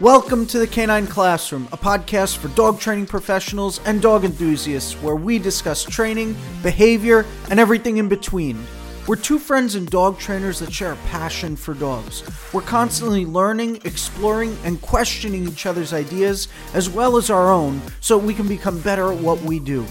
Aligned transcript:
Welcome 0.00 0.44
to 0.48 0.58
the 0.58 0.66
Canine 0.66 1.06
Classroom, 1.06 1.70
a 1.72 1.78
podcast 1.78 2.36
for 2.36 2.48
dog 2.48 2.78
training 2.78 3.06
professionals 3.06 3.80
and 3.86 4.02
dog 4.02 4.26
enthusiasts 4.26 4.92
where 5.00 5.16
we 5.16 5.38
discuss 5.38 5.82
training, 5.82 6.36
behavior, 6.62 7.24
and 7.48 7.58
everything 7.58 7.96
in 7.96 8.06
between. 8.06 8.62
We're 9.08 9.16
two 9.16 9.38
friends 9.38 9.74
and 9.74 9.88
dog 9.88 10.18
trainers 10.18 10.58
that 10.58 10.70
share 10.70 10.92
a 10.92 10.96
passion 11.06 11.56
for 11.56 11.72
dogs. 11.72 12.22
We're 12.52 12.60
constantly 12.60 13.24
learning, 13.24 13.76
exploring, 13.86 14.58
and 14.64 14.82
questioning 14.82 15.48
each 15.48 15.64
other's 15.64 15.94
ideas 15.94 16.48
as 16.74 16.90
well 16.90 17.16
as 17.16 17.30
our 17.30 17.50
own 17.50 17.80
so 18.02 18.18
we 18.18 18.34
can 18.34 18.48
become 18.48 18.78
better 18.80 19.10
at 19.10 19.18
what 19.18 19.40
we 19.40 19.58
do. 19.58 19.86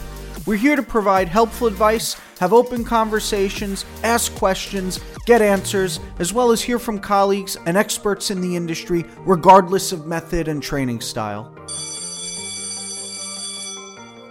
We're 0.45 0.57
here 0.57 0.75
to 0.75 0.83
provide 0.83 1.27
helpful 1.27 1.65
advice, 1.65 2.15
have 2.39 2.53
open 2.53 2.83
conversations, 2.83 3.83
ask 4.03 4.31
questions, 4.35 4.99
get 5.25 5.41
answers, 5.41 5.99
as 6.19 6.33
well 6.33 6.51
as 6.51 6.61
hear 6.61 6.77
from 6.77 6.99
colleagues 6.99 7.57
and 7.65 7.75
experts 7.75 8.29
in 8.29 8.41
the 8.41 8.55
industry, 8.55 9.05
regardless 9.21 9.91
of 9.91 10.05
method 10.05 10.47
and 10.47 10.61
training 10.61 11.01
style. 11.01 11.51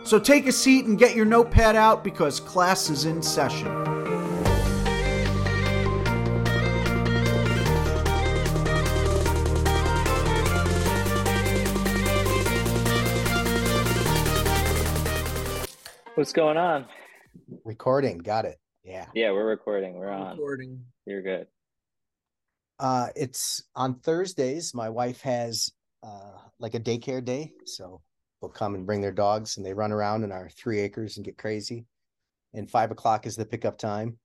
So 0.04 0.20
take 0.20 0.46
a 0.46 0.52
seat 0.52 0.84
and 0.84 0.96
get 0.96 1.16
your 1.16 1.24
notepad 1.24 1.74
out 1.74 2.04
because 2.04 2.38
class 2.38 2.90
is 2.90 3.06
in 3.06 3.20
session. 3.20 3.66
What's 16.14 16.32
going 16.32 16.56
on? 16.56 16.86
Recording, 17.64 18.18
got 18.18 18.44
it. 18.44 18.60
Yeah. 18.84 19.06
Yeah, 19.14 19.32
we're 19.32 19.48
recording. 19.48 19.94
We're 19.94 20.12
on. 20.12 20.36
Recording. 20.36 20.80
You're 21.06 21.22
good. 21.22 21.48
Uh 22.78 23.08
it's 23.16 23.64
on 23.74 23.98
Thursdays. 23.98 24.74
My 24.74 24.90
wife 24.90 25.20
has 25.22 25.72
uh 26.04 26.38
like 26.60 26.74
a 26.74 26.80
daycare 26.80 27.24
day. 27.24 27.52
So 27.66 28.00
they'll 28.40 28.50
come 28.50 28.76
and 28.76 28.86
bring 28.86 29.00
their 29.00 29.10
dogs 29.10 29.56
and 29.56 29.66
they 29.66 29.74
run 29.74 29.90
around 29.90 30.22
in 30.22 30.30
our 30.30 30.48
three 30.50 30.78
acres 30.78 31.16
and 31.16 31.26
get 31.26 31.36
crazy. 31.36 31.84
And 32.52 32.70
five 32.70 32.92
o'clock 32.92 33.26
is 33.26 33.34
the 33.34 33.44
pickup 33.44 33.76
time. 33.76 34.16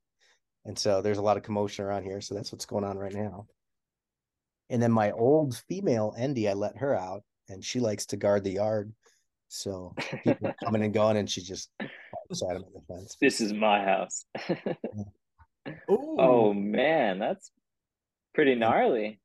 And 0.65 0.77
so 0.77 1.01
there's 1.01 1.17
a 1.17 1.23
lot 1.23 1.37
of 1.37 1.43
commotion 1.43 1.85
around 1.85 2.03
here. 2.03 2.21
So 2.21 2.35
that's 2.35 2.51
what's 2.51 2.67
going 2.67 2.83
on 2.83 2.99
right 2.99 3.13
now. 3.13 3.47
And 4.69 4.79
then 4.79 4.91
my 4.91 5.09
old 5.09 5.57
female 5.67 6.13
Endy, 6.15 6.47
I 6.47 6.53
let 6.53 6.77
her 6.77 6.93
out 6.95 7.23
and 7.47 7.65
she 7.65 7.79
likes 7.79 8.05
to 8.07 8.17
guard 8.17 8.43
the 8.43 8.51
yard. 8.51 8.93
So 9.49 9.93
people 10.23 10.53
coming 10.63 10.83
and 10.83 10.93
going 10.93 11.17
and 11.17 11.29
she 11.29 11.41
just 11.41 11.69
beside 12.29 12.55
him 12.55 12.63
on 12.63 12.71
the 12.73 12.93
fence. 12.93 13.17
This 13.19 13.41
is 13.41 13.53
my 13.53 13.83
house. 13.83 14.25
Oh, 15.87 15.93
Ooh. 15.93 16.15
oh 16.19 16.53
man, 16.53 17.19
that's 17.19 17.51
pretty 18.33 18.55
gnarly. 18.55 19.19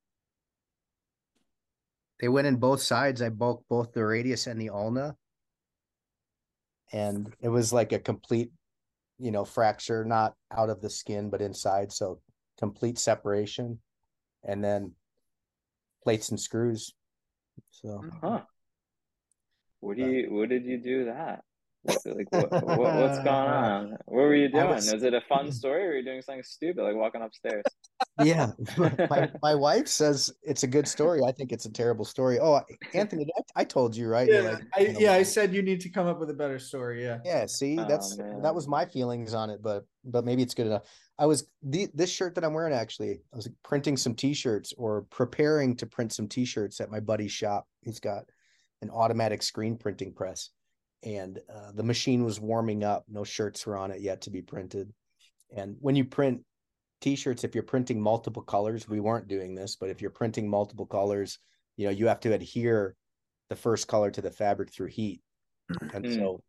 they 2.21 2.29
went 2.29 2.47
in 2.47 2.57
both 2.57 2.81
sides. 2.81 3.23
I 3.23 3.29
broke 3.29 3.65
both 3.69 3.93
the 3.93 4.05
radius 4.05 4.47
and 4.47 4.61
the 4.61 4.71
ulna. 4.71 5.17
And 6.93 7.35
it 7.41 7.49
was 7.49 7.73
like 7.73 7.93
a 7.93 7.99
complete, 7.99 8.51
you 9.19 9.31
know, 9.31 9.45
fracture, 9.45 10.05
not 10.05 10.35
out 10.55 10.71
of 10.71 10.81
the 10.81 10.91
skin, 10.91 11.31
but 11.31 11.41
inside. 11.41 11.93
So 11.93 12.21
complete 12.59 12.99
separation. 12.99 13.81
And 14.43 14.63
then 14.63 14.93
plates 16.03 16.29
and 16.31 16.41
screws. 16.41 16.95
So 17.71 18.05
Huh. 18.23 18.43
What 19.85 19.97
do 19.97 20.07
you 20.07 20.33
what 20.33 20.49
did 20.49 20.65
you 20.65 20.79
do 20.79 21.05
that? 21.07 21.45
Like 22.07 22.33
what, 22.33 22.51
what 22.51 22.79
what's 22.79 23.19
going 23.25 23.29
on? 23.29 23.91
What 24.07 24.23
were 24.23 24.35
you 24.35 24.49
doing? 24.49 24.69
was- 24.69 24.91
Was 24.91 25.03
it 25.03 25.13
a 25.13 25.21
fun 25.29 25.53
story 25.61 25.85
or 25.85 25.89
were 25.89 25.97
you 25.97 26.05
doing 26.05 26.23
something 26.23 26.43
stupid 26.43 26.83
like 26.83 26.97
walking 26.97 27.21
upstairs? 27.21 27.63
yeah. 28.23 28.53
my 28.79 29.31
my 29.43 29.55
wife 29.55 29.87
says 29.87 30.33
it's 30.43 30.63
a 30.63 30.67
good 30.67 30.89
story. 30.89 31.21
I 31.23 31.33
think 31.33 31.53
it's 31.53 31.67
a 31.67 31.71
terrible 31.71 32.07
story. 32.07 32.39
Oh, 32.41 32.63
Anthony, 32.95 33.27
I, 33.37 33.61
I 33.61 33.65
told 33.65 33.95
you, 33.95 34.09
right? 34.09 34.27
Yeah, 34.31 34.41
like, 34.41 34.63
I, 34.75 34.81
you 34.81 34.93
know, 34.95 35.01
yeah, 35.01 35.13
I 35.13 35.23
said 35.23 35.55
you 35.55 35.61
need 35.61 35.83
to 35.83 35.91
come 35.91 36.07
up 36.07 36.19
with 36.19 36.31
a 36.31 36.35
better 36.35 36.59
story. 36.59 37.03
Yeah. 37.05 37.19
Yeah, 37.23 37.45
see, 37.45 37.79
Oh, 37.79 37.87
that's 37.87 38.17
man. 38.17 38.41
that 38.41 38.55
was 38.55 38.67
my 38.67 38.87
feelings 38.87 39.35
on 39.35 39.51
it, 39.51 39.61
but 39.63 39.85
but 40.05 40.25
maybe 40.25 40.43
it's 40.43 40.55
good 40.55 40.67
enough. 40.67 40.85
I 41.19 41.27
was 41.27 41.47
the 41.63 41.89
this 41.93 42.11
shirt 42.11 42.35
that 42.37 42.45
I'm 42.45 42.55
wearing 42.55 42.73
actually, 42.73 43.21
I 43.33 43.37
was 43.37 43.49
printing 43.63 43.99
some 43.99 44.15
t-shirts 44.15 44.73
or 44.79 45.03
preparing 45.11 45.77
to 45.77 45.87
print 45.87 46.13
some 46.15 46.29
t-shirts 46.29 46.81
at 46.81 46.91
my 46.91 47.01
buddy's 47.01 47.31
shop. 47.33 47.69
He's 47.83 48.01
got 48.01 48.25
an 48.85 48.91
automatic 48.91 49.43
screen 49.43 49.77
printing 49.77 50.13
press 50.13 50.51
and 51.03 51.39
uh, 51.55 51.73
the 51.73 51.83
machine 51.83 52.25
was 52.25 52.41
warming 52.41 52.85
up. 52.85 53.05
No 53.09 53.25
shirts 53.25 53.67
were 53.67 53.77
on 53.77 53.91
it 53.91 54.01
yet 54.01 54.23
to 54.23 54.31
be 54.31 54.43
printed. 54.43 54.93
And 55.55 55.77
when 55.81 55.97
you 55.97 56.05
print 56.05 56.43
t-shirts, 57.01 57.45
if 57.45 57.55
you're 57.55 57.63
printing 57.65 58.01
multiple 58.01 58.43
colors, 58.43 58.89
we 58.89 59.01
weren't 59.01 59.29
doing 59.29 59.55
this, 59.55 59.77
but 59.77 59.91
if 59.91 60.01
you're 60.01 60.11
printing 60.11 60.49
multiple 60.49 60.87
colors, 60.87 61.39
you 61.77 61.87
know, 61.87 61.93
you 61.93 62.07
have 62.09 62.21
to 62.21 62.33
adhere 62.33 62.95
the 63.51 63.57
first 63.57 63.89
color 63.89 64.11
to 64.11 64.23
the 64.23 64.31
fabric 64.31 64.73
through 64.73 64.89
heat. 64.89 65.21
And 65.93 66.05
Mm. 66.05 66.17
so 66.17 66.43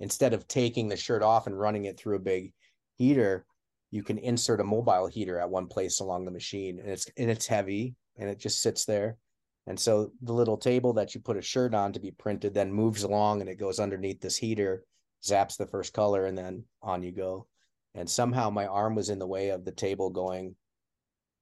instead 0.00 0.34
of 0.34 0.48
taking 0.48 0.88
the 0.88 0.96
shirt 0.96 1.22
off 1.22 1.46
and 1.46 1.58
running 1.58 1.86
it 1.86 1.98
through 1.98 2.16
a 2.16 2.20
big 2.20 2.52
heater, 2.96 3.46
you 3.90 4.02
can 4.02 4.18
insert 4.18 4.60
a 4.60 4.64
mobile 4.64 5.06
heater 5.06 5.38
at 5.38 5.50
one 5.50 5.66
place 5.66 6.00
along 6.00 6.24
the 6.24 6.30
machine 6.30 6.78
and 6.78 6.88
it's 6.88 7.06
and 7.16 7.30
it's 7.30 7.46
heavy 7.46 7.94
and 8.16 8.28
it 8.28 8.38
just 8.38 8.60
sits 8.60 8.84
there. 8.84 9.16
And 9.66 9.78
so 9.78 10.10
the 10.22 10.32
little 10.32 10.56
table 10.56 10.92
that 10.94 11.14
you 11.14 11.20
put 11.20 11.36
a 11.36 11.42
shirt 11.42 11.74
on 11.74 11.92
to 11.92 12.00
be 12.00 12.10
printed 12.10 12.52
then 12.54 12.72
moves 12.72 13.04
along 13.04 13.40
and 13.40 13.48
it 13.48 13.58
goes 13.58 13.78
underneath 13.78 14.20
this 14.20 14.36
heater, 14.36 14.84
zaps 15.22 15.56
the 15.56 15.66
first 15.66 15.92
color, 15.92 16.26
and 16.26 16.36
then 16.36 16.64
on 16.82 17.02
you 17.02 17.12
go. 17.12 17.46
And 17.94 18.08
somehow 18.08 18.50
my 18.50 18.66
arm 18.66 18.94
was 18.94 19.08
in 19.08 19.18
the 19.18 19.26
way 19.26 19.50
of 19.50 19.64
the 19.64 19.72
table 19.72 20.10
going 20.10 20.56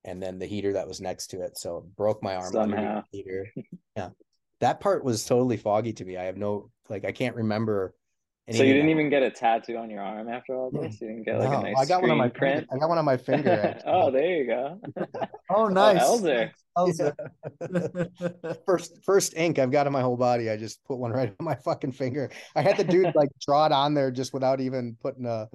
and 0.04 0.22
then 0.22 0.38
the 0.38 0.46
heater 0.46 0.72
that 0.74 0.88
was 0.88 1.00
next 1.00 1.28
to 1.28 1.42
it. 1.42 1.56
So 1.58 1.78
it 1.78 1.96
broke 1.96 2.22
my 2.22 2.36
arm 2.36 2.52
Somehow. 2.52 3.02
the 3.12 3.18
heater. 3.18 3.46
Yeah. 3.96 4.10
That 4.60 4.80
part 4.80 5.04
was 5.04 5.24
totally 5.24 5.56
foggy 5.56 5.92
to 5.94 6.04
me. 6.04 6.16
I 6.16 6.24
have 6.24 6.36
no 6.36 6.70
like 6.88 7.04
I 7.04 7.12
can't 7.12 7.36
remember 7.36 7.94
So 8.52 8.62
you 8.64 8.72
didn't 8.74 8.88
even 8.90 9.10
get 9.10 9.22
a 9.22 9.30
tattoo 9.30 9.76
on 9.76 9.90
your 9.90 10.02
arm 10.02 10.28
after 10.28 10.54
all 10.54 10.70
this? 10.70 11.00
You 11.00 11.08
didn't 11.08 11.24
get 11.24 11.38
like 11.38 11.50
No, 11.50 11.60
a 11.60 11.62
nice 11.62 11.76
I 11.78 11.84
got 11.86 12.02
one 12.02 12.10
on 12.10 12.18
my 12.18 12.28
screen 12.28 12.38
print? 12.38 12.58
finger. 12.68 12.74
I 12.74 12.78
got 12.78 12.88
one 12.88 12.98
on 12.98 13.04
my 13.04 13.16
finger. 13.16 13.78
oh, 13.86 14.10
there 14.10 14.36
you 14.36 14.46
go. 14.46 14.80
Oh, 15.52 15.64
oh 15.64 15.68
nice. 15.68 16.00
Elder. 16.00 16.52
Elder. 16.76 17.14
first 18.66 19.04
first 19.04 19.36
ink 19.36 19.58
I've 19.58 19.72
got 19.72 19.86
on 19.88 19.92
my 19.92 20.00
whole 20.00 20.16
body. 20.16 20.48
I 20.48 20.56
just 20.56 20.82
put 20.84 20.98
one 20.98 21.10
right 21.10 21.34
on 21.40 21.44
my 21.44 21.56
fucking 21.56 21.92
finger. 21.92 22.30
I 22.54 22.62
had 22.62 22.76
the 22.76 22.84
dude 22.84 23.12
like 23.16 23.30
draw 23.44 23.66
it 23.66 23.72
on 23.72 23.94
there 23.94 24.12
just 24.12 24.32
without 24.32 24.60
even 24.60 24.96
putting 25.02 25.26
a 25.26 25.48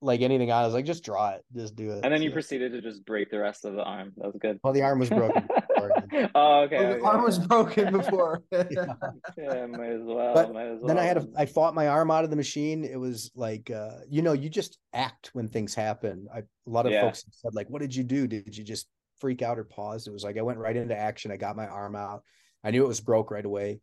like 0.00 0.20
anything 0.20 0.50
on. 0.50 0.62
I 0.62 0.64
was 0.66 0.74
like, 0.74 0.84
just 0.84 1.04
draw 1.04 1.30
it, 1.30 1.44
just 1.54 1.76
do 1.76 1.90
it. 1.90 2.04
And 2.04 2.12
then 2.12 2.22
you 2.22 2.30
So- 2.30 2.34
proceeded 2.34 2.72
to 2.72 2.80
just 2.80 3.04
break 3.04 3.30
the 3.30 3.38
rest 3.38 3.64
of 3.64 3.74
the 3.74 3.82
arm. 3.82 4.12
That 4.16 4.26
was 4.26 4.36
good. 4.40 4.58
well, 4.62 4.72
the 4.72 4.82
arm 4.82 4.98
was 4.98 5.10
broken. 5.10 5.42
before. 5.46 5.92
oh, 6.34 6.60
okay. 6.62 6.78
Oh, 6.78 6.88
the 6.88 6.94
okay, 6.96 7.00
arm 7.04 7.22
was 7.22 7.38
broken 7.38 7.92
before. 7.92 8.42
Yeah, 8.52 9.66
might 9.66 9.90
as 9.90 10.00
well. 10.02 10.34
But 10.34 10.52
might 10.52 10.66
as 10.66 10.78
well. 10.80 10.88
then 10.88 10.98
I 10.98 11.04
had 11.04 11.16
a, 11.18 11.26
I 11.36 11.46
fought 11.46 11.74
my 11.74 11.88
arm 11.88 12.10
out 12.10 12.24
of 12.24 12.30
the 12.30 12.36
machine. 12.36 12.84
It 12.84 12.98
was 12.98 13.30
like, 13.34 13.70
uh, 13.70 13.98
you 14.08 14.22
know, 14.22 14.32
you 14.32 14.48
just 14.48 14.78
act 14.92 15.30
when 15.32 15.48
things 15.48 15.74
happen. 15.74 16.26
I, 16.34 16.38
a 16.38 16.44
lot 16.66 16.86
of 16.86 16.92
Yeah. 16.92 17.02
folks 17.02 17.24
said 17.30 17.54
like, 17.54 17.68
what 17.70 17.80
did 17.82 17.94
you 17.94 18.04
do? 18.04 18.26
Did 18.26 18.56
you 18.56 18.64
just 18.64 18.86
freak 19.20 19.42
out 19.42 19.58
or 19.58 19.64
pause? 19.64 20.06
It 20.06 20.12
was 20.12 20.24
like, 20.24 20.36
I 20.38 20.42
went 20.42 20.58
right 20.58 20.76
into 20.76 20.96
action. 20.96 21.30
I 21.32 21.36
got 21.36 21.56
my 21.56 21.66
arm 21.66 21.96
out. 21.96 22.22
I 22.64 22.70
knew 22.70 22.84
it 22.84 22.88
was 22.88 23.00
broke 23.00 23.30
right 23.30 23.44
away. 23.44 23.80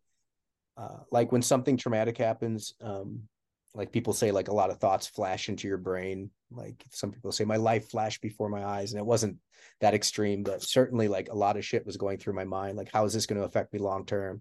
Uh, 0.76 0.98
like 1.10 1.32
when 1.32 1.42
something 1.42 1.76
traumatic 1.76 2.16
happens, 2.16 2.74
um, 2.80 3.22
like 3.74 3.92
people 3.92 4.12
say, 4.12 4.32
like 4.32 4.48
a 4.48 4.54
lot 4.54 4.70
of 4.70 4.78
thoughts 4.78 5.06
flash 5.06 5.48
into 5.48 5.68
your 5.68 5.78
brain. 5.78 6.30
Like 6.50 6.84
some 6.90 7.12
people 7.12 7.32
say, 7.32 7.44
my 7.44 7.56
life 7.56 7.90
flashed 7.90 8.20
before 8.20 8.48
my 8.48 8.64
eyes, 8.64 8.92
and 8.92 8.98
it 8.98 9.06
wasn't 9.06 9.36
that 9.80 9.94
extreme, 9.94 10.42
but 10.42 10.62
certainly 10.62 11.08
like 11.08 11.28
a 11.28 11.36
lot 11.36 11.56
of 11.56 11.64
shit 11.64 11.86
was 11.86 11.96
going 11.96 12.18
through 12.18 12.34
my 12.34 12.44
mind. 12.44 12.76
Like, 12.76 12.90
how 12.92 13.04
is 13.04 13.12
this 13.12 13.26
going 13.26 13.40
to 13.40 13.46
affect 13.46 13.72
me 13.72 13.78
long 13.78 14.04
term? 14.04 14.40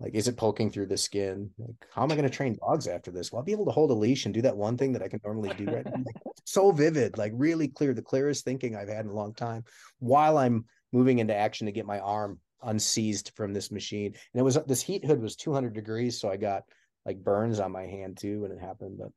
Like, 0.00 0.14
is 0.14 0.28
it 0.28 0.36
poking 0.36 0.70
through 0.70 0.86
the 0.86 0.96
skin? 0.96 1.50
Like, 1.58 1.74
how 1.92 2.02
am 2.04 2.12
I 2.12 2.16
going 2.16 2.28
to 2.28 2.34
train 2.34 2.56
dogs 2.60 2.86
after 2.86 3.10
this? 3.10 3.32
Well, 3.32 3.40
I'll 3.40 3.44
be 3.44 3.52
able 3.52 3.64
to 3.64 3.72
hold 3.72 3.90
a 3.90 3.94
leash 3.94 4.26
and 4.26 4.34
do 4.34 4.42
that 4.42 4.56
one 4.56 4.76
thing 4.76 4.92
that 4.92 5.02
I 5.02 5.08
can 5.08 5.20
normally 5.24 5.52
do 5.56 5.66
right 5.66 5.84
now. 5.84 5.92
Like, 5.92 6.22
so 6.44 6.70
vivid, 6.70 7.18
like 7.18 7.32
really 7.34 7.68
clear, 7.68 7.94
the 7.94 8.02
clearest 8.02 8.44
thinking 8.44 8.76
I've 8.76 8.88
had 8.88 9.04
in 9.04 9.10
a 9.10 9.14
long 9.14 9.34
time 9.34 9.64
while 9.98 10.38
I'm 10.38 10.66
moving 10.92 11.18
into 11.18 11.34
action 11.34 11.66
to 11.66 11.72
get 11.72 11.84
my 11.84 11.98
arm 11.98 12.38
unseized 12.64 13.34
from 13.34 13.52
this 13.52 13.72
machine. 13.72 14.06
And 14.06 14.40
it 14.40 14.42
was 14.42 14.58
this 14.66 14.82
heat 14.82 15.04
hood 15.04 15.20
was 15.20 15.36
200 15.36 15.74
degrees. 15.74 16.20
So 16.20 16.30
I 16.30 16.36
got 16.36 16.62
like 17.04 17.22
burns 17.22 17.60
on 17.60 17.72
my 17.72 17.86
hand 17.86 18.18
too 18.18 18.42
when 18.42 18.52
it 18.52 18.60
happened. 18.60 18.98
But 18.98 19.10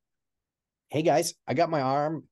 hey, 0.89 1.01
guys, 1.01 1.33
I 1.47 1.53
got 1.53 1.69
my 1.69 1.81
arm. 1.81 2.23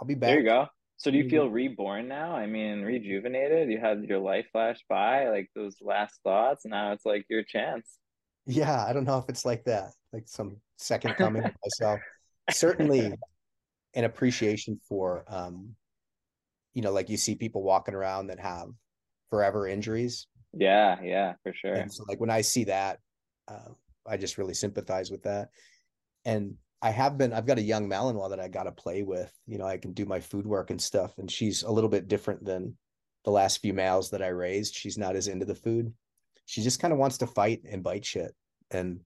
I'll 0.00 0.06
be 0.06 0.14
back. 0.14 0.30
There 0.30 0.40
you 0.40 0.46
go. 0.46 0.66
So 0.96 1.12
do 1.12 1.16
you 1.16 1.28
feel 1.28 1.48
reborn 1.48 2.08
now? 2.08 2.34
I 2.34 2.46
mean, 2.46 2.82
rejuvenated? 2.82 3.70
You 3.70 3.78
had 3.78 4.02
your 4.02 4.18
life 4.18 4.46
flash 4.50 4.78
by, 4.88 5.28
like 5.28 5.48
those 5.54 5.76
last 5.80 6.18
thoughts. 6.24 6.66
Now 6.66 6.90
it's 6.92 7.06
like 7.06 7.24
your 7.30 7.44
chance. 7.44 7.98
Yeah, 8.46 8.84
I 8.84 8.92
don't 8.92 9.04
know 9.04 9.18
if 9.18 9.28
it's 9.28 9.44
like 9.44 9.64
that, 9.64 9.92
like 10.12 10.24
some 10.26 10.56
second 10.76 11.14
coming 11.18 11.44
of 11.44 11.52
myself. 11.64 12.00
Certainly 12.50 13.12
an 13.94 14.04
appreciation 14.04 14.80
for 14.88 15.24
um, 15.28 15.76
you 16.74 16.82
know, 16.82 16.92
like 16.92 17.08
you 17.08 17.16
see 17.16 17.34
people 17.34 17.62
walking 17.62 17.94
around 17.94 18.28
that 18.28 18.40
have 18.40 18.68
forever 19.30 19.66
injuries. 19.66 20.26
Yeah, 20.52 21.00
yeah, 21.02 21.34
for 21.42 21.52
sure. 21.52 21.74
And 21.74 21.92
so 21.92 22.04
like 22.08 22.20
when 22.20 22.30
I 22.30 22.40
see 22.40 22.64
that, 22.64 22.98
uh, 23.48 23.72
I 24.08 24.16
just 24.16 24.38
really 24.38 24.54
sympathize 24.54 25.10
with 25.10 25.22
that. 25.24 25.50
And 26.24 26.54
I 26.80 26.90
have 26.90 27.18
been, 27.18 27.32
I've 27.32 27.46
got 27.46 27.58
a 27.58 27.62
young 27.62 27.88
Malinois 27.88 28.30
that 28.30 28.40
I 28.40 28.48
got 28.48 28.64
to 28.64 28.72
play 28.72 29.02
with. 29.02 29.32
You 29.46 29.58
know, 29.58 29.66
I 29.66 29.78
can 29.78 29.92
do 29.92 30.04
my 30.04 30.20
food 30.20 30.46
work 30.46 30.70
and 30.70 30.80
stuff. 30.80 31.18
And 31.18 31.30
she's 31.30 31.62
a 31.62 31.70
little 31.70 31.90
bit 31.90 32.08
different 32.08 32.44
than 32.44 32.76
the 33.24 33.30
last 33.30 33.60
few 33.60 33.74
males 33.74 34.10
that 34.10 34.22
I 34.22 34.28
raised, 34.28 34.74
she's 34.74 34.96
not 34.96 35.16
as 35.16 35.28
into 35.28 35.44
the 35.44 35.54
food. 35.54 35.92
She 36.46 36.62
just 36.62 36.80
kind 36.80 36.92
of 36.92 36.98
wants 36.98 37.18
to 37.18 37.26
fight 37.26 37.60
and 37.70 37.82
bite 37.82 38.04
shit. 38.04 38.34
And 38.70 39.00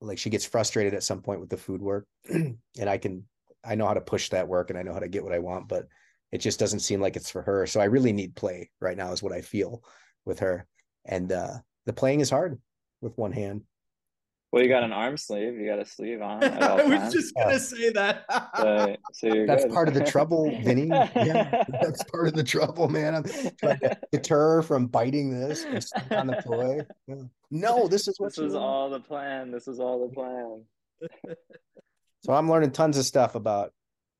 like 0.00 0.18
she 0.18 0.30
gets 0.30 0.46
frustrated 0.46 0.94
at 0.94 1.02
some 1.02 1.20
point 1.20 1.40
with 1.40 1.50
the 1.50 1.56
food 1.56 1.82
work. 1.82 2.06
and 2.28 2.58
I 2.78 2.98
can 2.98 3.24
I 3.64 3.74
know 3.74 3.86
how 3.86 3.94
to 3.94 4.00
push 4.00 4.30
that 4.30 4.48
work 4.48 4.70
and 4.70 4.78
I 4.78 4.82
know 4.82 4.92
how 4.92 5.00
to 5.00 5.08
get 5.08 5.24
what 5.24 5.34
I 5.34 5.40
want, 5.40 5.68
but 5.68 5.86
it 6.32 6.38
just 6.38 6.58
doesn't 6.58 6.80
seem 6.80 7.00
like 7.00 7.16
it's 7.16 7.30
for 7.30 7.42
her. 7.42 7.66
So 7.66 7.80
I 7.80 7.84
really 7.84 8.12
need 8.12 8.36
play 8.36 8.70
right 8.80 8.96
now 8.96 9.12
is 9.12 9.22
what 9.22 9.32
I 9.32 9.40
feel 9.40 9.82
with 10.24 10.38
her. 10.40 10.66
And 11.04 11.30
uh 11.32 11.58
the 11.84 11.92
playing 11.92 12.20
is 12.20 12.30
hard 12.30 12.58
with 13.00 13.18
one 13.18 13.32
hand. 13.32 13.62
Well, 14.52 14.62
you 14.62 14.68
got 14.68 14.84
an 14.84 14.92
arm 14.92 15.16
sleeve. 15.16 15.54
You 15.54 15.66
got 15.66 15.80
a 15.80 15.84
sleeve 15.84 16.22
on. 16.22 16.42
I 16.44 16.74
was 16.84 16.98
times. 16.98 17.12
just 17.14 17.34
gonna 17.34 17.58
say 17.58 17.90
that. 17.90 18.24
So, 18.56 18.96
so 19.12 19.26
you're 19.26 19.46
That's 19.46 19.64
good. 19.64 19.72
part 19.72 19.88
of 19.88 19.94
the 19.94 20.04
trouble, 20.04 20.50
Vinny. 20.62 20.86
Yeah, 21.16 21.62
that's 21.80 22.04
part 22.04 22.28
of 22.28 22.34
the 22.34 22.44
trouble, 22.44 22.88
man. 22.88 23.14
I'm 23.16 23.24
trying 23.58 23.78
to 23.80 23.98
deter 24.12 24.62
from 24.62 24.86
biting 24.86 25.30
this 25.38 25.66
on 26.12 26.28
the 26.28 26.40
toy. 26.44 26.80
Yeah. 27.06 27.16
No, 27.50 27.86
this 27.88 28.06
is 28.08 28.18
what 28.18 28.28
This 28.30 28.38
you 28.38 28.44
was 28.44 28.54
want. 28.54 28.64
all 28.64 28.90
the 28.90 29.00
plan. 29.00 29.50
This 29.50 29.66
was 29.66 29.80
all 29.80 30.06
the 30.08 30.14
plan. 30.14 30.64
So 32.24 32.32
I'm 32.32 32.50
learning 32.50 32.72
tons 32.72 32.98
of 32.98 33.04
stuff 33.04 33.36
about 33.36 33.72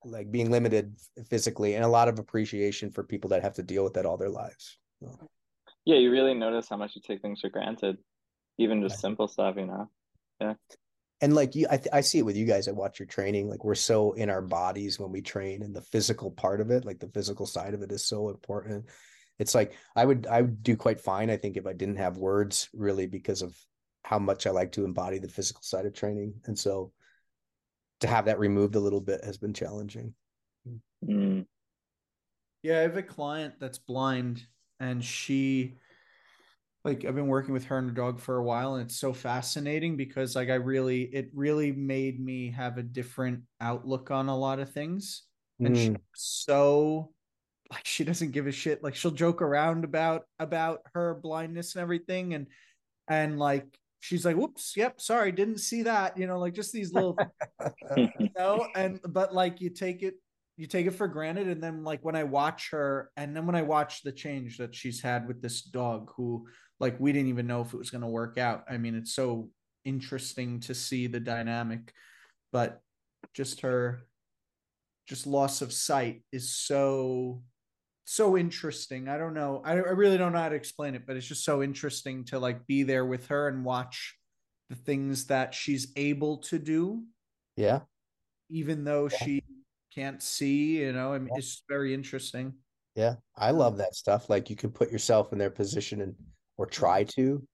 like 0.05 0.31
being 0.31 0.51
limited 0.53 0.95
physically 1.29 1.75
and 1.75 1.85
a 1.85 1.89
lot 1.89 2.07
of 2.07 2.21
appreciation 2.21 2.93
for 2.93 3.03
people 3.03 3.31
that 3.31 3.43
have 3.43 3.55
to 3.55 3.65
deal 3.65 3.83
with 3.83 3.95
that 3.95 4.07
all 4.07 4.17
their 4.17 4.29
lives. 4.29 4.79
So, 5.01 5.19
Yeah, 5.85 5.97
you 5.97 6.13
really 6.13 6.35
notice 6.35 6.69
how 6.69 6.77
much 6.77 6.95
you 6.95 7.03
take 7.05 7.21
things 7.21 7.41
for 7.41 7.49
granted, 7.49 7.97
even 8.59 8.81
just 8.81 8.97
Right. 8.97 9.01
simple 9.01 9.27
stuff. 9.27 9.57
You 9.57 9.67
know. 9.67 9.91
And 11.21 11.35
like 11.35 11.55
you, 11.55 11.67
I, 11.71 11.77
th- 11.77 11.89
I 11.93 12.01
see 12.03 12.19
it 12.19 12.25
with 12.25 12.37
you 12.37 12.47
guys. 12.47 12.69
I 12.69 12.73
watch 12.73 12.99
your 12.99 13.07
training. 13.07 13.49
Like 13.49 13.65
we're 13.65 13.75
so 13.75 14.13
in 14.13 14.29
our 14.29 14.43
bodies 14.43 14.99
when 14.99 15.11
we 15.11 15.23
train, 15.23 15.63
and 15.63 15.75
the 15.75 15.83
physical 15.83 16.31
part 16.31 16.61
of 16.61 16.71
it, 16.71 16.85
like 16.85 16.99
the 16.99 17.09
physical 17.09 17.47
side 17.47 17.75
of 17.75 17.83
it, 17.83 17.93
is 17.93 18.05
so 18.05 18.29
important. 18.29 18.87
It's 19.39 19.55
like 19.55 19.75
I 19.95 20.05
would 20.05 20.27
I 20.27 20.43
would 20.43 20.63
do 20.63 20.77
quite 20.77 21.01
fine. 21.01 21.31
I 21.31 21.37
think 21.37 21.57
if 21.57 21.67
I 21.67 21.73
didn't 21.73 21.97
have 21.97 22.19
words, 22.19 22.69
really, 22.75 23.07
because 23.07 23.43
of 23.43 23.57
how 24.05 24.19
much 24.19 24.47
I 24.47 24.51
like 24.51 24.73
to 24.73 24.85
embody 24.85 25.19
the 25.19 25.29
physical 25.29 25.63
side 25.63 25.87
of 25.87 25.95
training, 25.95 26.35
and 26.45 26.59
so 26.59 26.93
to 28.01 28.07
have 28.07 28.27
that 28.27 28.39
removed 28.39 28.75
a 28.75 28.81
little 28.81 29.01
bit 29.01 29.25
has 29.25 29.39
been 29.39 29.55
challenging. 29.55 30.15
Mm. 31.05 31.47
Yeah, 32.63 32.79
I 32.79 32.83
have 32.83 32.97
a 32.97 33.03
client 33.03 33.55
that's 33.59 33.79
blind 33.79 34.47
and 34.81 35.03
she 35.03 35.75
like 36.87 37.05
I've 37.05 37.17
been 37.17 37.27
working 37.27 37.53
with 37.53 37.65
her 37.67 37.79
and 37.79 37.91
her 37.91 37.95
dog 37.95 38.21
for 38.21 38.37
a 38.37 38.45
while 38.45 38.77
and 38.77 38.85
it's 38.87 38.99
so 38.99 39.13
fascinating 39.13 39.97
because 39.97 40.37
like 40.37 40.51
I 40.51 40.55
really 40.55 41.03
it 41.03 41.31
really 41.35 41.73
made 41.73 42.21
me 42.21 42.53
have 42.53 42.79
a 42.79 42.83
different 42.85 43.43
outlook 43.61 44.13
on 44.13 44.29
a 44.29 44.39
lot 44.39 44.61
of 44.61 44.73
things. 44.73 45.25
And 45.65 45.77
she's 45.77 45.91
Mm, 45.95 46.01
so 46.15 47.13
like 47.73 47.85
she 47.87 48.05
doesn't 48.05 48.31
give 48.31 48.47
a 48.47 48.53
shit. 48.53 48.85
Like 48.85 48.95
she'll 48.95 49.11
joke 49.11 49.43
around 49.43 49.85
about 49.85 50.23
about 50.39 50.81
her 50.95 51.15
blindness 51.23 51.75
and 51.75 51.83
everything 51.83 52.35
and 52.35 52.47
and 53.09 53.39
like 53.39 53.67
she's 54.01 54.25
like, 54.25 54.37
whoops, 54.37 54.75
yep, 54.77 55.01
sorry, 55.01 55.33
didn't 55.33 55.59
see 55.59 55.83
that. 55.83 56.17
You 56.17 56.29
know, 56.29 56.39
like 56.39 56.55
just 56.55 56.73
these 56.73 56.93
little 56.93 57.21
you 58.21 58.31
know 58.39 58.69
and 58.75 59.01
but 59.09 59.35
like 59.35 59.61
you 59.61 59.71
take 59.71 60.03
it 60.03 60.15
you 60.57 60.67
take 60.67 60.87
it 60.87 60.93
for 60.93 61.09
granted 61.09 61.49
and 61.49 61.63
then 61.63 61.85
like 61.85 62.01
when 62.05 62.17
i 62.17 62.25
watch 62.25 62.71
her 62.71 63.11
and 63.17 63.37
then 63.37 63.47
when 63.47 63.55
i 63.55 63.63
watch 63.63 64.03
the 64.03 64.13
change 64.13 64.59
that 64.59 64.75
she's 64.75 65.01
had 65.01 65.29
with 65.29 65.43
this 65.43 65.63
dog 65.63 66.11
who 66.17 66.47
like 66.81 66.99
we 66.99 67.13
didn't 67.13 67.29
even 67.29 67.47
know 67.47 67.63
if 67.63 67.73
it 67.73 67.79
was 67.79 67.91
going 67.91 68.03
to 68.03 68.07
work 68.07 68.39
out 68.39 68.65
i 68.69 68.77
mean 68.77 68.95
it's 68.95 69.15
so 69.15 69.49
interesting 69.85 70.61
to 70.61 70.75
see 70.75 71.07
the 71.07 71.21
dynamic 71.21 71.93
but 72.53 72.81
just 73.35 73.61
her 73.61 74.01
just 75.07 75.27
loss 75.27 75.63
of 75.63 75.73
sight 75.73 76.23
is 76.33 76.51
so 76.51 77.43
so 78.05 78.37
interesting 78.37 79.09
i 79.09 79.17
don't 79.17 79.35
know 79.35 79.63
I, 79.65 79.73
I 79.73 79.75
really 79.75 80.19
don't 80.19 80.33
know 80.33 80.41
how 80.41 80.49
to 80.49 80.57
explain 80.57 80.95
it 80.95 81.07
but 81.07 81.17
it's 81.17 81.27
just 81.27 81.45
so 81.45 81.63
interesting 81.63 82.25
to 82.27 82.39
like 82.39 82.67
be 82.67 82.83
there 82.83 83.05
with 83.05 83.27
her 83.29 83.49
and 83.49 83.65
watch 83.65 84.17
the 84.71 84.77
things 84.77 85.27
that 85.27 85.55
she's 85.55 85.93
able 85.97 86.39
to 86.39 86.59
do 86.59 87.05
yeah. 87.57 87.81
even 88.49 88.85
though 88.85 89.09
Yeah. 89.11 89.19
she 89.19 89.43
can't 89.97 90.23
see, 90.23 90.79
you 90.79 90.93
know, 90.93 91.15
I 91.15 91.19
mean, 91.19 91.31
Yeah. 91.33 91.39
it's 91.39 91.63
very 91.69 91.95
interesting. 91.95 92.55
Yeah, 92.95 93.17
I 93.37 93.49
um, 93.51 93.57
love 93.57 93.79
that 93.79 93.95
stuff. 93.95 94.29
Like 94.29 94.51
you 94.51 94.57
can 94.57 94.71
put 94.71 94.93
yourself 94.93 95.33
in 95.33 95.39
their 95.39 95.51
position 95.51 96.03
and 96.03 96.15
or 96.57 96.67
try 96.67 97.05
to 97.05 97.47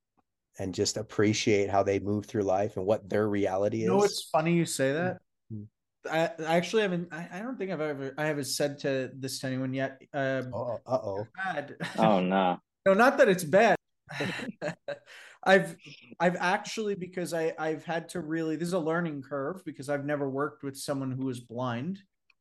and 0.59 0.75
just 0.75 0.97
appreciate 0.97 1.71
how 1.71 1.83
they 1.83 1.99
move 1.99 2.27
through 2.27 2.43
life 2.43 2.77
and 2.77 2.85
what 2.85 3.09
their 3.09 3.29
reality 3.29 3.79
is. 3.79 3.83
You 3.85 3.89
know, 3.89 4.03
it's 4.03 4.29
funny 4.31 4.55
you 4.55 4.67
say 4.67 4.93
that. 4.93 5.19
Mm. 5.53 5.67
I, 6.11 6.31
I 6.47 6.57
actually 6.57 6.83
haven't. 6.83 7.13
I, 7.13 7.29
I 7.33 7.39
don't 7.41 7.57
think 7.57 7.71
I've 7.71 7.81
ever. 7.81 8.15
I 8.19 8.27
haven't 8.27 8.45
said 8.45 8.79
to 8.81 9.11
this 9.15 9.39
to 9.41 9.47
anyone 9.47 9.73
yet. 9.73 10.01
Um, 10.13 10.53
Oh, 10.53 10.79
uh-oh. 10.87 11.27
bad. 11.35 11.77
Oh 11.99 12.21
no. 12.21 12.59
no, 12.87 12.95
not 12.95 13.19
that 13.19 13.29
it's 13.29 13.45
bad. 13.45 13.77
I've 15.45 15.77
I've 16.21 16.37
actually 16.37 16.95
because 16.95 17.35
I 17.35 17.53
I've 17.59 17.85
had 17.85 18.11
to 18.11 18.21
really. 18.21 18.57
This 18.57 18.69
is 18.69 18.75
a 18.75 18.79
learning 18.79 19.23
curve 19.23 19.65
because 19.65 19.89
I've 19.89 20.05
never 20.05 20.29
worked 20.29 20.63
with 20.63 20.77
someone 20.77 21.13
who 21.13 21.29
is 21.31 21.41
blind. 21.41 21.99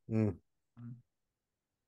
Mm. 0.10 0.36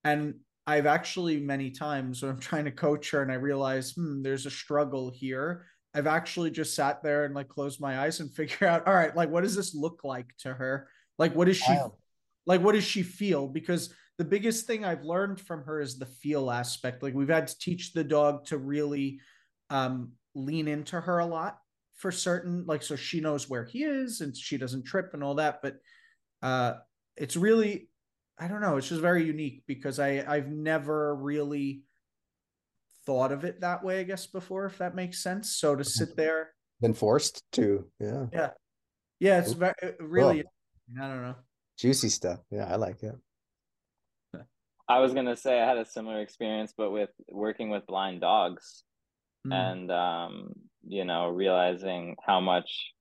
And 0.03 0.35
I've 0.65 0.85
actually 0.85 1.39
many 1.39 1.71
times 1.71 2.21
when 2.21 2.31
I'm 2.31 2.39
trying 2.39 2.65
to 2.65 2.71
coach 2.71 3.11
her 3.11 3.21
and 3.21 3.31
I 3.31 3.35
realize, 3.35 3.91
hmm, 3.91 4.21
there's 4.21 4.45
a 4.45 4.51
struggle 4.51 5.09
here. 5.09 5.65
I've 5.93 6.07
actually 6.07 6.51
just 6.51 6.75
sat 6.75 7.03
there 7.03 7.25
and 7.25 7.35
like 7.35 7.49
closed 7.49 7.81
my 7.81 7.99
eyes 7.99 8.19
and 8.19 8.31
figure 8.35 8.67
out, 8.67 8.87
all 8.87 8.93
right, 8.93 9.15
like 9.15 9.29
what 9.29 9.41
does 9.43 9.55
this 9.55 9.75
look 9.75 10.03
like 10.03 10.27
to 10.39 10.53
her? 10.53 10.87
Like 11.19 11.35
what 11.35 11.45
does 11.45 11.57
she 11.57 11.79
Wow. 11.79 11.97
like 12.45 12.61
what 12.61 12.73
does 12.73 12.83
she 12.83 13.03
feel? 13.03 13.47
Because 13.47 13.93
the 14.17 14.25
biggest 14.25 14.67
thing 14.67 14.85
I've 14.85 15.03
learned 15.03 15.39
from 15.39 15.63
her 15.63 15.81
is 15.81 15.97
the 15.97 16.05
feel 16.05 16.51
aspect. 16.51 17.03
Like 17.03 17.13
we've 17.13 17.29
had 17.29 17.47
to 17.47 17.57
teach 17.59 17.93
the 17.93 18.03
dog 18.03 18.45
to 18.47 18.57
really 18.57 19.19
um 19.69 20.13
lean 20.35 20.67
into 20.67 20.99
her 20.99 21.19
a 21.19 21.25
lot 21.25 21.57
for 21.95 22.11
certain, 22.11 22.65
like 22.65 22.83
so 22.83 22.95
she 22.95 23.21
knows 23.21 23.49
where 23.49 23.65
he 23.65 23.83
is 23.83 24.21
and 24.21 24.35
she 24.35 24.57
doesn't 24.57 24.83
trip 24.85 25.11
and 25.13 25.23
all 25.23 25.35
that. 25.35 25.61
But 25.61 25.77
uh 26.41 26.75
it's 27.15 27.35
really 27.35 27.89
I 28.39 28.47
don't 28.47 28.61
know. 28.61 28.77
It's 28.77 28.89
just 28.89 29.01
very 29.01 29.23
unique 29.25 29.63
because 29.67 29.99
I 29.99 30.23
I've 30.27 30.49
never 30.49 31.15
really 31.15 31.83
thought 33.05 33.31
of 33.31 33.43
it 33.45 33.61
that 33.61 33.83
way. 33.83 33.99
I 33.99 34.03
guess 34.03 34.27
before, 34.27 34.65
if 34.65 34.77
that 34.79 34.95
makes 34.95 35.21
sense. 35.21 35.55
So 35.57 35.75
to 35.75 35.83
sit 35.83 36.15
there, 36.15 36.53
Been 36.81 36.93
forced 36.93 37.43
to. 37.53 37.85
Yeah. 37.99 38.25
yeah, 38.33 38.49
yeah. 39.19 39.39
it's 39.39 39.53
very 39.53 39.73
really. 39.99 40.43
Cool. 40.43 41.03
I 41.03 41.07
don't 41.07 41.21
know. 41.21 41.35
Juicy 41.77 42.09
stuff. 42.09 42.39
Yeah, 42.51 42.65
I 42.65 42.75
like 42.75 43.01
it. 43.03 43.15
I 44.89 44.99
was 44.99 45.13
gonna 45.13 45.35
say 45.37 45.61
I 45.61 45.67
had 45.67 45.77
a 45.77 45.85
similar 45.85 46.21
experience, 46.21 46.73
but 46.77 46.91
with 46.91 47.09
working 47.29 47.69
with 47.69 47.85
blind 47.85 48.21
dogs 48.21 48.83
Mm. 49.45 49.53
and 49.53 49.91
um, 49.91 50.53
you 50.87 51.03
know, 51.03 51.27
realizing 51.27 52.15
how 52.25 52.39
much 52.39 52.93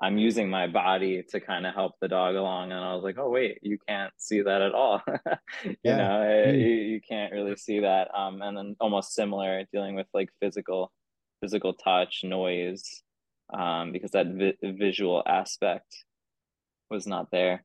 I'm 0.00 0.18
using 0.18 0.50
my 0.50 0.66
body 0.66 1.22
to 1.30 1.40
kind 1.40 1.66
of 1.66 1.74
help 1.74 1.92
the 2.00 2.08
dog 2.08 2.34
along, 2.34 2.70
and 2.72 2.80
I 2.80 2.94
was 2.94 3.02
like, 3.02 3.16
oh 3.18 3.30
wait, 3.30 3.58
you 3.62 3.78
can't 3.88 4.12
see 4.18 4.42
that 4.42 4.60
at 4.60 4.74
all. 4.74 5.02
you 5.64 5.76
Yeah. 5.82 5.96
know, 5.96 6.20
eh, 6.22 6.52
Mm. 6.52 6.60
you, 6.60 6.74
you 6.92 7.00
can't 7.00 7.32
really 7.32 7.56
see 7.56 7.80
that. 7.80 8.14
Um, 8.14 8.42
and 8.42 8.56
then 8.56 8.76
almost 8.78 9.14
similar 9.14 9.64
dealing 9.72 9.94
with 9.94 10.06
like 10.12 10.28
physical, 10.40 10.92
physical 11.40 11.72
touch, 11.72 12.24
noise, 12.24 13.02
um, 13.52 13.92
because 13.92 14.10
that 14.10 14.26
vi- 14.26 14.56
visual 14.62 15.22
aspect 15.26 16.04
was 16.90 17.06
not 17.06 17.30
there. 17.30 17.64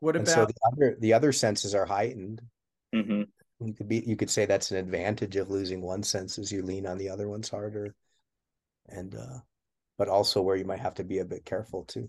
What 0.00 0.16
And 0.16 0.28
so 0.28 0.44
the 0.44 0.54
other 0.72 0.96
the 1.00 1.12
other 1.14 1.32
senses 1.32 1.74
are 1.74 1.86
heightened. 1.86 2.42
hmm 2.92 3.22
You 3.60 3.74
could 3.74 3.88
be 3.88 4.02
you 4.06 4.16
could 4.16 4.30
say 4.30 4.46
that's 4.46 4.70
an 4.70 4.76
advantage 4.76 5.36
of 5.36 5.50
losing 5.50 5.80
one 5.80 6.02
sense 6.02 6.38
as 6.38 6.52
you 6.52 6.62
lean 6.62 6.86
on 6.86 6.98
the 6.98 7.08
other 7.08 7.28
ones 7.28 7.48
harder. 7.48 7.94
And 8.88 9.14
uh 9.14 9.38
but 10.00 10.08
also 10.08 10.40
where 10.40 10.56
you 10.56 10.64
might 10.64 10.80
have 10.80 10.94
to 10.94 11.04
be 11.04 11.18
a 11.18 11.24
bit 11.26 11.44
careful 11.44 11.84
too. 11.84 12.08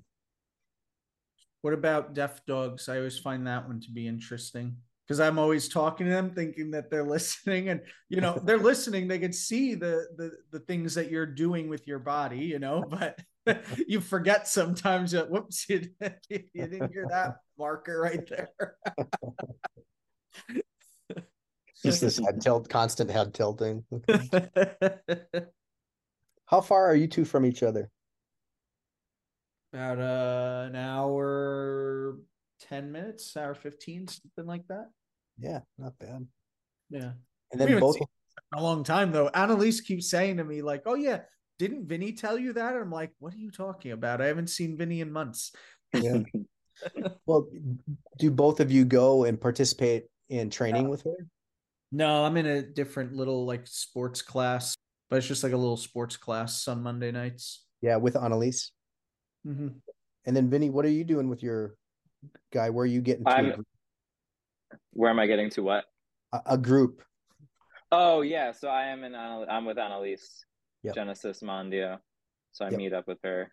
what 1.62 1.74
about 1.74 2.14
deaf 2.14 2.46
dogs? 2.46 2.88
I 2.88 2.96
always 2.96 3.20
find 3.20 3.46
that 3.48 3.68
one 3.68 3.82
to 3.82 3.92
be 3.92 4.08
interesting 4.08 4.78
because 5.06 5.20
I'm 5.20 5.38
always 5.38 5.68
talking 5.68 6.08
to 6.08 6.14
them, 6.14 6.30
thinking 6.30 6.72
that 6.72 6.90
they're 6.90 7.04
listening, 7.18 7.68
and 7.68 7.82
you 8.08 8.22
know 8.22 8.40
they're 8.46 8.58
listening. 8.58 9.10
They 9.10 9.20
can 9.20 9.34
see 9.34 9.76
the 9.76 10.08
the 10.16 10.32
the 10.52 10.60
things 10.62 10.96
that 10.96 11.12
you're 11.12 11.26
doing 11.26 11.68
with 11.68 11.86
your 11.86 12.00
body, 12.00 12.38
you 12.40 12.60
know, 12.60 12.86
but 12.90 13.20
you 13.86 14.00
forget 14.00 14.48
sometimes 14.48 15.12
that 15.12 15.30
whoops, 15.30 15.66
you, 15.68 15.90
you 16.30 16.44
didn't 16.56 16.94
hear 16.94 17.08
that 17.10 17.40
marker 17.60 18.00
right 18.00 18.26
there. 18.30 18.78
Just 21.84 22.00
this 22.00 22.20
head 22.20 22.40
tilt, 22.40 22.70
constant 22.70 23.12
head 23.12 23.34
tilting. 23.34 23.84
How 26.52 26.60
far 26.62 26.86
are 26.86 26.96
you 26.96 27.08
two 27.08 27.24
from 27.24 27.46
each 27.46 27.64
other? 27.64 27.90
About 29.74 30.00
uh, 30.00 30.68
an 30.68 30.76
hour, 30.76 32.18
ten 32.60 32.92
minutes, 32.92 33.38
hour 33.38 33.56
fifteen, 33.56 34.06
something 34.08 34.46
like 34.46 34.68
that. 34.68 34.90
Yeah, 35.40 35.62
not 35.78 35.98
bad. 35.98 36.28
Yeah. 36.90 37.14
And 37.54 37.62
then 37.62 37.80
both 37.80 37.98
a 38.54 38.62
long 38.62 38.84
time 38.84 39.12
though. 39.12 39.30
Annalise 39.30 39.80
keeps 39.80 40.10
saying 40.10 40.38
to 40.38 40.44
me, 40.44 40.62
like, 40.62 40.84
oh 40.86 40.96
yeah, 40.96 41.22
didn't 41.58 41.88
Vinny 41.88 42.12
tell 42.12 42.38
you 42.38 42.54
that? 42.54 42.76
I'm 42.76 42.92
like, 42.92 43.12
what 43.20 43.34
are 43.34 43.38
you 43.38 43.52
talking 43.52 43.94
about? 43.94 44.22
I 44.22 44.26
haven't 44.26 44.50
seen 44.50 44.78
Vinny 44.78 45.02
in 45.02 45.12
months. 45.12 45.54
yeah. 45.94 46.20
Well, 47.28 47.48
do 48.18 48.32
both 48.32 48.60
of 48.60 48.72
you 48.72 48.86
go 48.86 49.26
and 49.26 49.40
participate 49.40 50.06
in 50.30 50.50
training 50.50 50.90
with 50.90 51.04
her? 51.04 51.28
No, 51.92 52.26
I'm 52.26 52.38
in 52.38 52.48
a 52.48 52.64
different 52.64 53.14
little 53.14 53.46
like 53.46 53.68
sports 53.68 54.24
class, 54.24 54.74
but 55.12 55.18
it's 55.18 55.28
just 55.28 55.44
like 55.44 55.52
a 55.52 55.58
little 55.58 55.76
sports 55.78 56.16
class 56.16 56.68
on 56.70 56.82
Monday 56.82 57.12
nights. 57.12 57.66
Yeah, 57.82 57.98
with 57.98 58.16
Annalise. 58.16 58.72
Mm-hmm. 59.46 59.68
And 60.26 60.36
then 60.38 60.50
Vinny, 60.50 60.70
what 60.70 60.86
are 60.86 60.90
you 60.90 61.04
doing 61.04 61.28
with 61.28 61.44
your 61.44 61.76
guy? 62.54 62.70
Where 62.70 62.84
are 62.84 62.88
you 62.88 63.02
getting 63.02 63.26
to? 63.26 63.30
I'm- 63.32 63.66
Where 64.94 65.10
am 65.10 65.20
I 65.20 65.28
getting 65.28 65.50
to? 65.52 65.64
What? 65.64 65.84
A, 66.32 66.40
a 66.52 66.58
group. 66.58 67.04
Oh 67.92 68.22
yeah, 68.22 68.54
so 68.54 68.70
I 68.70 68.86
am 68.86 69.04
in. 69.04 69.14
Anal- 69.14 69.48
I'm 69.50 69.66
with 69.66 69.78
Annalise, 69.78 70.46
Yep. 70.84 70.96
Genesis 70.96 71.42
Mondio. 71.44 71.98
So 72.54 72.64
I 72.66 72.70
Yep. 72.70 72.78
meet 72.78 72.94
up 72.94 73.08
with 73.08 73.18
her 73.26 73.42
a 73.42 73.48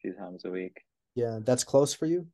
few 0.00 0.14
times 0.14 0.46
a 0.46 0.50
week. 0.50 0.80
Yeah, 1.14 1.40
that's 1.42 1.62
close 1.64 1.92
for 1.92 2.06
you. 2.06 2.26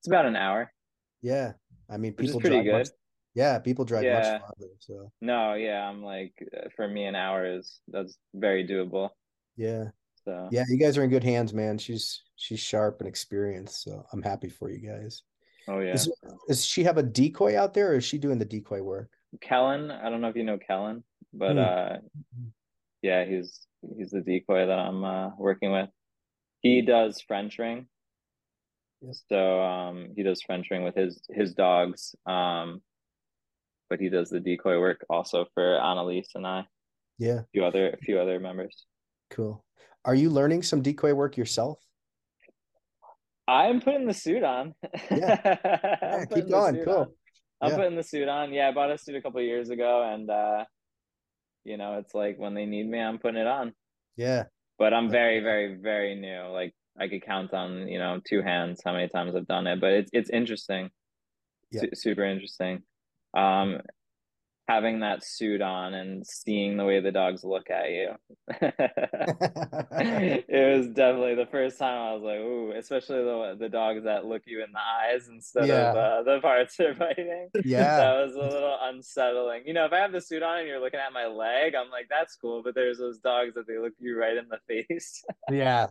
It's 0.00 0.08
about 0.08 0.26
an 0.26 0.34
hour, 0.34 0.72
Yeah, 1.20 1.52
I 1.88 1.98
mean, 1.98 2.14
which 2.14 2.24
is 2.24 2.30
people 2.30 2.40
pretty 2.40 2.56
drive 2.56 2.64
good. 2.64 2.72
much. 2.78 2.88
Yeah, 3.34 3.58
people 3.58 3.84
drive 3.84 4.04
Yeah. 4.04 4.14
much 4.14 4.40
farther. 4.40 4.72
So 4.78 5.12
No, 5.20 5.54
yeah, 5.54 5.88
I'm 5.88 6.02
like 6.02 6.34
uh, 6.56 6.68
for 6.76 6.86
me 6.86 7.04
an 7.04 7.14
hour 7.14 7.46
is 7.46 7.80
that's 7.88 8.18
very 8.34 8.66
doable. 8.66 9.10
yeah, 9.56 9.86
So 10.24 10.48
yeah, 10.50 10.64
you 10.68 10.78
guys 10.78 10.98
are 10.98 11.04
in 11.04 11.10
good 11.10 11.24
hands, 11.24 11.52
man. 11.54 11.78
She's 11.78 12.22
she's 12.36 12.60
sharp 12.60 13.00
and 13.00 13.08
experienced, 13.08 13.82
so 13.82 14.04
I'm 14.12 14.22
happy 14.22 14.48
for 14.48 14.70
you 14.70 14.86
guys. 14.86 15.22
oh 15.68 15.80
yeah. 15.80 15.94
Is, 15.94 16.10
does 16.48 16.64
she 16.64 16.84
have 16.84 16.98
a 16.98 17.02
decoy 17.02 17.58
out 17.58 17.72
there, 17.74 17.92
or 17.92 17.96
is 17.96 18.04
she 18.04 18.18
doing 18.18 18.38
the 18.38 18.44
decoy 18.44 18.82
work? 18.82 19.10
Kellen, 19.40 19.90
I 19.90 20.10
don't 20.10 20.20
know 20.20 20.28
if 20.28 20.36
you 20.36 20.44
know 20.44 20.58
Kellen, 20.58 21.04
but 21.32 21.52
Hmm. 21.52 21.58
uh 21.58 21.96
yeah, 23.02 23.24
he's 23.24 23.66
he's 23.96 24.10
the 24.10 24.20
decoy 24.20 24.66
that 24.66 24.78
I'm 24.78 25.04
uh 25.04 25.30
working 25.36 25.72
with. 25.72 25.88
He 26.60 26.82
does 26.82 27.20
French 27.26 27.58
ring. 27.58 27.88
So 29.28 29.62
um 29.62 30.12
he 30.14 30.22
does 30.22 30.42
French 30.42 30.68
ring 30.70 30.84
with 30.84 30.94
his 30.94 31.20
his 31.30 31.54
dogs. 31.54 32.14
Um 32.26 32.82
but 33.92 34.00
he 34.00 34.08
does 34.08 34.30
the 34.30 34.40
decoy 34.40 34.80
work 34.80 35.04
also 35.10 35.44
for 35.52 35.76
Annalise 35.78 36.30
and 36.34 36.46
I. 36.46 36.64
Yeah, 37.18 37.40
few 37.52 37.62
other 37.62 37.90
a 37.90 37.96
few 37.98 38.18
other 38.18 38.40
members. 38.40 38.86
cool. 39.30 39.62
Are 40.06 40.14
you 40.14 40.30
learning 40.30 40.62
some 40.62 40.80
decoy 40.80 41.12
work 41.12 41.36
yourself? 41.36 41.78
I'm 43.46 43.80
putting 43.82 44.06
the 44.06 44.14
suit 44.14 44.42
on. 44.42 44.74
Yeah. 45.10 45.36
I'm 46.02 46.26
keep 46.26 46.48
going. 46.48 46.82
Cool. 46.84 46.96
on. 46.96 47.08
I'm 47.60 47.70
Yeah. 47.70 47.76
putting 47.76 47.96
the 47.96 48.02
suit 48.02 48.28
on. 48.28 48.52
Yeah, 48.54 48.68
I 48.68 48.72
bought 48.72 48.90
a 48.90 48.96
suit 48.96 49.14
a 49.16 49.20
couple 49.20 49.40
of 49.40 49.46
years 49.46 49.68
ago 49.68 50.02
and 50.10 50.30
uh 50.30 50.64
you 51.64 51.76
know, 51.76 51.98
it's 51.98 52.14
like 52.14 52.38
when 52.38 52.54
they 52.54 52.64
need 52.64 52.88
me, 52.88 52.98
I'm 52.98 53.18
putting 53.18 53.40
it 53.40 53.46
on. 53.46 53.72
Yeah, 54.16 54.44
But 54.78 54.92
I'm 54.94 55.08
very, 55.10 55.40
very, 55.40 55.76
very 55.76 56.14
new. 56.16 56.48
Like 56.50 56.72
I 56.98 57.06
could 57.08 57.22
count 57.22 57.52
on, 57.52 57.86
you 57.88 57.98
know, 57.98 58.20
two 58.26 58.40
hands 58.42 58.80
how 58.84 58.92
many 58.94 59.08
times 59.08 59.36
I've 59.36 59.46
done 59.46 59.66
it. 59.68 59.80
But 59.80 59.92
it's 59.92 60.10
it's 60.14 60.30
interesting. 60.30 60.90
Yeah. 61.70 61.82
Su- 61.82 61.94
super 62.06 62.24
interesting. 62.24 62.82
Um 63.34 63.80
having 64.68 65.00
that 65.00 65.24
suit 65.24 65.60
on 65.60 65.92
and 65.92 66.24
seeing 66.26 66.76
the 66.76 66.84
way 66.84 67.00
the 67.00 67.10
dogs 67.10 67.42
look 67.44 67.68
at 67.68 67.90
you. 67.90 68.10
it 68.60 68.78
was 70.78 70.86
definitely 70.88 71.34
the 71.34 71.48
first 71.50 71.78
time 71.78 71.98
I 71.98 72.14
was 72.14 72.22
like, 72.22 72.38
ooh, 72.38 72.72
especially 72.76 73.22
the 73.22 73.56
the 73.58 73.68
dogs 73.68 74.04
that 74.04 74.24
look 74.24 74.42
you 74.46 74.62
in 74.62 74.72
the 74.72 74.78
eyes 74.78 75.28
instead 75.28 75.66
Yeah. 75.68 75.90
of 75.90 75.96
uh, 75.96 76.22
the 76.22 76.40
parts 76.40 76.76
they're 76.76 76.94
biting. 76.94 77.48
yeah, 77.64 77.96
That 77.98 78.24
was 78.26 78.34
a 78.34 78.38
little 78.40 78.76
unsettling. 78.82 79.62
You 79.66 79.74
know, 79.74 79.84
if 79.84 79.92
I 79.92 79.98
have 79.98 80.12
the 80.12 80.20
suit 80.20 80.42
on 80.42 80.58
and 80.60 80.68
you're 80.68 80.80
looking 80.80 81.00
at 81.00 81.12
my 81.12 81.26
leg, 81.26 81.74
I'm 81.74 81.90
like, 81.90 82.06
that's 82.08 82.36
cool. 82.36 82.62
But 82.62 82.74
there's 82.74 82.98
those 82.98 83.18
dogs 83.18 83.54
that 83.54 83.66
they 83.66 83.78
look 83.78 83.92
you 83.98 84.18
right 84.18 84.36
in 84.36 84.46
the 84.48 84.58
face. 84.68 85.22
yeah. 85.50 85.88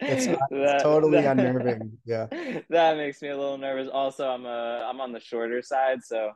It's, 0.00 0.26
it's 0.26 0.40
That- 0.50 0.80
totally 0.82 1.22
that- 1.22 1.38
unnerving. 1.38 1.98
Yeah, 2.04 2.26
that 2.70 2.96
makes 2.96 3.20
me 3.22 3.28
a 3.28 3.36
little 3.36 3.58
nervous. 3.58 3.88
Also, 3.92 4.28
I'm 4.28 4.44
a 4.46 4.86
I'm 4.88 5.00
on 5.00 5.12
the 5.12 5.20
shorter 5.20 5.60
side, 5.62 6.02
so 6.04 6.30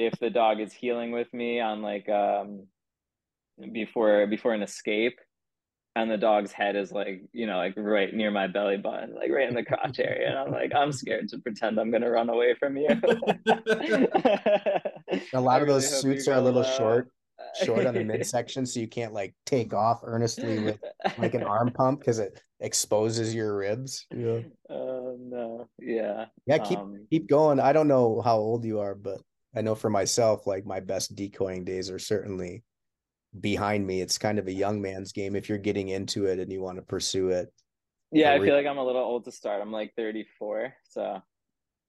if 0.00 0.18
the 0.18 0.30
dog 0.30 0.60
is 0.60 0.72
heeling 0.72 1.12
with 1.12 1.32
me 1.32 1.60
on 1.60 1.82
like 1.82 2.08
um 2.08 2.66
before 3.72 4.26
before 4.26 4.54
an 4.54 4.62
escape 4.62 5.18
and 5.96 6.10
the 6.10 6.16
dog's 6.16 6.52
head 6.52 6.76
is 6.76 6.92
like 6.92 7.22
you 7.32 7.46
know 7.46 7.56
like 7.56 7.74
right 7.76 8.14
near 8.14 8.30
my 8.30 8.46
belly 8.46 8.76
button 8.76 9.14
like 9.14 9.30
right 9.30 9.48
in 9.48 9.54
the 9.54 9.64
crotch 9.64 9.98
area 9.98 10.28
and 10.28 10.38
i'm 10.38 10.50
like 10.50 10.72
i'm 10.74 10.92
scared 10.92 11.28
to 11.28 11.38
pretend 11.38 11.78
i'm 11.78 11.90
gonna 11.90 12.10
run 12.10 12.30
away 12.30 12.54
from 12.54 12.76
you 12.76 12.88
a 15.34 15.40
lot 15.40 15.60
of 15.60 15.68
those 15.68 16.00
suits 16.00 16.28
are 16.28 16.34
a 16.34 16.40
little 16.40 16.62
short, 16.62 17.10
short 17.62 17.86
on 17.86 17.94
the 17.94 18.04
midsection, 18.04 18.66
so 18.66 18.80
you 18.80 18.88
can't 18.88 19.12
like 19.12 19.34
take 19.46 19.74
off 19.74 20.00
earnestly 20.04 20.58
with 20.60 20.78
like 21.18 21.34
an 21.34 21.42
arm 21.42 21.70
pump 21.70 22.00
because 22.00 22.18
it 22.18 22.42
exposes 22.60 23.34
your 23.34 23.56
ribs. 23.56 24.06
Yeah, 24.14 24.40
Oh 24.68 25.16
no, 25.18 25.68
yeah. 25.78 26.26
yeah. 26.46 26.58
Keep 26.58 26.78
Um, 26.78 27.06
keep 27.10 27.28
going. 27.28 27.60
I 27.60 27.72
don't 27.72 27.88
know 27.88 28.20
how 28.20 28.36
old 28.36 28.64
you 28.64 28.80
are, 28.80 28.94
but 28.94 29.20
I 29.54 29.62
know 29.62 29.74
for 29.74 29.90
myself, 29.90 30.46
like 30.46 30.64
my 30.66 30.80
best 30.80 31.16
decoying 31.16 31.64
days 31.64 31.90
are 31.90 31.98
certainly 31.98 32.62
behind 33.40 33.86
me. 33.86 34.00
It's 34.00 34.18
kind 34.18 34.38
of 34.38 34.46
a 34.46 34.52
young 34.52 34.80
man's 34.80 35.12
game 35.12 35.36
if 35.36 35.48
you're 35.48 35.58
getting 35.58 35.88
into 35.88 36.26
it 36.26 36.38
and 36.38 36.52
you 36.52 36.60
want 36.60 36.76
to 36.78 36.82
pursue 36.82 37.30
it. 37.30 37.52
yeah, 38.12 38.30
I 38.30 38.36
re- 38.36 38.46
feel 38.46 38.56
like 38.56 38.66
I'm 38.66 38.78
a 38.78 38.84
little 38.84 39.02
old 39.02 39.24
to 39.24 39.32
start. 39.32 39.60
I'm 39.60 39.72
like 39.72 39.92
34, 39.96 40.74
so 40.84 41.22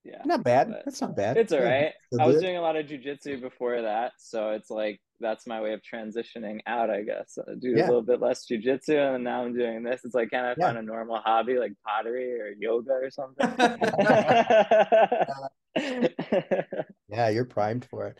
yeah. 0.04 0.22
Not 0.24 0.42
bad. 0.44 0.72
That's 0.84 1.00
not 1.00 1.16
bad. 1.16 1.36
It's 1.36 1.52
all 1.52 1.60
Yeah, 1.60 1.82
right. 1.84 1.92
I 2.20 2.26
was 2.26 2.40
doing 2.40 2.56
a 2.56 2.60
lot 2.60 2.76
of 2.76 2.86
jujitsu 2.86 3.40
before 3.40 3.82
that, 3.82 4.12
so 4.18 4.50
it's 4.50 4.70
like 4.70 5.00
that's 5.22 5.46
my 5.46 5.60
way 5.60 5.72
of 5.72 5.80
transitioning 5.82 6.60
out, 6.66 6.90
I 6.90 7.02
guess. 7.02 7.38
I 7.38 7.54
do 7.58 7.70
Yeah. 7.76 7.86
a 7.86 7.88
little 7.88 8.02
bit 8.02 8.20
less 8.20 8.46
jujitsu, 8.46 9.14
and 9.14 9.24
now 9.24 9.44
I'm 9.44 9.56
doing 9.56 9.82
this. 9.82 10.02
It's 10.04 10.14
like, 10.14 10.30
can 10.30 10.44
I 10.44 10.54
Yeah. 10.56 10.66
find 10.66 10.78
a 10.78 10.82
normal 10.82 11.20
hobby 11.24 11.58
like 11.58 11.72
pottery 11.86 12.40
or 12.40 12.48
yoga 12.58 12.92
or 12.92 13.10
something? 13.10 13.46
Yeah, 17.08 17.28
you're 17.28 17.44
primed 17.44 17.84
for 17.84 18.08
it. 18.08 18.18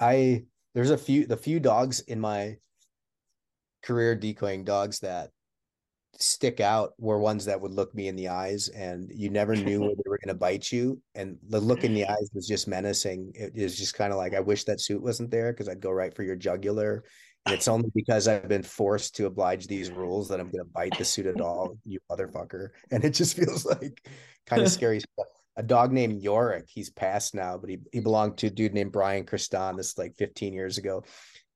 I 0.00 0.44
there's 0.74 0.90
a 0.90 0.98
few 0.98 1.26
the 1.26 1.36
few 1.36 1.60
dogs 1.60 2.00
in 2.00 2.20
my 2.20 2.56
career 3.82 4.14
decoying 4.14 4.64
dogs 4.64 5.00
that 5.00 5.30
stick 6.20 6.60
out 6.60 6.92
were 6.98 7.18
ones 7.18 7.44
that 7.44 7.60
would 7.60 7.72
look 7.72 7.94
me 7.94 8.08
in 8.08 8.16
the 8.16 8.28
eyes 8.28 8.68
and 8.68 9.10
you 9.14 9.30
never 9.30 9.56
knew 9.56 9.80
where 9.80 9.90
they 9.96 10.08
were 10.08 10.18
going 10.24 10.34
to 10.34 10.38
bite 10.38 10.70
you 10.70 11.00
and 11.14 11.38
the 11.48 11.60
look 11.60 11.84
in 11.84 11.94
the 11.94 12.06
eyes 12.08 12.30
was 12.34 12.46
just 12.46 12.68
menacing 12.68 13.32
it 13.34 13.52
is 13.54 13.76
just 13.76 13.94
kind 13.94 14.12
of 14.12 14.18
like 14.18 14.34
i 14.34 14.40
wish 14.40 14.64
that 14.64 14.80
suit 14.80 15.02
wasn't 15.02 15.30
there 15.30 15.52
because 15.52 15.68
i'd 15.68 15.80
go 15.80 15.90
right 15.90 16.14
for 16.14 16.22
your 16.22 16.36
jugular 16.36 17.04
and 17.46 17.54
it's 17.54 17.68
only 17.68 17.90
because 17.94 18.28
i've 18.28 18.48
been 18.48 18.62
forced 18.62 19.16
to 19.16 19.26
oblige 19.26 19.66
these 19.66 19.90
rules 19.90 20.28
that 20.28 20.40
i'm 20.40 20.50
going 20.50 20.64
to 20.64 20.70
bite 20.72 20.96
the 20.98 21.04
suit 21.04 21.26
at 21.26 21.40
all 21.40 21.76
you 21.84 21.98
motherfucker 22.10 22.68
and 22.90 23.04
it 23.04 23.10
just 23.10 23.36
feels 23.36 23.64
like 23.64 24.06
kind 24.46 24.62
of 24.62 24.68
scary 24.70 25.00
stuff 25.00 25.26
a 25.56 25.62
dog 25.62 25.92
named 25.92 26.20
Yorick. 26.20 26.68
He's 26.68 26.90
passed 26.90 27.34
now, 27.34 27.56
but 27.56 27.70
he, 27.70 27.78
he 27.92 28.00
belonged 28.00 28.38
to 28.38 28.48
a 28.48 28.50
dude 28.50 28.74
named 28.74 28.90
Brian 28.90 29.24
Christon. 29.24 29.76
This 29.76 29.90
is 29.90 29.98
like 29.98 30.16
15 30.16 30.52
years 30.52 30.78
ago. 30.78 31.04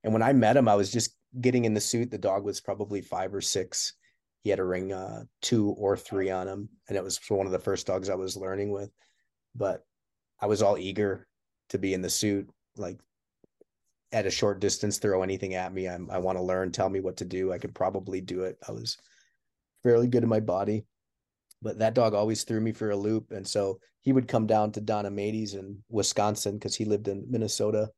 And 0.03 0.13
when 0.13 0.21
I 0.21 0.33
met 0.33 0.57
him, 0.57 0.67
I 0.67 0.75
was 0.75 0.91
just 0.91 1.15
getting 1.39 1.65
in 1.65 1.73
the 1.73 1.81
suit. 1.81 2.11
The 2.11 2.17
dog 2.17 2.43
was 2.43 2.61
probably 2.61 3.01
five 3.01 3.33
or 3.33 3.41
six. 3.41 3.93
He 4.43 4.49
had 4.49 4.59
a 4.59 4.63
ring 4.63 4.93
uh, 4.93 5.23
two 5.41 5.69
or 5.71 5.97
three 5.97 6.29
on 6.29 6.47
him. 6.47 6.69
And 6.87 6.97
it 6.97 7.03
was 7.03 7.19
one 7.29 7.45
of 7.45 7.51
the 7.51 7.59
first 7.59 7.87
dogs 7.87 8.09
I 8.09 8.15
was 8.15 8.37
learning 8.37 8.71
with. 8.71 8.89
But 9.55 9.83
I 10.39 10.45
was 10.45 10.61
all 10.61 10.77
eager 10.77 11.27
to 11.69 11.77
be 11.77 11.93
in 11.93 12.01
the 12.01 12.09
suit, 12.09 12.49
like 12.77 12.99
at 14.11 14.25
a 14.25 14.31
short 14.31 14.59
distance, 14.59 14.97
throw 14.97 15.21
anything 15.21 15.55
at 15.55 15.73
me. 15.73 15.87
I'm, 15.87 16.09
I 16.09 16.17
want 16.19 16.37
to 16.37 16.43
learn, 16.43 16.71
tell 16.71 16.89
me 16.89 16.99
what 16.99 17.17
to 17.17 17.25
do. 17.25 17.51
I 17.51 17.57
could 17.57 17.75
probably 17.75 18.21
do 18.21 18.43
it. 18.43 18.57
I 18.67 18.71
was 18.71 18.97
fairly 19.83 20.07
good 20.07 20.23
in 20.23 20.29
my 20.29 20.39
body 20.39 20.85
but 21.61 21.79
that 21.79 21.93
dog 21.93 22.13
always 22.13 22.43
threw 22.43 22.61
me 22.61 22.71
for 22.71 22.91
a 22.91 22.95
loop. 22.95 23.31
And 23.31 23.47
so 23.47 23.79
he 24.01 24.13
would 24.13 24.27
come 24.27 24.47
down 24.47 24.71
to 24.73 24.81
Donna 24.81 25.11
Mady's 25.11 25.55
in 25.55 25.83
Wisconsin 25.89 26.55
because 26.55 26.75
he 26.75 26.85
lived 26.85 27.07
in 27.07 27.25
Minnesota 27.29 27.89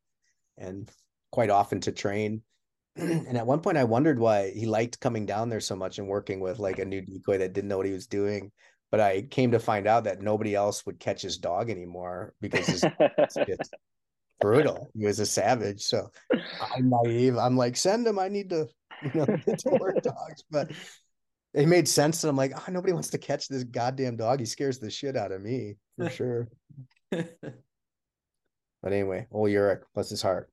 and 0.57 0.89
quite 1.31 1.49
often 1.49 1.79
to 1.81 1.91
train. 1.91 2.41
and 2.95 3.37
at 3.37 3.47
one 3.47 3.61
point, 3.61 3.77
I 3.77 3.83
wondered 3.83 4.19
why 4.19 4.51
he 4.51 4.65
liked 4.65 4.99
coming 4.99 5.25
down 5.25 5.49
there 5.49 5.59
so 5.59 5.75
much 5.75 5.99
and 5.99 6.07
working 6.07 6.39
with 6.39 6.59
like 6.59 6.79
a 6.79 6.85
new 6.85 7.01
decoy 7.01 7.37
that 7.37 7.53
didn't 7.53 7.69
know 7.69 7.77
what 7.77 7.85
he 7.85 7.93
was 7.93 8.07
doing. 8.07 8.51
But 8.89 8.99
I 8.99 9.21
came 9.21 9.51
to 9.51 9.59
find 9.59 9.87
out 9.87 10.03
that 10.03 10.21
nobody 10.21 10.53
else 10.53 10.85
would 10.85 10.99
catch 10.99 11.21
his 11.21 11.37
dog 11.37 11.69
anymore 11.69 12.33
because 12.41 12.67
his 12.67 12.85
it's 12.99 13.35
just 13.47 13.73
brutal. 14.41 14.89
He 14.93 15.05
was 15.05 15.19
a 15.19 15.25
savage. 15.25 15.81
So 15.83 16.11
I'm 16.75 16.89
naive. 16.89 17.37
I'm 17.37 17.55
like, 17.55 17.77
send 17.77 18.05
him. 18.05 18.19
I 18.19 18.27
need 18.27 18.49
to, 18.49 18.67
you 19.01 19.11
know, 19.13 19.25
get 19.45 19.59
to 19.59 19.77
work 19.79 20.01
dogs. 20.01 20.43
But 20.51 20.71
it 21.53 21.67
made 21.67 21.87
sense. 21.87 22.23
And 22.23 22.29
I'm 22.29 22.35
like, 22.35 22.51
oh, 22.53 22.71
nobody 22.71 22.91
wants 22.91 23.11
to 23.11 23.17
catch 23.17 23.47
this 23.47 23.63
goddamn 23.63 24.17
dog. 24.17 24.39
He 24.39 24.45
scares 24.45 24.79
the 24.79 24.91
shit 24.91 25.15
out 25.15 25.31
of 25.31 25.41
me 25.41 25.75
for 25.97 26.09
sure. 26.09 26.49
But 28.81 28.93
anyway, 28.93 29.27
old 29.31 29.51
Uric, 29.51 29.81
bless 29.93 30.09
his 30.09 30.21
heart. 30.21 30.49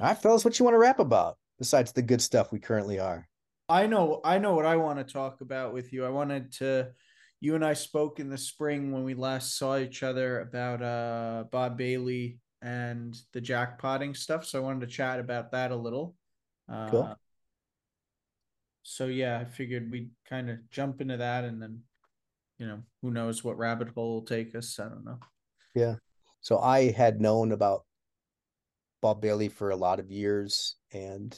All 0.00 0.06
right, 0.08 0.18
fellas, 0.18 0.44
what 0.44 0.58
you 0.58 0.64
want 0.64 0.74
to 0.74 0.78
rap 0.78 1.00
about 1.00 1.38
besides 1.58 1.92
the 1.92 2.02
good 2.02 2.22
stuff 2.22 2.52
we 2.52 2.60
currently 2.60 3.00
are? 3.00 3.28
I 3.68 3.86
know 3.86 4.20
I 4.24 4.38
know 4.38 4.54
what 4.54 4.64
I 4.64 4.76
want 4.76 4.98
to 4.98 5.12
talk 5.12 5.40
about 5.40 5.72
with 5.72 5.92
you. 5.92 6.04
I 6.04 6.08
wanted 6.08 6.52
to 6.54 6.88
you 7.40 7.54
and 7.54 7.64
I 7.64 7.74
spoke 7.74 8.18
in 8.18 8.28
the 8.28 8.38
spring 8.38 8.92
when 8.92 9.04
we 9.04 9.14
last 9.14 9.56
saw 9.58 9.76
each 9.76 10.02
other 10.02 10.40
about 10.40 10.82
uh 10.82 11.44
Bob 11.50 11.76
Bailey 11.76 12.38
and 12.62 13.16
the 13.32 13.40
jackpotting 13.40 14.16
stuff. 14.16 14.44
So 14.46 14.58
I 14.58 14.62
wanted 14.62 14.80
to 14.80 14.86
chat 14.86 15.20
about 15.20 15.52
that 15.52 15.70
a 15.70 15.76
little. 15.76 16.14
Uh, 16.68 16.88
Cool. 16.90 17.16
So 18.82 19.06
yeah, 19.06 19.38
I 19.38 19.44
figured 19.44 19.90
we'd 19.90 20.10
kind 20.28 20.48
of 20.48 20.58
jump 20.70 21.00
into 21.00 21.18
that 21.18 21.44
and 21.44 21.60
then, 21.60 21.80
you 22.58 22.66
know, 22.66 22.82
who 23.02 23.10
knows 23.10 23.44
what 23.44 23.58
rabbit 23.58 23.90
hole 23.90 24.14
will 24.14 24.22
take 24.22 24.54
us. 24.54 24.78
I 24.80 24.84
don't 24.88 25.04
know. 25.04 25.18
Yeah. 25.74 25.96
So 26.40 26.58
I 26.58 26.90
had 26.90 27.20
known 27.20 27.52
about 27.52 27.84
Bob 29.00 29.20
Bailey 29.20 29.48
for 29.48 29.70
a 29.70 29.76
lot 29.76 30.00
of 30.00 30.10
years 30.10 30.76
and 30.92 31.36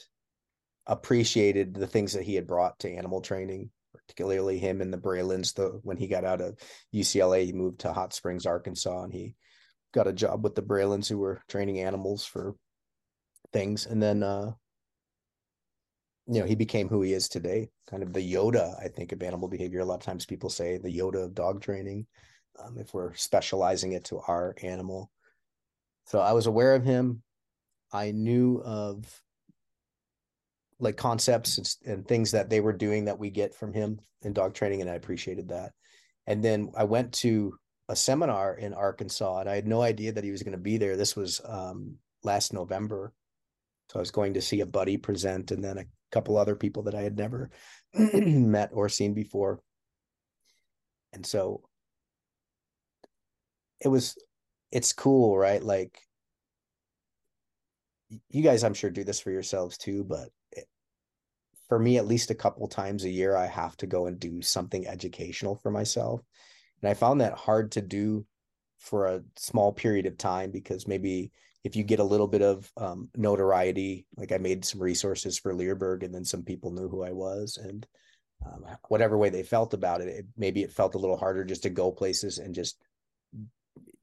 appreciated 0.86 1.74
the 1.74 1.86
things 1.86 2.12
that 2.14 2.24
he 2.24 2.34
had 2.34 2.46
brought 2.46 2.78
to 2.80 2.90
animal 2.90 3.20
training, 3.20 3.70
particularly 3.94 4.58
him 4.58 4.80
and 4.80 4.92
the 4.92 4.98
Brelands. 4.98 5.52
The 5.52 5.80
when 5.82 5.96
he 5.96 6.06
got 6.06 6.24
out 6.24 6.40
of 6.40 6.58
UCLA, 6.94 7.44
he 7.44 7.52
moved 7.52 7.80
to 7.80 7.92
Hot 7.92 8.12
Springs, 8.12 8.46
Arkansas, 8.46 9.02
and 9.02 9.12
he 9.12 9.34
got 9.92 10.06
a 10.06 10.12
job 10.12 10.42
with 10.42 10.54
the 10.54 10.62
Brelands 10.62 11.08
who 11.08 11.18
were 11.18 11.42
training 11.48 11.80
animals 11.80 12.24
for 12.24 12.54
things. 13.52 13.86
And 13.86 14.02
then 14.02 14.22
uh 14.22 14.52
you 16.26 16.38
know, 16.38 16.46
he 16.46 16.54
became 16.54 16.88
who 16.88 17.02
he 17.02 17.12
is 17.12 17.28
today, 17.28 17.70
kind 17.88 18.04
of 18.04 18.12
the 18.12 18.20
Yoda, 18.20 18.80
I 18.80 18.86
think, 18.86 19.10
of 19.10 19.20
animal 19.20 19.48
behavior. 19.48 19.80
A 19.80 19.84
lot 19.84 19.96
of 19.96 20.02
times 20.02 20.24
people 20.24 20.48
say 20.48 20.78
the 20.78 20.96
Yoda 20.96 21.24
of 21.24 21.34
dog 21.34 21.60
training, 21.60 22.06
um, 22.62 22.78
if 22.78 22.94
we're 22.94 23.14
specializing 23.14 23.92
it 23.92 24.04
to 24.04 24.20
our 24.28 24.54
animal. 24.62 25.10
So 26.06 26.20
I 26.20 26.32
was 26.32 26.46
aware 26.46 26.76
of 26.76 26.84
him. 26.84 27.22
I 27.92 28.12
knew 28.12 28.62
of 28.64 29.04
like 30.78 30.96
concepts 30.96 31.58
and, 31.58 31.92
and 31.92 32.08
things 32.08 32.30
that 32.32 32.48
they 32.48 32.60
were 32.60 32.72
doing 32.72 33.04
that 33.04 33.18
we 33.18 33.30
get 33.30 33.54
from 33.54 33.72
him 33.72 34.00
in 34.22 34.32
dog 34.32 34.54
training, 34.54 34.80
and 34.80 34.90
I 34.90 34.94
appreciated 34.94 35.48
that. 35.48 35.72
And 36.26 36.42
then 36.44 36.72
I 36.76 36.84
went 36.84 37.12
to 37.14 37.54
a 37.88 37.96
seminar 37.96 38.54
in 38.54 38.74
Arkansas, 38.74 39.40
and 39.40 39.48
I 39.48 39.54
had 39.54 39.66
no 39.66 39.82
idea 39.82 40.12
that 40.12 40.24
he 40.24 40.30
was 40.30 40.42
going 40.42 40.52
to 40.52 40.58
be 40.58 40.78
there. 40.78 40.96
This 40.96 41.16
was 41.16 41.40
um, 41.44 41.96
last 42.22 42.52
November, 42.52 43.12
so 43.90 43.98
I 43.98 44.00
was 44.00 44.10
going 44.10 44.34
to 44.34 44.42
see 44.42 44.60
a 44.60 44.66
buddy 44.66 44.96
present, 44.96 45.50
and 45.50 45.62
then 45.62 45.78
a 45.78 45.86
couple 46.12 46.36
other 46.36 46.56
people 46.56 46.84
that 46.84 46.94
I 46.94 47.02
had 47.02 47.16
never 47.16 47.50
met 47.94 48.70
or 48.72 48.88
seen 48.88 49.14
before. 49.14 49.60
And 51.12 51.26
so 51.26 51.62
it 53.80 53.88
was, 53.88 54.16
it's 54.70 54.92
cool, 54.92 55.36
right? 55.36 55.62
Like 55.62 55.98
you 58.28 58.42
guys, 58.42 58.64
I'm 58.64 58.74
sure 58.74 58.90
do 58.90 59.04
this 59.04 59.20
for 59.20 59.30
yourselves 59.30 59.78
too, 59.78 60.04
but 60.04 60.28
it, 60.52 60.66
for 61.68 61.78
me, 61.78 61.96
at 61.96 62.06
least 62.06 62.30
a 62.30 62.34
couple 62.34 62.66
times 62.68 63.04
a 63.04 63.10
year, 63.10 63.36
I 63.36 63.46
have 63.46 63.76
to 63.78 63.86
go 63.86 64.06
and 64.06 64.18
do 64.18 64.42
something 64.42 64.86
educational 64.86 65.56
for 65.56 65.70
myself. 65.70 66.20
And 66.82 66.90
I 66.90 66.94
found 66.94 67.20
that 67.20 67.34
hard 67.34 67.72
to 67.72 67.82
do 67.82 68.26
for 68.78 69.06
a 69.06 69.22
small 69.36 69.72
period 69.72 70.06
of 70.06 70.16
time 70.16 70.50
because 70.50 70.88
maybe 70.88 71.30
if 71.62 71.76
you 71.76 71.84
get 71.84 72.00
a 72.00 72.04
little 72.04 72.26
bit 72.26 72.42
of 72.42 72.70
um, 72.76 73.10
notoriety, 73.16 74.06
like 74.16 74.32
I 74.32 74.38
made 74.38 74.64
some 74.64 74.82
resources 74.82 75.38
for 75.38 75.54
Leerburg, 75.54 76.02
and 76.02 76.14
then 76.14 76.24
some 76.24 76.42
people 76.42 76.70
knew 76.70 76.88
who 76.88 77.02
I 77.04 77.12
was, 77.12 77.58
and 77.62 77.86
um, 78.46 78.64
whatever 78.88 79.18
way 79.18 79.28
they 79.28 79.42
felt 79.42 79.74
about 79.74 80.00
it, 80.00 80.08
it, 80.08 80.26
maybe 80.38 80.62
it 80.62 80.72
felt 80.72 80.94
a 80.94 80.98
little 80.98 81.18
harder 81.18 81.44
just 81.44 81.62
to 81.64 81.70
go 81.70 81.92
places 81.92 82.38
and 82.38 82.54
just 82.54 82.80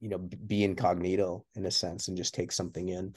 you 0.00 0.08
know 0.08 0.18
be 0.18 0.62
incognito 0.62 1.44
in 1.56 1.66
a 1.66 1.70
sense 1.70 2.06
and 2.06 2.16
just 2.16 2.34
take 2.34 2.52
something 2.52 2.88
in. 2.88 3.14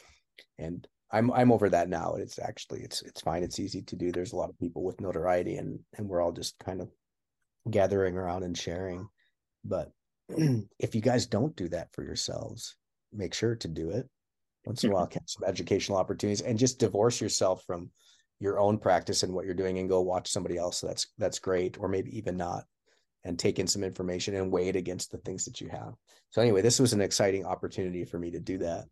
And 0.58 0.88
I'm 1.12 1.32
I'm 1.32 1.52
over 1.52 1.70
that 1.70 1.90
now. 1.90 2.16
It's 2.16 2.40
actually 2.40 2.82
it's 2.82 3.02
it's 3.02 3.22
fine. 3.22 3.44
It's 3.44 3.60
easy 3.60 3.82
to 3.84 3.96
do. 3.96 4.12
There's 4.12 4.34
a 4.34 4.38
lot 4.38 4.50
of 4.50 4.60
people 4.60 4.84
with 4.84 5.02
notoriety, 5.02 5.58
and 5.58 5.80
and 5.98 6.08
we're 6.08 6.22
all 6.22 6.32
just 6.32 6.58
kind 6.60 6.82
of 6.82 6.90
gathering 7.70 8.16
around 8.18 8.44
and 8.44 8.58
sharing. 8.58 9.08
But 9.64 9.92
if 10.30 10.96
you 10.96 11.02
guys 11.02 11.26
don't 11.26 11.56
do 11.56 11.68
that 11.70 11.92
for 11.94 12.04
yourselves, 12.04 12.76
make 13.14 13.34
sure 13.34 13.56
to 13.56 13.68
do 13.68 13.90
it 13.90 14.08
once 14.66 14.84
in 14.84 14.90
a 14.90 14.92
mm-hmm. 14.92 15.00
while 15.00 15.08
catch 15.08 15.34
some 15.34 15.48
educational 15.48 15.98
opportunities 15.98 16.42
and 16.42 16.58
just 16.58 16.80
divorce 16.80 17.20
yourself 17.20 17.64
from 17.66 17.90
your 18.40 18.60
own 18.60 18.78
practice 18.78 19.24
and 19.24 19.34
what 19.34 19.46
you're 19.46 19.54
doing 19.54 19.80
and 19.80 19.90
go 19.90 20.02
watch 20.02 20.30
somebody 20.30 20.58
else 20.58 20.82
that's 20.82 21.08
that's 21.18 21.40
great 21.40 21.78
or 21.80 21.88
maybe 21.88 22.16
even 22.18 22.38
not 22.38 22.64
and 23.24 23.38
take 23.38 23.60
in 23.60 23.68
some 23.68 23.84
information 23.84 24.36
and 24.36 24.52
weigh 24.52 24.68
it 24.68 24.76
against 24.76 25.12
the 25.12 25.18
things 25.20 25.46
that 25.46 25.62
you 25.62 25.70
have 25.70 25.94
so 26.30 26.42
anyway 26.42 26.62
this 26.62 26.80
was 26.80 26.94
an 26.94 27.02
exciting 27.02 27.46
opportunity 27.46 28.04
for 28.04 28.18
me 28.18 28.32
to 28.32 28.40
do 28.40 28.58
that 28.58 28.86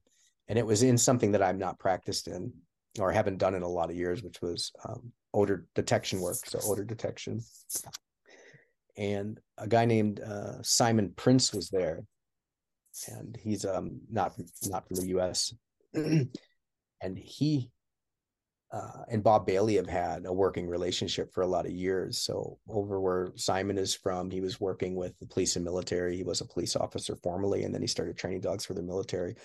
and 0.50 0.60
it 0.60 0.66
was 0.66 0.84
in 0.84 0.98
something 0.98 1.32
that 1.32 1.44
i'm 1.44 1.58
not 1.58 1.80
practiced 1.80 2.28
in 2.28 2.52
or 3.00 3.12
haven't 3.12 3.38
done 3.38 3.56
in 3.56 3.62
a 3.62 3.68
lot 3.68 3.90
of 3.90 3.96
years 3.96 4.22
which 4.24 4.42
was 4.42 4.72
um, 4.88 5.12
odor 5.34 5.66
detection 5.76 6.20
work 6.20 6.38
so 6.46 6.60
odor 6.64 6.84
detection 6.84 7.40
and 8.98 9.40
a 9.58 9.68
guy 9.68 9.86
named 9.86 10.20
uh, 10.20 10.62
simon 10.62 11.14
prince 11.16 11.54
was 11.54 11.70
there 11.70 12.04
and 13.08 13.38
he's 13.42 13.66
um 13.66 14.00
not 14.10 14.34
not 14.68 14.88
from 14.88 14.98
the 14.98 15.08
U.S. 15.08 15.54
and 15.94 17.18
he 17.18 17.72
uh, 18.72 19.04
and 19.10 19.24
Bob 19.24 19.48
Bailey 19.48 19.76
have 19.76 19.90
had 19.90 20.28
a 20.28 20.34
working 20.34 20.68
relationship 20.68 21.34
for 21.34 21.42
a 21.42 21.48
lot 21.48 21.66
of 21.66 21.72
years. 21.72 22.20
So 22.20 22.60
over 22.70 23.02
where 23.02 23.32
Simon 23.36 23.80
is 23.80 23.96
from, 23.96 24.30
he 24.30 24.42
was 24.42 24.62
working 24.62 24.94
with 24.96 25.18
the 25.18 25.26
police 25.26 25.56
and 25.56 25.66
military. 25.66 26.16
He 26.16 26.24
was 26.24 26.42
a 26.42 26.46
police 26.46 26.76
officer 26.76 27.16
formerly, 27.16 27.64
and 27.64 27.74
then 27.74 27.82
he 27.82 27.88
started 27.88 28.16
training 28.16 28.42
dogs 28.42 28.66
for 28.66 28.76
the 28.76 28.84
military. 28.84 29.36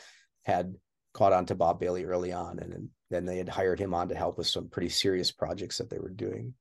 Had 0.43 0.75
caught 1.15 1.33
on 1.33 1.47
to 1.47 1.55
Bob 1.55 1.81
Bailey 1.81 2.05
early 2.05 2.33
on, 2.33 2.59
and 2.59 2.91
then 3.11 3.25
they 3.25 3.39
had 3.39 3.49
hired 3.49 3.79
him 3.79 3.95
on 3.95 4.09
to 4.09 4.15
help 4.15 4.37
with 4.37 4.49
some 4.49 4.69
pretty 4.69 4.89
serious 4.91 5.31
projects 5.31 5.79
that 5.79 5.89
they 5.89 5.99
were 5.99 6.11
doing. 6.11 6.53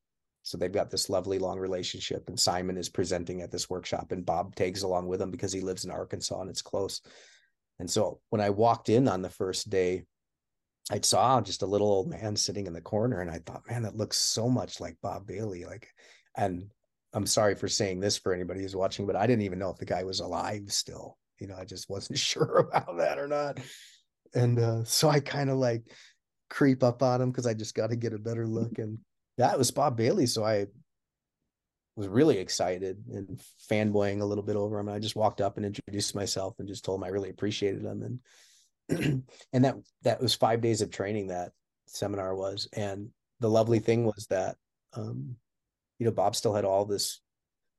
So 0.43 0.57
they've 0.57 0.71
got 0.71 0.91
this 0.91 1.09
lovely 1.09 1.39
long 1.39 1.57
relationship. 1.57 2.25
And 2.27 2.39
Simon 2.39 2.77
is 2.77 2.89
presenting 2.89 3.41
at 3.41 3.51
this 3.51 3.69
workshop, 3.69 4.11
and 4.11 4.25
Bob 4.25 4.55
tags 4.55 4.83
along 4.83 5.07
with 5.07 5.21
him 5.21 5.31
because 5.31 5.51
he 5.51 5.61
lives 5.61 5.85
in 5.85 5.91
Arkansas 5.91 6.39
and 6.39 6.49
it's 6.49 6.61
close. 6.61 7.01
And 7.79 7.89
so 7.89 8.19
when 8.29 8.41
I 8.41 8.51
walked 8.51 8.89
in 8.89 9.07
on 9.07 9.21
the 9.21 9.29
first 9.29 9.69
day, 9.69 10.03
I 10.91 10.99
saw 11.01 11.39
just 11.41 11.61
a 11.61 11.67
little 11.67 11.87
old 11.87 12.09
man 12.09 12.35
sitting 12.35 12.67
in 12.67 12.73
the 12.73 12.81
corner, 12.81 13.21
and 13.21 13.31
I 13.31 13.39
thought, 13.39 13.63
man, 13.69 13.83
that 13.83 13.95
looks 13.95 14.17
so 14.17 14.49
much 14.49 14.81
like 14.81 14.97
Bob 15.01 15.25
Bailey. 15.25 15.65
Like, 15.65 15.87
and 16.35 16.69
I'm 17.13 17.25
sorry 17.25 17.55
for 17.55 17.69
saying 17.69 18.01
this 18.01 18.17
for 18.17 18.33
anybody 18.33 18.61
who's 18.61 18.75
watching, 18.75 19.07
but 19.07 19.15
I 19.15 19.25
didn't 19.25 19.43
even 19.43 19.59
know 19.59 19.69
if 19.69 19.77
the 19.77 19.85
guy 19.85 20.03
was 20.03 20.19
alive 20.19 20.63
still. 20.67 21.17
You 21.39 21.47
know, 21.47 21.55
I 21.57 21.63
just 21.63 21.89
wasn't 21.89 22.19
sure 22.19 22.67
about 22.69 22.97
that 22.97 23.17
or 23.17 23.27
not. 23.27 23.59
And 24.35 24.59
uh, 24.59 24.83
so 24.83 25.09
I 25.09 25.19
kind 25.19 25.49
of 25.49 25.57
like 25.57 25.83
creep 26.49 26.83
up 26.83 27.03
on 27.03 27.21
him 27.21 27.31
because 27.31 27.47
I 27.47 27.53
just 27.53 27.75
got 27.75 27.89
to 27.89 27.95
get 27.95 28.13
a 28.13 28.19
better 28.19 28.47
look. 28.47 28.79
And 28.79 28.99
that 29.37 29.57
was 29.57 29.71
Bob 29.71 29.97
Bailey. 29.97 30.25
So 30.25 30.43
I 30.43 30.67
was 31.95 32.07
really 32.07 32.37
excited 32.39 33.03
and 33.11 33.39
fanboying 33.69 34.21
a 34.21 34.25
little 34.25 34.43
bit 34.43 34.55
over 34.55 34.79
him. 34.79 34.87
And 34.87 34.95
I 34.95 34.99
just 34.99 35.15
walked 35.15 35.41
up 35.41 35.57
and 35.57 35.65
introduced 35.65 36.15
myself 36.15 36.55
and 36.59 36.67
just 36.67 36.83
told 36.83 36.99
him 36.99 37.03
I 37.03 37.09
really 37.09 37.29
appreciated 37.29 37.83
him. 37.83 38.19
And 38.89 39.23
and 39.53 39.65
that 39.65 39.75
that 40.03 40.21
was 40.21 40.33
five 40.33 40.61
days 40.61 40.81
of 40.81 40.91
training 40.91 41.27
that 41.27 41.51
seminar 41.87 42.35
was. 42.35 42.67
And 42.73 43.09
the 43.39 43.49
lovely 43.49 43.79
thing 43.79 44.05
was 44.05 44.27
that 44.29 44.55
um, 44.95 45.35
you 45.99 46.05
know, 46.05 46.11
Bob 46.11 46.35
still 46.35 46.53
had 46.53 46.65
all 46.65 46.85
this 46.85 47.21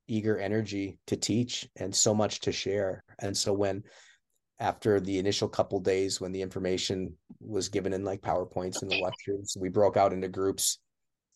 eager 0.09 0.39
energy 0.39 0.99
to 1.07 1.17
teach 1.17 1.69
and 1.77 1.95
so 1.95 2.15
much 2.15 2.41
to 2.41 2.53
share. 2.53 3.03
And 3.21 3.37
so 3.37 3.53
when 3.53 3.85
after 4.61 5.01
the 5.01 5.19
initial 5.19 5.49
couple 5.49 5.81
days 5.81 6.21
when 6.21 6.33
the 6.33 6.43
information 6.43 7.17
was 7.41 7.69
given 7.69 7.93
in 7.93 8.05
like 8.05 8.21
PowerPoints 8.21 8.83
and 8.83 8.91
the 8.91 9.01
lectures, 9.01 9.57
we 9.59 9.69
broke 9.69 9.97
out 9.97 10.13
into 10.13 10.29
groups. 10.29 10.79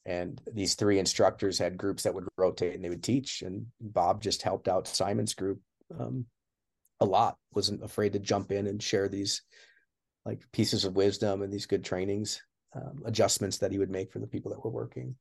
And 0.07 0.41
these 0.53 0.75
three 0.75 0.99
instructors 0.99 1.59
had 1.59 1.77
groups 1.77 2.05
that 2.05 2.15
would 2.15 2.29
rotate 2.37 2.75
and 2.75 2.85
they 2.85 2.89
would 2.89 3.03
teach. 3.03 3.43
And 3.43 3.67
bob 3.81 4.23
just 4.23 4.43
helped 4.43 4.69
out 4.69 4.87
simon's 4.87 5.35
group 5.35 5.61
um, 5.99 6.27
a 7.01 7.05
lot. 7.05 7.37
Wasn't 7.53 7.83
afraid 7.83 8.13
to 8.15 8.19
jump 8.19 8.53
in 8.53 8.67
and 8.67 8.83
share 8.83 9.09
these 9.09 9.43
like 10.25 10.41
pieces 10.53 10.85
of 10.85 10.97
wisdom 10.97 11.43
and 11.43 11.53
these 11.53 11.67
good 11.67 11.85
trainings 11.85 12.43
um, 12.75 13.03
adjustments 13.05 13.59
that 13.59 13.73
he 13.73 13.79
would 13.79 13.91
make 13.91 14.13
for 14.13 14.19
the 14.19 14.27
people 14.27 14.53
that 14.53 14.65
were 14.65 14.71
working. 14.71 15.17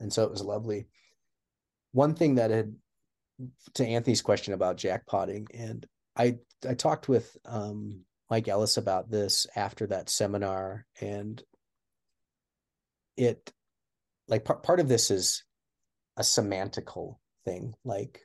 And 0.00 0.12
so 0.12 0.24
it 0.24 0.30
was 0.30 0.42
lovely. 0.42 0.86
One 1.92 2.14
thing 2.14 2.36
that 2.36 2.50
had 2.50 2.74
to 3.74 3.84
anthony's 3.84 4.22
question 4.22 4.54
about 4.54 4.78
jackpotting 4.78 5.46
and 5.52 5.86
i 6.16 6.36
i 6.68 6.74
talked 6.74 7.08
with 7.08 7.36
um, 7.44 8.00
mike 8.30 8.48
ellis 8.48 8.76
about 8.76 9.10
this 9.10 9.46
after 9.56 9.86
that 9.86 10.08
seminar 10.08 10.86
and 11.00 11.42
it 13.16 13.52
like 14.28 14.44
part, 14.44 14.62
part 14.62 14.80
of 14.80 14.88
this 14.88 15.10
is 15.10 15.44
a 16.16 16.22
semantical 16.22 17.16
thing 17.44 17.74
like 17.84 18.20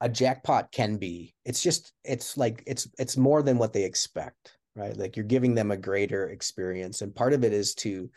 a 0.00 0.08
jackpot 0.08 0.70
can 0.70 0.96
be 0.96 1.34
it's 1.44 1.62
just 1.62 1.92
it's 2.04 2.36
like 2.36 2.62
it's 2.66 2.88
it's 2.98 3.16
more 3.16 3.42
than 3.42 3.58
what 3.58 3.72
they 3.72 3.84
expect 3.84 4.56
right? 4.76 4.96
Like 4.96 5.16
you're 5.16 5.24
giving 5.24 5.54
them 5.54 5.70
a 5.70 5.76
greater 5.76 6.28
experience 6.28 7.00
and 7.00 7.14
part 7.14 7.32
of 7.32 7.44
it 7.44 7.52
is 7.52 7.74
to 7.76 8.10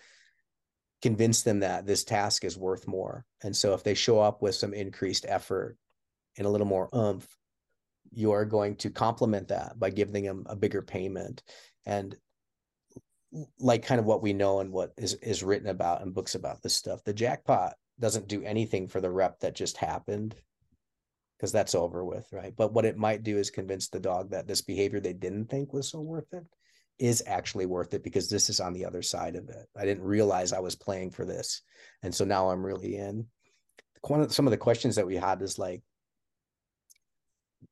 convince 1.02 1.44
them 1.44 1.60
that 1.60 1.86
this 1.86 2.04
task 2.04 2.44
is 2.44 2.58
worth 2.58 2.88
more. 2.88 3.26
And 3.44 3.56
so 3.56 3.74
if 3.74 3.84
they 3.84 3.94
show 3.94 4.20
up 4.20 4.42
with 4.42 4.56
some 4.56 4.74
increased 4.74 5.26
effort 5.28 5.78
and 6.38 6.46
a 6.46 6.50
little 6.50 6.68
more 6.68 6.90
oomph 6.96 7.28
you 8.12 8.32
are 8.32 8.46
going 8.46 8.76
to 8.78 8.90
complement 8.90 9.50
that 9.50 9.78
by 9.78 9.90
giving 9.90 10.24
them 10.24 10.46
a 10.48 10.56
bigger 10.56 10.82
payment 10.82 11.44
and 11.86 12.16
like 13.60 13.86
kind 13.86 14.00
of 14.00 14.06
what 14.06 14.22
we 14.22 14.34
know 14.34 14.60
and 14.60 14.72
what 14.72 14.94
is 14.98 15.16
is 15.16 15.44
written 15.44 15.68
about 15.68 16.02
in 16.02 16.12
books 16.12 16.36
about 16.36 16.62
this 16.62 16.74
stuff. 16.74 17.04
The 17.04 17.14
jackpot 17.14 17.74
doesn't 18.00 18.28
do 18.28 18.44
anything 18.44 18.88
for 18.88 19.02
the 19.02 19.10
rep 19.10 19.40
that 19.42 19.56
just 19.56 19.78
happened 19.78 20.36
because 21.38 21.52
that's 21.52 21.76
over 21.76 22.04
with, 22.04 22.28
right? 22.32 22.54
But 22.56 22.74
what 22.74 22.86
it 22.86 22.98
might 22.98 23.24
do 23.24 23.38
is 23.38 23.50
convince 23.50 23.90
the 23.90 24.00
dog 24.00 24.32
that 24.32 24.48
this 24.48 24.62
behavior 24.62 25.00
they 25.00 25.14
didn't 25.14 25.50
think 25.50 25.74
was 25.74 25.90
so 25.90 26.00
worth 26.00 26.34
it 26.34 26.46
is 27.00 27.22
actually 27.28 27.68
worth 27.68 27.94
it 27.94 28.04
because 28.04 28.28
this 28.28 28.50
is 28.50 28.60
on 28.60 28.74
the 28.74 28.86
other 28.86 29.04
side 29.04 29.36
of 29.36 29.50
it. 29.50 29.68
I 29.78 29.86
didn't 29.86 30.04
realize 30.04 30.52
I 30.52 30.60
was 30.60 30.76
playing 30.76 31.12
for 31.12 31.26
this. 31.26 31.62
And 32.02 32.14
so 32.14 32.26
now 32.26 32.50
I'm 32.50 32.66
really 32.66 32.96
in. 32.96 33.28
Some 34.30 34.48
of 34.48 34.52
the 34.52 34.58
questions 34.58 34.96
that 34.96 35.06
we 35.06 35.16
had 35.16 35.42
is 35.44 35.60
like, 35.60 35.84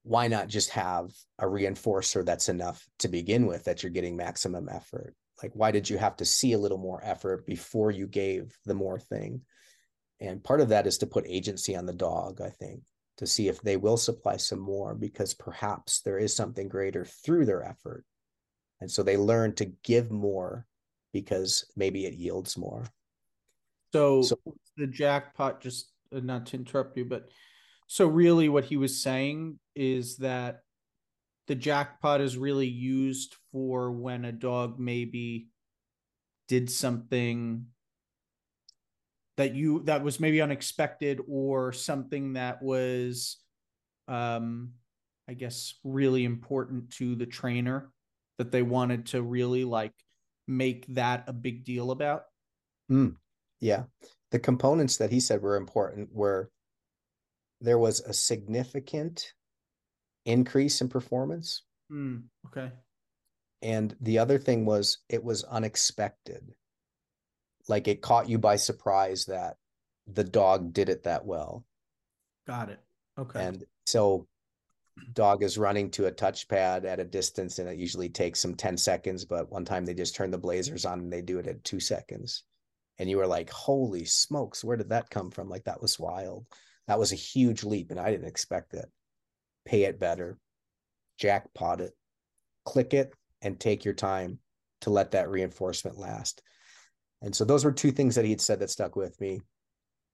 why 0.03 0.27
not 0.27 0.47
just 0.47 0.69
have 0.71 1.11
a 1.39 1.45
reinforcer 1.45 2.25
that's 2.25 2.49
enough 2.49 2.87
to 2.99 3.07
begin 3.07 3.45
with 3.47 3.63
that 3.65 3.83
you're 3.83 3.91
getting 3.91 4.15
maximum 4.15 4.69
effort? 4.69 5.13
Like 5.41 5.51
why 5.53 5.71
did 5.71 5.89
you 5.89 5.97
have 5.97 6.15
to 6.17 6.25
see 6.25 6.53
a 6.53 6.59
little 6.59 6.77
more 6.77 7.01
effort 7.03 7.45
before 7.45 7.91
you 7.91 8.07
gave 8.07 8.55
the 8.65 8.73
more 8.73 8.99
thing? 8.99 9.41
And 10.19 10.43
part 10.43 10.61
of 10.61 10.69
that 10.69 10.87
is 10.87 10.99
to 10.99 11.07
put 11.07 11.25
agency 11.27 11.75
on 11.75 11.85
the 11.85 11.93
dog 11.93 12.39
i 12.41 12.49
think 12.49 12.81
to 13.17 13.27
see 13.27 13.47
if 13.47 13.61
they 13.61 13.77
will 13.77 13.97
supply 13.97 14.37
some 14.37 14.59
more 14.59 14.93
because 14.93 15.33
perhaps 15.33 16.01
there 16.01 16.17
is 16.17 16.35
something 16.35 16.67
greater 16.67 17.05
through 17.05 17.45
their 17.45 17.63
effort. 17.63 18.03
And 18.81 18.91
so 18.91 19.03
they 19.03 19.17
learn 19.17 19.55
to 19.55 19.71
give 19.83 20.11
more 20.11 20.65
because 21.13 21.65
maybe 21.77 22.05
it 22.05 22.15
yields 22.15 22.57
more. 22.57 22.85
So, 23.93 24.21
so 24.21 24.37
the 24.75 24.87
jackpot 24.87 25.61
just 25.61 25.91
uh, 26.13 26.19
not 26.19 26.47
to 26.47 26.57
interrupt 26.57 26.97
you 26.97 27.05
but 27.05 27.29
so 27.87 28.07
really 28.07 28.49
what 28.49 28.65
he 28.65 28.77
was 28.77 29.01
saying 29.01 29.59
is 29.75 30.17
that 30.17 30.61
the 31.47 31.55
jackpot 31.55 32.21
is 32.21 32.37
really 32.37 32.67
used 32.67 33.35
for 33.51 33.91
when 33.91 34.25
a 34.25 34.31
dog 34.31 34.79
maybe 34.79 35.47
did 36.47 36.69
something 36.69 37.65
that 39.37 39.53
you 39.53 39.81
that 39.83 40.03
was 40.03 40.19
maybe 40.19 40.41
unexpected 40.41 41.19
or 41.27 41.73
something 41.73 42.33
that 42.33 42.61
was 42.61 43.37
um 44.07 44.71
i 45.27 45.33
guess 45.33 45.75
really 45.83 46.23
important 46.23 46.89
to 46.91 47.15
the 47.15 47.25
trainer 47.25 47.91
that 48.37 48.51
they 48.51 48.61
wanted 48.61 49.07
to 49.07 49.21
really 49.21 49.63
like 49.63 49.93
make 50.47 50.85
that 50.87 51.23
a 51.27 51.33
big 51.33 51.63
deal 51.63 51.91
about. 51.91 52.23
Mm, 52.91 53.15
yeah. 53.59 53.83
The 54.31 54.39
components 54.39 54.97
that 54.97 55.11
he 55.11 55.19
said 55.19 55.41
were 55.41 55.55
important 55.55 56.09
were 56.11 56.51
there 57.65 57.79
was 57.79 57.99
a 58.01 58.13
significant 58.13 59.33
increase 60.25 60.81
in 60.81 60.89
performance. 60.89 61.63
Mm, 61.91 62.23
okay. 62.47 62.71
And 63.61 63.95
the 64.01 64.19
other 64.19 64.37
thing 64.37 64.65
was 64.65 64.99
it 65.09 65.23
was 65.23 65.43
unexpected. 65.43 66.53
Like 67.67 67.87
it 67.87 68.01
caught 68.01 68.29
you 68.29 68.37
by 68.37 68.57
surprise 68.57 69.25
that 69.25 69.57
the 70.07 70.23
dog 70.23 70.73
did 70.73 70.89
it 70.89 71.03
that 71.03 71.25
well. 71.25 71.65
Got 72.45 72.69
it. 72.69 72.79
Okay. 73.17 73.43
And 73.43 73.63
so 73.87 74.27
dog 75.13 75.43
is 75.43 75.57
running 75.57 75.89
to 75.91 76.05
a 76.05 76.11
touchpad 76.11 76.85
at 76.85 76.99
a 76.99 77.05
distance 77.05 77.59
and 77.59 77.67
it 77.67 77.77
usually 77.77 78.09
takes 78.09 78.41
them 78.41 78.55
10 78.55 78.77
seconds, 78.77 79.25
but 79.25 79.51
one 79.51 79.65
time 79.65 79.85
they 79.85 79.93
just 79.93 80.15
turn 80.15 80.31
the 80.31 80.37
blazers 80.37 80.85
on 80.85 80.99
and 80.99 81.11
they 81.11 81.21
do 81.21 81.39
it 81.39 81.47
at 81.47 81.63
2 81.63 81.79
seconds. 81.79 82.43
And 82.97 83.09
you 83.09 83.17
were 83.17 83.27
like, 83.27 83.49
"Holy 83.49 84.05
smokes, 84.05 84.63
where 84.63 84.77
did 84.77 84.89
that 84.89 85.09
come 85.09 85.29
from?" 85.29 85.49
Like 85.49 85.65
that 85.65 85.81
was 85.81 85.99
wild. 85.99 86.45
That 86.87 86.99
was 86.99 87.11
a 87.11 87.15
huge 87.15 87.63
leap 87.63 87.91
and 87.91 87.99
I 87.99 88.11
didn't 88.11 88.27
expect 88.27 88.73
it 88.73 88.89
pay 89.65 89.83
it 89.83 89.99
better, 89.99 90.37
jackpot 91.17 91.81
it, 91.81 91.93
click 92.63 92.93
it, 92.93 93.13
and 93.41 93.59
take 93.59 93.83
your 93.83 93.93
time 93.93 94.39
to 94.81 94.89
let 94.89 95.11
that 95.11 95.29
reinforcement 95.29 95.97
last. 95.97 96.41
And 97.21 97.35
so 97.35 97.43
those 97.43 97.65
were 97.65 97.71
two 97.71 97.91
things 97.91 98.15
that 98.15 98.25
he 98.25 98.31
had 98.31 98.41
said 98.41 98.59
that 98.59 98.69
stuck 98.69 98.95
with 98.95 99.19
me. 99.19 99.41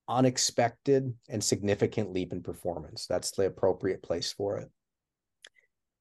Unexpected 0.07 1.13
and 1.29 1.43
significant 1.43 2.11
leap 2.11 2.33
in 2.33 2.41
performance. 2.41 3.05
That's 3.07 3.31
the 3.31 3.45
appropriate 3.45 4.01
place 4.01 4.31
for 4.31 4.57
it. 4.57 4.69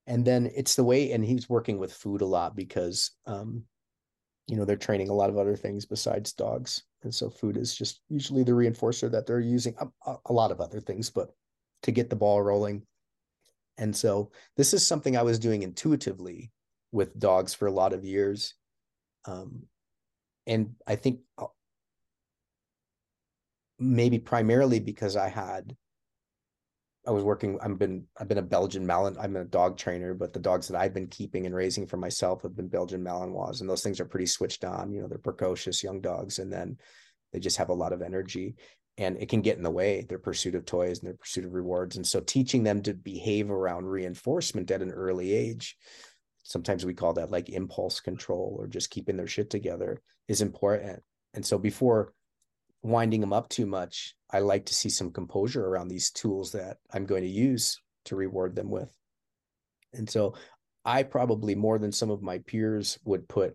And 0.06 0.24
then 0.24 0.50
it's 0.54 0.74
the 0.74 0.84
way, 0.84 1.12
and 1.12 1.24
he's 1.24 1.48
working 1.48 1.78
with 1.78 1.92
food 1.92 2.20
a 2.20 2.26
lot 2.26 2.56
because, 2.56 3.12
um, 3.26 3.64
you 4.50 4.56
know, 4.56 4.64
they're 4.64 4.76
training 4.76 5.08
a 5.08 5.14
lot 5.14 5.30
of 5.30 5.38
other 5.38 5.56
things 5.56 5.86
besides 5.86 6.32
dogs. 6.32 6.82
And 7.02 7.14
so 7.14 7.30
food 7.30 7.56
is 7.56 7.74
just 7.74 8.00
usually 8.08 8.42
the 8.42 8.52
reinforcer 8.52 9.10
that 9.10 9.26
they're 9.26 9.40
using, 9.40 9.74
a, 10.06 10.16
a 10.26 10.32
lot 10.32 10.50
of 10.50 10.60
other 10.60 10.80
things, 10.80 11.08
but 11.08 11.30
to 11.84 11.92
get 11.92 12.10
the 12.10 12.16
ball 12.16 12.42
rolling 12.42 12.82
and 13.80 13.96
so 13.96 14.30
this 14.56 14.74
is 14.74 14.86
something 14.86 15.16
I 15.16 15.22
was 15.22 15.38
doing 15.38 15.62
intuitively 15.62 16.52
with 16.92 17.18
dogs 17.18 17.54
for 17.54 17.66
a 17.66 17.72
lot 17.72 17.94
of 17.94 18.04
years. 18.04 18.54
Um, 19.24 19.62
and 20.46 20.74
I 20.86 20.96
think 20.96 21.20
uh, 21.38 21.46
maybe 23.78 24.18
primarily 24.18 24.80
because 24.80 25.16
I 25.16 25.28
had 25.28 25.74
I 27.06 27.12
was 27.12 27.24
working 27.24 27.58
I've 27.62 27.78
been 27.78 28.04
I've 28.18 28.28
been 28.28 28.38
a 28.38 28.42
Belgian 28.42 28.86
Malin 28.86 29.16
I'm 29.18 29.36
a 29.36 29.44
dog 29.44 29.76
trainer 29.78 30.12
but 30.14 30.32
the 30.32 30.38
dogs 30.38 30.68
that 30.68 30.78
I've 30.78 30.94
been 30.94 31.06
keeping 31.06 31.46
and 31.46 31.54
raising 31.54 31.86
for 31.86 31.96
myself 31.96 32.42
have 32.42 32.56
been 32.56 32.68
Belgian 32.68 33.02
Malinois 33.02 33.60
and 33.60 33.70
those 33.70 33.82
things 33.82 34.00
are 34.00 34.04
pretty 34.04 34.26
switched 34.26 34.64
on 34.64 34.92
you 34.92 35.00
know 35.00 35.08
they're 35.08 35.18
precocious 35.18 35.82
young 35.82 36.00
dogs 36.00 36.38
and 36.38 36.52
then 36.52 36.76
they 37.32 37.38
just 37.38 37.56
have 37.56 37.70
a 37.70 37.74
lot 37.74 37.92
of 37.92 38.02
energy 38.02 38.56
and 38.98 39.16
it 39.16 39.28
can 39.28 39.40
get 39.40 39.56
in 39.56 39.62
the 39.62 39.70
way 39.70 40.04
their 40.08 40.18
pursuit 40.18 40.54
of 40.54 40.66
toys 40.66 40.98
and 40.98 41.06
their 41.06 41.16
pursuit 41.16 41.44
of 41.44 41.54
rewards 41.54 41.96
and 41.96 42.06
so 42.06 42.20
teaching 42.20 42.62
them 42.62 42.82
to 42.82 42.92
behave 42.92 43.50
around 43.50 43.86
reinforcement 43.86 44.70
at 44.70 44.82
an 44.82 44.90
early 44.90 45.32
age 45.32 45.76
sometimes 46.42 46.84
we 46.84 46.94
call 46.94 47.14
that 47.14 47.30
like 47.30 47.48
impulse 47.48 48.00
control 48.00 48.56
or 48.58 48.66
just 48.66 48.90
keeping 48.90 49.16
their 49.16 49.26
shit 49.26 49.48
together 49.48 50.02
is 50.28 50.42
important 50.42 51.02
and 51.32 51.46
so 51.46 51.56
before 51.56 52.12
winding 52.82 53.20
them 53.20 53.32
up 53.32 53.48
too 53.48 53.66
much 53.66 54.14
i 54.32 54.38
like 54.38 54.66
to 54.66 54.74
see 54.74 54.88
some 54.88 55.10
composure 55.10 55.66
around 55.66 55.88
these 55.88 56.10
tools 56.10 56.52
that 56.52 56.78
i'm 56.92 57.06
going 57.06 57.22
to 57.22 57.28
use 57.28 57.80
to 58.04 58.16
reward 58.16 58.54
them 58.54 58.70
with. 58.70 58.92
And 59.92 60.08
so 60.08 60.34
i 60.84 61.02
probably 61.02 61.54
more 61.54 61.78
than 61.78 61.92
some 61.92 62.10
of 62.10 62.22
my 62.22 62.38
peers 62.38 62.98
would 63.04 63.28
put 63.28 63.54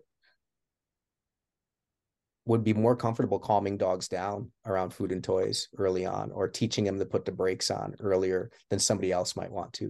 would 2.44 2.62
be 2.62 2.72
more 2.72 2.94
comfortable 2.94 3.40
calming 3.40 3.76
dogs 3.76 4.06
down 4.06 4.52
around 4.64 4.90
food 4.90 5.10
and 5.10 5.24
toys 5.24 5.66
early 5.78 6.06
on 6.06 6.30
or 6.30 6.46
teaching 6.46 6.84
them 6.84 6.98
to 6.98 7.04
put 7.04 7.24
the 7.24 7.32
brakes 7.32 7.72
on 7.72 7.96
earlier 7.98 8.52
than 8.70 8.78
somebody 8.78 9.10
else 9.10 9.34
might 9.34 9.50
want 9.50 9.72
to. 9.72 9.86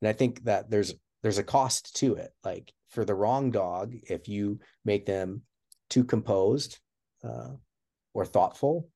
And 0.00 0.08
i 0.08 0.12
think 0.12 0.44
that 0.44 0.70
there's 0.70 0.94
there's 1.22 1.38
a 1.38 1.42
cost 1.42 1.96
to 1.96 2.14
it. 2.14 2.30
Like 2.44 2.72
for 2.90 3.04
the 3.04 3.14
wrong 3.14 3.50
dog 3.50 3.94
if 4.04 4.28
you 4.28 4.60
make 4.84 5.06
them 5.06 5.42
too 5.88 6.04
composed 6.04 6.78
uh, 7.24 7.50
or 8.14 8.24
thoughtful 8.24 8.88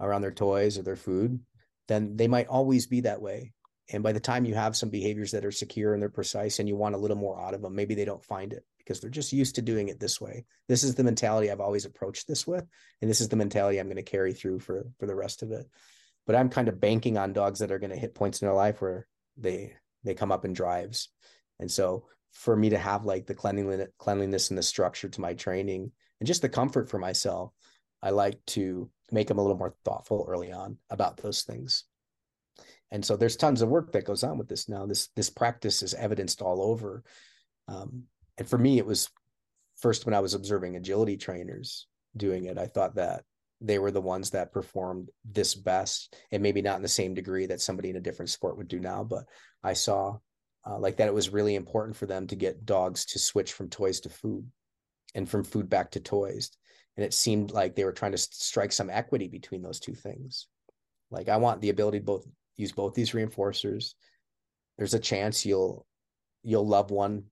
around 0.00 0.22
their 0.22 0.32
toys 0.32 0.78
or 0.78 0.82
their 0.82 0.96
food 0.96 1.40
then 1.86 2.16
they 2.16 2.28
might 2.28 2.48
always 2.48 2.86
be 2.86 3.00
that 3.00 3.22
way 3.22 3.52
and 3.90 4.02
by 4.02 4.12
the 4.12 4.20
time 4.20 4.44
you 4.44 4.54
have 4.54 4.76
some 4.76 4.90
behaviors 4.90 5.32
that 5.32 5.44
are 5.44 5.52
secure 5.52 5.94
and 5.94 6.02
they're 6.02 6.08
precise 6.10 6.58
and 6.58 6.68
you 6.68 6.76
want 6.76 6.94
a 6.94 6.98
little 6.98 7.16
more 7.16 7.40
out 7.40 7.54
of 7.54 7.62
them 7.62 7.74
maybe 7.74 7.94
they 7.94 8.04
don't 8.04 8.24
find 8.24 8.52
it 8.52 8.64
because 8.88 9.00
they're 9.00 9.10
just 9.10 9.34
used 9.34 9.56
to 9.56 9.62
doing 9.62 9.88
it 9.88 10.00
this 10.00 10.18
way. 10.18 10.46
This 10.66 10.82
is 10.82 10.94
the 10.94 11.04
mentality 11.04 11.50
I've 11.50 11.60
always 11.60 11.84
approached 11.84 12.26
this 12.26 12.46
with, 12.46 12.66
and 13.02 13.10
this 13.10 13.20
is 13.20 13.28
the 13.28 13.36
mentality 13.36 13.78
I'm 13.78 13.86
going 13.86 13.96
to 13.96 14.02
carry 14.02 14.32
through 14.32 14.60
for 14.60 14.86
for 14.98 15.04
the 15.04 15.14
rest 15.14 15.42
of 15.42 15.52
it. 15.52 15.66
But 16.26 16.36
I'm 16.36 16.48
kind 16.48 16.68
of 16.68 16.80
banking 16.80 17.18
on 17.18 17.34
dogs 17.34 17.58
that 17.58 17.70
are 17.70 17.78
going 17.78 17.90
to 17.90 17.96
hit 17.96 18.14
points 18.14 18.40
in 18.40 18.46
their 18.46 18.54
life 18.54 18.80
where 18.80 19.06
they 19.36 19.74
they 20.04 20.14
come 20.14 20.32
up 20.32 20.46
in 20.46 20.54
drives. 20.54 21.10
And 21.60 21.70
so 21.70 22.06
for 22.32 22.56
me 22.56 22.70
to 22.70 22.78
have 22.78 23.04
like 23.04 23.26
the 23.26 23.34
cleanliness 23.34 23.88
cleanliness 23.98 24.48
and 24.48 24.56
the 24.56 24.62
structure 24.62 25.10
to 25.10 25.20
my 25.20 25.34
training 25.34 25.92
and 26.18 26.26
just 26.26 26.40
the 26.40 26.48
comfort 26.48 26.88
for 26.88 26.98
myself, 26.98 27.52
I 28.02 28.10
like 28.10 28.42
to 28.46 28.90
make 29.10 29.28
them 29.28 29.38
a 29.38 29.42
little 29.42 29.58
more 29.58 29.74
thoughtful 29.84 30.26
early 30.28 30.52
on 30.52 30.78
about 30.90 31.16
those 31.18 31.42
things. 31.42 31.84
And 32.90 33.04
so 33.04 33.16
there's 33.16 33.36
tons 33.36 33.62
of 33.62 33.68
work 33.68 33.92
that 33.92 34.06
goes 34.06 34.24
on 34.24 34.38
with 34.38 34.48
this 34.48 34.68
now. 34.68 34.86
This 34.86 35.08
this 35.14 35.30
practice 35.30 35.82
is 35.82 35.94
evidenced 35.94 36.42
all 36.42 36.62
over. 36.62 37.04
Um, 37.68 38.04
and 38.38 38.48
for 38.48 38.58
me, 38.58 38.78
it 38.78 38.86
was 38.86 39.08
first 39.76 40.06
when 40.06 40.14
I 40.14 40.20
was 40.20 40.34
observing 40.34 40.76
agility 40.76 41.16
trainers 41.16 41.86
doing 42.16 42.46
it, 42.46 42.58
I 42.58 42.66
thought 42.66 42.94
that 42.94 43.24
they 43.60 43.78
were 43.78 43.90
the 43.90 44.00
ones 44.00 44.30
that 44.30 44.52
performed 44.52 45.10
this 45.24 45.54
best 45.54 46.16
and 46.30 46.42
maybe 46.42 46.62
not 46.62 46.76
in 46.76 46.82
the 46.82 46.88
same 46.88 47.14
degree 47.14 47.46
that 47.46 47.60
somebody 47.60 47.90
in 47.90 47.96
a 47.96 48.00
different 48.00 48.30
sport 48.30 48.56
would 48.56 48.68
do 48.68 48.78
now 48.78 49.02
but 49.02 49.24
i 49.62 49.72
saw 49.72 50.16
uh, 50.66 50.78
like 50.78 50.96
that 50.96 51.08
it 51.08 51.14
was 51.14 51.30
really 51.30 51.54
important 51.54 51.96
for 51.96 52.06
them 52.06 52.26
to 52.26 52.36
get 52.36 52.66
dogs 52.66 53.04
to 53.04 53.18
switch 53.18 53.52
from 53.52 53.68
toys 53.68 54.00
to 54.00 54.08
food 54.08 54.46
and 55.14 55.28
from 55.28 55.42
food 55.42 55.68
back 55.68 55.90
to 55.90 56.00
toys 56.00 56.50
and 56.98 57.04
it 57.06 57.14
seemed 57.14 57.52
like 57.52 57.74
they 57.74 57.84
were 57.84 57.92
trying 57.92 58.12
to 58.12 58.18
strike 58.18 58.72
some 58.72 58.90
equity 58.90 59.28
between 59.28 59.62
those 59.62 59.80
two 59.80 59.94
things 59.94 60.48
like 61.10 61.30
i 61.30 61.36
want 61.38 61.62
the 61.62 61.70
ability 61.70 61.98
to 61.98 62.04
both 62.04 62.26
use 62.56 62.72
both 62.72 62.92
these 62.92 63.12
reinforcers 63.12 63.94
there's 64.76 64.94
a 64.94 64.98
chance 64.98 65.46
you'll 65.46 65.86
you'll 66.42 66.66
love 66.66 66.90
one 66.90 67.24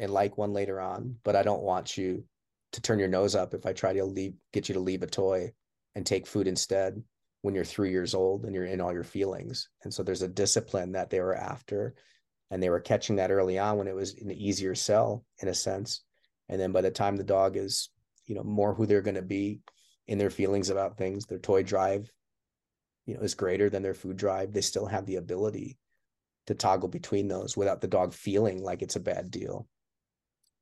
and 0.00 0.10
like 0.10 0.38
one 0.38 0.52
later 0.52 0.80
on, 0.80 1.16
but 1.24 1.36
I 1.36 1.42
don't 1.42 1.62
want 1.62 1.96
you 1.96 2.24
to 2.72 2.80
turn 2.80 2.98
your 2.98 3.08
nose 3.08 3.34
up 3.34 3.52
if 3.52 3.66
I 3.66 3.72
try 3.72 3.92
to 3.92 4.04
leave, 4.04 4.34
get 4.52 4.68
you 4.68 4.74
to 4.74 4.80
leave 4.80 5.02
a 5.02 5.06
toy 5.06 5.52
and 5.94 6.06
take 6.06 6.26
food 6.26 6.48
instead 6.48 7.02
when 7.42 7.54
you're 7.54 7.64
three 7.64 7.90
years 7.90 8.14
old 8.14 8.44
and 8.44 8.54
you're 8.54 8.64
in 8.64 8.80
all 8.80 8.92
your 8.92 9.04
feelings. 9.04 9.68
And 9.84 9.92
so 9.92 10.02
there's 10.02 10.22
a 10.22 10.28
discipline 10.28 10.92
that 10.92 11.10
they 11.10 11.20
were 11.20 11.36
after, 11.36 11.94
and 12.50 12.62
they 12.62 12.70
were 12.70 12.80
catching 12.80 13.16
that 13.16 13.30
early 13.30 13.58
on 13.58 13.76
when 13.76 13.88
it 13.88 13.94
was 13.94 14.14
an 14.14 14.30
easier 14.30 14.74
sell 14.74 15.24
in 15.40 15.48
a 15.48 15.54
sense. 15.54 16.02
And 16.48 16.60
then 16.60 16.72
by 16.72 16.80
the 16.80 16.90
time 16.90 17.16
the 17.16 17.24
dog 17.24 17.56
is, 17.56 17.90
you 18.26 18.34
know, 18.34 18.42
more 18.42 18.74
who 18.74 18.86
they're 18.86 19.02
going 19.02 19.14
to 19.16 19.22
be 19.22 19.60
in 20.06 20.18
their 20.18 20.30
feelings 20.30 20.70
about 20.70 20.96
things, 20.96 21.26
their 21.26 21.38
toy 21.38 21.62
drive, 21.62 22.10
you 23.06 23.14
know, 23.14 23.20
is 23.20 23.34
greater 23.34 23.70
than 23.70 23.82
their 23.82 23.94
food 23.94 24.16
drive. 24.16 24.52
They 24.52 24.60
still 24.60 24.86
have 24.86 25.06
the 25.06 25.16
ability 25.16 25.78
to 26.46 26.54
toggle 26.54 26.88
between 26.88 27.28
those 27.28 27.56
without 27.56 27.80
the 27.80 27.88
dog 27.88 28.12
feeling 28.12 28.62
like 28.62 28.82
it's 28.82 28.96
a 28.96 29.00
bad 29.00 29.30
deal. 29.30 29.66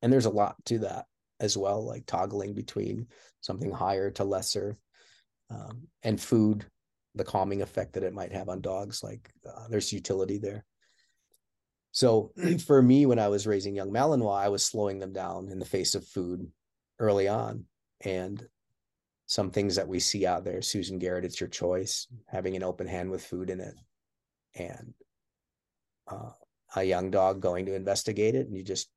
And 0.03 0.13
there's 0.13 0.27
a 0.27 0.31
lot 0.31 0.57
to 0.67 0.81
that 0.81 1.07
as 1.41 1.57
well 1.57 1.85
like 1.85 2.05
toggling 2.07 2.53
between 2.53 3.07
something 3.41 3.71
higher 3.71 4.11
to 4.11 4.25
lesser 4.25 4.77
um, 5.51 5.87
and 6.03 6.21
food 6.21 6.67
the 7.15 7.25
calming 7.25 7.63
effect 7.63 7.95
that 7.95 8.03
it 8.03 8.13
might 8.13 8.33
have 8.33 8.49
on 8.49 8.61
dogs 8.61 9.03
like 9.03 9.31
uh, 9.49 9.69
there's 9.69 9.93
utility 9.93 10.39
there. 10.39 10.65
So 11.91 12.33
for 12.67 12.81
me, 12.81 13.07
when 13.07 13.19
I 13.19 13.29
was 13.29 13.47
raising 13.47 13.75
young 13.75 13.91
Malinois, 13.91 14.39
I 14.39 14.49
was 14.49 14.65
slowing 14.65 14.99
them 14.99 15.13
down 15.13 15.49
in 15.49 15.59
the 15.59 15.65
face 15.65 15.95
of 15.95 16.07
food 16.07 16.51
early 16.99 17.29
on. 17.29 17.65
And 18.03 18.47
some 19.27 19.51
things 19.51 19.77
that 19.77 19.89
we 19.89 20.01
see 20.01 20.27
out 20.27 20.45
there, 20.45 20.63
Susan 20.63 20.99
Garrett, 20.99 21.25
it's 21.25 21.41
your 21.41 21.49
choice, 21.49 22.07
having 22.27 22.57
an 22.57 22.63
open 22.63 22.87
hand 22.87 23.11
with 23.11 23.25
food 23.25 23.51
in 23.51 23.61
it. 23.61 23.75
And 24.55 24.95
uh, 26.07 26.31
a 26.77 26.83
young 26.83 27.11
dog 27.11 27.41
going 27.41 27.67
to 27.67 27.75
investigate 27.75 28.35
it, 28.35 28.47
and 28.47 28.57
you 28.57 28.63
just 28.63 28.89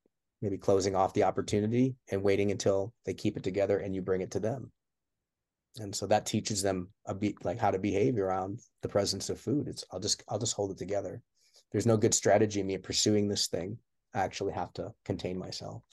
maybe 0.41 0.57
closing 0.57 0.95
off 0.95 1.13
the 1.13 1.23
opportunity 1.23 1.95
and 2.09 2.23
waiting 2.23 2.51
until 2.51 2.93
they 3.05 3.13
keep 3.13 3.37
it 3.37 3.43
together 3.43 3.77
and 3.77 3.93
you 3.93 4.01
bring 4.01 4.21
it 4.21 4.31
to 4.31 4.39
them. 4.39 4.71
And 5.77 5.95
so 5.95 6.07
that 6.07 6.25
teaches 6.25 6.61
them 6.61 6.89
a 7.05 7.13
beat 7.13 7.45
like 7.45 7.59
how 7.59 7.71
to 7.71 7.79
behave 7.79 8.17
around 8.17 8.59
the 8.81 8.89
presence 8.89 9.29
of 9.29 9.39
food. 9.39 9.67
It's 9.67 9.85
I'll 9.91 9.99
just 9.99 10.23
I'll 10.27 10.39
just 10.39 10.55
hold 10.55 10.71
it 10.71 10.77
together. 10.77 11.21
There's 11.71 11.85
no 11.85 11.95
good 11.95 12.13
strategy 12.13 12.59
in 12.59 12.67
me 12.67 12.77
pursuing 12.77 13.27
this 13.27 13.47
thing. 13.47 13.77
I 14.13 14.19
actually 14.19 14.53
have 14.53 14.73
to 14.73 14.93
contain 15.05 15.37
myself. 15.37 15.83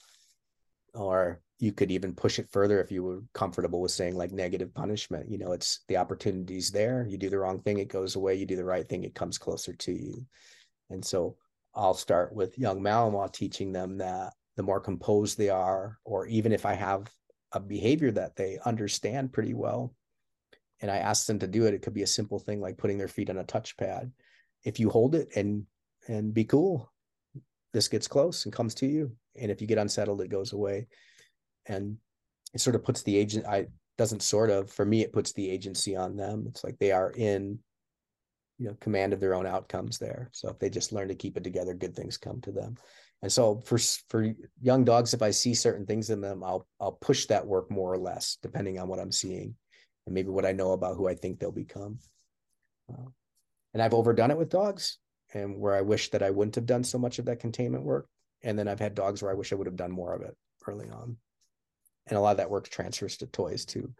Or 0.93 1.39
you 1.59 1.73
could 1.73 1.91
even 1.91 2.15
push 2.15 2.39
it 2.39 2.49
further 2.51 2.81
if 2.81 2.91
you 2.91 3.03
were 3.03 3.21
comfortable 3.33 3.81
with 3.81 3.91
saying 3.91 4.15
like 4.15 4.31
negative 4.31 4.73
punishment. 4.73 5.29
You 5.29 5.37
know, 5.37 5.51
it's 5.51 5.81
the 5.89 5.97
opportunities 5.97 6.71
there. 6.71 7.05
You 7.07 7.17
do 7.17 7.29
the 7.29 7.39
wrong 7.39 7.59
thing, 7.59 7.79
it 7.79 7.89
goes 7.89 8.15
away. 8.15 8.35
You 8.35 8.45
do 8.45 8.55
the 8.55 8.63
right 8.63 8.87
thing, 8.87 9.03
it 9.03 9.13
comes 9.13 9.37
closer 9.37 9.73
to 9.73 9.91
you. 9.91 10.25
And 10.89 11.03
so 11.03 11.35
I'll 11.75 11.93
start 11.93 12.33
with 12.33 12.57
young 12.57 12.81
Malinois 12.81 13.33
teaching 13.33 13.73
them 13.73 13.97
that 13.97 14.33
the 14.55 14.63
more 14.63 14.79
composed 14.79 15.37
they 15.37 15.49
are, 15.49 15.97
or 16.05 16.27
even 16.27 16.53
if 16.53 16.65
I 16.65 16.73
have 16.73 17.11
a 17.51 17.59
behavior 17.59 18.11
that 18.11 18.35
they 18.35 18.57
understand 18.65 19.33
pretty 19.33 19.53
well, 19.53 19.93
and 20.81 20.89
I 20.89 20.97
ask 20.97 21.25
them 21.25 21.39
to 21.39 21.47
do 21.47 21.65
it, 21.65 21.73
it 21.73 21.81
could 21.81 21.93
be 21.93 22.03
a 22.03 22.07
simple 22.07 22.39
thing 22.39 22.61
like 22.61 22.77
putting 22.77 22.97
their 22.97 23.07
feet 23.09 23.29
on 23.29 23.37
a 23.37 23.43
touchpad. 23.43 24.11
If 24.63 24.79
you 24.79 24.89
hold 24.89 25.15
it 25.15 25.29
and 25.35 25.65
and 26.07 26.33
be 26.33 26.45
cool, 26.45 26.91
this 27.73 27.89
gets 27.89 28.07
close 28.07 28.45
and 28.45 28.53
comes 28.53 28.73
to 28.75 28.87
you. 28.87 29.11
And 29.39 29.51
if 29.51 29.61
you 29.61 29.67
get 29.67 29.77
unsettled, 29.77 30.21
it 30.21 30.29
goes 30.29 30.53
away. 30.53 30.87
And 31.65 31.97
it 32.53 32.61
sort 32.61 32.75
of 32.75 32.83
puts 32.83 33.03
the 33.03 33.17
agent 33.17 33.45
I 33.45 33.67
doesn't 33.97 34.23
sort 34.23 34.49
of 34.49 34.71
for 34.71 34.85
me 34.85 35.01
it 35.01 35.13
puts 35.13 35.33
the 35.33 35.49
agency 35.49 35.95
on 35.95 36.15
them. 36.15 36.45
It's 36.47 36.63
like 36.63 36.77
they 36.79 36.91
are 36.91 37.11
in 37.11 37.59
you 38.57 38.67
know 38.67 38.77
command 38.79 39.13
of 39.13 39.19
their 39.19 39.33
own 39.33 39.45
outcomes 39.45 39.97
there. 39.97 40.29
So 40.31 40.49
if 40.49 40.59
they 40.59 40.69
just 40.69 40.91
learn 40.91 41.07
to 41.07 41.15
keep 41.15 41.37
it 41.37 41.43
together, 41.43 41.73
good 41.73 41.95
things 41.95 42.17
come 42.17 42.41
to 42.41 42.51
them. 42.51 42.75
And 43.21 43.31
so 43.31 43.61
for 43.65 43.77
for 44.07 44.33
young 44.61 44.83
dogs, 44.85 45.13
if 45.13 45.21
I 45.21 45.31
see 45.31 45.53
certain 45.53 45.85
things 45.85 46.09
in 46.09 46.21
them, 46.21 46.43
I'll 46.43 46.67
I'll 46.79 46.93
push 46.93 47.25
that 47.25 47.45
work 47.45 47.69
more 47.69 47.91
or 47.91 47.97
less, 47.97 48.37
depending 48.41 48.79
on 48.79 48.87
what 48.87 48.99
I'm 48.99 49.11
seeing, 49.11 49.55
and 50.05 50.15
maybe 50.15 50.29
what 50.29 50.45
I 50.45 50.53
know 50.53 50.71
about 50.71 50.95
who 50.95 51.07
I 51.07 51.15
think 51.15 51.39
they'll 51.39 51.51
become. 51.51 51.99
Uh, 52.91 53.09
and 53.73 53.83
I've 53.83 53.93
overdone 53.93 54.31
it 54.31 54.37
with 54.37 54.49
dogs, 54.49 54.97
and 55.33 55.59
where 55.59 55.75
I 55.75 55.81
wish 55.81 56.09
that 56.11 56.23
I 56.23 56.29
wouldn't 56.29 56.55
have 56.55 56.65
done 56.65 56.83
so 56.83 56.97
much 56.97 57.19
of 57.19 57.25
that 57.25 57.39
containment 57.39 57.83
work. 57.83 58.07
And 58.41 58.57
then 58.57 58.69
I've 58.69 58.79
had 58.79 58.95
dogs 58.95 59.21
where 59.21 59.31
I 59.31 59.35
wish 59.35 59.51
I 59.51 59.55
would 59.55 59.67
have 59.67 59.75
done 59.75 59.91
more 59.91 60.13
of 60.13 60.21
it 60.21 60.35
early 60.65 60.89
on. 60.89 61.17
And 62.07 62.17
a 62.17 62.21
lot 62.21 62.31
of 62.31 62.37
that 62.37 62.49
work 62.49 62.67
transfers 62.69 63.17
to 63.17 63.27
toys 63.27 63.65
too. 63.65 63.93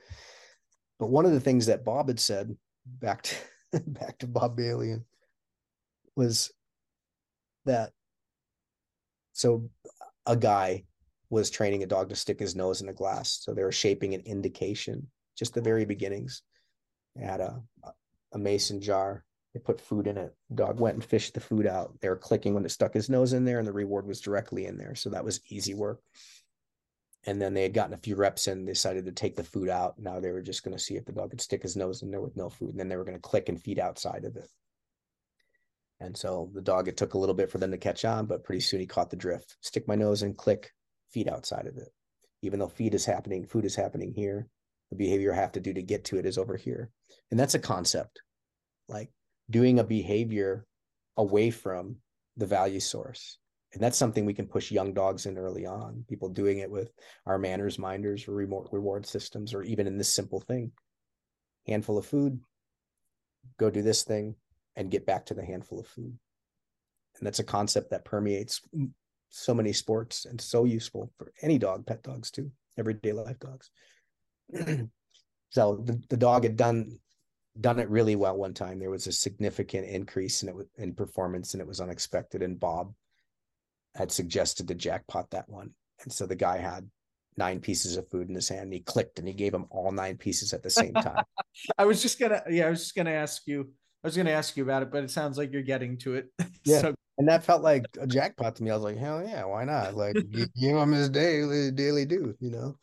But 1.00 1.10
one 1.10 1.26
of 1.26 1.32
the 1.32 1.40
things 1.40 1.68
that 1.68 1.86
Bob 1.86 2.08
had 2.08 2.20
said 2.20 2.56
back 2.86 3.24
to 3.24 3.36
back 3.88 4.18
to 4.20 4.28
Bob 4.28 4.56
Bailey 4.56 4.96
was 6.16 6.52
that 7.66 7.92
so 9.34 9.70
a 10.26 10.36
guy 10.36 10.84
was 11.30 11.50
training 11.50 11.84
a 11.84 11.88
dog 11.88 12.10
to 12.10 12.16
stick 12.16 12.40
his 12.40 12.56
nose 12.56 12.82
in 12.82 12.90
a 12.90 12.94
glass. 12.94 13.40
So 13.42 13.54
they 13.54 13.64
were 13.64 13.72
shaping 13.72 14.14
an 14.14 14.22
indication, 14.22 15.08
just 15.38 15.54
the 15.54 15.62
very 15.62 15.86
beginnings. 15.86 16.42
They 17.16 17.24
had 17.24 17.40
a, 17.40 17.62
a 18.34 18.38
mason 18.38 18.82
jar. 18.82 19.24
They 19.54 19.60
put 19.60 19.82
food 19.82 20.08
in 20.08 20.18
it. 20.18 20.36
Dog 20.54 20.80
went 20.80 20.96
and 20.96 21.04
fished 21.04 21.34
the 21.34 21.40
food 21.40 21.66
out. 21.66 21.94
They 22.02 22.10
were 22.10 22.16
clicking 22.16 22.54
when 22.54 22.66
it 22.66 22.72
stuck 22.72 22.94
his 22.94 23.10
nose 23.10 23.34
in 23.34 23.46
there, 23.46 23.60
and 23.60 23.68
the 23.68 23.74
reward 23.74 24.06
was 24.06 24.22
directly 24.22 24.66
in 24.66 24.78
there. 24.78 24.96
So 24.96 25.10
that 25.10 25.26
was 25.26 25.42
easy 25.50 25.74
work. 25.74 26.02
And 27.26 27.42
then 27.42 27.54
they 27.54 27.64
had 27.64 27.74
gotten 27.74 27.94
a 27.94 27.98
few 27.98 28.16
reps 28.16 28.48
in, 28.48 28.66
decided 28.66 29.06
to 29.06 29.12
take 29.12 29.36
the 29.36 29.44
food 29.44 29.70
out. 29.70 30.00
Now 30.00 30.20
they 30.20 30.32
were 30.32 30.42
just 30.42 30.64
going 30.64 30.76
to 30.76 30.84
see 30.84 30.96
if 30.96 31.06
the 31.06 31.12
dog 31.12 31.32
could 31.32 31.42
stick 31.42 31.62
his 31.62 31.76
nose 31.76 32.02
in 32.02 32.12
there 32.12 32.22
with 32.22 32.38
no 32.38 32.50
food. 32.50 32.70
And 32.70 32.80
then 32.80 32.88
they 32.88 32.96
were 32.96 33.04
going 33.04 33.18
to 33.18 33.22
click 33.22 33.50
and 33.50 33.62
feed 33.62 33.78
outside 33.78 34.24
of 34.24 34.38
it. 34.38 34.50
And 36.00 36.16
so 36.16 36.50
the 36.54 36.62
dog, 36.62 36.88
it 36.88 36.96
took 36.96 37.14
a 37.14 37.18
little 37.18 37.36
bit 37.36 37.52
for 37.52 37.58
them 37.58 37.72
to 37.72 37.78
catch 37.78 38.06
on, 38.06 38.26
but 38.26 38.46
pretty 38.46 38.62
soon 38.62 38.80
he 38.80 38.86
caught 38.86 39.10
the 39.10 39.18
drift. 39.18 39.58
Stick 39.62 39.88
my 39.88 39.96
nose 39.96 40.22
and 40.22 40.38
click, 40.38 40.72
feed 41.12 41.28
outside 41.28 41.68
of 41.68 41.78
it. 41.78 41.90
Even 42.42 42.60
though 42.60 42.70
feed 42.70 42.94
is 42.94 43.06
happening, 43.06 43.46
food 43.46 43.66
is 43.66 43.76
happening 43.76 44.14
here. 44.14 44.48
The 44.92 44.96
behavior 44.96 45.34
I 45.34 45.36
have 45.36 45.52
to 45.54 45.60
do 45.60 45.74
to 45.74 45.82
get 45.82 46.06
to 46.06 46.18
it 46.18 46.26
is 46.26 46.38
over 46.38 46.56
here. 46.56 46.90
And 47.30 47.40
that's 47.40 47.54
a 47.54 47.60
concept, 47.60 48.22
like 48.88 49.12
doing 49.50 49.78
a 49.78 49.84
behavior 49.84 50.66
away 51.18 51.52
from 51.52 51.98
the 52.38 52.46
value 52.46 52.80
source. 52.80 53.38
And 53.74 53.84
that's 53.84 53.98
something 53.98 54.26
we 54.26 54.34
can 54.34 54.48
push 54.48 54.72
young 54.72 54.94
dogs 54.94 55.26
in 55.26 55.38
early 55.38 55.66
on. 55.66 56.04
People 56.08 56.30
doing 56.30 56.60
it 56.60 56.72
with 56.72 56.92
our 57.26 57.38
manners 57.38 57.78
minders 57.78 58.28
or 58.28 58.34
reward 58.34 59.06
systems, 59.06 59.54
or 59.54 59.62
even 59.64 59.86
in 59.86 59.98
this 59.98 60.14
simple 60.14 60.40
thing 60.40 60.72
handful 61.68 61.98
of 61.98 62.06
food, 62.06 62.40
go 63.60 63.70
do 63.70 63.84
this 63.84 64.04
thing, 64.04 64.36
and 64.76 64.90
get 64.90 65.06
back 65.06 65.26
to 65.28 65.34
the 65.36 65.46
handful 65.46 65.80
of 65.80 65.88
food. 65.88 66.18
And 67.18 67.28
that's 67.28 67.40
a 67.40 67.44
concept 67.44 67.92
that 67.92 68.06
permeates 68.06 68.62
so 69.30 69.54
many 69.54 69.74
sports 69.74 70.26
and 70.26 70.40
so 70.40 70.64
useful 70.64 71.12
for 71.18 71.32
any 71.42 71.58
dog, 71.58 71.86
pet 71.86 72.02
dogs 72.02 72.32
too, 72.32 72.52
everyday 72.78 73.12
life 73.12 73.38
dogs. 73.40 73.70
so 75.50 75.84
the, 75.86 76.02
the 76.10 76.18
dog 76.18 76.44
had 76.44 76.58
done 76.58 76.98
done 77.60 77.80
it 77.80 77.90
really 77.90 78.16
well 78.16 78.38
one 78.38 78.54
time. 78.54 78.80
There 78.80 78.90
was 78.90 79.08
a 79.08 79.12
significant 79.12 79.86
increase 79.86 80.44
in 80.44 80.50
it 80.50 80.56
in 80.78 80.94
performance, 80.94 81.54
and 81.54 81.62
it 81.62 81.68
was 81.68 81.82
unexpected. 81.82 82.42
And 82.42 82.60
Bob 82.60 82.94
had 83.96 84.12
suggested 84.12 84.68
to 84.68 84.76
jackpot 84.76 85.30
that 85.32 85.50
one, 85.50 85.72
and 86.04 86.12
so 86.12 86.26
the 86.26 86.36
guy 86.36 86.58
had 86.58 86.90
nine 87.38 87.60
pieces 87.60 87.98
of 87.98 88.10
food 88.10 88.30
in 88.30 88.36
his 88.36 88.50
hand. 88.50 88.64
And 88.64 88.74
he 88.74 88.80
clicked, 88.82 89.20
and 89.20 89.28
he 89.28 89.34
gave 89.34 89.54
him 89.54 89.66
all 89.70 89.92
nine 89.92 90.18
pieces 90.18 90.54
at 90.54 90.64
the 90.64 90.70
same 90.70 90.94
time. 90.96 91.24
I 91.78 91.86
was 91.86 92.02
just 92.02 92.20
gonna, 92.20 92.42
yeah, 92.50 92.68
I 92.68 92.70
was 92.70 92.80
just 92.80 92.96
gonna 92.96 93.12
ask 93.12 93.44
you 93.46 93.70
I 94.04 94.08
was 94.08 94.16
going 94.16 94.28
to 94.28 94.32
ask 94.32 94.56
you 94.56 94.64
about 94.64 94.84
it, 94.84 94.92
but 94.92 95.04
it 95.04 95.12
sounds 95.12 95.38
like 95.38 95.52
you're 95.52 95.62
getting 95.62 95.98
to 96.00 96.16
it. 96.16 96.28
Yeah. 96.66 96.82
so- 96.82 96.96
and 97.18 97.28
that 97.28 97.44
felt 97.44 97.62
like 97.64 97.86
a 98.00 98.08
jackpot 98.08 98.56
to 98.56 98.64
me. 98.64 98.72
I 98.72 98.76
was 98.76 98.84
like, 98.84 98.98
hell 98.98 99.22
yeah, 99.28 99.44
why 99.44 99.66
not? 99.66 99.94
Like 99.96 100.16
give 100.32 100.50
him 100.78 100.94
his 100.94 101.10
daily 101.10 101.70
daily 101.70 102.06
due, 102.06 102.34
you 102.40 102.50
know. 102.50 102.76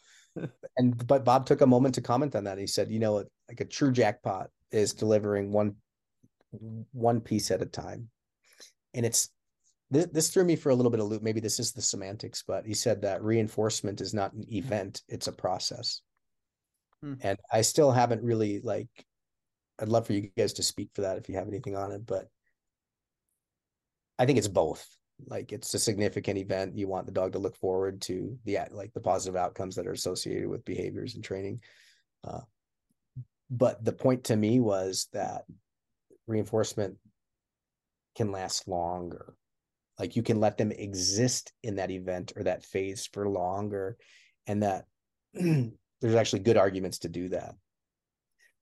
and 0.76 1.06
but 1.06 1.24
Bob 1.24 1.46
took 1.46 1.62
a 1.62 1.66
moment 1.66 1.94
to 1.94 2.02
comment 2.02 2.36
on 2.36 2.44
that. 2.44 2.58
He 2.58 2.66
said, 2.66 2.90
you 2.90 2.98
know, 2.98 3.14
like 3.14 3.60
a 3.60 3.64
true 3.64 3.92
jackpot 3.92 4.50
is 4.72 4.92
delivering 4.92 5.52
one 5.52 5.76
one 6.92 7.20
piece 7.22 7.50
at 7.50 7.62
a 7.62 7.66
time. 7.66 8.10
And 8.92 9.06
it's 9.06 9.30
this, 9.90 10.06
this 10.06 10.30
threw 10.30 10.44
me 10.44 10.56
for 10.56 10.70
a 10.70 10.74
little 10.74 10.90
bit 10.90 11.00
of 11.00 11.06
loop. 11.06 11.22
Maybe 11.22 11.40
this 11.40 11.60
is 11.60 11.72
the 11.72 11.82
semantics, 11.82 12.42
but 12.46 12.66
he 12.66 12.74
said 12.74 13.02
that 13.02 13.22
reinforcement 13.22 14.00
is 14.00 14.14
not 14.14 14.32
an 14.32 14.44
event, 14.52 15.02
it's 15.08 15.28
a 15.28 15.32
process. 15.32 16.00
Hmm. 17.02 17.14
And 17.20 17.38
I 17.52 17.62
still 17.62 17.92
haven't 17.92 18.22
really 18.22 18.60
like 18.60 18.88
I'd 19.78 19.88
love 19.88 20.06
for 20.06 20.14
you 20.14 20.30
guys 20.36 20.54
to 20.54 20.62
speak 20.62 20.90
for 20.94 21.02
that 21.02 21.18
if 21.18 21.28
you 21.28 21.34
have 21.36 21.48
anything 21.48 21.76
on 21.76 21.92
it, 21.92 22.06
but 22.06 22.28
I 24.18 24.26
think 24.26 24.38
it's 24.38 24.48
both. 24.48 24.86
Like 25.26 25.52
it's 25.52 25.72
a 25.72 25.78
significant 25.78 26.38
event. 26.38 26.76
You 26.76 26.88
want 26.88 27.06
the 27.06 27.12
dog 27.12 27.32
to 27.32 27.38
look 27.38 27.56
forward 27.56 28.02
to 28.02 28.38
the 28.44 28.58
like 28.70 28.92
the 28.92 29.00
positive 29.00 29.36
outcomes 29.36 29.76
that 29.76 29.86
are 29.86 29.92
associated 29.92 30.48
with 30.48 30.64
behaviors 30.64 31.14
and 31.14 31.24
training. 31.24 31.60
Uh, 32.22 32.40
but 33.50 33.82
the 33.84 33.92
point 33.92 34.24
to 34.24 34.36
me 34.36 34.60
was 34.60 35.08
that 35.12 35.44
reinforcement 36.26 36.96
can 38.14 38.30
last 38.30 38.68
longer. 38.68 39.34
Like 39.98 40.16
you 40.16 40.22
can 40.22 40.40
let 40.40 40.58
them 40.58 40.72
exist 40.72 41.52
in 41.62 41.76
that 41.76 41.90
event 41.90 42.32
or 42.36 42.44
that 42.44 42.64
phase 42.64 43.08
for 43.12 43.28
longer, 43.28 43.96
and 44.46 44.62
that 44.62 44.86
there's 45.34 46.14
actually 46.14 46.40
good 46.40 46.56
arguments 46.56 46.98
to 47.00 47.08
do 47.08 47.28
that. 47.30 47.54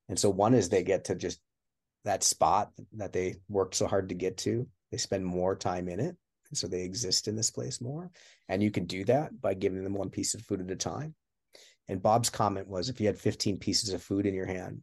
And 0.09 0.19
so 0.19 0.31
one 0.31 0.55
is 0.55 0.69
they 0.69 0.83
get 0.83 1.05
to 1.05 1.15
just 1.15 1.41
that 2.05 2.23
spot 2.23 2.71
that 2.97 3.13
they 3.13 3.37
worked 3.49 3.75
so 3.75 3.87
hard 3.87 4.11
to 4.11 4.15
get 4.15 4.37
to. 4.39 4.67
They 4.91 4.99
spend 4.99 5.25
more 5.25 5.57
time 5.57 5.89
in 5.89 5.99
it. 5.99 6.17
And 6.51 6.59
so 6.59 6.69
they 6.69 6.83
exist 6.83 7.27
in 7.27 7.37
this 7.37 7.51
place 7.51 7.81
more. 7.81 8.11
And 8.49 8.63
you 8.63 8.71
can 8.71 8.85
do 8.85 9.05
that 9.07 9.41
by 9.41 9.55
giving 9.55 9.83
them 9.83 9.95
one 9.95 10.11
piece 10.11 10.35
of 10.35 10.43
food 10.43 10.61
at 10.61 10.71
a 10.71 10.77
time. 10.77 11.15
And 11.89 12.03
Bob's 12.03 12.31
comment 12.31 12.69
was 12.69 12.89
if 12.89 13.01
you 13.01 13.07
had 13.07 13.19
15 13.19 13.59
pieces 13.59 13.93
of 13.93 14.03
food 14.03 14.27
in 14.27 14.35
your 14.35 14.47
hand 14.47 14.83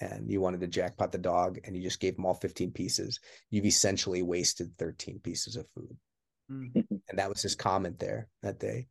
and 0.00 0.30
you 0.30 0.40
wanted 0.40 0.60
to 0.60 0.66
jackpot 0.66 1.12
the 1.12 1.18
dog 1.18 1.58
and 1.64 1.76
you 1.76 1.82
just 1.82 2.00
gave 2.00 2.16
them 2.16 2.26
all 2.26 2.34
15 2.34 2.70
pieces, 2.70 3.20
you've 3.50 3.66
essentially 3.66 4.22
wasted 4.22 4.70
13 4.78 5.20
pieces 5.22 5.56
of 5.56 5.66
food. 5.74 5.96
Mm-hmm. 6.50 6.80
And 7.08 7.18
that 7.18 7.28
was 7.28 7.42
his 7.42 7.54
comment 7.54 7.98
there 7.98 8.28
that 8.42 8.58
day. 8.58 8.86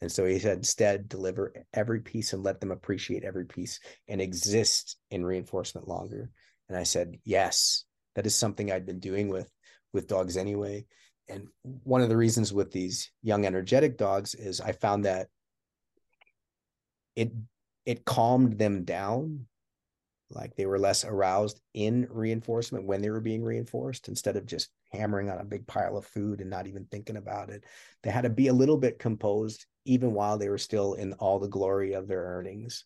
And 0.00 0.10
so 0.10 0.24
he 0.24 0.38
said, 0.38 0.58
instead, 0.58 1.08
deliver 1.08 1.52
every 1.74 2.00
piece 2.00 2.32
and 2.32 2.42
let 2.42 2.60
them 2.60 2.70
appreciate 2.70 3.24
every 3.24 3.46
piece 3.46 3.80
and 4.06 4.20
exist 4.20 4.96
in 5.10 5.24
reinforcement 5.24 5.88
longer. 5.88 6.30
And 6.68 6.78
I 6.78 6.84
said, 6.84 7.18
yes, 7.24 7.84
that 8.14 8.26
is 8.26 8.34
something 8.34 8.70
I'd 8.70 8.86
been 8.86 9.00
doing 9.00 9.28
with 9.28 9.50
with 9.92 10.08
dogs 10.08 10.36
anyway. 10.36 10.86
And 11.28 11.48
one 11.62 12.00
of 12.00 12.08
the 12.08 12.16
reasons 12.16 12.52
with 12.52 12.70
these 12.70 13.10
young 13.22 13.44
energetic 13.46 13.98
dogs 13.98 14.34
is 14.34 14.60
I 14.60 14.72
found 14.72 15.04
that 15.04 15.28
it 17.16 17.32
it 17.84 18.04
calmed 18.04 18.58
them 18.58 18.84
down 18.84 19.46
like 20.30 20.54
they 20.54 20.66
were 20.66 20.78
less 20.78 21.04
aroused 21.04 21.60
in 21.74 22.06
reinforcement 22.10 22.84
when 22.84 23.00
they 23.00 23.10
were 23.10 23.20
being 23.20 23.42
reinforced 23.42 24.08
instead 24.08 24.36
of 24.36 24.46
just 24.46 24.70
hammering 24.92 25.30
on 25.30 25.38
a 25.38 25.44
big 25.44 25.66
pile 25.66 25.96
of 25.96 26.04
food 26.04 26.40
and 26.40 26.50
not 26.50 26.66
even 26.66 26.86
thinking 26.86 27.16
about 27.16 27.50
it. 27.50 27.64
They 28.02 28.10
had 28.10 28.22
to 28.22 28.30
be 28.30 28.48
a 28.48 28.52
little 28.52 28.76
bit 28.76 28.98
composed 28.98 29.66
even 29.84 30.12
while 30.12 30.36
they 30.36 30.48
were 30.48 30.58
still 30.58 30.94
in 30.94 31.14
all 31.14 31.38
the 31.38 31.48
glory 31.48 31.94
of 31.94 32.06
their 32.06 32.22
earnings. 32.22 32.84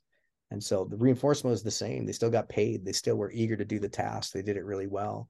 And 0.50 0.62
so 0.62 0.84
the 0.84 0.96
reinforcement 0.96 1.52
was 1.52 1.62
the 1.62 1.70
same. 1.70 2.06
They 2.06 2.12
still 2.12 2.30
got 2.30 2.48
paid. 2.48 2.84
They 2.84 2.92
still 2.92 3.16
were 3.16 3.32
eager 3.32 3.56
to 3.56 3.64
do 3.64 3.80
the 3.80 3.88
task. 3.88 4.32
They 4.32 4.42
did 4.42 4.56
it 4.56 4.64
really 4.64 4.86
well. 4.86 5.28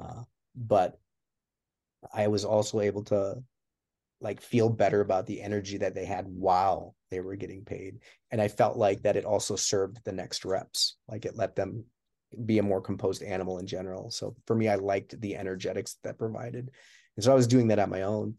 Uh, 0.00 0.22
but 0.54 0.98
I 2.12 2.28
was 2.28 2.44
also 2.44 2.80
able 2.80 3.02
to 3.04 3.42
like 4.20 4.40
feel 4.40 4.68
better 4.68 5.00
about 5.00 5.26
the 5.26 5.40
energy 5.40 5.78
that 5.78 5.94
they 5.94 6.04
had 6.04 6.26
while 6.26 6.94
they 7.10 7.20
were 7.20 7.36
getting 7.36 7.64
paid. 7.64 8.00
And 8.30 8.40
I 8.40 8.48
felt 8.48 8.76
like 8.76 9.02
that 9.02 9.16
it 9.16 9.24
also 9.24 9.56
served 9.56 10.00
the 10.04 10.12
next 10.12 10.44
reps. 10.44 10.96
Like 11.08 11.24
it 11.24 11.36
let 11.36 11.54
them 11.54 11.84
be 12.44 12.58
a 12.58 12.62
more 12.62 12.80
composed 12.80 13.22
animal 13.22 13.58
in 13.58 13.66
general. 13.66 14.10
So 14.10 14.34
for 14.46 14.54
me, 14.54 14.68
I 14.68 14.74
liked 14.74 15.20
the 15.20 15.36
energetics 15.36 15.96
that 16.04 16.18
provided. 16.18 16.70
And 17.16 17.24
so 17.24 17.32
I 17.32 17.36
was 17.36 17.46
doing 17.46 17.68
that 17.68 17.78
on 17.78 17.90
my 17.90 18.02
own 18.02 18.34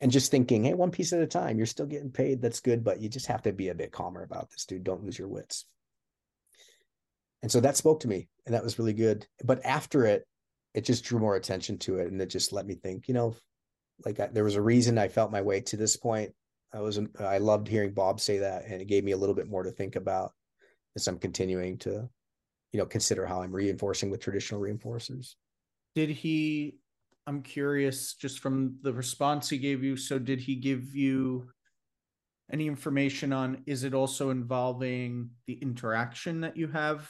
and 0.00 0.10
just 0.10 0.30
thinking, 0.30 0.64
hey, 0.64 0.74
one 0.74 0.90
piece 0.90 1.12
at 1.12 1.22
a 1.22 1.26
time, 1.26 1.56
you're 1.56 1.66
still 1.66 1.86
getting 1.86 2.10
paid. 2.10 2.42
That's 2.42 2.60
good, 2.60 2.82
but 2.82 3.00
you 3.00 3.08
just 3.08 3.26
have 3.26 3.42
to 3.42 3.52
be 3.52 3.68
a 3.68 3.74
bit 3.74 3.92
calmer 3.92 4.22
about 4.22 4.50
this, 4.50 4.64
dude. 4.64 4.84
Don't 4.84 5.04
lose 5.04 5.18
your 5.18 5.28
wits. 5.28 5.66
And 7.42 7.52
so 7.52 7.60
that 7.60 7.76
spoke 7.76 8.00
to 8.00 8.08
me 8.08 8.28
and 8.46 8.54
that 8.54 8.64
was 8.64 8.78
really 8.78 8.94
good. 8.94 9.26
But 9.44 9.64
after 9.64 10.06
it, 10.06 10.26
it 10.72 10.84
just 10.84 11.04
drew 11.04 11.20
more 11.20 11.36
attention 11.36 11.78
to 11.78 11.98
it 11.98 12.10
and 12.10 12.20
it 12.20 12.30
just 12.30 12.52
let 12.52 12.66
me 12.66 12.74
think, 12.74 13.06
you 13.06 13.14
know, 13.14 13.36
like 14.04 14.20
I, 14.20 14.26
there 14.28 14.44
was 14.44 14.56
a 14.56 14.62
reason 14.62 14.98
I 14.98 15.08
felt 15.08 15.30
my 15.30 15.42
way 15.42 15.60
to 15.62 15.76
this 15.76 15.96
point. 15.96 16.32
I 16.72 16.80
was 16.80 16.98
I 17.20 17.38
loved 17.38 17.68
hearing 17.68 17.92
Bob 17.92 18.20
say 18.20 18.38
that, 18.38 18.64
and 18.66 18.80
it 18.80 18.86
gave 18.86 19.04
me 19.04 19.12
a 19.12 19.16
little 19.16 19.34
bit 19.34 19.48
more 19.48 19.62
to 19.62 19.70
think 19.70 19.96
about 19.96 20.32
as 20.96 21.06
I'm 21.06 21.18
continuing 21.18 21.78
to, 21.78 22.08
you 22.72 22.78
know, 22.78 22.86
consider 22.86 23.26
how 23.26 23.42
I'm 23.42 23.52
reinforcing 23.52 24.10
with 24.10 24.20
traditional 24.20 24.60
reinforcers. 24.60 25.34
Did 25.94 26.10
he? 26.10 26.76
I'm 27.26 27.42
curious, 27.42 28.14
just 28.14 28.40
from 28.40 28.76
the 28.82 28.92
response 28.92 29.48
he 29.48 29.58
gave 29.58 29.82
you. 29.82 29.96
So, 29.96 30.18
did 30.18 30.40
he 30.40 30.56
give 30.56 30.94
you 30.94 31.48
any 32.52 32.66
information 32.66 33.32
on? 33.32 33.62
Is 33.66 33.84
it 33.84 33.94
also 33.94 34.30
involving 34.30 35.30
the 35.46 35.54
interaction 35.54 36.40
that 36.40 36.56
you 36.56 36.68
have 36.68 37.08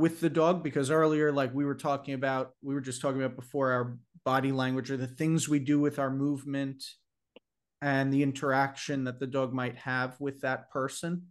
with 0.00 0.20
the 0.20 0.30
dog? 0.30 0.62
Because 0.62 0.90
earlier, 0.90 1.30
like 1.30 1.54
we 1.54 1.64
were 1.64 1.74
talking 1.74 2.14
about, 2.14 2.52
we 2.62 2.74
were 2.74 2.80
just 2.80 3.00
talking 3.00 3.22
about 3.22 3.36
before 3.36 3.70
our 3.70 3.98
body 4.24 4.50
language 4.50 4.90
or 4.90 4.96
the 4.96 5.06
things 5.06 5.48
we 5.48 5.58
do 5.58 5.78
with 5.78 5.98
our 5.98 6.10
movement 6.10 6.82
and 7.82 8.12
the 8.12 8.22
interaction 8.22 9.04
that 9.04 9.20
the 9.20 9.26
dog 9.26 9.52
might 9.52 9.76
have 9.76 10.18
with 10.20 10.40
that 10.40 10.70
person. 10.70 11.22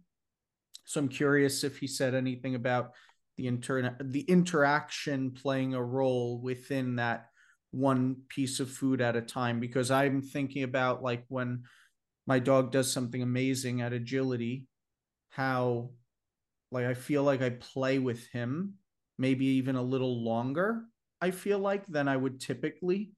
So 0.84 1.00
I'm 1.00 1.08
curious 1.08 1.62
if 1.62 1.78
he 1.78 1.86
said 1.86 2.14
anything 2.14 2.54
about 2.54 2.92
the 3.36 3.46
inter 3.46 3.96
the 4.00 4.22
interaction 4.22 5.30
playing 5.30 5.74
a 5.74 5.82
role 5.82 6.40
within 6.40 6.96
that 6.96 7.26
one 7.70 8.16
piece 8.28 8.60
of 8.60 8.70
food 8.70 9.00
at 9.00 9.16
a 9.16 9.22
time 9.22 9.60
because 9.60 9.90
I'm 9.90 10.20
thinking 10.20 10.64
about 10.64 11.02
like 11.02 11.24
when 11.28 11.62
my 12.26 12.38
dog 12.38 12.72
does 12.72 12.92
something 12.92 13.22
amazing 13.22 13.80
at 13.80 13.92
agility 13.92 14.66
how 15.30 15.90
like 16.70 16.86
I 16.86 16.94
feel 16.94 17.22
like 17.22 17.42
I 17.42 17.50
play 17.50 17.98
with 17.98 18.26
him 18.28 18.74
maybe 19.18 19.46
even 19.46 19.76
a 19.76 19.82
little 19.82 20.24
longer 20.24 20.84
I 21.20 21.30
feel 21.30 21.58
like 21.58 21.86
than 21.86 22.08
I 22.08 22.16
would 22.16 22.40
typically. 22.40 23.12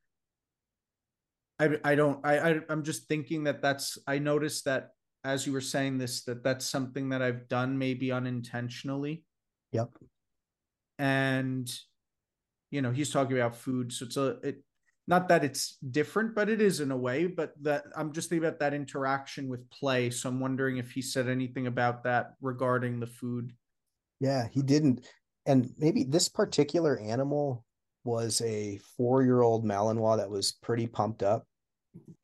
I 1.59 1.79
I 1.85 1.95
don't 1.95 2.25
I, 2.25 2.39
I 2.39 2.61
I'm 2.69 2.83
just 2.83 3.07
thinking 3.09 3.45
that 3.45 3.63
that's 3.63 3.99
I 4.07 4.19
noticed 4.19 4.65
that 4.65 4.91
as 5.25 5.47
you 5.47 5.53
were 5.53 5.61
saying 5.61 5.99
this 5.99 6.25
that 6.25 6.43
that's 6.43 6.67
something 6.67 7.11
that 7.11 7.23
I've 7.23 7.49
done 7.49 7.79
maybe 7.79 8.11
unintentionally. 8.11 9.25
Yep. 9.71 9.91
And 10.99 11.73
you 12.71 12.83
know, 12.83 12.91
he's 12.91 13.11
talking 13.11 13.37
about 13.37 13.55
food, 13.55 13.93
so 13.93 14.07
it's 14.07 14.17
a 14.17 14.27
it 14.43 14.65
not 15.07 15.29
that 15.29 15.45
it's 15.45 15.79
different, 15.91 16.35
but 16.35 16.49
it 16.49 16.61
is 16.61 16.81
in 16.81 16.91
a 16.91 16.97
way. 16.97 17.27
But 17.27 17.53
that 17.63 17.85
I'm 17.97 18.13
just 18.13 18.29
thinking 18.29 18.47
about 18.47 18.61
that 18.61 18.75
interaction 18.75 19.49
with 19.49 19.69
play. 19.71 20.11
So 20.11 20.29
I'm 20.29 20.41
wondering 20.41 20.77
if 20.77 20.93
he 20.93 21.03
said 21.03 21.29
anything 21.29 21.67
about 21.67 22.05
that 22.05 22.35
regarding 22.41 23.01
the 23.01 23.07
food. 23.07 23.53
Yeah, 24.21 24.47
he 24.51 24.63
didn't. 24.63 25.07
And 25.47 25.71
maybe 25.77 26.05
this 26.05 26.29
particular 26.29 26.99
animal 26.99 27.65
was 28.05 28.41
a 28.43 28.79
four 28.97 29.23
year 29.23 29.43
old 29.43 29.65
Malinois 29.65 30.19
that 30.19 30.31
was 30.31 30.53
pretty 30.53 30.87
pumped 30.87 31.23
up. 31.23 31.47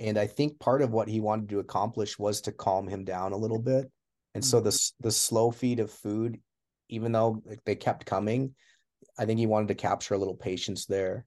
And 0.01 0.17
I 0.17 0.27
think 0.27 0.59
part 0.61 0.81
of 0.81 0.93
what 0.93 1.09
he 1.09 1.21
wanted 1.21 1.49
to 1.51 1.59
accomplish 1.59 2.19
was 2.19 2.41
to 2.43 2.53
calm 2.53 2.89
him 2.89 3.05
down 3.05 3.33
a 3.33 3.37
little 3.37 3.59
bit. 3.59 3.91
And 4.35 4.43
mm-hmm. 4.43 4.51
so 4.51 4.61
the, 4.61 4.91
the 5.01 5.11
slow 5.11 5.51
feed 5.51 5.81
of 5.81 5.91
food, 5.91 6.41
even 6.89 7.13
though 7.13 7.43
they 7.67 7.75
kept 7.75 8.07
coming, 8.07 8.55
I 9.19 9.25
think 9.25 9.41
he 9.41 9.47
wanted 9.47 9.69
to 9.69 9.75
capture 9.75 10.15
a 10.15 10.19
little 10.19 10.37
patience 10.37 10.87
there 10.87 11.27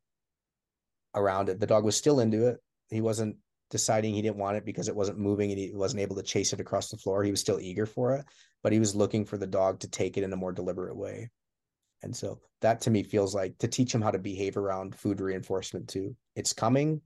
around 1.15 1.50
it. 1.50 1.60
The 1.60 1.67
dog 1.67 1.84
was 1.84 1.95
still 1.95 2.19
into 2.19 2.47
it. 2.47 2.58
He 2.89 3.02
wasn't 3.02 3.38
deciding 3.69 4.13
he 4.13 4.21
didn't 4.21 4.38
want 4.38 4.58
it 4.58 4.65
because 4.65 4.88
it 4.88 4.95
wasn't 4.95 5.17
moving 5.17 5.52
and 5.52 5.60
he 5.60 5.71
wasn't 5.74 6.02
able 6.02 6.15
to 6.17 6.24
chase 6.24 6.54
it 6.54 6.60
across 6.60 6.89
the 6.89 6.97
floor. 6.97 7.24
He 7.24 7.32
was 7.32 7.39
still 7.39 7.60
eager 7.60 7.86
for 7.86 8.15
it, 8.15 8.26
but 8.63 8.74
he 8.74 8.80
was 8.80 8.95
looking 8.95 9.26
for 9.26 9.38
the 9.38 9.47
dog 9.47 9.80
to 9.80 9.89
take 9.89 10.17
it 10.17 10.24
in 10.24 10.34
a 10.34 10.38
more 10.38 10.52
deliberate 10.52 10.95
way. 10.95 11.30
And 12.04 12.15
so 12.15 12.39
that 12.62 12.82
to 12.82 12.91
me 12.91 13.04
feels 13.04 13.34
like 13.34 13.58
to 13.60 13.67
teach 13.67 13.91
them 13.91 14.02
how 14.02 14.12
to 14.12 14.19
behave 14.19 14.58
around 14.58 14.95
food 14.95 15.21
reinforcement 15.21 15.88
too. 15.88 16.15
It's 16.36 16.54
coming. 16.54 17.02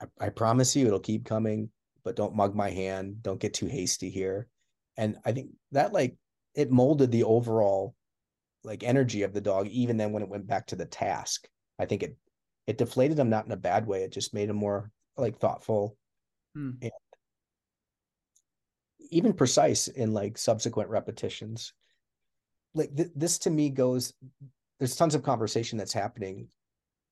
I, 0.00 0.26
I 0.26 0.28
promise 0.28 0.76
you 0.76 0.86
it'll 0.86 1.00
keep 1.00 1.24
coming, 1.24 1.70
but 2.04 2.16
don't 2.16 2.36
mug 2.36 2.54
my 2.54 2.70
hand. 2.70 3.22
Don't 3.22 3.40
get 3.40 3.54
too 3.54 3.66
hasty 3.66 4.10
here. 4.10 4.48
And 4.96 5.16
I 5.24 5.32
think 5.32 5.50
that 5.72 5.92
like 5.92 6.16
it 6.54 6.70
molded 6.70 7.10
the 7.10 7.24
overall 7.24 7.94
like 8.64 8.82
energy 8.82 9.22
of 9.22 9.32
the 9.32 9.40
dog, 9.40 9.68
even 9.68 9.96
then 9.96 10.12
when 10.12 10.22
it 10.22 10.28
went 10.28 10.46
back 10.46 10.66
to 10.66 10.76
the 10.76 10.84
task. 10.84 11.48
I 11.78 11.86
think 11.86 12.02
it 12.02 12.16
it 12.66 12.78
deflated 12.78 13.18
him 13.18 13.30
not 13.30 13.46
in 13.46 13.52
a 13.52 13.56
bad 13.56 13.86
way. 13.86 14.02
It 14.02 14.12
just 14.12 14.34
made 14.34 14.48
him 14.48 14.56
more 14.56 14.90
like 15.16 15.38
thoughtful 15.38 15.96
hmm. 16.54 16.70
and 16.82 16.92
even 19.10 19.32
precise 19.32 19.88
in 19.88 20.12
like 20.12 20.38
subsequent 20.38 20.88
repetitions 20.88 21.72
like 22.74 22.94
th- 22.96 23.10
this 23.14 23.38
to 23.38 23.50
me 23.50 23.70
goes 23.70 24.12
there's 24.78 24.96
tons 24.96 25.14
of 25.14 25.22
conversation 25.22 25.76
that's 25.76 25.92
happening 25.92 26.48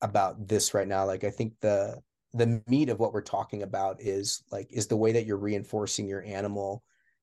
about 0.00 0.46
this 0.46 0.74
right 0.74 0.88
now 0.88 1.04
like 1.04 1.24
i 1.24 1.30
think 1.30 1.52
the 1.60 2.00
the 2.34 2.62
meat 2.68 2.88
of 2.88 3.00
what 3.00 3.12
we're 3.12 3.20
talking 3.20 3.62
about 3.62 4.00
is 4.00 4.42
like 4.52 4.68
is 4.70 4.86
the 4.86 4.96
way 4.96 5.12
that 5.12 5.26
you're 5.26 5.36
reinforcing 5.36 6.06
your 6.06 6.22
animal 6.22 6.82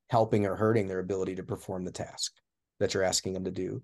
helping 0.09 0.45
or 0.45 0.55
hurting 0.55 0.87
their 0.87 0.99
ability 0.99 1.35
to 1.35 1.43
perform 1.43 1.83
the 1.85 1.91
task 1.91 2.33
that 2.79 2.93
you're 2.93 3.03
asking 3.03 3.33
them 3.33 3.45
to 3.45 3.51
do 3.51 3.81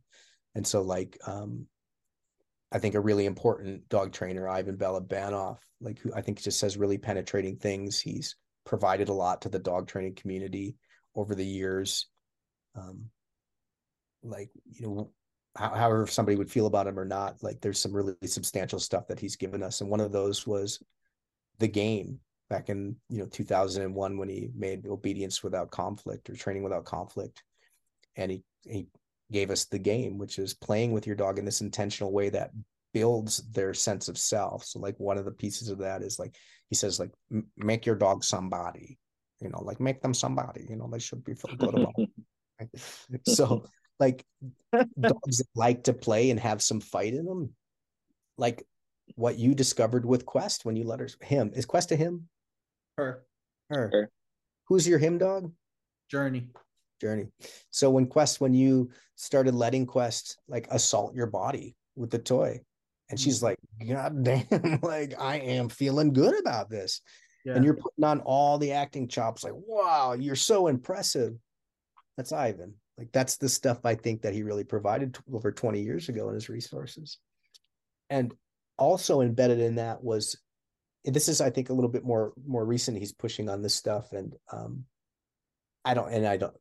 and 0.55 0.65
so 0.65 0.81
like 0.81 1.17
um 1.25 1.65
i 2.71 2.79
think 2.79 2.95
a 2.95 2.99
really 2.99 3.25
important 3.25 3.87
dog 3.89 4.11
trainer 4.11 4.47
ivan 4.47 4.77
balabanov 4.77 5.57
like 5.81 5.99
who 5.99 6.13
i 6.13 6.21
think 6.21 6.41
just 6.41 6.59
says 6.59 6.77
really 6.77 6.97
penetrating 6.97 7.57
things. 7.57 7.99
He's 7.99 8.35
provided 8.65 9.09
a 9.09 9.13
lot 9.13 9.41
to 9.41 9.49
the 9.49 9.59
dog 9.59 9.87
training 9.87 10.15
community 10.15 10.75
over 11.15 11.35
the 11.35 11.45
years. 11.45 12.07
Um, 12.75 13.05
like 14.23 14.49
you 14.71 14.87
know 14.87 15.11
however 15.57 16.07
somebody 16.07 16.37
would 16.37 16.49
feel 16.49 16.67
about 16.67 16.87
him 16.87 16.97
or 16.97 17.03
not 17.03 17.43
like 17.43 17.59
there's 17.59 17.79
some 17.79 17.91
really 17.91 18.15
substantial 18.23 18.79
stuff 18.79 19.07
that 19.07 19.19
he's 19.19 19.35
given 19.35 19.63
us. 19.63 19.81
And 19.81 19.89
one 19.89 19.99
of 19.99 20.11
those 20.11 20.47
was 20.47 20.81
the 21.59 21.67
game 21.67 22.19
back 22.49 22.69
in 22.69 22.95
you 23.09 23.19
know 23.19 23.25
2001 23.25 24.17
when 24.17 24.29
he 24.29 24.49
made 24.55 24.85
obedience 24.85 25.43
without 25.43 25.71
conflict 25.71 26.29
or 26.29 26.35
training 26.35 26.63
without 26.63 26.85
conflict. 26.85 27.43
And 28.15 28.31
he 28.31 28.43
he 28.63 28.87
gave 29.31 29.49
us 29.49 29.65
the 29.65 29.79
game 29.79 30.17
which 30.17 30.37
is 30.39 30.53
playing 30.53 30.91
with 30.91 31.07
your 31.07 31.15
dog 31.15 31.39
in 31.39 31.45
this 31.45 31.61
intentional 31.61 32.11
way 32.11 32.29
that 32.29 32.51
builds 32.93 33.37
their 33.51 33.73
sense 33.73 34.09
of 34.09 34.17
self. 34.17 34.65
So 34.65 34.79
like 34.79 34.99
one 34.99 35.17
of 35.17 35.25
the 35.25 35.31
pieces 35.31 35.69
of 35.69 35.79
that 35.79 36.01
is 36.01 36.19
like 36.19 36.35
he 36.69 36.75
says 36.75 36.99
like 36.99 37.11
make 37.57 37.85
your 37.85 37.95
dog 37.95 38.23
somebody 38.23 38.97
you 39.41 39.49
know 39.49 39.61
like 39.63 39.79
make 39.79 40.01
them 40.01 40.13
somebody 40.13 40.65
you 40.69 40.75
know 40.75 40.89
they 40.91 40.99
should 40.99 41.23
be 41.23 41.33
feel 41.33 41.55
good 41.55 41.77
about 41.77 41.93
it. 41.97 42.69
so 43.27 43.65
like 43.99 44.25
dogs 44.99 45.37
that 45.37 45.47
like 45.55 45.83
to 45.83 45.93
play 45.93 46.29
and 46.29 46.39
have 46.39 46.61
some 46.61 46.79
fight 46.79 47.13
in 47.13 47.25
them 47.25 47.53
like 48.37 48.63
what 49.15 49.37
you 49.37 49.53
discovered 49.53 50.05
with 50.05 50.25
quest 50.25 50.65
when 50.65 50.75
you 50.75 50.83
let 50.83 50.99
her 50.99 51.09
him 51.21 51.51
is 51.53 51.65
quest 51.65 51.91
a 51.91 51.95
him? 51.95 52.27
Her. 52.97 53.23
Her, 53.69 53.89
her. 53.91 54.11
who's 54.65 54.87
your 54.87 54.99
him 54.99 55.17
dog? 55.17 55.51
Journey 56.09 56.49
journey 57.01 57.27
so 57.71 57.89
when 57.89 58.05
quest 58.05 58.39
when 58.39 58.53
you 58.53 58.89
started 59.15 59.53
letting 59.53 59.85
quest 59.85 60.39
like 60.47 60.67
assault 60.71 61.13
your 61.15 61.27
body 61.27 61.75
with 61.95 62.09
the 62.09 62.19
toy 62.19 62.59
and 63.09 63.19
she's 63.19 63.41
mm-hmm. 63.41 63.47
like 63.47 63.89
god 63.89 64.23
damn 64.49 64.79
like 64.81 65.19
i 65.19 65.37
am 65.37 65.67
feeling 65.67 66.13
good 66.13 66.39
about 66.39 66.69
this 66.69 67.01
yeah. 67.43 67.55
and 67.55 67.65
you're 67.65 67.73
putting 67.73 68.05
on 68.05 68.19
all 68.21 68.57
the 68.57 68.71
acting 68.71 69.07
chops 69.07 69.43
like 69.43 69.53
wow 69.67 70.13
you're 70.13 70.35
so 70.35 70.67
impressive 70.67 71.33
that's 72.15 72.31
ivan 72.31 72.73
like 73.01 73.11
that's 73.11 73.37
the 73.37 73.49
stuff 73.49 73.83
I 73.83 73.95
think 73.95 74.21
that 74.21 74.33
he 74.35 74.43
really 74.43 74.63
provided 74.63 75.17
over 75.33 75.51
20 75.51 75.81
years 75.81 76.07
ago 76.07 76.29
in 76.29 76.35
his 76.35 76.49
resources. 76.49 77.17
And 78.11 78.31
also 78.77 79.21
embedded 79.21 79.59
in 79.59 79.75
that 79.75 80.03
was 80.03 80.37
this 81.03 81.27
is 81.27 81.41
I 81.41 81.49
think 81.49 81.69
a 81.69 81.73
little 81.73 81.89
bit 81.89 82.03
more 82.03 82.33
more 82.45 82.63
recent 82.63 82.99
he's 82.99 83.11
pushing 83.11 83.49
on 83.49 83.63
this 83.63 83.73
stuff 83.73 84.11
and 84.11 84.35
um 84.51 84.85
I 85.83 85.95
don't 85.95 86.13
and 86.13 86.27
I 86.27 86.37
don't 86.37 86.53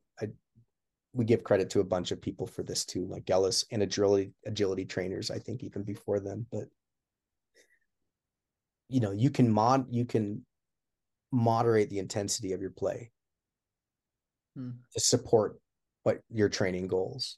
we 1.13 1.25
give 1.25 1.43
credit 1.43 1.69
to 1.69 1.81
a 1.81 1.85
bunch 1.85 2.11
of 2.11 2.21
people 2.21 2.47
for 2.47 2.63
this 2.63 2.85
too 2.85 3.05
like 3.05 3.29
Ellis 3.29 3.65
and 3.71 3.83
agility 3.83 4.31
agility 4.45 4.85
trainers 4.85 5.29
I 5.29 5.39
think 5.39 5.63
even 5.63 5.83
before 5.83 6.19
them 6.19 6.45
but 6.51 6.65
you 8.87 8.99
know 8.99 9.11
you 9.11 9.29
can 9.29 9.51
mod 9.51 9.85
you 9.89 10.05
can 10.05 10.45
moderate 11.31 11.89
the 11.89 11.99
intensity 11.99 12.53
of 12.53 12.61
your 12.61 12.71
play 12.71 13.11
hmm. 14.55 14.71
to 14.93 14.99
support 14.99 15.59
what 16.03 16.19
your 16.29 16.49
training 16.49 16.87
goals 16.87 17.37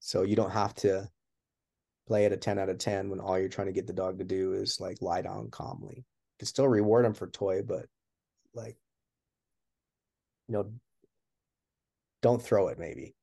so 0.00 0.22
you 0.22 0.36
don't 0.36 0.50
have 0.50 0.74
to 0.74 1.08
play 2.06 2.26
at 2.26 2.32
a 2.32 2.36
10 2.36 2.58
out 2.58 2.68
of 2.68 2.78
10 2.78 3.08
when 3.08 3.20
all 3.20 3.38
you're 3.38 3.48
trying 3.48 3.68
to 3.68 3.72
get 3.72 3.86
the 3.86 3.92
dog 3.92 4.18
to 4.18 4.24
do 4.24 4.52
is 4.52 4.80
like 4.80 5.00
lie 5.00 5.22
down 5.22 5.48
calmly 5.50 5.96
you 5.96 6.04
can 6.38 6.46
still 6.48 6.68
reward 6.68 7.04
them 7.04 7.14
for 7.14 7.28
toy 7.28 7.62
but 7.62 7.86
like 8.54 8.76
you 10.48 10.54
know 10.54 10.70
don't 12.22 12.42
throw 12.42 12.68
it 12.68 12.78
maybe 12.78 13.14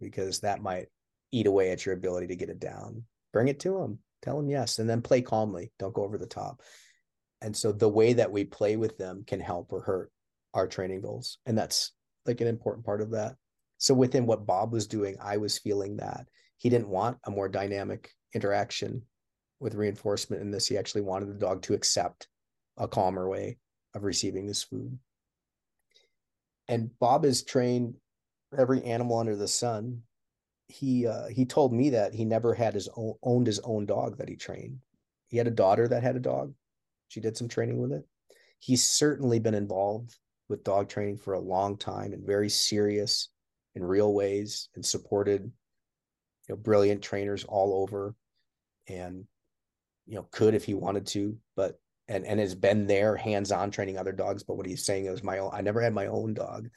because 0.00 0.40
that 0.40 0.62
might 0.62 0.86
eat 1.32 1.46
away 1.46 1.70
at 1.70 1.84
your 1.84 1.94
ability 1.94 2.28
to 2.28 2.36
get 2.36 2.48
it 2.48 2.60
down. 2.60 3.02
Bring 3.32 3.48
it 3.48 3.60
to 3.60 3.78
them 3.78 3.98
tell 4.22 4.36
them 4.36 4.50
yes 4.50 4.78
and 4.78 4.88
then 4.88 5.02
play 5.02 5.22
calmly. 5.22 5.72
Don't 5.78 5.94
go 5.94 6.02
over 6.02 6.18
the 6.18 6.26
top. 6.26 6.60
And 7.42 7.56
so 7.56 7.72
the 7.72 7.88
way 7.88 8.14
that 8.14 8.32
we 8.32 8.44
play 8.44 8.76
with 8.76 8.96
them 8.98 9.24
can 9.26 9.40
help 9.40 9.72
or 9.72 9.82
hurt 9.82 10.10
our 10.54 10.66
training 10.66 11.02
goals 11.02 11.38
and 11.46 11.56
that's 11.56 11.92
like 12.24 12.40
an 12.40 12.46
important 12.46 12.84
part 12.84 13.00
of 13.00 13.10
that. 13.12 13.36
So 13.78 13.94
within 13.94 14.26
what 14.26 14.46
bob 14.46 14.72
was 14.72 14.86
doing 14.86 15.16
i 15.22 15.36
was 15.36 15.58
feeling 15.58 15.98
that 15.98 16.26
he 16.56 16.70
didn't 16.70 16.88
want 16.88 17.18
a 17.24 17.30
more 17.30 17.48
dynamic 17.48 18.10
interaction 18.34 19.02
with 19.60 19.74
reinforcement 19.74 20.42
in 20.42 20.50
this. 20.50 20.66
He 20.66 20.78
actually 20.78 21.02
wanted 21.02 21.28
the 21.28 21.34
dog 21.34 21.62
to 21.62 21.74
accept 21.74 22.28
a 22.78 22.88
calmer 22.88 23.28
way 23.28 23.58
of 23.94 24.02
receiving 24.02 24.46
this 24.46 24.62
food. 24.62 24.98
And 26.68 26.90
bob 26.98 27.24
is 27.24 27.44
trained 27.44 27.94
every 28.58 28.82
animal 28.84 29.18
under 29.18 29.36
the 29.36 29.48
sun 29.48 30.02
he 30.68 31.06
uh, 31.06 31.28
he 31.28 31.44
told 31.44 31.72
me 31.72 31.90
that 31.90 32.14
he 32.14 32.24
never 32.24 32.54
had 32.54 32.74
his 32.74 32.88
own 32.96 33.14
owned 33.22 33.46
his 33.46 33.60
own 33.60 33.86
dog 33.86 34.18
that 34.18 34.28
he 34.28 34.36
trained. 34.36 34.80
He 35.28 35.36
had 35.36 35.46
a 35.46 35.52
daughter 35.52 35.86
that 35.88 36.02
had 36.02 36.16
a 36.16 36.20
dog. 36.20 36.54
She 37.08 37.20
did 37.20 37.36
some 37.36 37.48
training 37.48 37.80
with 37.80 37.92
it. 37.92 38.04
He's 38.58 38.86
certainly 38.86 39.38
been 39.38 39.54
involved 39.54 40.16
with 40.48 40.64
dog 40.64 40.88
training 40.88 41.18
for 41.18 41.34
a 41.34 41.40
long 41.40 41.76
time 41.76 42.12
in 42.12 42.24
very 42.24 42.48
serious 42.48 43.28
in 43.74 43.84
real 43.84 44.12
ways 44.12 44.68
and 44.74 44.84
supported 44.84 45.42
you 46.48 46.54
know 46.54 46.56
brilliant 46.56 47.02
trainers 47.02 47.44
all 47.44 47.82
over 47.82 48.14
and 48.88 49.24
you 50.06 50.14
know 50.14 50.26
could 50.30 50.54
if 50.54 50.64
he 50.64 50.74
wanted 50.74 51.06
to 51.06 51.36
but 51.56 51.78
and 52.08 52.24
and 52.24 52.38
has 52.38 52.54
been 52.54 52.86
there 52.86 53.16
hands-on 53.16 53.70
training 53.70 53.98
other 53.98 54.12
dogs 54.12 54.44
but 54.44 54.56
what 54.56 54.66
he's 54.66 54.86
saying 54.86 55.06
is 55.06 55.22
my 55.22 55.38
own 55.38 55.50
I 55.52 55.60
never 55.60 55.80
had 55.80 55.92
my 55.92 56.06
own 56.06 56.32
dog 56.32 56.68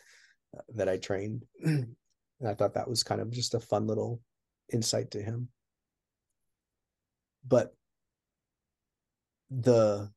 that 0.76 0.90
I 0.90 0.98
trained 0.98 1.46
And 2.40 2.48
I 2.48 2.54
thought 2.54 2.74
that 2.76 2.90
was 2.90 3.04
kind 3.04 3.22
of 3.22 3.32
just 3.32 3.54
a 3.54 3.60
fun 3.60 3.88
little 3.88 4.22
insight 4.72 5.12
to 5.12 5.22
him. 5.22 5.50
But 7.48 7.74
the 9.50 10.12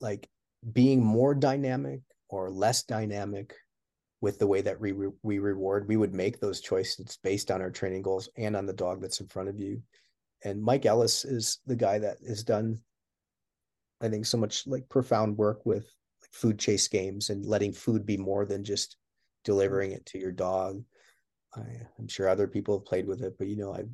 like 0.00 0.28
being 0.72 1.04
more 1.04 1.34
dynamic 1.34 2.00
or 2.28 2.50
less 2.50 2.82
dynamic 2.82 3.54
with 4.20 4.38
the 4.38 4.46
way 4.46 4.60
that 4.62 4.80
we 4.80 4.92
we 5.22 5.38
reward 5.38 5.86
we 5.86 5.96
would 5.96 6.14
make 6.14 6.40
those 6.40 6.60
choices 6.60 7.18
based 7.22 7.50
on 7.50 7.60
our 7.60 7.70
training 7.70 8.02
goals 8.02 8.28
and 8.36 8.56
on 8.56 8.64
the 8.64 8.72
dog 8.72 9.00
that's 9.02 9.20
in 9.20 9.26
front 9.26 9.48
of 9.48 9.60
you 9.60 9.82
and 10.44 10.62
mike 10.62 10.86
ellis 10.86 11.24
is 11.24 11.58
the 11.66 11.76
guy 11.76 11.98
that 11.98 12.16
has 12.26 12.42
done 12.42 12.80
i 14.00 14.08
think 14.08 14.24
so 14.24 14.38
much 14.38 14.66
like 14.66 14.88
profound 14.88 15.36
work 15.36 15.66
with 15.66 15.86
food 16.32 16.58
chase 16.58 16.88
games 16.88 17.30
and 17.30 17.44
letting 17.44 17.72
food 17.72 18.04
be 18.06 18.16
more 18.16 18.44
than 18.44 18.64
just 18.64 18.92
mm-hmm. 18.92 18.96
delivering 19.44 19.92
it 19.92 20.04
to 20.06 20.18
your 20.18 20.32
dog. 20.32 20.82
I, 21.56 21.62
am 21.98 22.08
sure 22.08 22.28
other 22.28 22.46
people 22.46 22.76
have 22.78 22.84
played 22.84 23.06
with 23.06 23.22
it, 23.22 23.36
but 23.38 23.48
you 23.48 23.56
know, 23.56 23.72
I've 23.72 23.88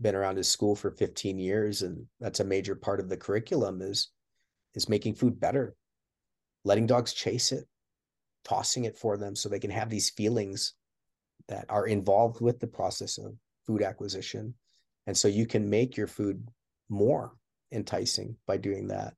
been 0.00 0.14
around 0.14 0.36
his 0.36 0.48
school 0.48 0.76
for 0.76 0.92
15 0.92 1.38
years, 1.38 1.82
and 1.82 2.06
that's 2.20 2.40
a 2.40 2.44
major 2.44 2.74
part 2.74 3.00
of 3.00 3.08
the 3.08 3.16
curriculum 3.16 3.82
is 3.82 4.10
is 4.74 4.88
making 4.88 5.14
food 5.14 5.40
better, 5.40 5.74
letting 6.64 6.86
dogs 6.86 7.12
chase 7.12 7.50
it, 7.50 7.66
tossing 8.44 8.84
it 8.84 8.96
for 8.96 9.16
them 9.16 9.34
so 9.34 9.48
they 9.48 9.58
can 9.58 9.70
have 9.70 9.90
these 9.90 10.10
feelings 10.10 10.74
that 11.48 11.66
are 11.68 11.86
involved 11.88 12.40
with 12.40 12.60
the 12.60 12.66
process 12.66 13.18
of 13.18 13.34
food 13.66 13.82
acquisition. 13.82 14.54
And 15.08 15.16
so 15.16 15.26
you 15.26 15.44
can 15.44 15.68
make 15.68 15.96
your 15.96 16.06
food 16.06 16.48
more 16.88 17.32
enticing 17.72 18.36
by 18.46 18.56
doing 18.56 18.86
that 18.88 19.14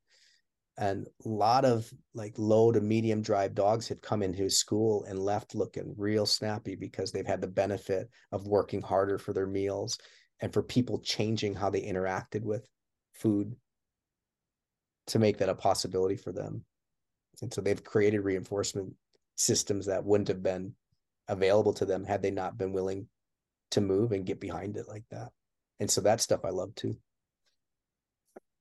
and 0.79 1.07
a 1.25 1.29
lot 1.29 1.65
of 1.65 1.93
like 2.15 2.33
low 2.39 2.73
to 2.73 2.81
medium 2.81 3.21
drive 3.21 3.55
dogs 3.55 3.89
had 3.89 4.01
come 4.01 4.23
into 4.23 4.39
his 4.39 4.59
school 4.59 5.05
and 5.05 5.19
left 5.19 5.55
looking 5.55 5.95
real 5.99 6.25
snappy 6.25 6.75
because 6.75 7.13
they've 7.13 7.27
had 7.27 7.41
the 7.41 7.47
benefit 7.47 8.09
of 8.33 8.47
working 8.47 8.81
harder 8.81 9.19
for 9.19 9.33
their 9.33 9.47
meals 9.47 9.99
and 10.41 10.53
for 10.53 10.63
people 10.63 10.99
changing 10.99 11.55
how 11.55 11.69
they 11.69 11.83
interacted 11.83 12.43
with 12.43 12.67
food 13.13 13.55
to 15.09 15.19
make 15.19 15.39
that 15.39 15.49
a 15.49 15.55
possibility 15.55 16.17
for 16.17 16.33
them. 16.33 16.65
And 17.43 17.53
so 17.53 17.61
they've 17.61 17.83
created 17.83 18.21
reinforcement 18.21 18.95
systems 19.37 19.87
that 19.87 20.05
wouldn't 20.05 20.29
have 20.29 20.43
been 20.43 20.75
available 21.29 21.73
to 21.75 21.85
them 21.85 22.05
had 22.05 22.23
they 22.23 22.31
not 22.31 22.57
been 22.57 22.73
willing 22.73 23.09
to 23.73 23.81
move 23.81 24.13
and 24.13 24.27
get 24.27 24.41
behind 24.41 24.77
it 24.77 24.89
like 24.89 25.05
that. 25.11 25.31
And 25.81 25.91
so 25.91 26.01
that 26.03 26.21
stuff 26.21 26.45
i 26.45 26.51
love 26.51 26.75
too. 26.75 26.97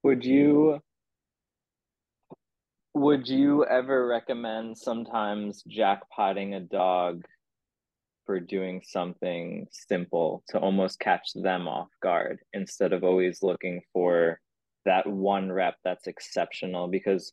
Would 0.03 0.25
you 0.25 0.81
would 2.93 3.27
you 3.27 3.65
ever 3.65 4.05
recommend 4.07 4.77
sometimes 4.77 5.63
jackpotting 5.63 6.55
a 6.55 6.59
dog 6.59 7.23
for 8.25 8.39
doing 8.39 8.81
something 8.85 9.67
simple 9.71 10.43
to 10.49 10.59
almost 10.59 10.99
catch 10.99 11.31
them 11.33 11.67
off 11.67 11.87
guard 12.03 12.39
instead 12.53 12.93
of 12.93 13.03
always 13.03 13.41
looking 13.41 13.81
for 13.93 14.39
that 14.85 15.07
one 15.07 15.51
rep 15.51 15.75
that's 15.83 16.07
exceptional? 16.07 16.87
Because 16.87 17.31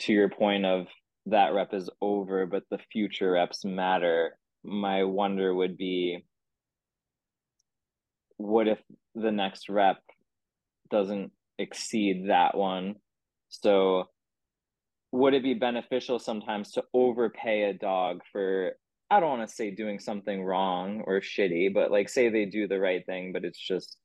to 0.00 0.12
your 0.12 0.28
point 0.28 0.66
of 0.66 0.86
that 1.26 1.54
rep 1.54 1.72
is 1.72 1.88
over, 2.00 2.46
but 2.46 2.64
the 2.70 2.78
future 2.92 3.32
reps 3.32 3.64
matter, 3.64 4.38
my 4.62 5.04
wonder 5.04 5.54
would 5.54 5.76
be 5.76 6.24
what 8.36 8.68
if 8.68 8.78
the 9.14 9.32
next 9.32 9.68
rep 9.68 9.98
doesn't 10.90 11.32
exceed 11.58 12.28
that 12.28 12.56
one? 12.56 12.96
So 13.48 14.04
would 15.12 15.34
it 15.34 15.42
be 15.42 15.54
beneficial 15.54 16.18
sometimes 16.18 16.72
to 16.72 16.84
overpay 16.94 17.62
a 17.62 17.72
dog 17.72 18.20
for 18.32 18.72
I 19.10 19.20
don't 19.20 19.38
want 19.38 19.48
to 19.48 19.54
say 19.54 19.70
doing 19.70 19.98
something 19.98 20.44
wrong 20.44 21.02
or 21.06 21.20
shitty, 21.20 21.72
but 21.72 21.90
like 21.90 22.10
say 22.10 22.28
they 22.28 22.44
do 22.44 22.68
the 22.68 22.78
right 22.78 23.04
thing, 23.06 23.32
but 23.32 23.44
it's 23.44 23.58
just, 23.58 23.96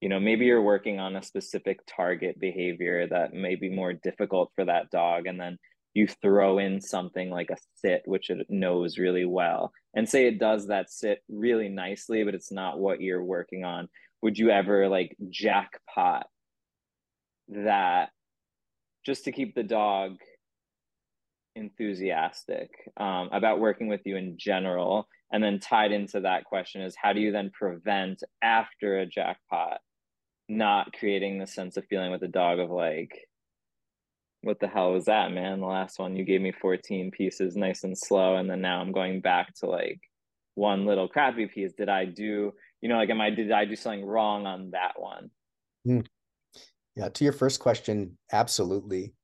you 0.00 0.08
know, 0.08 0.20
maybe 0.20 0.46
you're 0.46 0.62
working 0.62 1.00
on 1.00 1.16
a 1.16 1.22
specific 1.22 1.80
target 1.88 2.38
behavior 2.38 3.08
that 3.08 3.34
may 3.34 3.56
be 3.56 3.68
more 3.68 3.92
difficult 3.92 4.52
for 4.54 4.64
that 4.64 4.90
dog. 4.90 5.26
And 5.26 5.40
then 5.40 5.58
you 5.94 6.06
throw 6.06 6.58
in 6.58 6.80
something 6.80 7.28
like 7.28 7.50
a 7.50 7.56
sit, 7.74 8.02
which 8.04 8.30
it 8.30 8.46
knows 8.48 8.98
really 8.98 9.24
well, 9.24 9.72
and 9.94 10.08
say 10.08 10.28
it 10.28 10.38
does 10.38 10.68
that 10.68 10.90
sit 10.90 11.24
really 11.28 11.68
nicely, 11.68 12.22
but 12.22 12.34
it's 12.34 12.52
not 12.52 12.78
what 12.78 13.00
you're 13.00 13.24
working 13.24 13.64
on. 13.64 13.88
Would 14.22 14.38
you 14.38 14.50
ever 14.50 14.88
like 14.88 15.16
jackpot 15.28 16.28
that 17.48 18.10
just 19.04 19.24
to 19.24 19.32
keep 19.32 19.54
the 19.54 19.62
dog 19.62 20.18
enthusiastic 21.56 22.70
um, 22.98 23.28
about 23.32 23.58
working 23.58 23.88
with 23.88 24.02
you 24.04 24.16
in 24.16 24.36
general? 24.38 25.08
And 25.32 25.42
then 25.42 25.58
tied 25.58 25.90
into 25.90 26.20
that 26.20 26.44
question 26.44 26.82
is 26.82 26.94
how 27.00 27.12
do 27.12 27.20
you 27.20 27.32
then 27.32 27.50
prevent 27.50 28.22
after 28.42 28.98
a 28.98 29.06
jackpot 29.06 29.80
not 30.48 30.92
creating 30.92 31.38
the 31.38 31.46
sense 31.46 31.76
of 31.76 31.84
feeling 31.86 32.12
with 32.12 32.20
the 32.20 32.28
dog 32.28 32.60
of 32.60 32.70
like 32.70 33.26
what 34.42 34.60
the 34.60 34.68
hell 34.68 34.92
was 34.92 35.06
that 35.06 35.32
man? 35.32 35.60
The 35.60 35.66
last 35.66 35.98
one 35.98 36.14
you 36.14 36.24
gave 36.24 36.40
me 36.40 36.52
14 36.52 37.10
pieces 37.10 37.56
nice 37.56 37.82
and 37.82 37.98
slow 37.98 38.36
and 38.36 38.48
then 38.48 38.60
now 38.60 38.80
i'm 38.80 38.92
going 38.92 39.20
back 39.20 39.52
to 39.56 39.66
like 39.66 40.00
one 40.54 40.86
little 40.86 41.08
crappy 41.08 41.46
piece. 41.46 41.72
Did 41.72 41.88
i 41.88 42.04
do 42.04 42.52
you 42.80 42.88
know 42.88 42.96
like 42.96 43.10
am 43.10 43.20
i 43.20 43.30
did 43.30 43.50
i 43.50 43.64
do 43.64 43.74
something 43.74 44.04
wrong 44.04 44.46
on 44.46 44.70
that 44.70 44.92
one? 44.96 45.30
Mm. 45.88 46.06
yeah 46.94 47.08
to 47.08 47.24
your 47.24 47.32
first 47.32 47.58
question 47.60 48.16
absolutely 48.32 49.14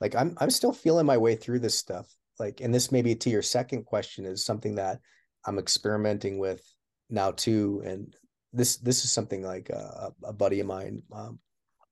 like 0.00 0.14
i'm 0.14 0.36
i'm 0.40 0.50
still 0.50 0.72
feeling 0.72 1.06
my 1.06 1.16
way 1.16 1.34
through 1.34 1.58
this 1.58 1.76
stuff 1.76 2.06
like 2.38 2.60
and 2.60 2.74
this 2.74 2.92
maybe 2.92 3.14
to 3.14 3.30
your 3.30 3.42
second 3.42 3.84
question 3.84 4.24
is 4.24 4.44
something 4.44 4.74
that 4.74 4.98
i'm 5.46 5.58
experimenting 5.58 6.38
with 6.38 6.62
now 7.08 7.30
too 7.30 7.82
and 7.84 8.16
this 8.52 8.76
this 8.78 9.04
is 9.04 9.12
something 9.12 9.42
like 9.42 9.70
a, 9.70 10.12
a 10.24 10.32
buddy 10.32 10.60
of 10.60 10.66
mine 10.66 11.02
um, 11.12 11.38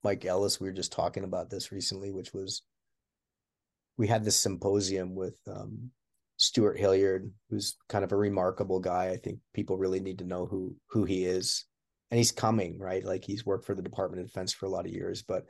mike 0.03 0.25
ellis 0.25 0.61
we 0.61 0.69
were 0.69 0.73
just 0.73 0.93
talking 0.93 1.25
about 1.25 1.51
this 1.51 1.73
recently 1.73 2.11
which 2.11 2.33
was 2.33 2.63
we 3.97 4.07
had 4.07 4.25
this 4.25 4.37
symposium 4.37 5.15
with 5.15 5.37
um, 5.49 5.91
Stewart 6.39 6.79
Hilliard, 6.79 7.31
who's 7.51 7.77
kind 7.89 8.05
of 8.05 8.13
a 8.13 8.17
remarkable 8.17 8.79
guy. 8.79 9.09
I 9.09 9.17
think 9.17 9.41
people 9.53 9.77
really 9.77 9.99
need 9.99 10.19
to 10.21 10.25
know 10.25 10.47
who 10.47 10.75
who 10.89 11.05
he 11.05 11.25
is, 11.25 11.65
and 12.11 12.17
he's 12.17 12.33
coming 12.33 12.79
right. 12.79 13.05
Like 13.05 13.25
he's 13.25 13.45
worked 13.45 13.67
for 13.67 13.75
the 13.75 13.83
Department 13.83 14.23
of 14.23 14.29
Defense 14.29 14.53
for 14.53 14.67
a 14.67 14.71
lot 14.71 14.87
of 14.87 14.93
years, 14.93 15.23
but 15.23 15.47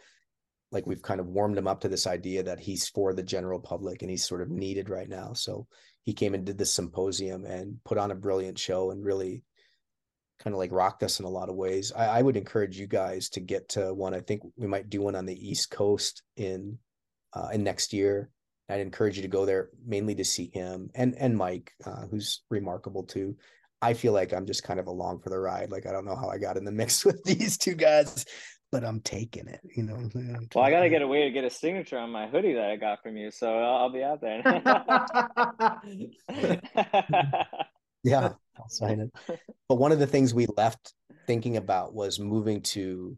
like 0.71 0.87
we've 0.87 1.03
kind 1.03 1.21
of 1.21 1.29
warmed 1.29 1.57
him 1.57 1.67
up 1.67 1.81
to 1.81 1.89
this 1.89 2.07
idea 2.07 2.43
that 2.43 2.61
he's 2.61 2.89
for 2.89 3.15
the 3.15 3.23
general 3.23 3.59
public 3.59 4.03
and 4.03 4.11
he's 4.11 4.27
sort 4.27 4.43
of 4.43 4.51
needed 4.51 4.91
right 4.91 5.09
now. 5.09 5.33
So 5.33 5.67
he 6.05 6.13
came 6.13 6.35
and 6.35 6.45
did 6.45 6.59
this 6.59 6.73
symposium 6.73 7.45
and 7.45 7.83
put 7.85 7.99
on 7.99 8.11
a 8.11 8.17
brilliant 8.17 8.59
show 8.59 8.91
and 8.91 9.05
really 9.05 9.43
kind 10.39 10.55
of 10.55 10.59
like 10.59 10.73
rocked 10.73 11.03
us 11.03 11.21
in 11.21 11.27
a 11.27 11.31
lot 11.31 11.49
of 11.49 11.57
ways. 11.57 11.93
I, 11.95 12.19
I 12.19 12.23
would 12.23 12.37
encourage 12.37 12.79
you 12.79 12.87
guys 12.87 13.29
to 13.31 13.41
get 13.41 13.69
to 13.71 13.93
one. 13.95 14.15
I 14.15 14.21
think 14.21 14.43
we 14.57 14.67
might 14.67 14.91
do 14.91 15.03
one 15.03 15.15
on 15.15 15.27
the 15.27 15.49
East 15.49 15.71
Coast 15.71 16.23
in 16.37 16.79
uh, 17.35 17.49
in 17.53 17.65
next 17.65 17.93
year. 17.93 18.31
I'd 18.69 18.81
encourage 18.81 19.17
you 19.17 19.23
to 19.23 19.29
go 19.29 19.47
there 19.47 19.71
mainly 19.87 20.15
to 20.17 20.25
see 20.25 20.51
him 20.53 20.91
and 20.95 21.15
and 21.19 21.37
Mike, 21.37 21.73
uh, 21.85 22.07
who's 22.11 22.43
remarkable 22.51 23.05
too. 23.05 23.37
I 23.81 23.95
feel 23.95 24.13
like 24.13 24.33
I'm 24.33 24.47
just 24.47 24.65
kind 24.65 24.81
of 24.81 24.89
along 24.89 25.21
for 25.21 25.31
the 25.31 25.39
ride. 25.39 25.71
Like 25.71 25.87
I 25.87 25.93
don't 25.93 26.05
know 26.05 26.17
how 26.17 26.29
I 26.29 26.39
got 26.39 26.57
in 26.57 26.65
the 26.65 26.73
mix 26.73 27.05
with 27.05 27.23
these 27.25 27.59
two 27.59 27.75
guys, 27.75 28.25
but 28.71 28.85
I'm 28.85 29.01
taking 29.01 29.49
it. 29.49 29.61
You 29.77 29.85
know. 29.85 30.09
Well, 30.55 30.65
I 30.65 30.71
gotta 30.71 30.89
get 30.89 31.03
a 31.03 31.07
way 31.07 31.25
to 31.25 31.31
get 31.31 31.45
a 31.45 31.51
signature 31.51 31.99
on 31.99 32.11
my 32.11 32.27
hoodie 32.27 32.55
that 32.55 32.71
I 32.71 32.77
got 32.77 33.03
from 33.03 33.17
you, 33.17 33.31
so 33.31 33.59
I'll, 33.59 33.77
I'll 33.77 33.91
be 33.91 34.03
out 34.03 34.21
there. 34.21 34.43
yeah, 38.05 38.33
I'll 38.59 38.69
sign 38.69 39.01
it. 39.01 39.39
But 39.69 39.77
one 39.77 39.93
of 39.93 39.99
the 39.99 40.07
things 40.07 40.35
we 40.35 40.47
left 40.57 40.95
thinking 41.27 41.57
about 41.57 41.95
was 41.95 42.19
moving 42.19 42.63
to 42.63 43.17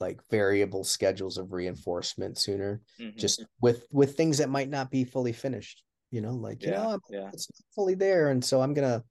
like 0.00 0.20
variable 0.30 0.84
schedules 0.84 1.38
of 1.38 1.52
reinforcement 1.52 2.38
sooner 2.38 2.80
mm-hmm. 3.00 3.18
just 3.18 3.44
with 3.60 3.86
with 3.90 4.16
things 4.16 4.38
that 4.38 4.48
might 4.48 4.68
not 4.68 4.90
be 4.90 5.04
fully 5.04 5.32
finished 5.32 5.82
you 6.10 6.20
know 6.20 6.34
like 6.34 6.62
yeah, 6.62 6.68
you 6.68 6.74
know 6.74 6.90
I'm, 6.90 7.00
yeah. 7.10 7.28
it's 7.32 7.48
not 7.50 7.74
fully 7.74 7.94
there 7.94 8.30
and 8.30 8.44
so 8.44 8.60
i'm 8.60 8.74
gonna 8.74 9.02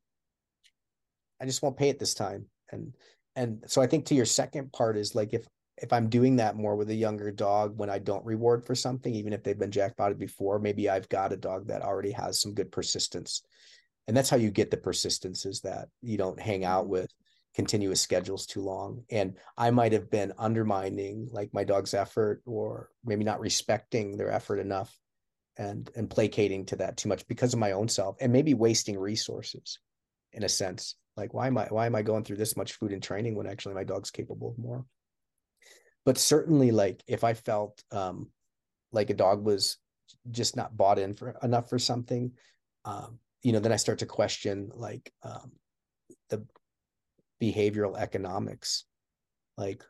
i 1.42 1.46
just 1.46 1.62
won't 1.62 1.76
pay 1.76 1.90
it 1.90 2.00
this 2.00 2.14
time 2.14 2.46
and 2.72 2.94
and 3.36 3.64
so 3.68 3.82
i 3.82 3.88
think 3.88 4.06
to 4.06 4.16
your 4.16 4.26
second 4.26 4.72
part 4.72 4.98
is 4.98 5.14
like 5.14 5.34
if 5.34 5.46
if 5.78 5.94
i'm 5.94 6.10
doing 6.10 6.36
that 6.36 6.56
more 6.56 6.76
with 6.76 6.90
a 6.90 6.96
younger 6.96 7.32
dog 7.32 7.78
when 7.78 7.90
i 7.90 8.00
don't 8.00 8.26
reward 8.26 8.66
for 8.66 8.76
something 8.76 9.14
even 9.14 9.34
if 9.34 9.44
they've 9.44 9.60
been 9.60 9.72
jackpotted 9.72 10.18
before 10.18 10.60
maybe 10.60 10.90
i've 10.90 11.10
got 11.10 11.34
a 11.34 11.38
dog 11.38 11.68
that 11.68 11.82
already 11.82 12.12
has 12.12 12.42
some 12.42 12.54
good 12.54 12.72
persistence. 12.72 13.44
And 14.08 14.16
that's 14.16 14.30
how 14.30 14.38
you 14.38 14.52
get 14.52 14.72
the 14.72 14.78
persistence 14.78 15.46
is 15.46 15.62
that 15.62 15.90
you 16.02 16.18
don't 16.18 16.40
hang 16.40 16.64
out 16.64 16.84
mm-hmm. 16.84 16.92
with 16.92 17.14
continuous 17.56 18.00
schedules 18.02 18.46
too 18.46 18.62
long. 18.62 19.04
And 19.10 19.36
i 19.58 19.72
might 19.72 19.94
have 19.94 20.10
been 20.10 20.34
undermining 20.38 21.30
like 21.32 21.54
my 21.54 21.64
dog's 21.64 21.94
effort 21.94 22.42
or 22.46 22.90
maybe 23.04 23.24
not 23.24 23.40
respecting 23.40 24.18
their 24.18 24.32
effort 24.32 24.60
enough 24.60 24.96
and 25.58 25.90
and 25.96 26.10
placating 26.10 26.66
to 26.68 26.76
that 26.78 26.98
too 26.98 27.10
much 27.10 27.28
because 27.28 27.54
of 27.54 27.60
my 27.60 27.72
own 27.72 27.88
self 27.88 28.16
and 28.22 28.32
maybe 28.32 28.54
wasting 28.54 28.98
resources 28.98 29.80
in 30.34 30.44
a 30.44 30.50
sense. 30.50 30.96
Like 31.16 31.34
why 31.34 31.48
am 31.48 31.58
i 31.58 31.66
why 31.66 31.86
am 31.88 31.96
i 31.96 32.04
going 32.04 32.24
through 32.24 32.38
this 32.38 32.56
much 32.56 32.74
food 32.74 32.94
and 32.94 33.02
training 33.02 33.36
when 33.36 33.48
actually 33.48 33.76
my 33.76 33.84
dog's 33.84 34.12
capable 34.12 34.52
of 34.52 34.58
more 34.58 34.86
but 36.08 36.18
certainly 36.18 36.72
like 36.72 37.04
if 37.06 37.26
i 37.26 37.34
felt 37.34 37.84
um 37.92 38.30
like 38.94 39.10
a 39.10 39.14
dog 39.14 39.44
was 39.44 39.76
just 40.32 40.56
not 40.56 40.78
bought 40.78 40.98
in 40.98 41.14
for 41.14 41.36
enough 41.44 41.70
for 41.70 41.78
something 41.78 42.32
um 42.86 43.20
you 43.44 43.52
know 43.52 43.60
then 43.60 43.74
i 43.74 43.76
start 43.76 44.00
to 44.00 44.06
question 44.06 44.72
like 44.74 45.12
um 45.24 45.52
the 46.30 46.42
behavioral 47.42 47.98
economics 47.98 48.86
like 49.58 49.84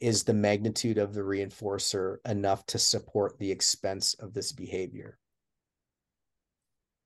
is 0.00 0.24
the 0.24 0.34
magnitude 0.34 0.96
of 0.98 1.12
the 1.12 1.20
reinforcer 1.20 2.16
enough 2.26 2.64
to 2.66 2.78
support 2.78 3.38
the 3.38 3.50
expense 3.50 4.14
of 4.14 4.34
this 4.34 4.52
behavior? 4.52 5.18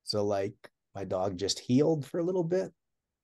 So 0.03 0.25
like 0.25 0.53
my 0.93 1.05
dog 1.05 1.37
just 1.37 1.59
heeled 1.59 2.05
for 2.05 2.19
a 2.19 2.23
little 2.23 2.43
bit 2.43 2.71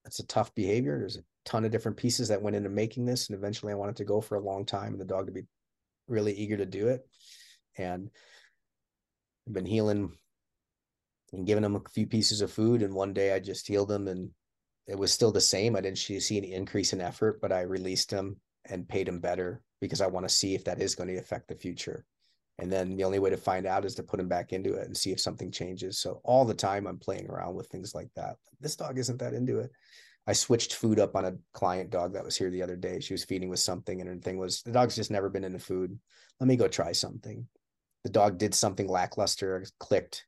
that's 0.08 0.20
a 0.20 0.28
tough 0.28 0.55
behavior 0.55 0.97
there's 0.97 1.18
a 1.18 1.24
ton 1.43 1.66
of 1.66 1.72
different 1.72 1.97
pieces 1.97 2.30
that 2.30 2.41
went 2.41 2.55
into 2.55 2.70
making 2.70 3.05
this 3.05 3.28
and 3.28 3.38
eventually 3.38 3.74
i 3.74 3.76
wanted 3.76 3.95
to 3.97 4.05
go 4.05 4.22
for 4.22 4.36
a 4.36 4.43
long 4.43 4.66
time 4.66 4.93
and 4.93 5.01
the 5.01 5.05
dog 5.05 5.26
to 5.26 5.34
be 5.34 5.43
really 6.08 6.34
eager 6.34 6.55
to 6.55 6.66
do 6.66 6.88
it 6.88 7.05
and 7.78 8.10
i've 9.45 9.53
been 9.53 9.66
heeling 9.66 10.12
and 11.34 11.45
giving 11.45 11.64
him 11.64 11.76
a 11.76 11.89
few 11.89 12.08
pieces 12.08 12.39
of 12.39 12.49
food 12.49 12.82
and 12.82 12.93
one 12.93 13.12
day 13.12 13.34
i 13.34 13.39
just 13.39 13.68
heeled 13.68 13.91
him 13.91 14.08
and 14.08 14.30
it 14.88 14.97
was 14.97 15.12
still 15.12 15.32
the 15.32 15.41
same. 15.41 15.76
I 15.76 15.82
didn't 15.82 15.97
see 15.97 16.38
any 16.38 16.53
increase 16.53 16.93
in 16.93 17.01
effort, 17.01 17.41
but 17.41 17.51
I 17.51 17.62
released 17.62 18.10
him 18.10 18.38
and 18.66 18.88
paid 18.88 19.08
him 19.08 19.20
better 19.20 19.62
because 19.82 20.01
I 20.01 20.08
want 20.08 20.28
to 20.28 20.34
see 20.34 20.55
if 20.55 20.64
that 20.64 20.82
is 20.82 20.95
going 20.95 21.10
to 21.10 21.18
affect 21.18 21.49
the 21.49 21.55
future. 21.55 22.05
And 22.60 22.72
then 22.72 22.95
the 22.95 23.03
only 23.03 23.20
way 23.20 23.30
to 23.30 23.38
find 23.38 23.68
out 23.68 23.86
is 23.86 23.93
to 23.95 24.03
put 24.03 24.20
him 24.20 24.28
back 24.28 24.51
into 24.51 24.74
it 24.74 24.88
and 24.88 24.97
see 24.97 25.12
if 25.12 25.20
something 25.20 25.51
changes. 25.51 25.99
So 25.99 26.22
all 26.24 26.43
the 26.43 26.53
time 26.53 26.88
I'm 26.88 26.97
playing 26.97 27.30
around 27.30 27.55
with 27.55 27.68
things 27.68 27.93
like 27.93 28.10
that. 28.16 28.38
This 28.60 28.76
dog 28.76 28.97
isn't 28.97 29.20
that 29.20 29.34
into 29.34 29.60
it. 29.60 29.72
I 30.26 30.34
switched 30.34 30.74
food 30.76 30.99
up 30.99 31.16
on 31.16 31.26
a 31.26 31.36
client 31.53 31.89
dog 31.89 32.14
that 32.14 32.26
was 32.26 32.36
here 32.36 32.49
the 32.49 32.64
other 32.64 32.76
day. 32.76 32.99
She 32.99 33.14
was 33.14 33.24
feeding 33.24 33.47
with 33.47 33.60
something, 33.60 34.01
and 34.01 34.10
her 34.10 34.18
thing 34.18 34.38
was 34.38 34.62
the 34.62 34.74
dog's 34.74 34.95
just 34.95 35.10
never 35.10 35.30
been 35.30 35.45
into 35.45 35.60
food. 35.60 35.97
Let 36.39 36.47
me 36.47 36.58
go 36.58 36.68
try 36.68 36.91
something. 36.91 37.47
The 38.03 38.10
dog 38.10 38.38
did 38.38 38.53
something 38.53 38.89
lackluster, 38.89 39.64
clicked, 39.80 40.26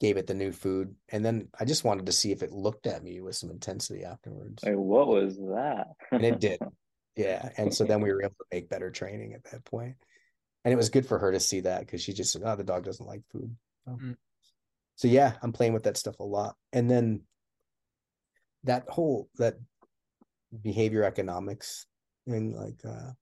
gave 0.00 0.16
it 0.16 0.26
the 0.26 0.34
new 0.34 0.50
food, 0.50 0.94
and 1.10 1.22
then 1.22 1.48
I 1.58 1.66
just 1.66 1.84
wanted 1.84 2.06
to 2.06 2.12
see 2.12 2.32
if 2.32 2.42
it 2.42 2.52
looked 2.52 2.86
at 2.86 3.04
me 3.04 3.20
with 3.20 3.36
some 3.36 3.50
intensity 3.50 4.02
afterwards. 4.02 4.64
Like, 4.64 4.76
what 4.76 5.08
was 5.08 5.36
that? 5.36 5.88
and 6.10 6.24
it 6.24 6.40
did. 6.40 6.58
Yeah. 7.16 7.50
And 7.58 7.74
so 7.74 7.84
then 7.84 8.00
we 8.00 8.10
were 8.10 8.22
able 8.22 8.36
to 8.38 8.56
make 8.56 8.70
better 8.70 8.90
training 8.90 9.34
at 9.34 9.44
that 9.50 9.64
point. 9.64 9.96
And 10.64 10.72
it 10.72 10.76
was 10.76 10.90
good 10.90 11.06
for 11.06 11.18
her 11.18 11.32
to 11.32 11.40
see 11.40 11.60
that 11.60 11.80
because 11.80 12.02
she 12.02 12.12
just 12.12 12.32
said, 12.32 12.42
Oh, 12.44 12.56
the 12.56 12.64
dog 12.64 12.84
doesn't 12.84 13.06
like 13.06 13.22
food. 13.32 13.54
So, 13.86 13.92
mm. 13.92 14.16
so 14.96 15.08
yeah, 15.08 15.34
I'm 15.42 15.52
playing 15.52 15.72
with 15.72 15.84
that 15.84 15.96
stuff 15.96 16.20
a 16.20 16.24
lot. 16.24 16.56
And 16.72 16.90
then 16.90 17.22
that 18.64 18.84
whole 18.88 19.28
that 19.36 19.54
behavior 20.62 21.04
economics 21.04 21.86
and 22.26 22.54
like 22.54 22.80
uh 22.84 23.12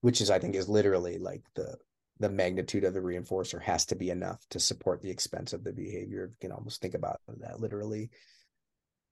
which 0.00 0.20
is 0.20 0.30
I 0.30 0.38
think 0.38 0.54
is 0.54 0.68
literally 0.68 1.18
like 1.18 1.42
the 1.54 1.76
the 2.18 2.28
magnitude 2.28 2.84
of 2.84 2.94
the 2.94 3.00
reinforcer 3.00 3.60
has 3.62 3.84
to 3.86 3.94
be 3.94 4.10
enough 4.10 4.44
to 4.50 4.60
support 4.60 5.02
the 5.02 5.10
expense 5.10 5.52
of 5.52 5.64
the 5.64 5.72
behavior. 5.72 6.30
You 6.30 6.36
can 6.40 6.52
almost 6.52 6.80
think 6.80 6.94
about 6.94 7.20
that 7.38 7.60
literally. 7.60 8.10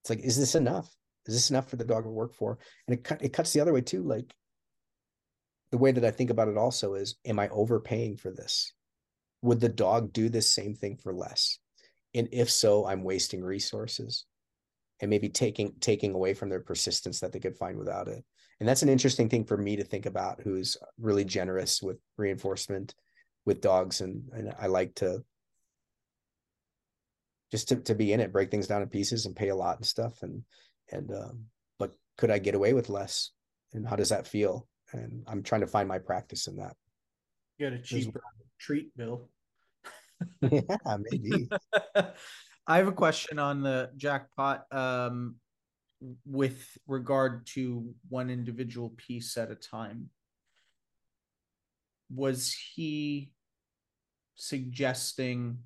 It's 0.02 0.10
like, 0.10 0.20
is 0.20 0.38
this 0.38 0.54
enough? 0.54 0.88
Is 1.26 1.34
this 1.34 1.50
enough 1.50 1.68
for 1.68 1.76
the 1.76 1.84
dog 1.84 2.04
to 2.04 2.10
work 2.10 2.34
for? 2.34 2.58
And 2.86 2.96
it 2.96 3.04
cut, 3.04 3.22
it 3.22 3.32
cuts 3.32 3.52
the 3.52 3.60
other 3.60 3.72
way 3.72 3.80
too. 3.80 4.02
Like 4.02 4.32
the 5.74 5.78
way 5.78 5.90
that 5.90 6.04
I 6.04 6.12
think 6.12 6.30
about 6.30 6.46
it 6.46 6.56
also 6.56 6.94
is, 6.94 7.16
am 7.24 7.40
I 7.40 7.48
overpaying 7.48 8.18
for 8.18 8.30
this? 8.30 8.72
Would 9.42 9.58
the 9.58 9.68
dog 9.68 10.12
do 10.12 10.28
this 10.28 10.52
same 10.52 10.76
thing 10.76 10.98
for 11.02 11.12
less? 11.12 11.58
And 12.14 12.28
if 12.30 12.48
so, 12.48 12.86
I'm 12.86 13.02
wasting 13.02 13.42
resources 13.42 14.24
and 15.00 15.10
maybe 15.10 15.28
taking 15.28 15.72
taking 15.80 16.14
away 16.14 16.32
from 16.32 16.48
their 16.48 16.60
persistence 16.60 17.18
that 17.18 17.32
they 17.32 17.40
could 17.40 17.56
find 17.56 17.76
without 17.76 18.06
it. 18.06 18.24
And 18.60 18.68
that's 18.68 18.84
an 18.84 18.88
interesting 18.88 19.28
thing 19.28 19.44
for 19.44 19.56
me 19.56 19.74
to 19.74 19.82
think 19.82 20.06
about 20.06 20.40
who's 20.40 20.76
really 20.96 21.24
generous 21.24 21.82
with 21.82 21.96
reinforcement 22.18 22.94
with 23.44 23.60
dogs. 23.60 24.00
And, 24.00 24.22
and 24.32 24.54
i 24.60 24.68
like 24.68 24.94
to 25.02 25.24
just 27.50 27.66
to, 27.70 27.76
to 27.80 27.96
be 27.96 28.12
in 28.12 28.20
it 28.20 28.32
break 28.32 28.52
things 28.52 28.68
down 28.68 28.82
in 28.82 28.88
pieces 28.88 29.26
and 29.26 29.34
pay 29.34 29.48
a 29.48 29.56
lot 29.56 29.78
and 29.78 29.86
stuff. 29.86 30.22
And 30.22 30.44
and 30.92 31.10
um, 31.10 31.46
but 31.80 31.96
could 32.16 32.30
i 32.30 32.38
get 32.38 32.54
away 32.54 32.74
with 32.74 32.88
less? 32.88 33.32
And 33.72 33.84
how 33.84 33.96
does 33.96 34.10
that 34.10 34.28
feel 34.28 34.68
and 34.94 35.24
i'm 35.26 35.42
trying 35.42 35.60
to 35.60 35.66
find 35.66 35.88
my 35.88 35.98
practice 35.98 36.46
in 36.46 36.56
that. 36.56 36.76
You 37.58 37.70
got 37.70 37.78
a 37.78 37.82
cheaper 37.82 38.22
treat 38.58 38.96
bill. 38.96 39.28
Yeah 40.40 40.96
maybe. 41.10 41.48
I 42.66 42.78
have 42.78 42.88
a 42.88 42.92
question 42.92 43.38
on 43.38 43.62
the 43.62 43.90
jackpot 43.96 44.66
um 44.72 45.36
with 46.26 46.76
regard 46.86 47.46
to 47.46 47.94
one 48.08 48.30
individual 48.30 48.90
piece 48.96 49.36
at 49.36 49.50
a 49.50 49.54
time. 49.54 50.10
Was 52.14 52.54
he 52.74 53.32
suggesting 54.36 55.58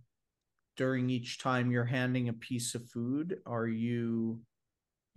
during 0.77 1.11
each 1.11 1.39
time 1.39 1.71
you're 1.71 1.85
handing 1.85 2.29
a 2.29 2.33
piece 2.33 2.75
of 2.75 2.89
food 2.89 3.41
are 3.47 3.67
you 3.67 4.41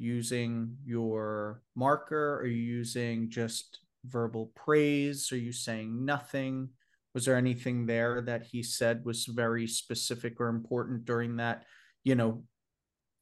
using 0.02 0.76
your 0.84 1.62
marker? 1.76 2.40
Are 2.40 2.46
you 2.48 2.62
using 2.62 3.30
just 3.30 3.80
verbal 4.06 4.52
praise 4.56 5.32
are 5.32 5.38
you 5.38 5.52
saying 5.52 6.06
nothing 6.06 6.70
was 7.14 7.26
there 7.26 7.36
anything 7.36 7.86
there 7.86 8.22
that 8.22 8.44
he 8.44 8.64
said 8.64 9.06
was 9.06 9.26
very 9.26 9.68
specific 9.68 10.40
or 10.40 10.48
important 10.48 11.06
during 11.06 11.38
that 11.38 11.66
you 12.04 12.16
know 12.16 12.44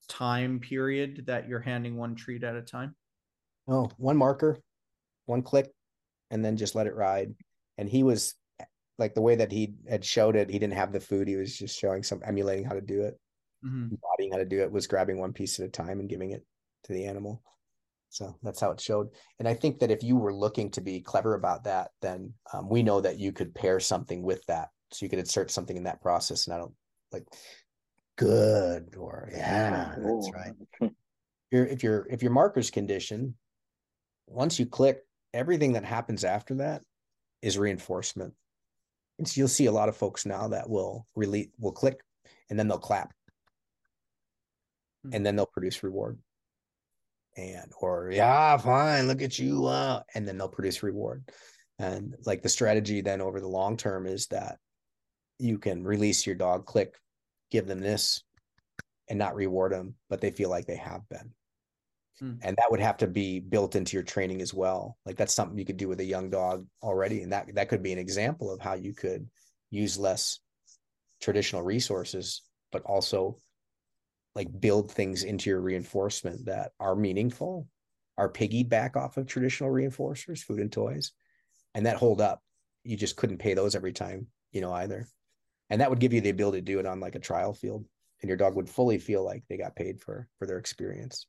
time 0.10 0.60
period 0.60 1.24
that 1.28 1.48
you're 1.48 1.60
handing 1.60 1.96
one 1.96 2.16
treat 2.16 2.44
at 2.44 2.56
a 2.56 2.62
time? 2.62 2.96
Oh, 3.70 3.90
one 3.98 4.18
marker, 4.18 4.58
one 5.28 5.44
click, 5.44 5.72
and 6.32 6.44
then 6.44 6.58
just 6.58 6.76
let 6.76 6.88
it 6.88 6.96
ride. 6.96 7.34
And 7.78 7.88
he 7.88 8.04
was 8.04 8.34
like 8.98 9.14
the 9.14 9.22
way 9.22 9.36
that 9.36 9.52
he 9.52 9.76
had 9.88 10.04
showed 10.04 10.36
it, 10.36 10.50
he 10.50 10.60
didn't 10.60 10.74
have 10.74 10.92
the 10.92 11.00
food. 11.00 11.28
He 11.28 11.38
was 11.38 11.58
just 11.58 11.80
showing 11.80 12.04
some 12.04 12.22
emulating 12.26 12.66
how 12.66 12.74
to 12.74 12.82
do 12.82 13.04
it, 13.04 13.18
mm-hmm. 13.66 13.90
embodying 13.92 14.32
how 14.32 14.40
to 14.40 14.46
do 14.46 14.62
it, 14.62 14.72
was 14.72 14.88
grabbing 14.88 15.20
one 15.20 15.32
piece 15.32 15.60
at 15.60 15.68
a 15.68 15.70
time 15.70 16.00
and 16.00 16.10
giving 16.10 16.32
it 16.32 16.46
to 16.86 16.94
the 16.94 17.06
animal. 17.06 17.42
So 18.10 18.36
that's 18.42 18.60
how 18.60 18.72
it 18.72 18.82
showed. 18.82 19.10
And 19.38 19.48
I 19.48 19.54
think 19.54 19.80
that 19.80 19.92
if 19.92 20.04
you 20.04 20.18
were 20.18 20.34
looking 20.34 20.72
to 20.72 20.82
be 20.82 21.00
clever 21.00 21.36
about 21.36 21.64
that, 21.66 21.92
then 22.02 22.34
um, 22.54 22.68
we 22.68 22.82
know 22.82 23.02
that 23.02 23.20
you 23.20 23.32
could 23.32 23.54
pair 23.54 23.80
something 23.80 24.24
with 24.24 24.44
that. 24.48 24.70
So 24.92 25.06
you 25.06 25.10
could 25.10 25.20
insert 25.20 25.52
something 25.52 25.78
in 25.78 25.84
that 25.84 26.02
process. 26.02 26.48
And 26.48 26.56
I 26.56 26.58
don't 26.58 26.74
like 27.12 27.26
good 28.20 28.96
or 28.98 29.30
yeah 29.32 29.96
that's 29.98 30.30
right 30.34 30.92
your 31.52 31.66
if 31.66 31.82
your 31.82 32.06
if 32.10 32.22
your 32.22 32.34
marker's 32.34 32.70
condition 32.70 33.34
once 34.28 34.60
you 34.60 34.66
click 34.66 35.00
everything 35.34 35.72
that 35.72 35.86
happens 35.86 36.26
after 36.26 36.56
that 36.56 36.82
is 37.42 37.58
reinforcement 37.58 38.34
and 39.20 39.28
so 39.28 39.40
you'll 39.40 39.48
see 39.48 39.68
a 39.68 39.72
lot 39.72 39.88
of 39.88 39.96
folks 39.96 40.26
now 40.26 40.50
that 40.50 40.70
will 40.70 41.08
really 41.16 41.50
will 41.60 41.72
click 41.72 42.02
and 42.50 42.60
then 42.60 42.68
they'll 42.68 42.78
clap 42.78 43.14
mm-hmm. 45.08 45.16
and 45.16 45.26
then 45.26 45.38
they'll 45.38 45.46
produce 45.46 45.82
reward 45.82 46.20
and 47.40 47.72
or 47.82 48.12
yeah 48.12 48.58
fine 48.58 49.08
look 49.08 49.22
at 49.22 49.40
you 49.40 49.66
uh, 49.66 50.02
and 50.16 50.28
then 50.28 50.38
they'll 50.38 50.48
produce 50.48 50.84
reward. 50.84 51.24
And 51.78 52.16
like 52.26 52.42
the 52.42 52.50
strategy 52.50 53.02
then 53.02 53.22
over 53.22 53.40
the 53.40 53.48
long 53.48 53.78
term 53.78 54.06
is 54.06 54.28
that 54.28 54.58
you 55.38 55.58
can 55.58 55.84
release 55.84 56.26
your 56.26 56.36
dog 56.36 56.66
click 56.66 56.96
give 57.52 57.68
them 57.68 57.80
this 57.80 58.24
and 59.10 59.18
not 59.18 59.36
reward 59.36 59.72
them 59.72 59.96
but 60.10 60.22
they 60.22 60.32
feel 60.32 60.50
like 60.50 60.66
they 60.66 60.78
have 60.78 61.08
been. 61.10 61.32
Hmm. 62.20 62.34
and 62.42 62.58
that 62.58 62.70
would 62.70 62.82
have 62.82 62.98
to 62.98 63.08
be 63.08 63.40
built 63.40 63.78
into 63.78 63.96
your 63.96 64.04
training 64.04 64.42
as 64.42 64.54
well. 64.54 64.98
Like 65.06 65.16
that's 65.16 65.34
something 65.34 65.58
you 65.58 65.64
could 65.64 65.78
do 65.78 65.88
with 65.88 66.02
a 66.02 66.06
young 66.06 66.30
dog 66.30 66.66
already 66.84 67.24
and 67.24 67.32
that 67.32 67.56
that 67.56 67.70
could 67.70 67.82
be 67.82 67.94
an 67.94 68.00
example 68.00 68.52
of 68.52 68.60
how 68.60 68.74
you 68.74 68.94
could 68.94 69.30
use 69.72 69.98
less 69.98 70.40
traditional 71.22 71.62
resources 71.62 72.42
but 72.72 72.84
also 72.84 73.38
like 74.36 74.48
build 74.60 74.92
things 74.92 75.24
into 75.24 75.50
your 75.50 75.62
reinforcement 75.62 76.46
that 76.46 76.72
are 76.80 76.96
meaningful, 76.96 77.68
are 78.18 78.32
piggyback 78.32 78.96
off 78.96 79.18
of 79.18 79.28
traditional 79.28 79.70
reinforcers, 79.70 80.44
food 80.44 80.60
and 80.60 80.72
toys, 80.72 81.12
and 81.74 81.86
that 81.86 81.98
hold 81.98 82.22
up. 82.22 82.42
You 82.84 82.96
just 82.96 83.16
couldn't 83.16 83.40
pay 83.40 83.54
those 83.54 83.76
every 83.76 83.94
time, 83.94 84.28
you 84.52 84.62
know, 84.62 84.72
either. 84.74 85.08
And 85.70 85.82
that 85.82 85.90
would 85.90 86.00
give 86.00 86.14
you 86.14 86.22
the 86.22 86.30
ability 86.30 86.60
to 86.60 86.66
do 86.66 86.80
it 86.80 86.86
on 86.86 87.00
like 87.00 87.16
a 87.16 87.20
trial 87.20 87.54
field, 87.54 87.86
and 88.22 88.30
your 88.30 88.38
dog 88.38 88.56
would 88.56 88.70
fully 88.70 88.98
feel 88.98 89.24
like 89.24 89.44
they 89.50 89.58
got 89.58 89.76
paid 89.76 90.02
for 90.02 90.28
for 90.38 90.46
their 90.46 90.58
experience. 90.58 91.28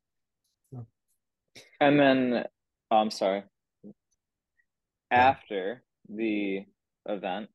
And 1.81 1.99
then, 1.99 2.45
oh, 2.91 2.97
I'm 2.97 3.11
sorry. 3.11 3.43
After 5.11 5.83
the 6.09 6.65
event 7.07 7.49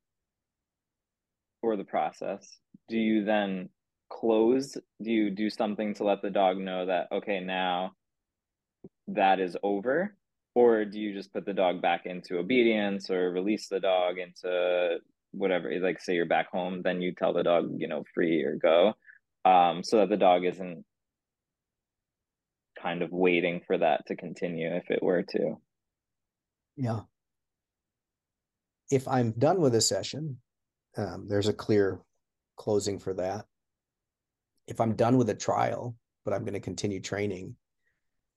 or 1.61 1.77
the 1.77 1.83
process, 1.83 2.57
do 2.89 2.97
you 2.97 3.23
then 3.23 3.69
close 4.15 4.77
do 5.01 5.11
you 5.11 5.29
do 5.29 5.49
something 5.49 5.93
to 5.93 6.05
let 6.05 6.21
the 6.21 6.29
dog 6.29 6.57
know 6.57 6.85
that 6.85 7.07
okay 7.11 7.41
now 7.41 7.91
that 9.07 9.39
is 9.41 9.57
over 9.61 10.15
or 10.53 10.85
do 10.85 10.99
you 10.99 11.13
just 11.13 11.33
put 11.33 11.45
the 11.45 11.53
dog 11.53 11.81
back 11.81 12.05
into 12.05 12.37
obedience 12.37 13.09
or 13.09 13.31
release 13.31 13.67
the 13.67 13.79
dog 13.79 14.17
into 14.17 14.97
whatever 15.31 15.69
like 15.81 15.99
say 15.99 16.15
you're 16.15 16.25
back 16.25 16.49
home 16.49 16.81
then 16.81 17.01
you 17.01 17.13
tell 17.13 17.33
the 17.33 17.43
dog 17.43 17.69
you 17.77 17.89
know 17.89 18.05
free 18.13 18.41
or 18.41 18.55
go 18.55 18.93
um 19.43 19.83
so 19.83 19.97
that 19.97 20.09
the 20.09 20.17
dog 20.17 20.45
isn't 20.45 20.85
kind 22.81 23.01
of 23.01 23.11
waiting 23.11 23.61
for 23.67 23.77
that 23.77 24.05
to 24.05 24.15
continue 24.15 24.75
if 24.75 24.91
it 24.91 25.01
were 25.01 25.23
to? 25.23 25.55
Yeah. 26.77 27.01
If 28.91 29.07
i'm 29.07 29.31
done 29.31 29.59
with 29.59 29.75
a 29.75 29.81
session 29.81 30.37
um, 30.97 31.27
there's 31.27 31.49
a 31.49 31.53
clear 31.53 31.99
closing 32.55 32.99
for 32.99 33.13
that 33.15 33.45
if 34.67 34.81
I'm 34.81 34.95
done 34.95 35.17
with 35.17 35.29
a 35.29 35.35
trial, 35.35 35.95
but 36.23 36.33
I'm 36.33 36.43
going 36.43 36.53
to 36.53 36.59
continue 36.59 36.99
training, 36.99 37.55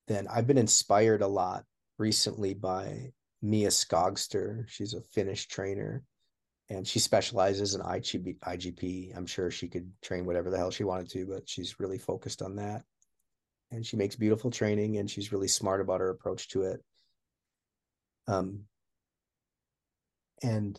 then 0.06 0.26
I've 0.28 0.46
been 0.46 0.58
inspired 0.58 1.22
a 1.22 1.26
lot 1.26 1.64
recently 1.98 2.54
by 2.54 3.12
Mia 3.42 3.68
Skogster. 3.68 4.68
She's 4.68 4.94
a 4.94 5.00
Finnish 5.00 5.46
trainer 5.46 6.02
and 6.70 6.86
she 6.86 6.98
specializes 6.98 7.74
in 7.74 7.80
IGP, 7.80 8.38
IGP. 8.40 9.16
I'm 9.16 9.26
sure 9.26 9.50
she 9.50 9.68
could 9.68 9.90
train 10.02 10.26
whatever 10.26 10.50
the 10.50 10.58
hell 10.58 10.70
she 10.70 10.84
wanted 10.84 11.10
to, 11.10 11.26
but 11.26 11.48
she's 11.48 11.80
really 11.80 11.98
focused 11.98 12.42
on 12.42 12.56
that. 12.56 12.82
And 13.70 13.84
she 13.84 13.96
makes 13.96 14.16
beautiful 14.16 14.50
training 14.50 14.96
and 14.98 15.10
she's 15.10 15.32
really 15.32 15.48
smart 15.48 15.80
about 15.80 16.00
her 16.00 16.10
approach 16.10 16.48
to 16.48 16.62
it. 16.62 16.82
Um, 18.26 18.64
and 20.42 20.78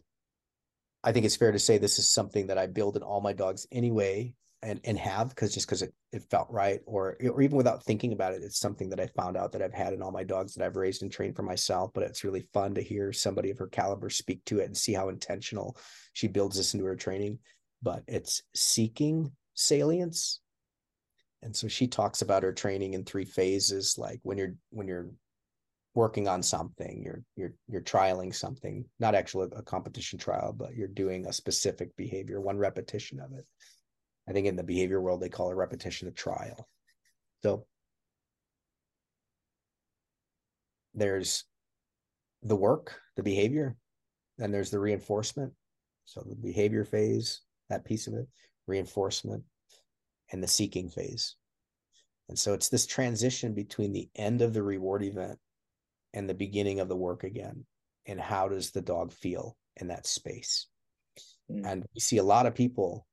I 1.04 1.12
think 1.12 1.26
it's 1.26 1.36
fair 1.36 1.52
to 1.52 1.60
say 1.60 1.78
this 1.78 1.98
is 1.98 2.10
something 2.10 2.48
that 2.48 2.58
I 2.58 2.68
build 2.68 2.96
in 2.96 3.04
all 3.04 3.22
my 3.22 3.34
dogs 3.34 3.68
anyway 3.72 4.36
and 4.62 4.82
and 4.84 4.98
have 4.98 5.30
because 5.30 5.54
just 5.54 5.68
because 5.68 5.82
it, 5.82 5.94
it 6.12 6.24
felt 6.30 6.48
right 6.50 6.82
or 6.86 7.18
or 7.32 7.42
even 7.42 7.56
without 7.56 7.84
thinking 7.84 8.12
about 8.12 8.34
it 8.34 8.44
it's 8.44 8.60
something 8.60 8.90
that 8.90 9.00
i 9.00 9.08
found 9.08 9.38
out 9.38 9.54
that 9.54 9.62
i've 9.62 9.74
had 9.74 9.94
in 9.94 10.02
all 10.02 10.12
my 10.12 10.24
dogs 10.24 10.54
that 10.54 10.66
i've 10.66 10.76
raised 10.76 11.02
and 11.02 11.12
trained 11.12 11.36
for 11.36 11.44
myself 11.44 11.92
but 11.94 12.04
it's 12.04 12.26
really 12.26 12.46
fun 12.54 12.76
to 12.76 12.82
hear 12.82 13.14
somebody 13.14 13.52
of 13.52 13.58
her 13.58 13.68
caliber 13.68 14.10
speak 14.10 14.44
to 14.44 14.60
it 14.60 14.66
and 14.66 14.76
see 14.76 14.94
how 14.94 15.08
intentional 15.08 15.78
she 16.14 16.28
builds 16.28 16.58
this 16.58 16.74
into 16.74 16.86
her 16.86 16.96
training. 16.96 17.40
But 17.82 18.04
it's 18.08 18.44
seeking 18.54 19.32
salience. 19.54 20.42
And 21.42 21.56
so 21.56 21.70
she 21.70 21.88
talks 21.88 22.22
about 22.22 22.44
her 22.44 22.52
training 22.52 22.94
in 22.94 23.06
three 23.06 23.24
phases 23.24 23.96
like 23.98 24.20
when 24.24 24.38
you're 24.38 24.56
when 24.72 24.88
you're 24.88 25.10
working 25.96 26.28
on 26.28 26.44
something 26.44 27.02
you're 27.04 27.24
you're 27.36 27.54
you're 27.68 27.82
trialing 27.82 28.34
something 28.34 28.86
not 29.00 29.16
actually 29.16 29.48
a 29.56 29.62
competition 29.64 30.20
trial 30.20 30.54
but 30.54 30.76
you're 30.76 30.88
doing 30.88 31.26
a 31.26 31.34
specific 31.34 31.96
behavior 31.98 32.40
one 32.40 32.58
repetition 32.58 33.20
of 33.20 33.34
it 33.34 33.46
I 34.30 34.32
think 34.32 34.46
in 34.46 34.56
the 34.56 34.64
behavior 34.64 35.02
world, 35.02 35.22
they 35.22 35.30
call 35.30 35.50
it 35.50 35.56
repetition 35.56 36.08
of 36.08 36.14
trial. 36.14 36.70
So 37.42 37.66
there's 40.94 41.46
the 42.44 42.56
work, 42.56 43.00
the 43.16 43.24
behavior, 43.24 43.76
then 44.38 44.52
there's 44.52 44.70
the 44.70 44.80
reinforcement. 44.80 45.54
So 46.06 46.22
the 46.22 46.36
behavior 46.36 46.86
phase, 46.86 47.42
that 47.70 47.86
piece 47.86 48.06
of 48.06 48.14
it, 48.14 48.28
reinforcement, 48.68 49.44
and 50.32 50.44
the 50.44 50.48
seeking 50.48 50.90
phase. 50.90 51.36
And 52.30 52.38
so 52.38 52.54
it's 52.54 52.70
this 52.70 52.86
transition 52.86 53.56
between 53.56 53.94
the 53.94 54.10
end 54.16 54.44
of 54.44 54.54
the 54.54 54.62
reward 54.62 55.04
event 55.04 55.40
and 56.14 56.30
the 56.30 56.36
beginning 56.36 56.80
of 56.80 56.88
the 56.88 56.96
work 56.96 57.24
again. 57.24 57.66
And 58.06 58.20
how 58.20 58.48
does 58.48 58.70
the 58.72 58.82
dog 58.82 59.12
feel 59.12 59.58
in 59.78 59.88
that 59.88 60.06
space? 60.06 60.68
Mm. 61.52 61.66
And 61.66 61.86
we 61.96 62.00
see 62.00 62.18
a 62.18 62.24
lot 62.24 62.46
of 62.46 62.54
people 62.54 63.08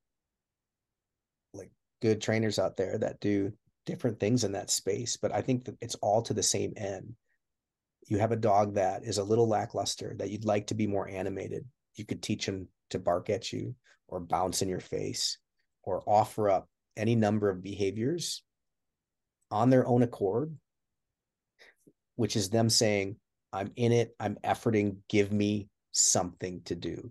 good 2.02 2.20
trainers 2.20 2.58
out 2.58 2.76
there 2.76 2.98
that 2.98 3.20
do 3.20 3.52
different 3.84 4.20
things 4.20 4.44
in 4.44 4.52
that 4.52 4.70
space, 4.70 5.16
but 5.16 5.32
I 5.32 5.40
think 5.40 5.64
that 5.64 5.76
it's 5.80 5.94
all 5.96 6.22
to 6.22 6.34
the 6.34 6.42
same 6.42 6.72
end. 6.76 7.14
You 8.08 8.18
have 8.18 8.32
a 8.32 8.36
dog 8.36 8.74
that 8.74 9.04
is 9.04 9.18
a 9.18 9.24
little 9.24 9.48
lackluster 9.48 10.14
that 10.18 10.30
you'd 10.30 10.44
like 10.44 10.68
to 10.68 10.74
be 10.74 10.86
more 10.86 11.08
animated. 11.08 11.64
You 11.94 12.04
could 12.04 12.22
teach 12.22 12.46
him 12.46 12.68
to 12.90 12.98
bark 12.98 13.30
at 13.30 13.52
you 13.52 13.74
or 14.08 14.20
bounce 14.20 14.62
in 14.62 14.68
your 14.68 14.80
face 14.80 15.38
or 15.82 16.02
offer 16.06 16.50
up 16.50 16.68
any 16.96 17.14
number 17.14 17.48
of 17.48 17.62
behaviors 17.62 18.42
on 19.50 19.70
their 19.70 19.86
own 19.86 20.02
accord, 20.02 20.54
which 22.16 22.36
is 22.36 22.50
them 22.50 22.68
saying, 22.68 23.16
I'm 23.52 23.72
in 23.76 23.92
it, 23.92 24.14
I'm 24.20 24.36
efforting, 24.44 24.98
give 25.08 25.32
me 25.32 25.68
something 25.92 26.62
to 26.64 26.74
do. 26.74 27.10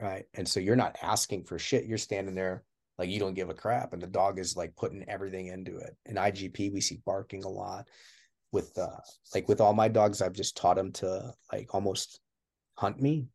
Right. 0.00 0.26
And 0.34 0.48
so 0.48 0.60
you're 0.60 0.76
not 0.76 0.96
asking 1.02 1.44
for 1.44 1.58
shit. 1.58 1.84
You're 1.84 1.98
standing 1.98 2.34
there 2.34 2.64
like 3.00 3.10
you 3.10 3.18
don't 3.18 3.34
give 3.34 3.48
a 3.48 3.54
crap 3.54 3.94
and 3.94 4.02
the 4.02 4.06
dog 4.06 4.38
is 4.38 4.56
like 4.56 4.76
putting 4.76 5.08
everything 5.08 5.46
into 5.46 5.78
it. 5.78 5.96
In 6.06 6.16
igp 6.16 6.72
we 6.72 6.80
see 6.80 7.00
barking 7.06 7.44
a 7.44 7.48
lot 7.48 7.88
with 8.52 8.76
uh 8.78 9.00
like 9.34 9.48
with 9.48 9.60
all 9.60 9.72
my 9.72 9.88
dogs 9.88 10.20
i've 10.20 10.34
just 10.34 10.56
taught 10.56 10.76
them 10.76 10.92
to 10.92 11.32
like 11.52 11.74
almost 11.74 12.20
hunt 12.74 13.00
me 13.00 13.28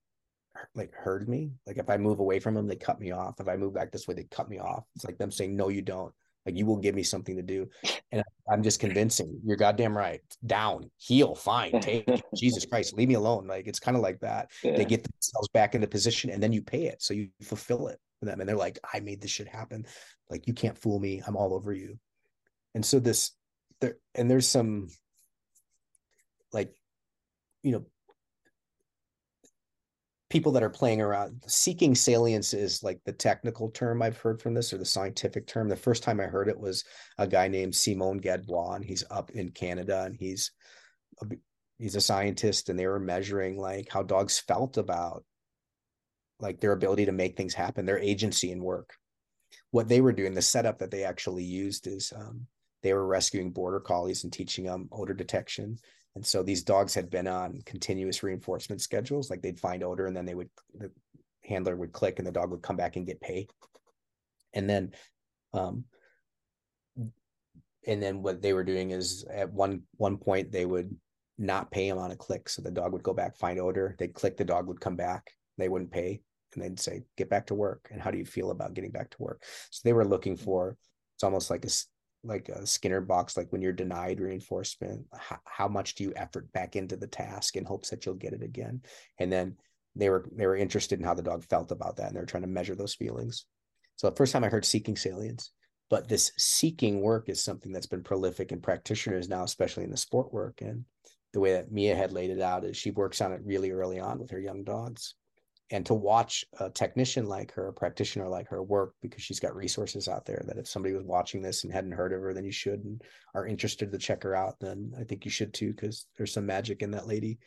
like 0.73 0.93
herd 0.93 1.27
me. 1.27 1.51
Like 1.65 1.77
if 1.77 1.89
i 1.89 1.97
move 1.97 2.19
away 2.19 2.39
from 2.39 2.53
them 2.53 2.67
they 2.67 2.75
cut 2.75 2.99
me 2.99 3.11
off. 3.11 3.39
If 3.39 3.47
i 3.47 3.55
move 3.55 3.73
back 3.73 3.91
this 3.91 4.07
way 4.07 4.13
they 4.13 4.25
cut 4.25 4.49
me 4.49 4.59
off. 4.59 4.85
It's 4.95 5.05
like 5.05 5.17
them 5.17 5.31
saying 5.31 5.55
no 5.55 5.69
you 5.69 5.81
don't. 5.81 6.13
Like 6.45 6.55
you 6.55 6.67
will 6.67 6.77
give 6.77 6.93
me 6.93 7.01
something 7.01 7.35
to 7.35 7.41
do. 7.41 7.67
And 8.11 8.23
i'm 8.51 8.61
just 8.61 8.79
convincing 8.79 9.39
you're 9.43 9.57
goddamn 9.57 9.97
right. 9.97 10.21
Down 10.45 10.89
heel 10.97 11.33
fine 11.33 11.79
take 11.81 12.07
jesus 12.35 12.65
christ 12.65 12.93
leave 12.93 13.07
me 13.07 13.15
alone. 13.15 13.47
Like 13.47 13.67
it's 13.67 13.79
kind 13.79 13.97
of 13.97 14.03
like 14.03 14.19
that. 14.19 14.51
Yeah. 14.63 14.77
they 14.77 14.85
get 14.85 15.03
themselves 15.03 15.47
back 15.53 15.75
into 15.75 15.87
position 15.87 16.29
and 16.29 16.41
then 16.41 16.53
you 16.53 16.61
pay 16.61 16.85
it 16.85 17.01
so 17.01 17.13
you 17.13 17.29
fulfill 17.41 17.87
it 17.87 17.99
them 18.25 18.39
and 18.39 18.49
they're 18.49 18.55
like 18.55 18.79
i 18.93 18.99
made 18.99 19.21
this 19.21 19.31
shit 19.31 19.47
happen. 19.47 19.85
Like 20.29 20.47
you 20.47 20.53
can't 20.53 20.77
fool 20.77 20.99
me. 20.99 21.21
I'm 21.25 21.37
all 21.37 21.53
over 21.53 21.71
you. 21.73 21.99
And 22.73 22.85
so 22.85 22.99
this 22.99 23.31
there 23.81 23.97
and 24.13 24.29
there's 24.29 24.47
some 24.47 24.87
like 26.51 26.73
you 27.63 27.71
know 27.71 27.85
people 30.29 30.53
that 30.53 30.63
are 30.63 30.69
playing 30.69 31.01
around 31.01 31.43
seeking 31.47 31.93
salience 31.93 32.53
is 32.53 32.83
like 32.83 32.99
the 33.05 33.13
technical 33.13 33.69
term 33.69 34.01
i've 34.01 34.17
heard 34.17 34.41
from 34.41 34.53
this 34.53 34.73
or 34.73 34.77
the 34.77 34.85
scientific 34.85 35.47
term. 35.47 35.69
The 35.69 35.75
first 35.75 36.03
time 36.03 36.19
i 36.19 36.23
heard 36.23 36.47
it 36.47 36.59
was 36.59 36.83
a 37.17 37.27
guy 37.27 37.47
named 37.47 37.75
simon 37.75 38.19
gadbois 38.19 38.75
and 38.75 38.85
he's 38.85 39.03
up 39.11 39.31
in 39.31 39.49
canada 39.51 40.03
and 40.03 40.15
he's 40.15 40.51
a, 41.21 41.27
he's 41.77 41.95
a 41.95 42.01
scientist 42.01 42.69
and 42.69 42.79
they 42.79 42.87
were 42.87 42.99
measuring 42.99 43.57
like 43.57 43.87
how 43.89 44.03
dogs 44.03 44.39
felt 44.39 44.77
about 44.77 45.23
like 46.39 46.59
their 46.59 46.73
ability 46.73 47.05
to 47.05 47.11
make 47.11 47.37
things 47.37 47.53
happen, 47.53 47.85
their 47.85 47.99
agency 47.99 48.51
in 48.51 48.63
work. 48.63 48.93
What 49.71 49.87
they 49.87 50.01
were 50.01 50.11
doing, 50.11 50.33
the 50.33 50.41
setup 50.41 50.79
that 50.79 50.91
they 50.91 51.03
actually 51.03 51.43
used 51.43 51.87
is 51.87 52.13
um, 52.15 52.47
they 52.83 52.93
were 52.93 53.05
rescuing 53.05 53.51
border 53.51 53.79
collies 53.79 54.23
and 54.23 54.31
teaching 54.31 54.65
them 54.65 54.89
odor 54.91 55.13
detection. 55.13 55.77
And 56.15 56.25
so 56.25 56.43
these 56.43 56.63
dogs 56.63 56.93
had 56.93 57.09
been 57.09 57.27
on 57.27 57.61
continuous 57.65 58.23
reinforcement 58.23 58.81
schedules. 58.81 59.29
Like 59.29 59.41
they'd 59.41 59.59
find 59.59 59.83
odor 59.83 60.05
and 60.05 60.15
then 60.15 60.25
they 60.25 60.35
would, 60.35 60.49
the 60.73 60.91
handler 61.43 61.75
would 61.75 61.93
click 61.93 62.19
and 62.19 62.27
the 62.27 62.31
dog 62.31 62.51
would 62.51 62.61
come 62.61 62.75
back 62.75 62.95
and 62.95 63.05
get 63.05 63.21
pay. 63.21 63.47
And 64.53 64.69
then, 64.69 64.93
um, 65.53 65.85
and 67.87 68.01
then 68.01 68.21
what 68.21 68.41
they 68.41 68.53
were 68.53 68.63
doing 68.63 68.91
is 68.91 69.25
at 69.31 69.51
one 69.51 69.83
one 69.97 70.17
point 70.17 70.51
they 70.51 70.65
would 70.65 70.95
not 71.37 71.71
pay 71.71 71.87
him 71.87 71.97
on 71.97 72.11
a 72.11 72.15
click 72.15 72.47
so 72.49 72.61
the 72.61 72.71
dog 72.71 72.93
would 72.93 73.03
go 73.03 73.13
back 73.13 73.37
find 73.37 73.59
odor 73.59 73.95
they'd 73.99 74.13
click 74.13 74.37
the 74.37 74.45
dog 74.45 74.67
would 74.67 74.79
come 74.79 74.95
back 74.95 75.31
they 75.57 75.69
wouldn't 75.69 75.91
pay 75.91 76.21
and 76.53 76.63
they'd 76.63 76.79
say 76.79 77.03
get 77.17 77.29
back 77.29 77.47
to 77.47 77.55
work 77.55 77.89
and 77.91 78.01
how 78.01 78.11
do 78.11 78.17
you 78.17 78.25
feel 78.25 78.51
about 78.51 78.73
getting 78.73 78.91
back 78.91 79.09
to 79.09 79.21
work 79.21 79.43
so 79.71 79.81
they 79.83 79.93
were 79.93 80.05
looking 80.05 80.35
mm-hmm. 80.35 80.45
for 80.45 80.77
it's 81.15 81.23
almost 81.23 81.49
like 81.49 81.65
a 81.65 81.69
like 82.25 82.49
a 82.49 82.65
Skinner 82.65 83.01
box, 83.01 83.37
like 83.37 83.51
when 83.51 83.61
you're 83.61 83.71
denied 83.71 84.19
reinforcement, 84.19 85.05
how, 85.17 85.39
how 85.45 85.67
much 85.67 85.95
do 85.95 86.03
you 86.03 86.13
effort 86.15 86.51
back 86.53 86.75
into 86.75 86.97
the 86.97 87.07
task 87.07 87.55
in 87.55 87.65
hopes 87.65 87.89
that 87.89 88.05
you'll 88.05 88.15
get 88.15 88.33
it 88.33 88.43
again? 88.43 88.81
And 89.19 89.31
then 89.31 89.55
they 89.95 90.09
were 90.09 90.27
they 90.35 90.45
were 90.45 90.55
interested 90.55 90.99
in 90.99 91.05
how 91.05 91.13
the 91.13 91.23
dog 91.23 91.43
felt 91.45 91.71
about 91.71 91.97
that, 91.97 92.07
and 92.07 92.15
they're 92.15 92.25
trying 92.25 92.43
to 92.43 92.49
measure 92.49 92.75
those 92.75 92.95
feelings. 92.95 93.45
So 93.95 94.09
the 94.09 94.15
first 94.15 94.33
time 94.33 94.43
I 94.43 94.49
heard 94.49 94.65
seeking 94.65 94.97
salience, 94.97 95.51
but 95.89 96.09
this 96.09 96.31
seeking 96.37 97.01
work 97.01 97.29
is 97.29 97.41
something 97.41 97.71
that's 97.71 97.85
been 97.85 98.03
prolific 98.03 98.51
in 98.51 98.59
practitioners 98.59 99.29
now, 99.29 99.43
especially 99.43 99.85
in 99.85 99.91
the 99.91 99.97
sport 99.97 100.33
work. 100.33 100.61
And 100.61 100.83
the 101.31 101.39
way 101.39 101.53
that 101.53 101.71
Mia 101.71 101.95
had 101.95 102.11
laid 102.11 102.29
it 102.29 102.41
out 102.41 102.65
is 102.65 102.75
she 102.75 102.91
works 102.91 103.21
on 103.21 103.31
it 103.31 103.41
really 103.45 103.71
early 103.71 103.99
on 103.99 104.19
with 104.19 104.31
her 104.31 104.39
young 104.39 104.63
dogs 104.63 105.15
and 105.71 105.85
to 105.85 105.93
watch 105.93 106.45
a 106.59 106.69
technician 106.69 107.25
like 107.25 107.51
her, 107.53 107.67
a 107.67 107.73
practitioner 107.73 108.27
like 108.27 108.47
her 108.49 108.61
work 108.61 108.93
because 109.01 109.23
she's 109.23 109.39
got 109.39 109.55
resources 109.55 110.07
out 110.07 110.25
there 110.25 110.43
that 110.47 110.57
if 110.57 110.67
somebody 110.67 110.93
was 110.93 111.05
watching 111.05 111.41
this 111.41 111.63
and 111.63 111.73
hadn't 111.73 111.91
heard 111.91 112.13
of 112.13 112.21
her, 112.21 112.33
then 112.33 112.45
you 112.45 112.51
should 112.51 112.83
and 112.83 113.01
are 113.33 113.47
interested 113.47 113.91
to 113.91 113.97
check 113.97 114.21
her 114.23 114.35
out, 114.35 114.59
then 114.59 114.93
I 114.99 115.03
think 115.03 115.25
you 115.25 115.31
should 115.31 115.53
too, 115.53 115.73
because 115.73 116.05
there's 116.17 116.33
some 116.33 116.45
magic 116.45 116.81
in 116.81 116.91
that 116.91 117.07
lady. 117.07 117.39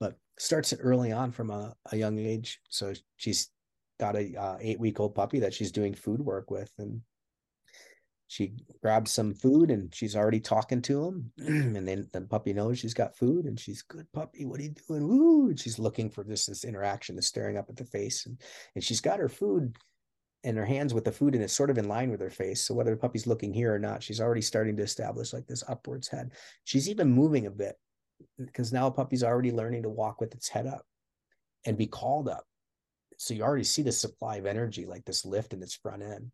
But 0.00 0.18
starts 0.38 0.74
early 0.78 1.12
on 1.12 1.32
from 1.32 1.50
a, 1.50 1.74
a 1.90 1.96
young 1.96 2.18
age. 2.18 2.60
So 2.68 2.92
she's 3.16 3.48
got 3.98 4.16
a 4.16 4.34
uh, 4.36 4.56
eight 4.60 4.80
week 4.80 5.00
old 5.00 5.14
puppy 5.14 5.40
that 5.40 5.54
she's 5.54 5.72
doing 5.72 5.94
food 5.94 6.20
work 6.20 6.50
with. 6.50 6.70
And 6.78 7.00
she 8.32 8.54
grabs 8.80 9.10
some 9.10 9.34
food 9.34 9.70
and 9.70 9.94
she's 9.94 10.16
already 10.16 10.40
talking 10.40 10.80
to 10.80 11.04
him 11.04 11.30
and 11.76 11.86
then 11.86 12.08
the 12.14 12.20
puppy 12.22 12.54
knows 12.54 12.78
she's 12.78 12.94
got 12.94 13.14
food 13.14 13.44
and 13.44 13.60
she's 13.60 13.82
good 13.82 14.10
puppy 14.14 14.46
what 14.46 14.58
are 14.58 14.62
you 14.62 14.74
doing? 14.88 15.06
Woo! 15.06 15.50
and 15.50 15.60
she's 15.60 15.78
looking 15.78 16.08
for 16.08 16.24
this 16.24 16.46
this 16.46 16.64
interaction 16.64 17.14
the 17.14 17.20
staring 17.20 17.58
up 17.58 17.68
at 17.68 17.76
the 17.76 17.84
face 17.84 18.24
and 18.24 18.40
and 18.74 18.82
she's 18.82 19.02
got 19.02 19.18
her 19.18 19.28
food 19.28 19.76
in 20.44 20.56
her 20.56 20.64
hands 20.64 20.94
with 20.94 21.04
the 21.04 21.12
food 21.12 21.34
and 21.34 21.44
it's 21.44 21.52
sort 21.52 21.68
of 21.68 21.76
in 21.76 21.88
line 21.88 22.10
with 22.10 22.22
her 22.22 22.30
face. 22.30 22.62
So 22.62 22.74
whether 22.74 22.92
the 22.92 22.96
puppy's 22.96 23.26
looking 23.26 23.52
here 23.52 23.74
or 23.74 23.78
not 23.78 24.02
she's 24.02 24.20
already 24.20 24.40
starting 24.40 24.78
to 24.78 24.82
establish 24.82 25.34
like 25.34 25.46
this 25.46 25.62
upwards 25.68 26.08
head. 26.08 26.32
She's 26.64 26.88
even 26.88 27.12
moving 27.12 27.44
a 27.44 27.50
bit 27.50 27.76
because 28.38 28.72
now 28.72 28.86
a 28.86 28.90
puppy's 28.90 29.22
already 29.22 29.52
learning 29.52 29.82
to 29.82 29.90
walk 29.90 30.22
with 30.22 30.34
its 30.34 30.48
head 30.48 30.66
up 30.66 30.86
and 31.66 31.76
be 31.76 31.86
called 31.86 32.30
up. 32.30 32.46
So 33.18 33.34
you 33.34 33.42
already 33.42 33.64
see 33.64 33.82
the 33.82 33.92
supply 33.92 34.36
of 34.36 34.46
energy 34.46 34.86
like 34.86 35.04
this 35.04 35.26
lift 35.26 35.52
in 35.52 35.62
its 35.62 35.74
front 35.74 36.02
end 36.02 36.32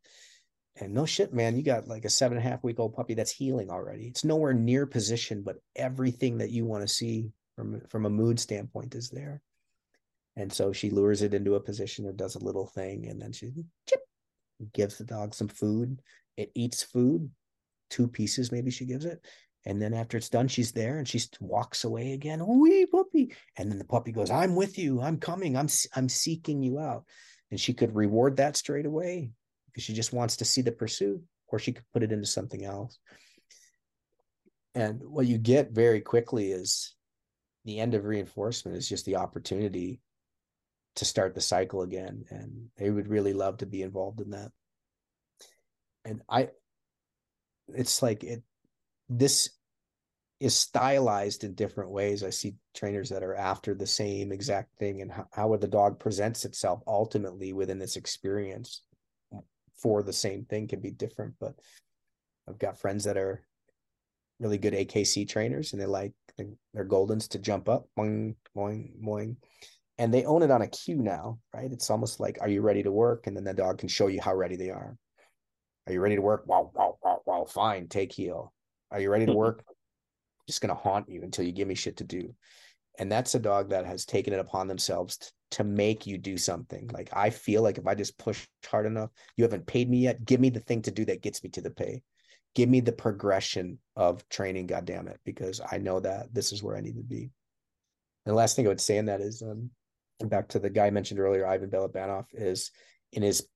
and 0.80 0.94
no 0.94 1.06
shit, 1.06 1.32
man, 1.32 1.56
you 1.56 1.62
got 1.62 1.88
like 1.88 2.04
a 2.04 2.10
seven 2.10 2.38
and 2.38 2.46
a 2.46 2.48
half 2.48 2.62
week 2.62 2.78
old 2.78 2.94
puppy 2.94 3.14
that's 3.14 3.30
heeling 3.30 3.70
already. 3.70 4.04
It's 4.04 4.24
nowhere 4.24 4.52
near 4.52 4.86
position, 4.86 5.42
but 5.42 5.56
everything 5.74 6.38
that 6.38 6.50
you 6.50 6.64
want 6.64 6.82
to 6.82 6.92
see 6.92 7.30
from 7.56 7.80
from 7.88 8.06
a 8.06 8.10
mood 8.10 8.38
standpoint 8.38 8.94
is 8.94 9.10
there. 9.10 9.42
And 10.36 10.52
so 10.52 10.72
she 10.72 10.90
lures 10.90 11.22
it 11.22 11.34
into 11.34 11.56
a 11.56 11.60
position 11.60 12.06
or 12.06 12.12
does 12.12 12.36
a 12.36 12.44
little 12.44 12.66
thing, 12.66 13.06
and 13.06 13.20
then 13.20 13.32
she 13.32 13.52
chip, 13.88 14.00
gives 14.72 14.98
the 14.98 15.04
dog 15.04 15.34
some 15.34 15.48
food. 15.48 16.00
It 16.36 16.52
eats 16.54 16.82
food, 16.82 17.30
two 17.90 18.06
pieces 18.06 18.52
maybe 18.52 18.70
she 18.70 18.84
gives 18.84 19.04
it. 19.04 19.20
And 19.66 19.82
then 19.82 19.92
after 19.92 20.16
it's 20.16 20.28
done, 20.28 20.46
she's 20.46 20.72
there 20.72 20.98
and 20.98 21.08
she 21.08 21.20
walks 21.40 21.82
away 21.84 22.12
again. 22.12 22.40
Oh, 22.40 22.58
wee 22.58 22.86
puppy. 22.86 23.34
And 23.56 23.70
then 23.70 23.78
the 23.78 23.84
puppy 23.84 24.12
goes, 24.12 24.30
I'm 24.30 24.54
with 24.54 24.78
you. 24.78 25.00
I'm 25.02 25.18
coming. 25.18 25.56
I'm 25.56 25.68
I'm 25.96 26.08
seeking 26.08 26.62
you 26.62 26.78
out. 26.78 27.04
And 27.50 27.58
she 27.58 27.74
could 27.74 27.96
reward 27.96 28.36
that 28.36 28.56
straight 28.56 28.86
away 28.86 29.32
because 29.78 29.84
she 29.84 29.94
just 29.94 30.12
wants 30.12 30.38
to 30.38 30.44
see 30.44 30.60
the 30.60 30.72
pursuit, 30.72 31.22
or 31.46 31.60
she 31.60 31.70
could 31.70 31.84
put 31.92 32.02
it 32.02 32.10
into 32.10 32.26
something 32.26 32.64
else. 32.64 32.98
And 34.74 35.00
what 35.04 35.28
you 35.28 35.38
get 35.38 35.70
very 35.70 36.00
quickly 36.00 36.50
is 36.50 36.96
the 37.64 37.78
end 37.78 37.94
of 37.94 38.04
reinforcement 38.04 38.76
is 38.76 38.88
just 38.88 39.06
the 39.06 39.14
opportunity 39.14 40.00
to 40.96 41.04
start 41.04 41.36
the 41.36 41.40
cycle 41.40 41.82
again. 41.82 42.24
And 42.28 42.70
they 42.76 42.90
would 42.90 43.06
really 43.06 43.32
love 43.32 43.58
to 43.58 43.66
be 43.66 43.82
involved 43.82 44.20
in 44.20 44.30
that. 44.30 44.50
And 46.04 46.22
I, 46.28 46.48
it's 47.68 48.02
like 48.02 48.24
it, 48.24 48.42
this 49.08 49.48
is 50.40 50.56
stylized 50.56 51.44
in 51.44 51.54
different 51.54 51.92
ways. 51.92 52.24
I 52.24 52.30
see 52.30 52.56
trainers 52.74 53.10
that 53.10 53.22
are 53.22 53.36
after 53.36 53.76
the 53.76 53.86
same 53.86 54.32
exact 54.32 54.76
thing 54.76 55.02
and 55.02 55.12
how, 55.12 55.26
how 55.32 55.56
the 55.56 55.68
dog 55.68 56.00
presents 56.00 56.44
itself 56.44 56.82
ultimately 56.84 57.52
within 57.52 57.78
this 57.78 57.94
experience 57.94 58.82
for 59.80 60.02
the 60.02 60.12
same 60.12 60.44
thing 60.44 60.68
can 60.68 60.80
be 60.80 60.90
different. 60.90 61.34
But 61.40 61.54
I've 62.48 62.58
got 62.58 62.78
friends 62.78 63.04
that 63.04 63.16
are 63.16 63.42
really 64.40 64.58
good 64.58 64.74
AKC 64.74 65.28
trainers 65.28 65.72
and 65.72 65.82
they 65.82 65.86
like 65.86 66.12
their 66.72 66.84
Goldens 66.84 67.28
to 67.30 67.38
jump 67.38 67.68
up, 67.68 67.88
boing, 67.98 68.36
boing, 68.56 68.92
boing. 69.02 69.36
And 69.98 70.14
they 70.14 70.24
own 70.24 70.42
it 70.42 70.50
on 70.50 70.62
a 70.62 70.68
cue 70.68 71.02
now, 71.02 71.40
right? 71.52 71.70
It's 71.72 71.90
almost 71.90 72.20
like, 72.20 72.38
are 72.40 72.48
you 72.48 72.62
ready 72.62 72.84
to 72.84 72.92
work? 72.92 73.26
And 73.26 73.36
then 73.36 73.42
the 73.42 73.52
dog 73.52 73.78
can 73.78 73.88
show 73.88 74.06
you 74.06 74.20
how 74.20 74.34
ready 74.34 74.54
they 74.54 74.70
are. 74.70 74.96
Are 75.86 75.92
you 75.92 76.00
ready 76.00 76.14
to 76.14 76.22
work? 76.22 76.46
Wow, 76.46 76.70
wow, 76.74 76.98
wow, 77.02 77.22
wow. 77.26 77.44
Fine, 77.46 77.88
take 77.88 78.12
heel. 78.12 78.52
Are 78.92 79.00
you 79.00 79.10
ready 79.10 79.26
to 79.26 79.32
work? 79.34 79.64
Just 80.46 80.60
gonna 80.60 80.74
haunt 80.74 81.08
you 81.08 81.22
until 81.22 81.44
you 81.44 81.52
give 81.52 81.66
me 81.66 81.74
shit 81.74 81.96
to 81.96 82.04
do. 82.04 82.34
And 82.98 83.10
that's 83.10 83.34
a 83.34 83.40
dog 83.40 83.70
that 83.70 83.86
has 83.86 84.04
taken 84.04 84.32
it 84.32 84.40
upon 84.40 84.66
themselves 84.66 85.32
to 85.52 85.64
make 85.64 86.06
you 86.06 86.18
do 86.18 86.36
something. 86.36 86.90
Like 86.92 87.10
I 87.12 87.30
feel 87.30 87.62
like 87.62 87.78
if 87.78 87.86
I 87.86 87.94
just 87.94 88.18
push 88.18 88.46
hard 88.66 88.86
enough, 88.86 89.10
you 89.36 89.44
haven't 89.44 89.66
paid 89.66 89.88
me 89.88 89.98
yet. 89.98 90.24
Give 90.24 90.40
me 90.40 90.50
the 90.50 90.60
thing 90.60 90.82
to 90.82 90.90
do 90.90 91.04
that 91.06 91.22
gets 91.22 91.42
me 91.42 91.50
to 91.50 91.60
the 91.60 91.70
pay. 91.70 92.02
Give 92.54 92.68
me 92.68 92.80
the 92.80 92.92
progression 92.92 93.78
of 93.94 94.28
training, 94.28 94.66
God 94.66 94.84
damn 94.84 95.08
it, 95.08 95.20
because 95.24 95.60
I 95.70 95.78
know 95.78 96.00
that 96.00 96.34
this 96.34 96.52
is 96.52 96.62
where 96.62 96.76
I 96.76 96.80
need 96.80 96.96
to 96.96 97.02
be. 97.02 97.30
And 98.26 98.32
the 98.32 98.34
last 98.34 98.56
thing 98.56 98.66
I 98.66 98.68
would 98.68 98.80
say 98.80 98.98
in 98.98 99.06
that 99.06 99.20
is 99.20 99.42
um, 99.42 99.70
back 100.26 100.48
to 100.48 100.58
the 100.58 100.70
guy 100.70 100.86
I 100.86 100.90
mentioned 100.90 101.20
earlier, 101.20 101.46
Ivan 101.46 101.70
Balabanov, 101.70 102.26
is 102.32 102.72
in 103.12 103.22
his 103.22 103.46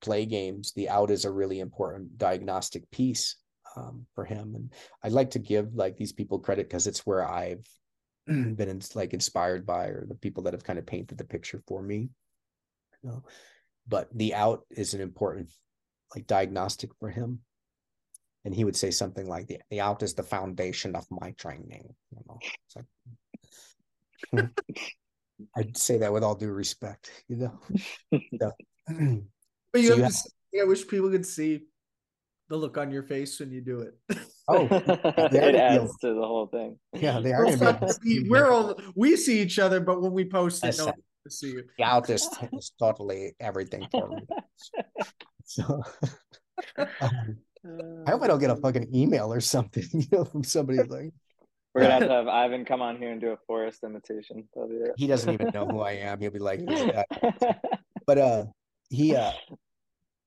play 0.00 0.26
games, 0.26 0.72
the 0.72 0.88
out 0.88 1.10
is 1.10 1.24
a 1.24 1.30
really 1.30 1.60
important 1.60 2.16
diagnostic 2.18 2.90
piece 2.90 3.36
um, 3.76 4.06
for 4.14 4.24
him. 4.24 4.54
And 4.54 4.72
I'd 5.02 5.12
like 5.12 5.30
to 5.32 5.38
give 5.38 5.74
like 5.74 5.96
these 5.96 6.12
people 6.12 6.38
credit 6.38 6.68
because 6.68 6.86
it's 6.86 7.04
where 7.06 7.28
I've 7.28 7.66
been 8.56 8.68
in, 8.68 8.80
like 8.94 9.14
inspired 9.14 9.66
by 9.66 9.86
or 9.86 10.06
the 10.06 10.14
people 10.14 10.42
that 10.44 10.52
have 10.52 10.64
kind 10.64 10.78
of 10.78 10.86
painted 10.86 11.18
the 11.18 11.24
picture 11.24 11.62
for 11.66 11.82
me 11.82 12.10
you 13.02 13.10
know? 13.10 13.22
But 13.88 14.08
the 14.16 14.34
out 14.34 14.64
is 14.70 14.94
an 14.94 15.00
important 15.00 15.48
like 16.14 16.26
diagnostic 16.26 16.90
for 16.98 17.10
him. 17.10 17.40
And 18.44 18.54
he 18.54 18.64
would 18.64 18.76
say 18.76 18.92
something 18.92 19.26
like 19.28 19.48
the, 19.48 19.58
the 19.70 19.80
out 19.80 20.02
is 20.02 20.14
the 20.14 20.22
foundation 20.22 20.94
of 20.94 21.04
my 21.10 21.32
training 21.32 21.94
you 22.10 22.18
know? 22.28 22.38
Like, 24.32 24.50
i'd 25.56 25.76
say 25.76 25.98
that 25.98 26.12
with 26.12 26.24
all 26.24 26.34
due 26.34 26.50
respect 26.50 27.10
you 27.28 27.36
know? 27.36 27.60
So, 28.40 28.52
but 29.72 29.82
you 29.82 29.88
so 29.88 29.90
have, 29.90 29.98
you 29.98 30.04
have 30.04 30.12
to, 30.12 30.60
i 30.62 30.64
wish 30.64 30.86
people 30.86 31.10
could 31.10 31.26
see 31.26 31.64
the 32.48 32.56
look 32.56 32.78
on 32.78 32.90
your 32.90 33.02
face 33.02 33.38
when 33.40 33.50
you 33.50 33.60
do 33.60 33.80
it. 33.80 33.94
Oh, 34.48 34.68
it 34.70 35.56
adds 35.56 35.96
to 36.02 36.14
the 36.14 36.20
whole 36.20 36.46
thing. 36.46 36.78
Yeah, 36.92 37.18
they 37.18 37.32
are. 37.32 37.46
We're, 37.46 37.78
we're 38.28 38.48
all 38.48 38.78
we 38.94 39.16
see 39.16 39.40
each 39.40 39.58
other, 39.58 39.80
but 39.80 40.00
when 40.00 40.12
we 40.12 40.24
post 40.24 40.64
it, 40.64 40.78
no 40.78 40.84
one 40.84 40.94
to 41.24 41.30
see 41.32 41.50
you. 41.50 41.64
Yeah, 41.76 41.98
this 41.98 42.28
is 42.52 42.70
totally 42.78 43.34
everything 43.40 43.88
for 43.90 44.08
me. 44.08 44.22
So, 45.48 45.82
um, 46.76 47.38
I 48.06 48.10
hope 48.10 48.22
I 48.22 48.26
don't 48.28 48.38
get 48.38 48.50
a 48.50 48.56
fucking 48.56 48.94
email 48.94 49.32
or 49.32 49.40
something, 49.40 49.84
you 49.92 50.06
know, 50.12 50.24
from 50.24 50.44
somebody 50.44 50.78
like. 50.78 51.12
We're 51.74 51.82
gonna 51.82 51.94
have 51.94 52.02
to 52.02 52.08
have 52.08 52.28
Ivan 52.28 52.64
come 52.64 52.82
on 52.82 52.98
here 52.98 53.10
and 53.10 53.20
do 53.20 53.30
a 53.30 53.36
Forrest 53.48 53.82
imitation. 53.82 54.48
That'll 54.54 54.68
be 54.68 54.76
it. 54.76 54.92
He 54.96 55.08
doesn't 55.08 55.32
even 55.32 55.50
know 55.52 55.66
who 55.66 55.80
I 55.80 55.92
am. 55.92 56.20
He'll 56.20 56.30
be 56.30 56.38
like, 56.38 56.60
but 58.06 58.18
uh, 58.18 58.44
he 58.90 59.16
uh, 59.16 59.32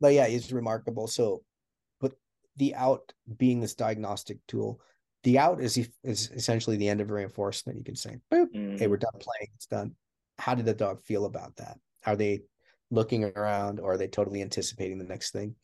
but 0.02 0.14
yeah, 0.14 0.28
he's 0.28 0.52
remarkable. 0.52 1.08
So 1.08 1.42
the 2.60 2.76
out 2.76 3.14
being 3.38 3.62
this 3.62 3.74
diagnostic 3.74 4.38
tool, 4.47 4.82
the 5.24 5.39
out 5.39 5.62
is 5.62 5.78
is 6.03 6.30
essentially 6.32 6.78
the 6.78 6.89
end 6.89 7.01
of 7.01 7.10
reinforcement. 7.10 7.78
You 7.78 7.84
can 7.84 7.95
say, 7.95 8.18
Boop, 8.32 8.53
mm. 8.53 8.78
"Hey, 8.78 8.88
we're 8.88 8.97
done 8.97 9.12
playing. 9.14 9.49
It's 9.55 9.66
done." 9.66 9.95
How 10.38 10.55
did 10.55 10.66
the 10.66 10.74
dog 10.74 11.03
feel 11.03 11.26
about 11.26 11.55
that? 11.57 11.78
Are 12.05 12.16
they 12.16 12.41
looking 12.91 13.24
around, 13.24 13.80
or 13.80 13.93
are 13.93 13.97
they 13.97 14.07
totally 14.07 14.41
anticipating 14.41 14.97
the 14.97 15.05
next 15.05 15.32
thing? 15.32 15.55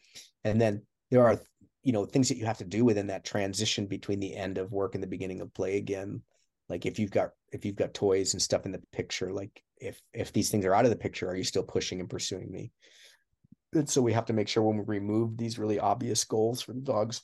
And 0.43 0.59
then 0.59 0.81
there 1.11 1.25
are, 1.25 1.39
you 1.83 1.93
know, 1.93 2.05
things 2.05 2.29
that 2.29 2.37
you 2.37 2.45
have 2.45 2.57
to 2.57 2.65
do 2.65 2.83
within 2.83 3.07
that 3.07 3.23
transition 3.23 3.87
between 3.87 4.19
the 4.19 4.35
end 4.35 4.57
of 4.57 4.71
work 4.71 4.95
and 4.95 5.03
the 5.03 5.07
beginning 5.07 5.41
of 5.41 5.53
play 5.53 5.77
again. 5.77 6.21
Like 6.67 6.85
if 6.85 6.97
you've 6.97 7.11
got 7.11 7.31
if 7.51 7.65
you've 7.65 7.75
got 7.75 7.93
toys 7.93 8.33
and 8.33 8.41
stuff 8.41 8.65
in 8.65 8.71
the 8.71 8.81
picture, 8.91 9.31
like 9.31 9.61
if 9.77 10.01
if 10.13 10.33
these 10.33 10.49
things 10.49 10.65
are 10.65 10.73
out 10.73 10.85
of 10.85 10.91
the 10.91 10.97
picture, 10.97 11.29
are 11.29 11.35
you 11.35 11.43
still 11.43 11.63
pushing 11.63 11.99
and 11.99 12.09
pursuing 12.09 12.51
me? 12.51 12.71
And 13.76 13.89
so 13.89 14.01
we 14.01 14.13
have 14.13 14.26
to 14.26 14.34
make 14.34 14.47
sure 14.47 14.63
when 14.63 14.78
we 14.78 14.84
remove 14.86 15.38
these 15.38 15.59
really 15.59 15.80
obvious 15.80 16.23
goals 16.23 16.61
for 16.61 16.73
the 16.73 16.82
dogs 16.82 17.21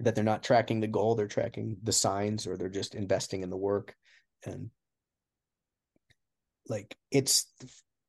that 0.00 0.14
they're 0.14 0.24
not 0.24 0.42
tracking 0.42 0.80
the 0.80 0.86
goal, 0.86 1.14
they're 1.14 1.26
tracking 1.26 1.76
the 1.82 1.92
signs 1.92 2.46
or 2.46 2.56
they're 2.56 2.68
just 2.68 2.94
investing 2.94 3.42
in 3.42 3.50
the 3.50 3.56
work. 3.56 3.94
And 4.44 4.70
like 6.68 6.96
it's 7.10 7.46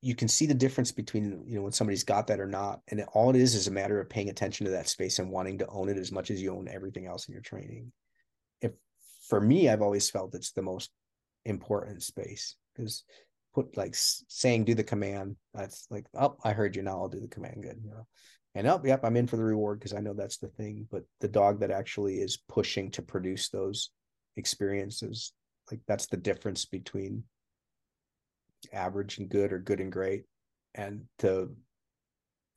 you 0.02 0.16
can 0.16 0.28
see 0.28 0.46
the 0.46 0.54
difference 0.54 0.92
between 0.92 1.44
you 1.46 1.56
know 1.56 1.64
when 1.64 1.72
somebody's 1.72 2.04
got 2.04 2.28
that 2.28 2.40
or 2.40 2.48
not 2.48 2.82
and 2.90 3.04
all 3.14 3.30
it 3.30 3.36
is 3.36 3.56
is 3.56 3.68
a 3.68 3.72
matter 3.72 4.00
of 4.00 4.10
paying 4.10 4.30
attention 4.30 4.66
to 4.66 4.72
that 4.72 4.88
space 4.88 5.20
and 5.20 5.32
wanting 5.32 5.58
to 5.58 5.68
own 5.68 5.90
it 5.90 5.98
as 5.98 6.12
much 6.12 6.32
as 6.32 6.42
you 6.42 6.54
own 6.54 6.68
everything 6.68 7.06
else 7.06 7.28
in 7.28 7.34
your 7.34 7.42
training 7.42 7.92
if 8.62 8.72
for 9.28 9.42
me 9.42 9.70
i've 9.70 9.82
always 9.82 10.10
felt 10.10 10.36
it's 10.36 10.52
the 10.52 10.62
most 10.62 10.92
important 11.46 12.04
space 12.04 12.56
because 12.76 13.04
put 13.60 13.76
like 13.78 13.94
saying 13.94 14.64
do 14.64 14.74
the 14.74 14.84
command 14.84 15.36
that's 15.54 15.86
like 15.90 16.06
oh 16.18 16.38
i 16.44 16.54
heard 16.54 16.76
you 16.76 16.82
now 16.82 16.92
i'll 16.92 17.10
do 17.10 17.20
the 17.20 17.28
command 17.28 17.62
good 17.62 17.78
you 17.84 17.90
know? 17.90 18.08
And 18.56 18.68
oh 18.68 18.82
yep 18.84 19.04
i'm 19.04 19.18
in 19.18 19.28
for 19.28 19.36
the 19.36 19.44
reward 19.44 19.80
because 19.80 19.94
i 19.94 20.00
know 20.00 20.14
that's 20.14 20.38
the 20.38 20.48
thing 20.48 20.88
but 20.90 21.04
the 21.20 21.28
dog 21.28 21.60
that 21.60 21.72
actually 21.72 22.16
is 22.16 22.38
pushing 22.48 22.90
to 22.92 23.02
produce 23.02 23.50
those 23.50 23.90
experiences 24.38 25.34
like 25.70 25.82
that's 25.88 26.08
the 26.08 26.18
difference 26.18 26.66
between 26.66 27.24
average 28.74 29.18
and 29.18 29.30
good 29.30 29.52
or 29.52 29.60
good 29.60 29.82
and 29.82 29.92
great 29.92 30.24
and 30.76 31.04
to 31.20 31.50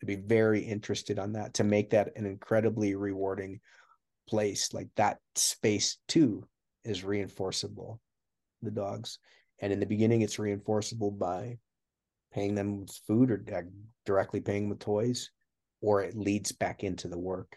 to 0.00 0.06
be 0.06 0.16
very 0.16 0.60
interested 0.60 1.18
on 1.18 1.32
that 1.32 1.54
to 1.54 1.64
make 1.64 1.90
that 1.90 2.12
an 2.16 2.26
incredibly 2.26 2.94
rewarding 2.94 3.60
place 4.28 4.72
like 4.72 4.88
that 4.96 5.18
space 5.34 5.98
too 6.06 6.44
is 6.84 7.02
reinforceable 7.02 7.98
the 8.62 8.70
dogs 8.70 9.18
and 9.62 9.72
in 9.72 9.80
the 9.80 9.86
beginning 9.86 10.20
it's 10.20 10.36
reinforceable 10.36 11.16
by 11.18 11.56
paying 12.34 12.54
them 12.54 12.80
with 12.80 12.90
food 13.06 13.30
or 13.30 13.44
directly 14.04 14.40
paying 14.40 14.68
with 14.68 14.80
toys 14.80 15.30
or 15.80 16.02
it 16.02 16.16
leads 16.16 16.52
back 16.52 16.84
into 16.84 17.08
the 17.08 17.18
work. 17.18 17.56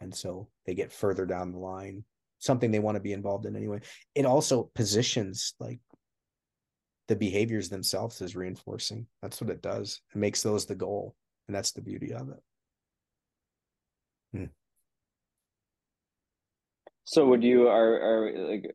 And 0.00 0.14
so 0.14 0.48
they 0.64 0.74
get 0.74 0.92
further 0.92 1.26
down 1.26 1.52
the 1.52 1.58
line 1.58 2.04
something 2.38 2.70
they 2.70 2.78
want 2.78 2.96
to 2.96 3.02
be 3.02 3.12
involved 3.12 3.44
in 3.44 3.54
anyway. 3.54 3.80
It 4.14 4.24
also 4.24 4.70
positions 4.74 5.54
like 5.60 5.78
the 7.06 7.16
behaviors 7.16 7.68
themselves 7.68 8.22
as 8.22 8.34
reinforcing. 8.34 9.06
That's 9.20 9.40
what 9.40 9.50
it 9.50 9.60
does. 9.60 10.00
It 10.14 10.18
makes 10.18 10.42
those 10.42 10.64
the 10.64 10.74
goal 10.74 11.14
and 11.46 11.54
that's 11.54 11.72
the 11.72 11.82
beauty 11.82 12.12
of 12.12 12.30
it. 12.30 12.42
Hmm. 14.32 14.44
so 17.02 17.26
would 17.26 17.42
you 17.42 17.66
are 17.66 18.00
are 18.00 18.48
like 18.48 18.72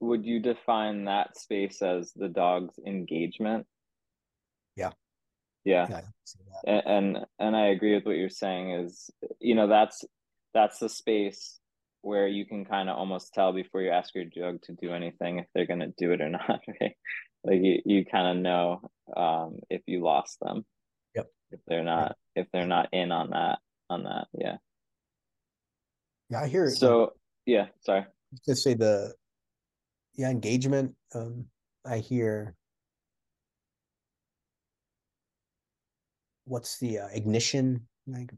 would 0.00 0.24
you 0.24 0.40
define 0.40 1.04
that 1.04 1.36
space 1.36 1.82
as 1.82 2.12
the 2.14 2.28
dog's 2.28 2.78
engagement? 2.86 3.66
Yeah. 4.76 4.90
Yeah, 5.64 5.86
yeah 5.90 6.00
and, 6.64 6.82
and 6.86 7.26
and 7.38 7.54
i 7.54 7.66
agree 7.66 7.94
with 7.94 8.06
what 8.06 8.16
you're 8.16 8.30
saying 8.30 8.70
is 8.70 9.10
you 9.40 9.54
know 9.54 9.68
that's 9.68 10.04
that's 10.54 10.78
the 10.78 10.88
space 10.88 11.60
where 12.02 12.26
you 12.26 12.46
can 12.46 12.64
kind 12.64 12.88
of 12.88 12.96
almost 12.96 13.34
tell 13.34 13.52
before 13.52 13.82
you 13.82 13.90
ask 13.90 14.14
your 14.14 14.24
dog 14.24 14.62
to 14.62 14.72
do 14.72 14.92
anything 14.92 15.38
if 15.38 15.46
they're 15.54 15.66
going 15.66 15.80
to 15.80 15.92
do 15.98 16.12
it 16.12 16.20
or 16.20 16.28
not 16.30 16.60
right? 16.80 16.94
Like 17.44 17.60
you, 17.62 17.80
you 17.84 18.04
kind 18.04 18.38
of 18.38 18.42
know 18.42 18.90
um 19.16 19.58
if 19.68 19.82
you 19.86 20.02
lost 20.02 20.38
them. 20.40 20.64
Yep. 21.14 21.26
If 21.50 21.60
they're 21.66 21.84
not 21.84 22.16
if 22.34 22.46
they're 22.52 22.66
not 22.66 22.88
in 22.92 23.12
on 23.12 23.30
that 23.30 23.58
on 23.88 24.04
that 24.04 24.28
yeah. 24.34 24.56
Yeah 26.30 26.40
i 26.42 26.48
hear 26.48 26.64
it. 26.64 26.72
So 26.72 27.12
yeah 27.46 27.66
sorry. 27.80 28.06
To 28.44 28.54
say 28.54 28.74
the 28.74 29.14
yeah 30.20 30.30
engagement 30.30 30.94
um 31.14 31.46
i 31.84 31.98
hear. 31.98 32.54
What's 36.44 36.78
the 36.78 36.98
uh, 36.98 37.08
ignition? 37.12 37.86
Like 38.06 38.32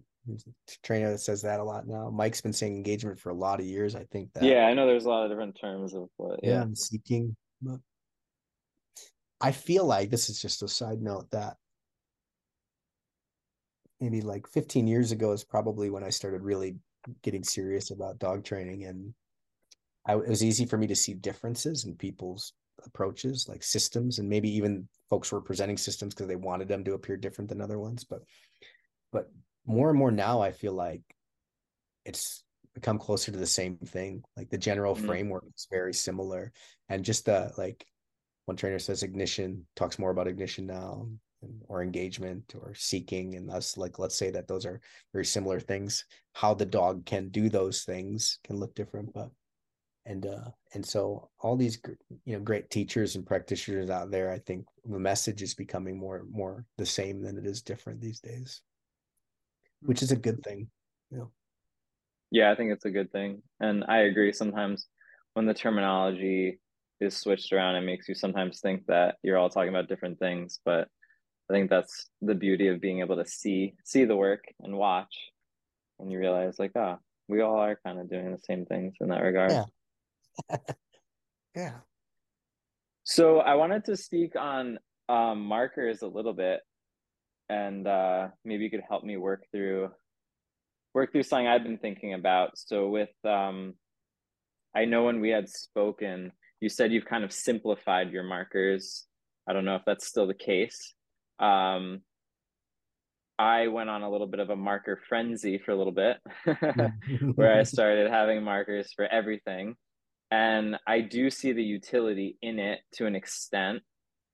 trainer 0.83 1.11
that 1.11 1.19
says 1.19 1.43
that 1.43 1.61
a 1.61 1.65
lot 1.65 1.89
now. 1.89 2.11
Mike's 2.11 2.41
been 2.41 2.53
saying 2.53 2.77
engagement 2.77 3.19
for 3.19 3.31
a 3.31 3.35
lot 3.35 3.59
of 3.59 3.67
years. 3.67 3.97
I 3.97 4.05
think 4.13 4.33
that 4.35 4.45
yeah 4.45 4.67
i 4.67 4.75
know 4.75 4.87
there's 4.87 5.07
a 5.07 5.09
lot 5.09 5.25
of 5.25 5.31
different 5.31 5.59
terms 5.59 5.95
of 5.95 6.09
what 6.17 6.41
yeah, 6.43 6.51
yeah. 6.51 6.65
seeking 6.75 7.35
but 7.61 7.81
i 9.41 9.51
feel 9.51 9.85
like 9.85 10.11
this 10.11 10.29
is 10.29 10.41
just 10.41 10.63
a 10.63 10.69
side 10.69 11.01
note 11.01 11.29
that 11.31 11.57
maybe 14.01 14.21
like 14.21 14.47
15 14.47 14.87
years 14.87 15.13
ago 15.13 15.33
is 15.33 15.45
probably 15.45 15.91
when 15.91 16.05
i 16.05 16.11
started 16.11 16.43
really 16.43 16.77
getting 17.23 17.43
serious 17.43 17.91
about 17.91 18.19
dog 18.19 18.45
training 18.45 18.85
and 18.85 19.15
I, 20.07 20.15
it 20.15 20.29
was 20.29 20.45
easy 20.45 20.67
for 20.67 20.77
me 20.77 20.87
to 20.89 20.97
see 20.97 21.15
differences 21.15 21.85
in 21.85 21.95
people's 21.95 22.53
approaches 22.85 23.47
like 23.49 23.63
systems 23.63 24.19
and 24.19 24.29
maybe 24.29 24.51
even 24.57 24.89
folks 25.09 25.31
were 25.31 25.41
presenting 25.41 25.77
systems 25.77 26.15
because 26.15 26.27
they 26.27 26.37
wanted 26.37 26.69
them 26.69 26.83
to 26.85 26.95
appear 26.95 27.17
different 27.17 27.49
than 27.49 27.61
other 27.61 27.79
ones 27.79 28.05
but 28.05 28.23
but 29.13 29.31
more 29.67 29.91
and 29.91 29.99
more 29.99 30.11
now 30.11 30.41
i 30.41 30.51
feel 30.51 30.73
like 30.73 31.03
it's 32.05 32.43
become 32.75 32.99
closer 32.99 33.31
to 33.31 33.39
the 33.39 33.47
same 33.47 33.77
thing 33.77 34.23
like 34.37 34.49
the 34.51 34.59
general 34.59 34.95
mm-hmm. 34.95 35.07
framework 35.07 35.45
is 35.55 35.69
very 35.71 35.95
similar 35.95 36.53
and 36.89 37.05
just 37.05 37.27
the 37.27 37.53
like 37.59 37.85
one 38.47 38.57
trainer 38.57 38.79
says 38.79 39.03
ignition 39.03 39.65
talks 39.77 39.99
more 39.99 40.11
about 40.11 40.27
ignition 40.27 40.67
now 40.67 41.07
or 41.69 41.83
engagement 41.83 42.55
or 42.61 42.73
seeking 42.75 43.35
and 43.35 43.51
us 43.51 43.77
like 43.77 43.99
let's 43.99 44.17
say 44.17 44.31
that 44.31 44.49
those 44.49 44.65
are 44.65 44.81
very 45.13 45.25
similar 45.25 45.61
things 45.61 46.05
how 46.33 46.55
the 46.55 46.65
dog 46.65 47.05
can 47.05 47.29
do 47.29 47.49
those 47.49 47.83
things 47.83 48.39
can 48.45 48.57
look 48.57 48.75
different 48.75 49.13
but 49.13 49.31
and 50.07 50.27
uh 50.27 50.51
and 50.75 50.85
so 50.85 51.29
all 51.41 51.57
these 51.57 51.79
you 52.25 52.35
know 52.35 52.41
great 52.41 52.71
teachers 52.71 53.15
and 53.15 53.27
practitioners 53.27 53.91
out 53.91 54.11
there 54.11 54.31
i 54.31 54.39
think 54.39 54.67
the 54.85 54.99
message 54.99 55.43
is 55.43 55.55
becoming 55.55 55.99
more 55.99 56.25
more 56.31 56.65
the 56.79 56.87
same 56.87 57.23
than 57.23 57.39
it 57.39 57.47
is 57.47 57.63
different 57.63 58.01
these 58.01 58.21
days. 58.21 58.63
Which 59.83 60.03
is 60.03 60.13
a 60.13 60.17
good 60.17 60.43
thing 60.43 60.69
you 61.11 61.19
know. 61.19 61.31
Yeah 62.31 62.51
i 62.51 62.55
think 62.55 62.73
it's 62.73 62.85
a 62.85 62.91
good 62.91 63.13
thing. 63.13 63.43
And 63.61 63.85
i 63.89 63.99
agree 63.99 64.33
sometimes 64.33 64.87
when 65.35 65.47
the 65.47 65.55
terminology 65.55 66.59
is 67.01 67.17
switched 67.17 67.53
around 67.53 67.77
it 67.77 67.83
makes 67.83 68.09
you 68.09 68.15
sometimes 68.15 68.61
think 68.61 68.87
that 68.87 69.17
you're 69.23 69.39
all 69.39 69.51
talking 69.51 69.71
about 69.71 69.89
different 69.89 70.19
things 70.19 70.61
but 70.65 70.89
i 71.51 71.53
think 71.53 71.69
that's 71.69 72.11
the 72.21 72.35
beauty 72.35 72.69
of 72.69 72.81
being 72.81 73.01
able 73.01 73.17
to 73.17 73.27
see 73.27 73.75
see 73.85 74.05
the 74.05 74.17
work 74.17 74.45
and 74.63 74.77
watch 74.77 75.15
and 75.99 76.11
you 76.13 76.19
realize 76.19 76.59
like 76.59 76.73
ah 76.77 76.97
oh, 76.97 77.03
we 77.29 77.41
all 77.41 77.59
are 77.59 77.79
kind 77.85 77.99
of 77.99 78.11
doing 78.11 78.31
the 78.31 78.39
same 78.45 78.67
things 78.67 78.95
in 79.01 79.09
that 79.09 79.23
regard. 79.23 79.53
Yeah 79.53 79.65
yeah. 81.57 81.79
So 83.05 83.39
I 83.39 83.55
wanted 83.55 83.85
to 83.87 83.97
speak 83.97 84.37
on 84.37 84.79
um, 85.09 85.43
markers 85.43 86.03
a 86.03 86.07
little 86.07 86.33
bit, 86.33 86.61
and 87.49 87.87
uh, 87.87 88.29
maybe 88.45 88.65
you 88.65 88.71
could 88.71 88.83
help 88.89 89.05
me 89.05 89.17
work 89.17 89.45
through 89.53 89.91
work 90.95 91.13
through 91.13 91.23
something 91.23 91.47
I've 91.47 91.65
been 91.65 91.79
thinking 91.79 92.15
about. 92.15 92.59
So 92.59 92.89
with 92.89 93.11
um, 93.25 93.75
I 94.75 94.85
know 94.85 95.05
when 95.05 95.21
we 95.21 95.31
had 95.31 95.49
spoken, 95.49 96.33
you 96.61 96.69
said 96.69 96.93
you've 96.93 97.05
kind 97.05 97.25
of 97.25 97.33
simplified 97.33 98.13
your 98.13 98.23
markers. 98.23 99.07
I 99.49 99.53
don't 99.53 99.65
know 99.65 99.77
if 99.77 99.83
that's 99.85 100.07
still 100.07 100.27
the 100.27 100.35
case. 100.35 100.95
Um, 101.39 102.03
I 103.39 103.67
went 103.67 103.91
on 103.91 104.03
a 104.03 104.11
little 104.11 104.29
bit 104.29 104.39
of 104.39 104.51
a 104.51 104.57
marker 104.57 105.01
frenzy 105.09 105.59
for 105.59 105.73
a 105.73 105.77
little 105.77 105.93
bit, 105.93 106.19
where 107.35 107.59
I 107.59 107.63
started 107.65 108.11
having 108.11 108.45
markers 108.45 108.93
for 108.95 109.05
everything 109.07 109.75
and 110.33 110.79
I 110.87 111.03
do 111.03 111.29
see 111.29 111.53
the 111.53 111.63
utility 111.63 112.39
in 112.41 112.59
it 112.59 112.81
to 112.95 113.05
an 113.05 113.15
extent, 113.15 113.83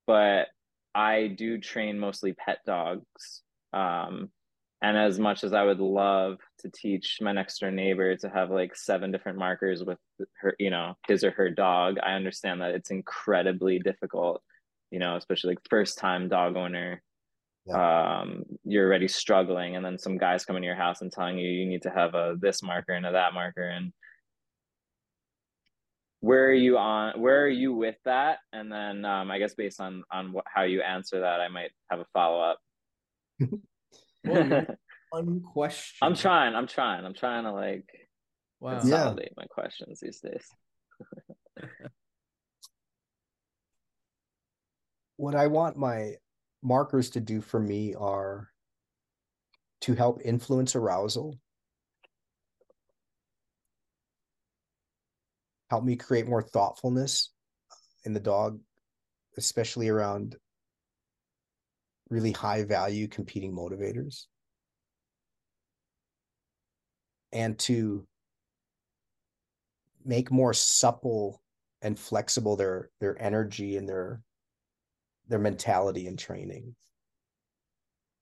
but 0.06 0.46
I 0.94 1.26
do 1.26 1.58
train 1.58 1.98
mostly 1.98 2.34
pet 2.34 2.58
dogs. 2.64 3.42
Um, 3.72 4.30
and 4.80 4.96
as 4.96 5.18
much 5.18 5.42
as 5.42 5.52
I 5.52 5.64
would 5.64 5.80
love 5.80 6.38
to 6.60 6.70
teach 6.70 7.18
my 7.20 7.32
next 7.32 7.58
door 7.58 7.72
neighbor 7.72 8.14
to 8.14 8.28
have 8.28 8.48
like 8.48 8.76
seven 8.76 9.10
different 9.10 9.38
markers 9.38 9.82
with 9.82 9.98
her, 10.40 10.54
you 10.60 10.70
know, 10.70 10.94
his 11.08 11.24
or 11.24 11.32
her 11.32 11.50
dog, 11.50 11.96
I 12.00 12.12
understand 12.12 12.60
that 12.60 12.76
it's 12.76 12.92
incredibly 12.92 13.80
difficult, 13.80 14.40
you 14.92 15.00
know, 15.00 15.16
especially 15.16 15.54
like 15.54 15.68
first 15.68 15.98
time 15.98 16.28
dog 16.28 16.56
owner. 16.56 17.02
Yeah. 17.66 18.20
Um, 18.20 18.44
you're 18.62 18.86
already 18.86 19.08
struggling, 19.08 19.74
and 19.74 19.84
then 19.84 19.98
some 19.98 20.16
guys 20.16 20.44
come 20.44 20.54
into 20.54 20.66
your 20.66 20.76
house 20.76 21.02
and 21.02 21.10
telling 21.10 21.38
you 21.38 21.50
you 21.50 21.66
need 21.66 21.82
to 21.82 21.90
have 21.90 22.14
a 22.14 22.36
this 22.40 22.62
marker 22.62 22.92
and 22.92 23.04
a 23.04 23.10
that 23.10 23.34
marker, 23.34 23.68
and 23.68 23.92
where 26.20 26.46
are 26.46 26.54
you 26.54 26.76
on 26.78 27.20
where 27.20 27.42
are 27.44 27.48
you 27.48 27.72
with 27.74 27.96
that? 28.04 28.38
And 28.52 28.70
then 28.72 29.04
um, 29.04 29.30
i 29.30 29.38
guess 29.38 29.54
based 29.54 29.80
on 29.80 30.02
on 30.12 30.32
what, 30.32 30.44
how 30.52 30.62
you 30.62 30.82
answer 30.82 31.20
that 31.20 31.40
i 31.40 31.48
might 31.48 31.70
have 31.90 32.00
a 32.00 32.06
follow-up. 32.12 32.58
One 35.10 35.40
question. 35.40 35.96
I'm 36.02 36.14
trying 36.14 36.54
i'm 36.54 36.66
trying 36.66 37.04
i'm 37.04 37.14
trying 37.14 37.44
to 37.44 37.52
like 37.52 37.86
wow. 38.60 38.78
consolidate 38.78 39.32
yeah. 39.36 39.42
my 39.42 39.46
questions 39.46 40.00
these 40.00 40.20
days. 40.20 40.46
What 45.16 45.34
i 45.34 45.48
want 45.48 45.76
my 45.76 46.14
markers 46.62 47.10
to 47.10 47.20
do 47.20 47.40
for 47.40 47.58
me 47.58 47.92
are 47.96 48.50
to 49.80 49.94
help 49.94 50.20
influence 50.24 50.76
arousal 50.76 51.36
helped 55.70 55.86
me 55.86 55.96
create 55.96 56.26
more 56.26 56.42
thoughtfulness 56.42 57.32
in 58.04 58.12
the 58.12 58.20
dog, 58.20 58.60
especially 59.36 59.88
around 59.88 60.36
really 62.10 62.32
high 62.32 62.64
value 62.64 63.06
competing 63.06 63.54
motivators. 63.54 64.24
And 67.32 67.58
to 67.60 68.06
make 70.04 70.30
more 70.30 70.54
supple 70.54 71.42
and 71.82 71.98
flexible 71.98 72.56
their 72.56 72.90
their 73.00 73.20
energy 73.20 73.76
and 73.76 73.86
their 73.86 74.22
their 75.28 75.38
mentality 75.38 76.06
and 76.06 76.18
training. 76.18 76.74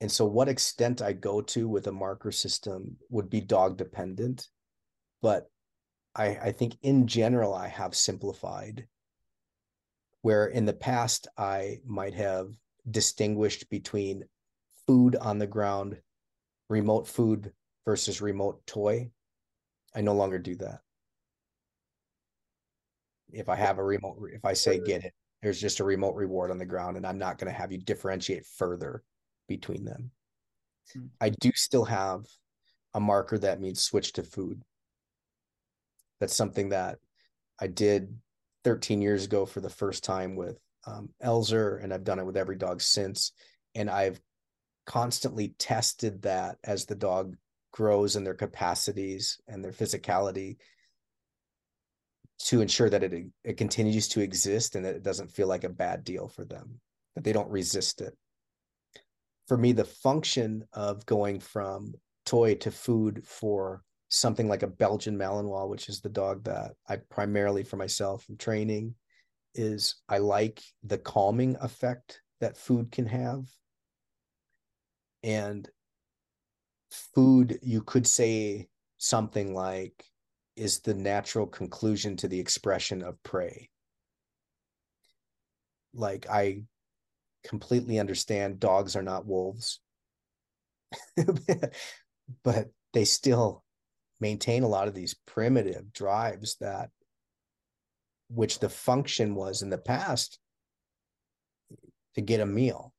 And 0.01 0.11
so 0.11 0.26
what 0.26 0.49
extent 0.49 1.01
I 1.01 1.12
go 1.12 1.40
to 1.40 1.68
with 1.68 1.86
a 1.86 1.92
marker 1.92 2.32
system 2.32 2.97
would 3.09 3.30
be 3.30 3.40
dog 3.40 3.78
dependent, 3.78 4.49
but 5.22 5.49
I, 6.17 6.27
I 6.45 6.53
think 6.53 6.79
in 6.83 7.07
general, 7.07 7.55
I 7.55 7.69
have 7.69 7.95
simplified 7.95 8.87
where 10.23 10.47
in 10.47 10.64
the 10.64 10.73
past 10.73 11.29
I 11.37 11.79
might 11.85 12.14
have 12.14 12.49
distinguished 12.91 13.69
between 13.69 14.25
food 14.87 15.14
on 15.17 15.39
the 15.39 15.47
ground 15.47 16.01
remote 16.69 17.07
food 17.07 17.53
versus 17.85 18.21
remote 18.21 18.67
toy. 18.67 19.11
I 19.95 20.01
no 20.01 20.14
longer 20.14 20.39
do 20.39 20.57
that. 20.57 20.81
If 23.31 23.49
I 23.49 23.57
have 23.57 23.79
a 23.79 23.85
remote, 23.85 24.19
if 24.33 24.45
I 24.45 24.55
say 24.55 24.81
get 24.81 25.05
it, 25.05 25.12
there's 25.43 25.61
just 25.61 25.81
a 25.81 25.85
remote 25.85 26.14
reward 26.14 26.51
on 26.51 26.59
the 26.59 26.64
ground, 26.64 26.97
and 26.97 27.07
I'm 27.07 27.19
not 27.19 27.39
going 27.39 27.53
to 27.53 27.59
have 27.59 27.71
you 27.71 27.79
differentiate 27.79 28.47
further 28.47 29.03
between 29.49 29.85
them. 29.85 30.11
Hmm. 30.93 31.07
I 31.21 31.29
do 31.29 31.53
still 31.55 31.85
have 31.85 32.25
a 32.95 33.01
marker 33.01 33.39
that 33.39 33.61
means 33.61 33.83
switch 33.83 34.12
to 34.14 34.23
food. 34.23 34.62
That's 36.21 36.37
something 36.37 36.71
that 36.71 36.99
I 37.61 37.67
did 37.67 38.17
13 38.64 39.03
years 39.03 39.25
ago 39.25 39.47
for 39.47 39.61
the 39.61 39.71
first 39.71 40.05
time 40.05 40.37
with 40.37 40.59
um, 40.87 41.11
Elzer, 41.23 41.83
and 41.83 41.93
I've 41.93 42.05
done 42.05 42.19
it 42.19 42.27
with 42.27 42.37
every 42.37 42.57
dog 42.57 42.81
since. 42.81 43.33
And 43.75 43.91
I've 43.91 44.21
constantly 44.87 45.55
tested 45.59 46.23
that 46.23 46.59
as 46.64 46.87
the 46.87 46.95
dog 46.95 47.37
grows 47.73 48.17
in 48.17 48.25
their 48.25 48.35
capacities 48.35 49.39
and 49.49 49.62
their 49.62 49.73
physicality 49.73 50.57
to 52.39 52.61
ensure 52.61 52.89
that 52.89 53.03
it 53.03 53.27
it 53.45 53.57
continues 53.57 54.09
to 54.09 54.21
exist 54.21 54.77
and 54.77 54.85
that 54.85 54.95
it 54.95 55.03
doesn't 55.03 55.31
feel 55.31 55.47
like 55.49 55.64
a 55.64 55.69
bad 55.69 56.05
deal 56.05 56.29
for 56.29 56.45
them 56.45 56.81
that 57.14 57.25
they 57.25 57.33
don't 57.33 57.51
resist 57.51 58.01
it 58.01 58.17
for 59.47 59.57
me 59.57 59.73
the 59.73 59.85
function 59.85 60.64
of 60.73 61.05
going 61.07 61.41
from 61.41 61.95
toy 62.25 62.55
to 62.55 62.71
food 62.71 63.23
for 63.25 63.83
something 64.09 64.49
like 64.49 64.63
a 64.63 64.69
belgian 64.69 65.19
malinois 65.19 65.69
which 65.69 65.89
is 65.89 66.01
the 66.01 66.09
dog 66.09 66.45
that 66.45 66.73
i 66.89 66.97
primarily 67.11 67.65
for 67.65 67.77
myself 67.77 68.25
am 68.31 68.37
training 68.37 68.95
is 69.55 69.97
i 70.09 70.19
like 70.19 70.63
the 70.85 70.99
calming 70.99 71.57
effect 71.61 72.21
that 72.41 72.57
food 72.57 72.91
can 72.93 73.07
have. 73.07 73.47
And 75.23 75.69
food 76.91 77.59
you 77.63 77.83
could 77.83 78.07
say 78.07 78.69
something 78.99 79.55
like 79.55 80.05
is 80.55 80.81
the 80.81 80.95
natural 80.95 81.47
conclusion 81.47 82.17
to 82.17 82.29
the 82.29 82.41
expression 82.41 83.03
of 83.03 83.23
prey. 83.23 83.71
Like 85.95 86.27
i 86.31 86.63
completely 87.45 87.99
understand 88.01 88.59
dogs 88.59 88.97
are 88.97 89.03
not 89.03 89.25
wolves 89.25 89.79
but 92.43 92.71
they 92.93 93.05
still 93.05 93.63
maintain 94.21 94.62
a 94.62 94.69
lot 94.69 94.89
of 94.89 94.95
these 94.95 95.14
primitive 95.27 95.93
drives 95.93 96.57
that 96.61 96.91
which 98.29 98.59
the 98.59 98.69
function 98.69 99.35
was 99.35 99.62
in 99.62 99.71
the 99.71 99.79
past 99.79 100.39
to 102.14 102.21
get 102.21 102.41
a 102.41 102.47
meal. 102.47 102.93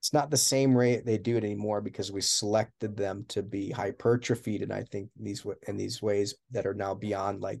It's 0.00 0.14
not 0.14 0.30
the 0.30 0.36
same 0.36 0.74
rate 0.74 1.04
they 1.04 1.18
do 1.18 1.36
it 1.36 1.44
anymore 1.44 1.82
because 1.82 2.10
we 2.10 2.22
selected 2.22 2.96
them 2.96 3.26
to 3.28 3.42
be 3.42 3.70
hypertrophied 3.70 4.62
and 4.62 4.72
i 4.72 4.82
think 4.82 5.10
these 5.14 5.44
in 5.68 5.76
these 5.76 6.00
ways 6.00 6.34
that 6.52 6.66
are 6.66 6.74
now 6.74 6.94
beyond 6.94 7.42
like 7.42 7.60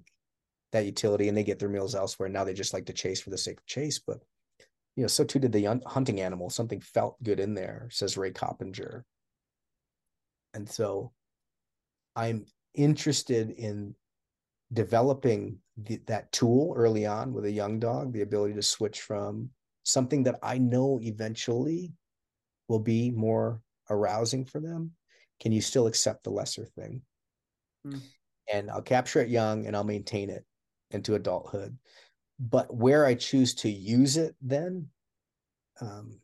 that 0.72 0.86
utility 0.86 1.28
and 1.28 1.36
they 1.36 1.42
get 1.42 1.58
their 1.58 1.68
meals 1.68 1.94
elsewhere. 1.94 2.28
Now 2.28 2.44
they 2.44 2.54
just 2.54 2.72
like 2.72 2.86
to 2.86 2.92
chase 2.92 3.20
for 3.20 3.30
the 3.30 3.38
sake 3.38 3.58
of 3.58 3.66
chase 3.66 3.98
but 3.98 4.20
you 4.96 5.02
know 5.02 5.08
so 5.08 5.22
too 5.22 5.38
did 5.38 5.52
the 5.52 5.80
hunting 5.86 6.20
animal. 6.20 6.48
Something 6.48 6.80
felt 6.80 7.22
good 7.22 7.40
in 7.40 7.54
there 7.54 7.88
says 7.90 8.16
ray 8.16 8.30
coppinger. 8.30 9.04
And 10.54 10.68
so 10.68 11.12
i'm 12.16 12.44
interested 12.74 13.50
in 13.50 13.94
developing 14.72 15.58
the, 15.76 16.00
that 16.06 16.30
tool 16.32 16.72
early 16.76 17.06
on 17.06 17.32
with 17.32 17.44
a 17.44 17.50
young 17.50 17.78
dog 17.78 18.12
the 18.12 18.22
ability 18.22 18.54
to 18.54 18.62
switch 18.62 19.00
from 19.00 19.50
something 19.82 20.22
that 20.22 20.38
i 20.42 20.58
know 20.58 21.00
eventually 21.02 21.92
will 22.70 22.78
be 22.78 23.10
more 23.10 23.60
arousing 23.90 24.44
for 24.44 24.60
them, 24.60 24.92
can 25.40 25.52
you 25.52 25.60
still 25.60 25.88
accept 25.88 26.24
the 26.24 26.30
lesser 26.30 26.64
thing? 26.64 27.02
Mm. 27.86 28.00
And 28.50 28.70
I'll 28.70 28.80
capture 28.80 29.20
it 29.20 29.28
young 29.28 29.66
and 29.66 29.76
I'll 29.76 29.84
maintain 29.84 30.30
it 30.30 30.44
into 30.92 31.16
adulthood. 31.16 31.76
But 32.38 32.74
where 32.74 33.04
I 33.04 33.14
choose 33.14 33.54
to 33.56 33.68
use 33.68 34.16
it 34.16 34.34
then 34.40 34.88
um, 35.80 36.20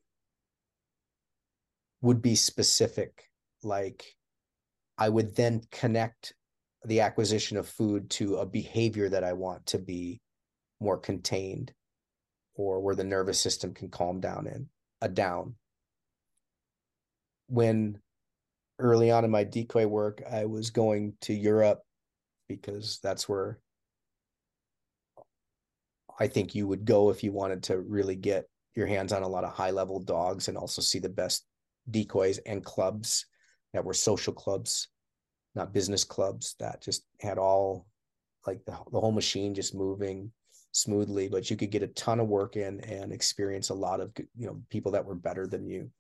would 2.01 2.23
be 2.23 2.37
specific. 2.37 3.25
Like 3.63 4.16
I 4.99 5.09
would 5.09 5.37
then 5.37 5.63
connect 5.71 6.35
the 6.85 7.01
acquisition 7.01 7.57
of 7.57 7.69
food 7.69 8.11
to 8.11 8.37
a 8.37 8.47
behavior 8.47 9.09
that 9.09 9.25
I 9.25 9.33
want 9.33 9.67
to 9.67 9.79
be 9.79 10.21
more 10.81 10.97
contained 10.97 11.73
or 12.55 12.81
where 12.81 12.95
the 12.95 13.05
nervous 13.05 13.41
system 13.41 13.75
can 13.75 13.89
calm 13.89 14.21
down 14.21 14.47
in 14.47 14.69
a 15.03 15.07
uh, 15.07 15.09
down. 15.09 15.55
When 17.49 17.99
early 18.79 19.11
on 19.11 19.25
in 19.25 19.31
my 19.31 19.45
decoy 19.45 19.87
work, 19.87 20.23
I 20.31 20.47
was 20.47 20.71
going 20.71 21.15
to 21.23 21.35
Europe 21.35 21.83
because 22.49 22.99
that's 23.03 23.29
where 23.29 23.59
I 26.19 26.29
think 26.29 26.55
you 26.55 26.67
would 26.67 26.85
go 26.85 27.11
if 27.11 27.23
you 27.23 27.33
wanted 27.33 27.65
to 27.65 27.79
really 27.79 28.17
get 28.17 28.47
your 28.75 28.87
hands 28.87 29.13
on 29.13 29.23
a 29.23 29.29
lot 29.29 29.45
of 29.45 29.53
high 29.53 29.71
level 29.71 30.01
dogs 30.01 30.49
and 30.49 30.57
also 30.57 30.81
see 30.83 30.99
the 30.99 31.09
best 31.09 31.45
decoys 31.91 32.39
and 32.39 32.65
clubs 32.65 33.27
that 33.77 33.85
were 33.85 33.95
social 33.95 34.33
clubs, 34.33 34.89
not 35.55 35.75
business 35.75 36.03
clubs 36.03 36.57
that 36.59 36.81
just 36.81 37.05
had 37.21 37.37
all 37.37 37.87
like 38.47 38.65
the, 38.65 38.73
the 38.91 38.99
whole 38.99 39.13
machine 39.13 39.55
just 39.55 39.75
moving 39.75 40.33
smoothly, 40.73 41.29
but 41.29 41.51
you 41.51 41.57
could 41.57 41.71
get 41.71 41.83
a 41.83 41.89
ton 41.89 42.19
of 42.19 42.27
work 42.27 42.57
in 42.57 42.81
and 42.81 43.13
experience 43.13 43.69
a 43.69 43.75
lot 43.75 44.01
of, 44.01 44.13
you 44.35 44.47
know, 44.47 44.59
people 44.71 44.93
that 44.93 45.05
were 45.05 45.15
better 45.15 45.47
than 45.47 45.67
you. 45.67 45.91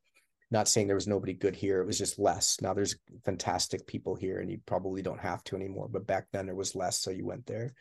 Not 0.50 0.68
saying 0.68 0.86
there 0.86 0.96
was 0.96 1.08
nobody 1.08 1.34
good 1.34 1.54
here 1.54 1.82
it 1.82 1.86
was 1.86 1.98
just 1.98 2.18
less. 2.18 2.58
Now 2.62 2.72
there's 2.72 2.96
fantastic 3.24 3.86
people 3.86 4.14
here 4.14 4.38
and 4.38 4.50
you 4.50 4.58
probably 4.64 5.02
don't 5.02 5.20
have 5.20 5.44
to 5.44 5.56
anymore 5.56 5.88
but 5.90 6.06
back 6.06 6.28
then 6.32 6.46
there 6.46 6.54
was 6.54 6.74
less 6.74 7.00
so 7.00 7.10
you 7.10 7.26
went 7.26 7.44
there. 7.46 7.74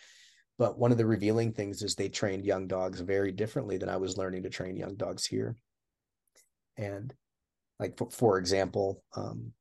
But 0.57 0.77
one 0.77 0.91
of 0.91 0.97
the 0.97 1.05
revealing 1.05 1.53
things 1.53 1.83
is 1.83 1.95
they 1.95 2.09
trained 2.09 2.45
young 2.45 2.67
dogs 2.67 2.99
very 2.99 3.31
differently 3.31 3.77
than 3.77 3.89
i 3.89 3.97
was 3.97 4.17
learning 4.17 4.43
to 4.43 4.49
train 4.49 4.75
young 4.75 4.95
dogs 4.95 5.25
here. 5.25 5.55
And 6.75 7.13
like 7.79 7.97
for, 7.97 8.09
for 8.09 8.37
example 8.39 9.03
um, 9.15 9.53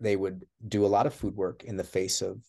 they 0.00 0.16
would 0.16 0.44
do 0.66 0.84
a 0.84 0.88
lot 0.88 1.06
of 1.06 1.14
food 1.14 1.36
work 1.36 1.64
in 1.64 1.76
the 1.76 1.84
face 1.84 2.22
of 2.22 2.40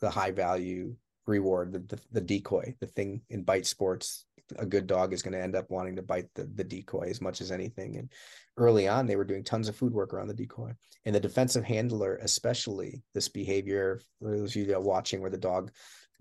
the 0.00 0.10
high 0.10 0.30
value 0.30 0.94
reward 1.26 1.72
the, 1.72 1.80
the, 1.80 2.00
the 2.12 2.20
decoy 2.20 2.74
the 2.80 2.86
thing 2.86 3.20
in 3.30 3.42
bite 3.42 3.66
sports 3.66 4.26
a 4.58 4.66
good 4.66 4.86
dog 4.86 5.12
is 5.12 5.22
going 5.22 5.32
to 5.32 5.42
end 5.42 5.56
up 5.56 5.70
wanting 5.70 5.96
to 5.96 6.02
bite 6.02 6.28
the, 6.34 6.44
the 6.54 6.64
decoy 6.64 7.08
as 7.08 7.20
much 7.20 7.40
as 7.40 7.50
anything. 7.50 7.96
And 7.96 8.12
early 8.56 8.88
on, 8.88 9.06
they 9.06 9.16
were 9.16 9.24
doing 9.24 9.44
tons 9.44 9.68
of 9.68 9.76
food 9.76 9.92
work 9.92 10.12
around 10.12 10.28
the 10.28 10.34
decoy. 10.34 10.72
And 11.04 11.14
the 11.14 11.20
defensive 11.20 11.64
handler, 11.64 12.16
especially 12.22 13.02
this 13.14 13.28
behavior, 13.28 14.00
those 14.20 14.50
of 14.50 14.56
you 14.56 14.66
that 14.66 14.76
are 14.76 14.80
watching 14.80 15.20
where 15.20 15.30
the 15.30 15.38
dog 15.38 15.70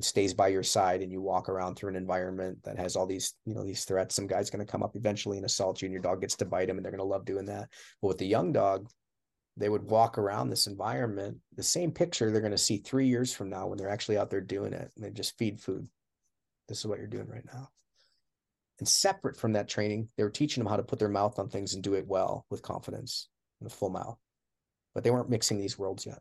stays 0.02 0.34
by 0.34 0.50
your 0.50 0.64
side 0.64 1.02
and 1.02 1.12
you 1.12 1.22
walk 1.22 1.48
around 1.48 1.76
through 1.76 1.90
an 1.90 1.96
environment 1.96 2.58
that 2.64 2.78
has 2.78 2.96
all 2.96 3.06
these, 3.06 3.34
you 3.46 3.54
know, 3.54 3.64
these 3.64 3.86
threats. 3.86 4.16
Some 4.16 4.28
guy's 4.28 4.50
going 4.50 4.66
to 4.66 4.72
come 4.72 4.84
up 4.84 4.96
eventually 4.96 5.38
and 5.38 5.46
assault 5.46 5.82
you, 5.82 5.86
and 5.86 5.94
your 5.94 6.02
dog 6.02 6.22
gets 6.22 6.36
to 6.38 6.46
bite 6.46 6.70
him, 6.70 6.78
and 6.78 6.84
they're 6.84 6.92
going 6.92 7.00
to 7.00 7.06
love 7.06 7.26
doing 7.26 7.46
that. 7.46 7.70
But 8.02 8.10
with 8.10 8.18
the 8.18 8.26
young 8.26 8.52
dog, 8.52 8.90
they 9.58 9.70
would 9.70 9.84
walk 9.84 10.18
around 10.18 10.50
this 10.50 10.68
environment, 10.68 11.38
the 11.56 11.64
same 11.64 11.92
picture 11.92 12.30
they're 12.30 12.42
going 12.42 12.52
to 12.52 12.58
see 12.58 12.78
three 12.78 13.08
years 13.08 13.34
from 13.34 13.50
now 13.50 13.68
when 13.68 13.78
they're 13.78 13.90
actually 13.90 14.18
out 14.18 14.30
there 14.30 14.42
doing 14.42 14.74
it, 14.74 14.92
and 14.96 15.04
they 15.04 15.10
just 15.10 15.38
feed 15.38 15.60
food. 15.60 15.88
This 16.68 16.80
is 16.80 16.88
what 16.88 16.98
you're 16.98 17.08
doing 17.08 17.28
right 17.28 17.46
now. 17.54 17.70
And 18.80 18.88
separate 18.88 19.38
from 19.38 19.54
that 19.54 19.70
training, 19.70 20.10
they 20.18 20.24
were 20.24 20.30
teaching 20.30 20.62
them 20.62 20.70
how 20.70 20.76
to 20.76 20.84
put 20.84 21.00
their 21.00 21.08
mouth 21.08 21.40
on 21.40 21.48
things 21.48 21.74
and 21.74 21.84
do 21.84 21.94
it 21.94 22.08
well 22.08 22.46
with 22.50 22.62
confidence 22.62 23.30
and 23.62 23.72
a 23.72 23.74
full 23.74 23.90
mouth. 23.90 24.18
But 24.94 25.04
they 25.04 25.12
weren't 25.12 25.30
mixing 25.30 25.58
these 25.58 25.80
worlds 25.80 26.06
yet. 26.06 26.20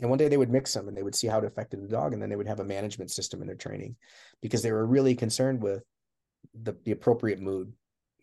And 0.00 0.08
one 0.08 0.18
day 0.18 0.28
they 0.28 0.36
would 0.36 0.50
mix 0.50 0.74
them 0.74 0.88
and 0.88 0.96
they 0.96 1.02
would 1.02 1.14
see 1.14 1.26
how 1.26 1.38
it 1.38 1.44
affected 1.44 1.82
the 1.82 1.88
dog. 1.88 2.12
And 2.12 2.20
then 2.20 2.28
they 2.28 2.36
would 2.36 2.48
have 2.48 2.60
a 2.60 2.64
management 2.64 3.10
system 3.10 3.40
in 3.40 3.46
their 3.46 3.56
training 3.56 3.96
because 4.42 4.62
they 4.62 4.72
were 4.72 4.86
really 4.86 5.14
concerned 5.14 5.62
with 5.62 5.82
the, 6.62 6.76
the 6.84 6.92
appropriate 6.92 7.40
mood. 7.40 7.72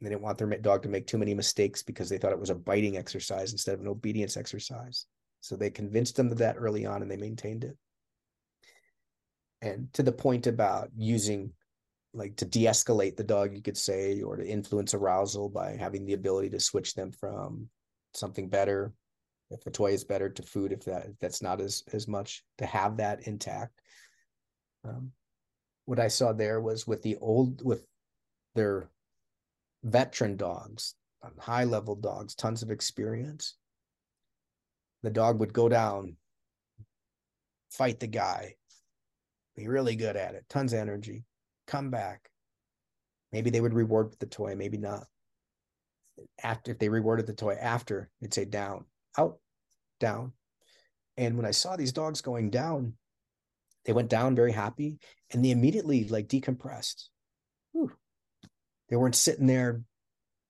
They 0.02 0.10
didn't 0.10 0.22
want 0.22 0.38
their 0.38 0.48
dog 0.58 0.84
to 0.84 0.90
make 0.90 1.08
too 1.08 1.18
many 1.18 1.34
mistakes 1.34 1.82
because 1.82 2.10
they 2.10 2.18
thought 2.18 2.32
it 2.32 2.40
was 2.40 2.50
a 2.50 2.56
biting 2.56 2.98
exercise 2.98 3.52
instead 3.52 3.74
of 3.74 3.82
an 3.82 3.88
obedience 3.88 4.38
exercise. 4.38 5.06
So 5.42 5.56
they 5.56 5.70
convinced 5.70 6.16
them 6.16 6.32
of 6.32 6.38
that 6.40 6.56
early 6.58 6.86
on 6.86 7.02
and 7.02 7.10
they 7.10 7.18
maintained 7.18 7.64
it. 7.64 7.78
And 9.62 9.92
to 9.94 10.04
the 10.04 10.12
point 10.12 10.46
about 10.46 10.90
using 10.96 11.52
like 12.14 12.36
to 12.38 12.46
de-escalate 12.46 13.16
the 13.16 13.24
dog 13.24 13.54
you 13.54 13.62
could 13.62 13.78
say 13.78 14.22
or 14.22 14.38
to 14.38 14.48
influence 14.48 14.94
arousal 14.94 15.50
by 15.50 15.76
having 15.76 16.06
the 16.06 16.14
ability 16.14 16.50
to 16.50 16.60
switch 16.60 16.94
them 16.94 17.12
from 17.12 17.70
something 18.14 18.50
better 18.50 18.94
if 19.52 19.66
a 19.66 19.72
toy 19.72 19.92
is 19.92 20.04
better 20.04 20.30
to 20.30 20.42
food 20.42 20.72
if 20.72 20.84
that 20.86 21.06
if 21.06 21.20
that's 21.20 21.42
not 21.42 21.62
as 21.62 21.84
as 21.94 22.08
much 22.08 22.44
to 22.58 22.66
have 22.66 22.98
that 22.98 23.28
intact 23.28 23.82
um, 24.86 25.12
what 25.86 26.00
i 26.00 26.08
saw 26.08 26.34
there 26.34 26.60
was 26.60 26.88
with 26.88 27.02
the 27.04 27.18
old 27.18 27.64
with 27.64 27.86
their 28.56 28.90
veteran 29.84 30.36
dogs 30.36 30.96
um, 31.24 31.34
high 31.40 31.64
level 31.64 31.96
dogs 31.96 32.36
tons 32.36 32.64
of 32.64 32.72
experience 32.72 33.56
the 35.04 35.10
dog 35.10 35.40
would 35.40 35.54
go 35.54 35.70
down 35.70 36.16
fight 37.70 38.00
the 38.00 38.08
guy 38.08 38.56
be 39.56 39.68
really 39.68 39.96
good 39.96 40.16
at 40.16 40.36
it 40.36 40.46
tons 40.50 40.74
of 40.74 40.80
energy 40.80 41.24
come 41.68 41.92
back. 41.92 42.30
Maybe 43.32 43.50
they 43.50 43.62
would 43.62 43.74
reward 43.74 44.16
the 44.20 44.26
toy, 44.26 44.56
maybe 44.56 44.78
not. 44.78 45.06
After 46.42 46.72
if 46.72 46.80
they 46.80 46.90
rewarded 46.90 47.28
the 47.28 47.34
toy 47.34 47.56
after, 47.62 48.10
it'd 48.22 48.34
say 48.34 48.46
down, 48.46 48.86
out, 49.18 49.38
down. 50.00 50.32
And 51.18 51.36
when 51.36 51.46
I 51.46 51.52
saw 51.52 51.76
these 51.76 51.92
dogs 51.92 52.22
going 52.22 52.50
down, 52.50 52.94
they 53.86 53.94
went 53.94 54.10
down 54.10 54.36
very 54.36 54.52
happy 54.52 54.98
and 55.32 55.44
they 55.44 55.52
immediately 55.52 56.08
like 56.08 56.28
decompressed. 56.28 57.10
Whew. 57.74 57.92
They 58.90 58.96
weren't 58.96 59.16
sitting 59.16 59.48
there 59.48 59.82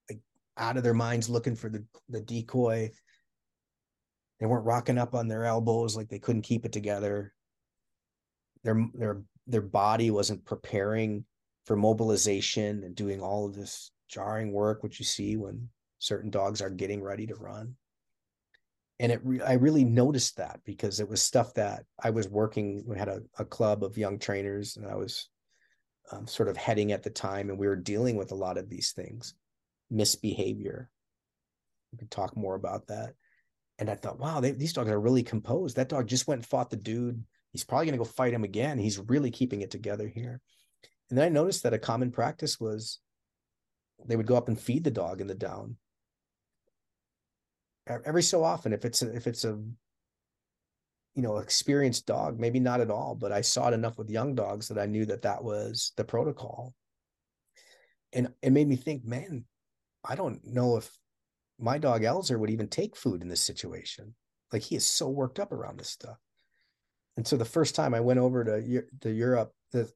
like 0.09 0.19
out 0.57 0.77
of 0.77 0.83
their 0.83 0.93
minds 0.93 1.29
looking 1.29 1.55
for 1.55 1.69
the, 1.69 1.85
the 2.09 2.21
decoy. 2.21 2.91
They 4.39 4.45
weren't 4.45 4.65
rocking 4.65 4.97
up 4.97 5.15
on 5.15 5.27
their 5.27 5.45
elbows 5.45 5.95
like 5.95 6.09
they 6.09 6.19
couldn't 6.19 6.43
keep 6.43 6.65
it 6.65 6.71
together. 6.71 7.33
Their 8.63 8.87
their 8.93 9.21
their 9.47 9.61
body 9.61 10.11
wasn't 10.11 10.45
preparing 10.45 11.25
for 11.65 11.75
mobilization 11.75 12.83
and 12.83 12.95
doing 12.95 13.21
all 13.21 13.45
of 13.45 13.55
this 13.55 13.91
jarring 14.09 14.51
work, 14.51 14.83
which 14.83 14.99
you 14.99 15.05
see 15.05 15.37
when 15.37 15.69
certain 15.99 16.29
dogs 16.29 16.61
are 16.61 16.69
getting 16.69 17.01
ready 17.01 17.25
to 17.27 17.35
run 17.35 17.75
and 18.99 19.11
it 19.11 19.21
re- 19.23 19.41
i 19.41 19.53
really 19.53 19.83
noticed 19.83 20.37
that 20.37 20.59
because 20.65 20.99
it 20.99 21.07
was 21.07 21.21
stuff 21.21 21.53
that 21.53 21.83
i 22.03 22.09
was 22.09 22.27
working 22.27 22.83
we 22.85 22.97
had 22.97 23.07
a, 23.07 23.21
a 23.39 23.45
club 23.45 23.83
of 23.83 23.97
young 23.97 24.17
trainers 24.17 24.77
and 24.77 24.87
i 24.87 24.95
was 24.95 25.29
um, 26.11 26.27
sort 26.27 26.49
of 26.49 26.57
heading 26.57 26.91
at 26.91 27.03
the 27.03 27.09
time 27.09 27.49
and 27.49 27.57
we 27.57 27.67
were 27.67 27.75
dealing 27.75 28.15
with 28.15 28.31
a 28.31 28.35
lot 28.35 28.57
of 28.57 28.69
these 28.69 28.91
things 28.91 29.33
misbehavior. 29.89 30.89
We 31.91 31.99
could 31.99 32.11
talk 32.11 32.35
more 32.35 32.55
about 32.55 32.87
that. 32.87 33.13
And 33.79 33.89
i 33.89 33.95
thought 33.95 34.19
wow 34.19 34.39
they, 34.39 34.51
these 34.51 34.73
dogs 34.73 34.89
are 34.89 34.99
really 34.99 35.23
composed. 35.23 35.75
That 35.75 35.89
dog 35.89 36.07
just 36.07 36.27
went 36.27 36.39
and 36.39 36.45
fought 36.45 36.69
the 36.69 36.77
dude. 36.77 37.23
He's 37.51 37.63
probably 37.63 37.85
going 37.85 37.97
to 37.97 38.03
go 38.03 38.09
fight 38.09 38.33
him 38.33 38.43
again. 38.43 38.77
He's 38.77 38.99
really 38.99 39.31
keeping 39.31 39.61
it 39.61 39.71
together 39.71 40.07
here. 40.07 40.41
And 41.09 41.17
then 41.17 41.25
i 41.25 41.29
noticed 41.29 41.63
that 41.63 41.73
a 41.73 41.79
common 41.79 42.11
practice 42.11 42.59
was 42.59 42.99
they 44.05 44.15
would 44.15 44.27
go 44.27 44.35
up 44.35 44.47
and 44.47 44.59
feed 44.59 44.83
the 44.83 44.91
dog 44.91 45.21
in 45.21 45.27
the 45.27 45.35
down. 45.35 45.77
Every 47.87 48.23
so 48.23 48.43
often 48.43 48.73
if 48.73 48.83
it's 48.83 49.01
a, 49.01 49.15
if 49.15 49.27
it's 49.27 49.45
a 49.45 49.59
you 51.17 51.23
know 51.23 51.37
experienced 51.37 52.05
dog 52.05 52.39
maybe 52.39 52.59
not 52.59 52.79
at 52.79 52.91
all 52.91 53.15
but 53.15 53.31
i 53.31 53.41
saw 53.41 53.67
it 53.67 53.73
enough 53.73 53.97
with 53.97 54.09
young 54.09 54.35
dogs 54.35 54.67
that 54.67 54.77
i 54.77 54.85
knew 54.85 55.03
that 55.03 55.23
that 55.23 55.43
was 55.43 55.91
the 55.97 56.03
protocol 56.03 56.75
and 58.13 58.31
it 58.43 58.51
made 58.51 58.67
me 58.67 58.75
think 58.75 59.03
man 59.03 59.43
i 60.05 60.15
don't 60.15 60.45
know 60.45 60.77
if 60.77 60.95
my 61.59 61.79
dog 61.79 62.03
elzer 62.03 62.37
would 62.39 62.51
even 62.51 62.67
take 62.67 62.95
food 62.95 63.23
in 63.23 63.27
this 63.27 63.41
situation 63.41 64.13
like 64.53 64.61
he 64.61 64.75
is 64.75 64.85
so 64.85 65.09
worked 65.09 65.39
up 65.39 65.51
around 65.51 65.79
this 65.79 65.89
stuff 65.89 66.17
and 67.17 67.27
so 67.27 67.35
the 67.35 67.43
first 67.43 67.73
time 67.73 67.95
i 67.95 67.99
went 67.99 68.19
over 68.19 68.43
to 68.43 68.83
to 69.01 69.11
europe 69.11 69.51
the 69.71 69.91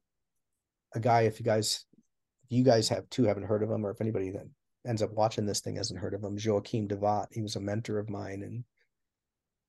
a 0.94 1.00
guy 1.00 1.22
if 1.22 1.38
you 1.38 1.44
guys 1.44 1.86
if 2.44 2.50
you 2.50 2.64
guys 2.64 2.88
have 2.88 3.08
too 3.10 3.24
haven't 3.24 3.46
heard 3.46 3.62
of 3.62 3.70
him 3.70 3.86
or 3.86 3.90
if 3.90 4.00
anybody 4.00 4.30
that 4.30 4.48
ends 4.86 5.02
up 5.02 5.12
watching 5.12 5.46
this 5.46 5.60
thing 5.60 5.76
hasn't 5.76 6.00
heard 6.00 6.14
of 6.14 6.22
him. 6.22 6.36
Joachim 6.36 6.88
Devat. 6.88 7.28
He 7.32 7.42
was 7.42 7.56
a 7.56 7.60
mentor 7.60 7.98
of 7.98 8.10
mine 8.10 8.42
and 8.42 8.64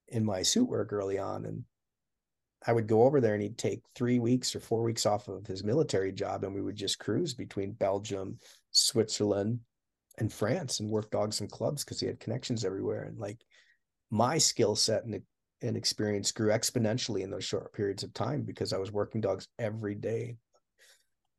in 0.07 0.23
my 0.23 0.41
suit 0.41 0.69
work 0.69 0.93
early 0.93 1.17
on. 1.17 1.45
And 1.45 1.63
I 2.65 2.73
would 2.73 2.87
go 2.87 3.03
over 3.03 3.19
there 3.19 3.33
and 3.33 3.43
he'd 3.43 3.57
take 3.57 3.81
three 3.95 4.19
weeks 4.19 4.55
or 4.55 4.59
four 4.59 4.83
weeks 4.83 5.05
off 5.05 5.27
of 5.27 5.45
his 5.45 5.63
military 5.63 6.11
job 6.11 6.43
and 6.43 6.53
we 6.53 6.61
would 6.61 6.75
just 6.75 6.99
cruise 6.99 7.33
between 7.33 7.71
Belgium, 7.73 8.39
Switzerland, 8.71 9.59
and 10.19 10.31
France 10.31 10.79
and 10.79 10.89
work 10.89 11.09
dogs 11.11 11.41
and 11.41 11.51
clubs 11.51 11.83
because 11.83 11.99
he 11.99 12.07
had 12.07 12.19
connections 12.19 12.63
everywhere. 12.63 13.03
And 13.03 13.17
like 13.17 13.39
my 14.11 14.37
skill 14.37 14.75
set 14.75 15.05
and, 15.05 15.21
and 15.61 15.75
experience 15.75 16.31
grew 16.31 16.49
exponentially 16.49 17.21
in 17.21 17.31
those 17.31 17.43
short 17.43 17.73
periods 17.73 18.03
of 18.03 18.13
time 18.13 18.43
because 18.43 18.73
I 18.73 18.77
was 18.77 18.91
working 18.91 19.21
dogs 19.21 19.47
every 19.57 19.95
day. 19.95 20.35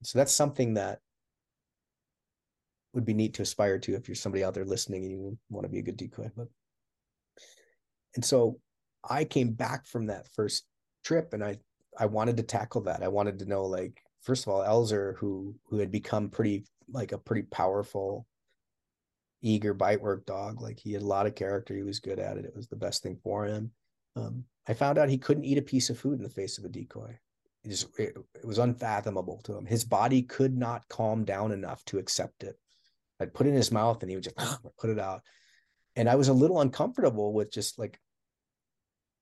So 0.03 0.19
that's 0.19 0.33
something 0.33 0.75
that 0.75 0.99
would 2.93 3.05
be 3.05 3.15
neat 3.15 3.35
to 3.35 3.43
aspire 3.43 3.79
to 3.79 3.95
if 3.95 4.09
you're 4.09 4.15
somebody 4.15 4.45
out 4.45 4.55
there 4.55 4.65
listening 4.65 5.03
and 5.05 5.11
you 5.11 5.39
want 5.51 5.65
to 5.65 5.71
be 5.71 5.79
a 5.79 5.83
good 5.83 5.97
decoy. 5.97 6.31
But 6.37 6.49
and 8.15 8.25
so 8.25 8.59
I 9.09 9.25
came 9.25 9.53
back 9.53 9.87
from 9.87 10.07
that 10.07 10.29
first 10.35 10.65
trip 11.05 11.33
and 11.33 11.45
I 11.45 11.59
I 11.99 12.07
wanted 12.07 12.37
to 12.39 12.43
tackle 12.43 12.83
that. 12.83 13.03
I 13.03 13.09
wanted 13.09 13.39
to 13.39 13.47
know 13.47 13.67
like 13.67 14.01
first 14.23 14.47
of 14.47 14.53
all 14.53 14.65
Elzer 14.65 15.17
who 15.19 15.55
who 15.67 15.79
had 15.79 15.91
become 15.91 16.29
pretty 16.31 16.65
like 16.91 17.12
a 17.12 17.19
pretty 17.19 17.47
powerful 17.51 18.27
eager 19.43 19.75
bite 19.75 20.01
work 20.01 20.27
dog. 20.27 20.61
Like 20.61 20.79
he 20.79 20.93
had 20.93 21.03
a 21.03 21.07
lot 21.07 21.27
of 21.27 21.35
character. 21.35 21.75
He 21.75 21.83
was 21.83 22.01
good 22.01 22.19
at 22.19 22.37
it. 22.37 22.45
It 22.45 22.57
was 22.57 22.69
the 22.69 22.77
best 22.77 23.03
thing 23.03 23.19
for 23.23 23.45
him. 23.45 23.71
Um, 24.17 24.45
i 24.67 24.75
found 24.75 24.97
out 24.97 25.09
he 25.09 25.19
couldn't 25.19 25.45
eat 25.45 25.59
a 25.59 25.62
piece 25.62 25.91
of 25.91 25.99
food 25.99 26.19
in 26.19 26.23
the 26.23 26.31
face 26.31 26.59
of 26.59 26.65
a 26.65 26.69
decoy. 26.69 27.19
It 27.65 27.69
just 27.69 27.99
it, 27.99 28.17
it 28.35 28.45
was 28.45 28.59
unfathomable 28.59 29.41
to 29.45 29.57
him. 29.57 29.67
His 29.67 29.85
body 29.85 30.23
could 30.23 30.57
not 30.57 30.89
calm 30.89 31.25
down 31.25 31.53
enough 31.53 31.85
to 31.87 31.99
accept 31.99 32.43
it. 32.43 32.59
I'd 33.21 33.35
put 33.35 33.47
it 33.47 33.51
in 33.51 33.57
his 33.57 33.73
mouth 33.73 34.03
and 34.03 34.11
he 34.11 34.17
would 34.17 34.25
just 34.25 34.37
put 34.79 34.91
it 34.91 34.99
out. 34.99 35.23
And 35.97 36.09
I 36.09 36.17
was 36.17 36.29
a 36.29 36.33
little 36.33 36.61
uncomfortable 36.61 37.33
with 37.33 37.53
just 37.53 37.79
like 37.79 38.01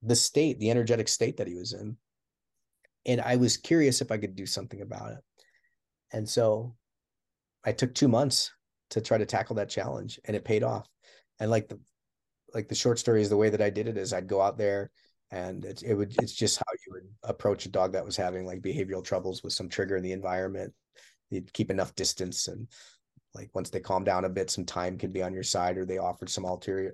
the 0.02 0.16
state, 0.16 0.58
the 0.58 0.70
energetic 0.70 1.08
state 1.08 1.36
that 1.36 1.46
he 1.46 1.54
was 1.54 1.72
in. 1.72 1.96
And 3.06 3.20
I 3.20 3.36
was 3.36 3.56
curious 3.56 4.00
if 4.00 4.10
I 4.10 4.18
could 4.18 4.36
do 4.36 4.46
something 4.46 4.80
about 4.80 5.12
it. 5.12 5.18
And 6.12 6.28
so 6.28 6.74
I 7.64 7.72
took 7.72 7.94
two 7.94 8.08
months 8.08 8.52
to 8.90 9.00
try 9.00 9.18
to 9.18 9.26
tackle 9.26 9.56
that 9.56 9.70
challenge 9.70 10.20
and 10.24 10.36
it 10.36 10.44
paid 10.44 10.62
off. 10.62 10.86
And 11.40 11.50
like 11.50 11.68
the 11.68 11.80
like 12.54 12.68
the 12.68 12.74
short 12.74 12.98
story 12.98 13.22
is 13.22 13.30
the 13.30 13.36
way 13.36 13.48
that 13.48 13.62
I 13.62 13.70
did 13.70 13.88
it 13.88 13.96
is 13.96 14.12
I'd 14.12 14.26
go 14.26 14.40
out 14.40 14.58
there 14.58 14.90
and 15.30 15.64
it, 15.64 15.82
it 15.82 15.94
would 15.94 16.14
it's 16.20 16.34
just 16.34 16.58
how 16.58 16.72
you 16.86 16.92
would 16.92 17.08
approach 17.22 17.64
a 17.64 17.70
dog 17.70 17.92
that 17.92 18.04
was 18.04 18.16
having 18.16 18.44
like 18.44 18.60
behavioral 18.60 19.02
troubles 19.02 19.42
with 19.42 19.54
some 19.54 19.68
trigger 19.68 19.96
in 19.96 20.02
the 20.02 20.12
environment. 20.12 20.72
You'd 21.30 21.52
keep 21.52 21.70
enough 21.70 21.94
distance 21.94 22.48
and 22.48 22.68
like 23.34 23.50
once 23.54 23.70
they 23.70 23.80
calm 23.80 24.04
down 24.04 24.26
a 24.26 24.28
bit 24.28 24.50
some 24.50 24.66
time 24.66 24.98
can 24.98 25.10
be 25.10 25.22
on 25.22 25.32
your 25.32 25.42
side 25.42 25.78
or 25.78 25.86
they 25.86 25.98
offered 25.98 26.28
some 26.28 26.44
ulterior 26.44 26.92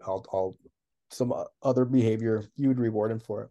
some 1.11 1.33
uh, 1.33 1.45
other 1.63 1.85
behavior 1.85 2.45
you 2.57 2.69
would 2.69 2.79
reward 2.79 3.11
him 3.11 3.21
for 3.21 3.43
it. 3.45 3.51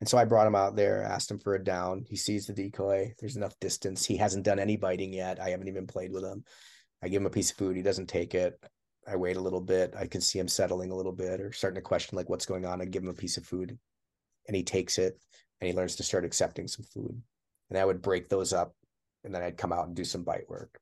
And 0.00 0.08
so 0.08 0.16
i 0.16 0.24
brought 0.24 0.46
him 0.46 0.54
out 0.54 0.76
there 0.76 1.02
asked 1.02 1.30
him 1.30 1.38
for 1.38 1.54
a 1.54 1.62
down. 1.62 2.06
He 2.08 2.16
sees 2.16 2.46
the 2.46 2.54
decoy. 2.54 3.14
There's 3.18 3.36
enough 3.36 3.58
distance. 3.60 4.04
He 4.04 4.16
hasn't 4.16 4.44
done 4.44 4.58
any 4.58 4.76
biting 4.76 5.12
yet. 5.12 5.40
I 5.40 5.50
haven't 5.50 5.68
even 5.68 5.86
played 5.86 6.12
with 6.12 6.24
him. 6.24 6.44
I 7.02 7.08
give 7.08 7.20
him 7.20 7.26
a 7.26 7.30
piece 7.30 7.50
of 7.50 7.56
food. 7.56 7.76
He 7.76 7.82
doesn't 7.82 8.08
take 8.08 8.34
it. 8.34 8.58
I 9.06 9.16
wait 9.16 9.36
a 9.36 9.40
little 9.42 9.60
bit. 9.60 9.94
I 9.98 10.06
can 10.06 10.20
see 10.20 10.38
him 10.38 10.48
settling 10.48 10.90
a 10.90 10.96
little 10.96 11.12
bit 11.12 11.40
or 11.40 11.52
starting 11.52 11.76
to 11.76 11.82
question 11.82 12.16
like 12.16 12.28
what's 12.28 12.46
going 12.46 12.64
on. 12.64 12.80
I 12.80 12.86
give 12.86 13.02
him 13.02 13.08
a 13.08 13.14
piece 13.14 13.36
of 13.36 13.44
food 13.44 13.78
and 14.46 14.56
he 14.56 14.62
takes 14.62 14.98
it 14.98 15.18
and 15.60 15.68
he 15.68 15.76
learns 15.76 15.96
to 15.96 16.02
start 16.02 16.24
accepting 16.24 16.68
some 16.68 16.84
food. 16.84 17.20
And 17.68 17.78
i 17.78 17.84
would 17.84 18.02
break 18.02 18.28
those 18.28 18.52
up 18.52 18.74
and 19.24 19.34
then 19.34 19.42
i'd 19.42 19.56
come 19.56 19.72
out 19.72 19.86
and 19.86 19.94
do 19.94 20.04
some 20.04 20.24
bite 20.24 20.48
work 20.48 20.80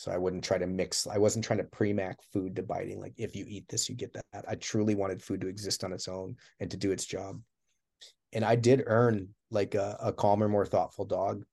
so 0.00 0.10
I 0.10 0.16
wouldn't 0.16 0.42
try 0.42 0.56
to 0.56 0.66
mix. 0.66 1.06
I 1.06 1.18
wasn't 1.18 1.44
trying 1.44 1.58
to 1.58 1.64
Premack 1.64 2.14
food 2.32 2.56
to 2.56 2.62
biting. 2.62 3.02
Like 3.02 3.12
if 3.18 3.36
you 3.36 3.44
eat 3.46 3.68
this, 3.68 3.86
you 3.86 3.94
get 3.94 4.14
that. 4.14 4.46
I 4.48 4.54
truly 4.54 4.94
wanted 4.94 5.22
food 5.22 5.42
to 5.42 5.46
exist 5.46 5.84
on 5.84 5.92
its 5.92 6.08
own 6.08 6.36
and 6.58 6.70
to 6.70 6.78
do 6.78 6.90
its 6.90 7.04
job. 7.04 7.42
And 8.32 8.42
I 8.42 8.56
did 8.56 8.84
earn 8.86 9.28
like 9.50 9.74
a, 9.74 9.98
a 10.02 10.10
calmer, 10.10 10.48
more 10.48 10.64
thoughtful 10.64 11.04
dog 11.04 11.44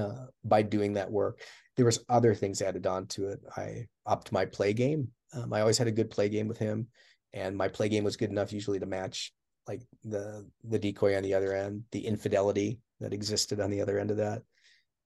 uh, 0.00 0.28
by 0.44 0.62
doing 0.62 0.94
that 0.94 1.10
work. 1.10 1.42
There 1.76 1.84
was 1.84 2.02
other 2.08 2.34
things 2.34 2.62
added 2.62 2.86
on 2.86 3.04
to 3.08 3.28
it. 3.28 3.40
I 3.54 3.84
upped 4.06 4.32
my 4.32 4.46
play 4.46 4.72
game. 4.72 5.08
Um, 5.34 5.52
I 5.52 5.60
always 5.60 5.76
had 5.76 5.88
a 5.88 5.92
good 5.92 6.08
play 6.08 6.30
game 6.30 6.48
with 6.48 6.56
him, 6.56 6.86
and 7.34 7.54
my 7.54 7.68
play 7.68 7.90
game 7.90 8.04
was 8.04 8.16
good 8.16 8.30
enough 8.30 8.50
usually 8.50 8.78
to 8.78 8.86
match 8.86 9.30
like 9.68 9.82
the 10.04 10.48
the 10.62 10.78
decoy 10.78 11.18
on 11.18 11.22
the 11.22 11.34
other 11.34 11.54
end, 11.54 11.82
the 11.92 12.06
infidelity 12.06 12.78
that 13.00 13.12
existed 13.12 13.60
on 13.60 13.70
the 13.70 13.82
other 13.82 13.98
end 13.98 14.10
of 14.10 14.16
that. 14.16 14.40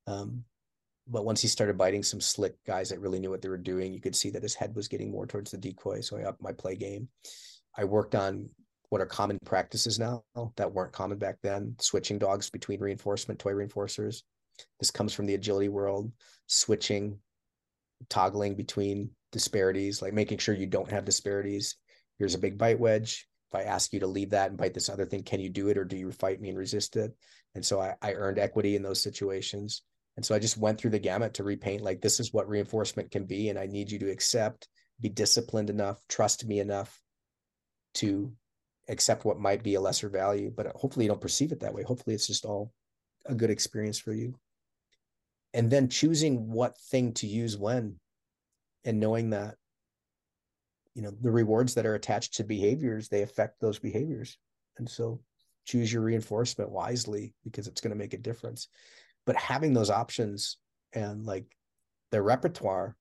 Um, 0.06 0.44
but 1.10 1.24
once 1.24 1.40
he 1.40 1.48
started 1.48 1.78
biting 1.78 2.02
some 2.02 2.20
slick 2.20 2.54
guys 2.66 2.90
that 2.90 3.00
really 3.00 3.18
knew 3.18 3.30
what 3.30 3.40
they 3.40 3.48
were 3.48 3.56
doing, 3.56 3.92
you 3.92 4.00
could 4.00 4.16
see 4.16 4.30
that 4.30 4.42
his 4.42 4.54
head 4.54 4.74
was 4.74 4.88
getting 4.88 5.10
more 5.10 5.26
towards 5.26 5.50
the 5.50 5.56
decoy. 5.56 6.00
So 6.00 6.18
I 6.18 6.24
upped 6.24 6.42
my 6.42 6.52
play 6.52 6.76
game. 6.76 7.08
I 7.76 7.84
worked 7.84 8.14
on 8.14 8.50
what 8.90 9.00
are 9.00 9.06
common 9.06 9.38
practices 9.44 9.98
now 9.98 10.24
that 10.56 10.72
weren't 10.72 10.92
common 10.92 11.18
back 11.18 11.36
then, 11.42 11.74
switching 11.78 12.18
dogs 12.18 12.50
between 12.50 12.80
reinforcement, 12.80 13.38
toy 13.38 13.52
reinforcers. 13.52 14.22
This 14.80 14.90
comes 14.90 15.14
from 15.14 15.26
the 15.26 15.34
agility 15.34 15.68
world, 15.68 16.10
switching, 16.46 17.18
toggling 18.08 18.54
between 18.54 19.10
disparities, 19.32 20.02
like 20.02 20.12
making 20.12 20.38
sure 20.38 20.54
you 20.54 20.66
don't 20.66 20.90
have 20.90 21.04
disparities. 21.04 21.76
Here's 22.18 22.34
a 22.34 22.38
big 22.38 22.58
bite 22.58 22.80
wedge. 22.80 23.28
If 23.50 23.58
I 23.58 23.62
ask 23.62 23.92
you 23.92 24.00
to 24.00 24.06
leave 24.06 24.30
that 24.30 24.50
and 24.50 24.58
bite 24.58 24.74
this 24.74 24.88
other 24.88 25.06
thing, 25.06 25.22
can 25.22 25.40
you 25.40 25.48
do 25.48 25.68
it 25.68 25.78
or 25.78 25.84
do 25.84 25.96
you 25.96 26.10
fight 26.12 26.40
me 26.40 26.50
and 26.50 26.58
resist 26.58 26.96
it? 26.96 27.14
And 27.54 27.64
so 27.64 27.80
I, 27.80 27.94
I 28.02 28.12
earned 28.12 28.38
equity 28.38 28.76
in 28.76 28.82
those 28.82 29.02
situations. 29.02 29.82
And 30.18 30.26
so 30.26 30.34
I 30.34 30.40
just 30.40 30.58
went 30.58 30.80
through 30.80 30.90
the 30.90 30.98
gamut 30.98 31.34
to 31.34 31.44
repaint 31.44 31.80
like 31.80 32.00
this 32.00 32.18
is 32.18 32.32
what 32.32 32.48
reinforcement 32.48 33.12
can 33.12 33.24
be. 33.24 33.50
And 33.50 33.58
I 33.58 33.66
need 33.66 33.88
you 33.88 34.00
to 34.00 34.10
accept, 34.10 34.66
be 35.00 35.08
disciplined 35.08 35.70
enough, 35.70 36.00
trust 36.08 36.44
me 36.44 36.58
enough 36.58 37.00
to 37.94 38.32
accept 38.88 39.24
what 39.24 39.38
might 39.38 39.62
be 39.62 39.76
a 39.76 39.80
lesser 39.80 40.08
value. 40.08 40.52
But 40.52 40.72
hopefully 40.74 41.04
you 41.04 41.08
don't 41.08 41.20
perceive 41.20 41.52
it 41.52 41.60
that 41.60 41.72
way. 41.72 41.84
Hopefully 41.84 42.16
it's 42.16 42.26
just 42.26 42.44
all 42.44 42.72
a 43.26 43.34
good 43.36 43.48
experience 43.48 44.00
for 44.00 44.12
you. 44.12 44.34
And 45.54 45.70
then 45.70 45.88
choosing 45.88 46.50
what 46.50 46.76
thing 46.90 47.12
to 47.12 47.28
use 47.28 47.56
when 47.56 48.00
and 48.84 48.98
knowing 48.98 49.30
that 49.30 49.54
you 50.94 51.02
know 51.02 51.12
the 51.20 51.30
rewards 51.30 51.74
that 51.74 51.86
are 51.86 51.94
attached 51.94 52.34
to 52.34 52.42
behaviors 52.42 53.08
they 53.08 53.22
affect 53.22 53.60
those 53.60 53.78
behaviors 53.78 54.36
and 54.78 54.88
so 54.88 55.20
choose 55.64 55.92
your 55.92 56.02
reinforcement 56.02 56.70
wisely 56.70 57.34
because 57.44 57.68
it's 57.68 57.80
going 57.80 57.92
to 57.92 57.98
make 57.98 58.14
a 58.14 58.18
difference 58.18 58.68
but 59.28 59.36
having 59.36 59.74
those 59.74 59.90
options 59.90 60.56
and 60.94 61.26
like 61.26 61.44
their 62.10 62.22
repertoire 62.22 62.96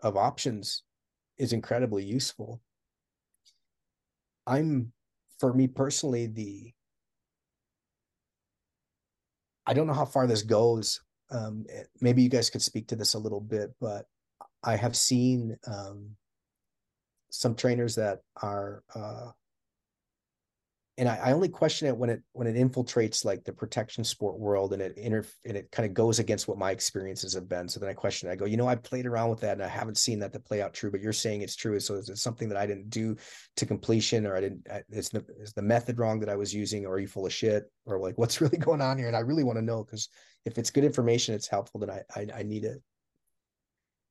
of 0.00 0.16
options 0.16 0.84
is 1.36 1.52
incredibly 1.52 2.04
useful 2.04 2.60
I'm 4.46 4.92
for 5.40 5.52
me 5.52 5.66
personally 5.66 6.26
the 6.28 6.72
I 9.66 9.74
don't 9.74 9.88
know 9.88 9.94
how 9.94 10.04
far 10.04 10.28
this 10.28 10.42
goes. 10.42 11.00
Um, 11.32 11.66
maybe 12.00 12.22
you 12.22 12.28
guys 12.28 12.48
could 12.48 12.62
speak 12.62 12.86
to 12.86 12.94
this 12.94 13.14
a 13.14 13.18
little 13.18 13.40
bit, 13.40 13.74
but 13.80 14.06
I 14.62 14.76
have 14.76 14.94
seen 14.94 15.56
um, 15.66 16.10
some 17.30 17.56
trainers 17.56 17.96
that 17.96 18.20
are 18.40 18.84
uh, 18.94 19.32
and 20.98 21.08
I, 21.08 21.16
I, 21.16 21.32
only 21.32 21.50
question 21.50 21.88
it 21.88 21.96
when 21.96 22.08
it 22.08 22.22
when 22.32 22.46
it 22.46 22.56
infiltrates 22.56 23.24
like 23.24 23.44
the 23.44 23.52
protection 23.52 24.02
sport 24.02 24.38
world 24.38 24.72
and 24.72 24.80
it 24.80 24.96
inter 24.96 25.24
and 25.44 25.56
it 25.56 25.70
kind 25.70 25.86
of 25.86 25.92
goes 25.92 26.18
against 26.18 26.48
what 26.48 26.56
my 26.56 26.70
experiences 26.70 27.34
have 27.34 27.48
been. 27.48 27.68
So 27.68 27.80
then 27.80 27.90
I 27.90 27.92
question 27.92 28.28
it. 28.28 28.32
I 28.32 28.36
go, 28.36 28.46
you 28.46 28.56
know, 28.56 28.66
I 28.66 28.76
played 28.76 29.04
around 29.04 29.28
with 29.28 29.40
that 29.40 29.52
and 29.52 29.62
I 29.62 29.68
haven't 29.68 29.98
seen 29.98 30.18
that 30.20 30.32
to 30.32 30.40
play 30.40 30.62
out 30.62 30.72
true, 30.72 30.90
but 30.90 31.02
you're 31.02 31.12
saying 31.12 31.42
it's 31.42 31.56
true. 31.56 31.78
So 31.80 31.96
is 31.96 32.08
it 32.08 32.16
something 32.16 32.48
that 32.48 32.56
I 32.56 32.66
didn't 32.66 32.88
do 32.88 33.16
to 33.56 33.66
completion 33.66 34.26
or 34.26 34.36
I 34.36 34.40
didn't 34.40 34.66
is 34.88 35.10
the 35.10 35.24
is 35.38 35.52
the 35.52 35.62
method 35.62 35.98
wrong 35.98 36.18
that 36.20 36.30
I 36.30 36.36
was 36.36 36.54
using 36.54 36.86
or 36.86 36.94
are 36.94 36.98
you 36.98 37.08
full 37.08 37.26
of 37.26 37.32
shit 37.32 37.70
or 37.84 37.98
like 37.98 38.16
what's 38.18 38.40
really 38.40 38.58
going 38.58 38.80
on 38.80 38.96
here? 38.96 39.08
And 39.08 39.16
I 39.16 39.20
really 39.20 39.44
want 39.44 39.58
to 39.58 39.64
know 39.64 39.84
because 39.84 40.08
if 40.46 40.56
it's 40.56 40.70
good 40.70 40.84
information, 40.84 41.34
it's 41.34 41.48
helpful, 41.48 41.80
then 41.80 41.90
I 41.90 42.02
I, 42.14 42.26
I 42.38 42.42
need 42.42 42.64
it. 42.64 42.82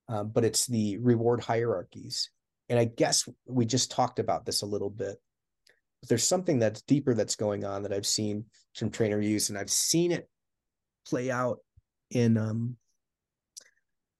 Um, 0.07 0.29
but 0.29 0.45
it's 0.45 0.67
the 0.67 0.99
reward 0.99 1.41
hierarchies. 1.41 2.29
And 2.69 2.77
I 2.77 2.85
guess 2.85 3.27
we 3.47 3.65
just 3.65 3.89
talked 3.89 4.19
about 4.19 4.45
this 4.45 4.61
a 4.61 4.67
little 4.67 4.91
bit 4.91 5.17
but 6.01 6.09
there's 6.09 6.27
something 6.27 6.59
that's 6.59 6.81
deeper 6.83 7.13
that's 7.13 7.35
going 7.35 7.65
on 7.65 7.83
that 7.83 7.93
I've 7.93 8.05
seen 8.05 8.45
some 8.73 8.89
trainer 8.89 9.19
use, 9.19 9.49
and 9.49 9.57
I've 9.57 9.69
seen 9.69 10.11
it 10.11 10.29
play 11.07 11.31
out 11.31 11.59
in 12.11 12.37
um, 12.37 12.75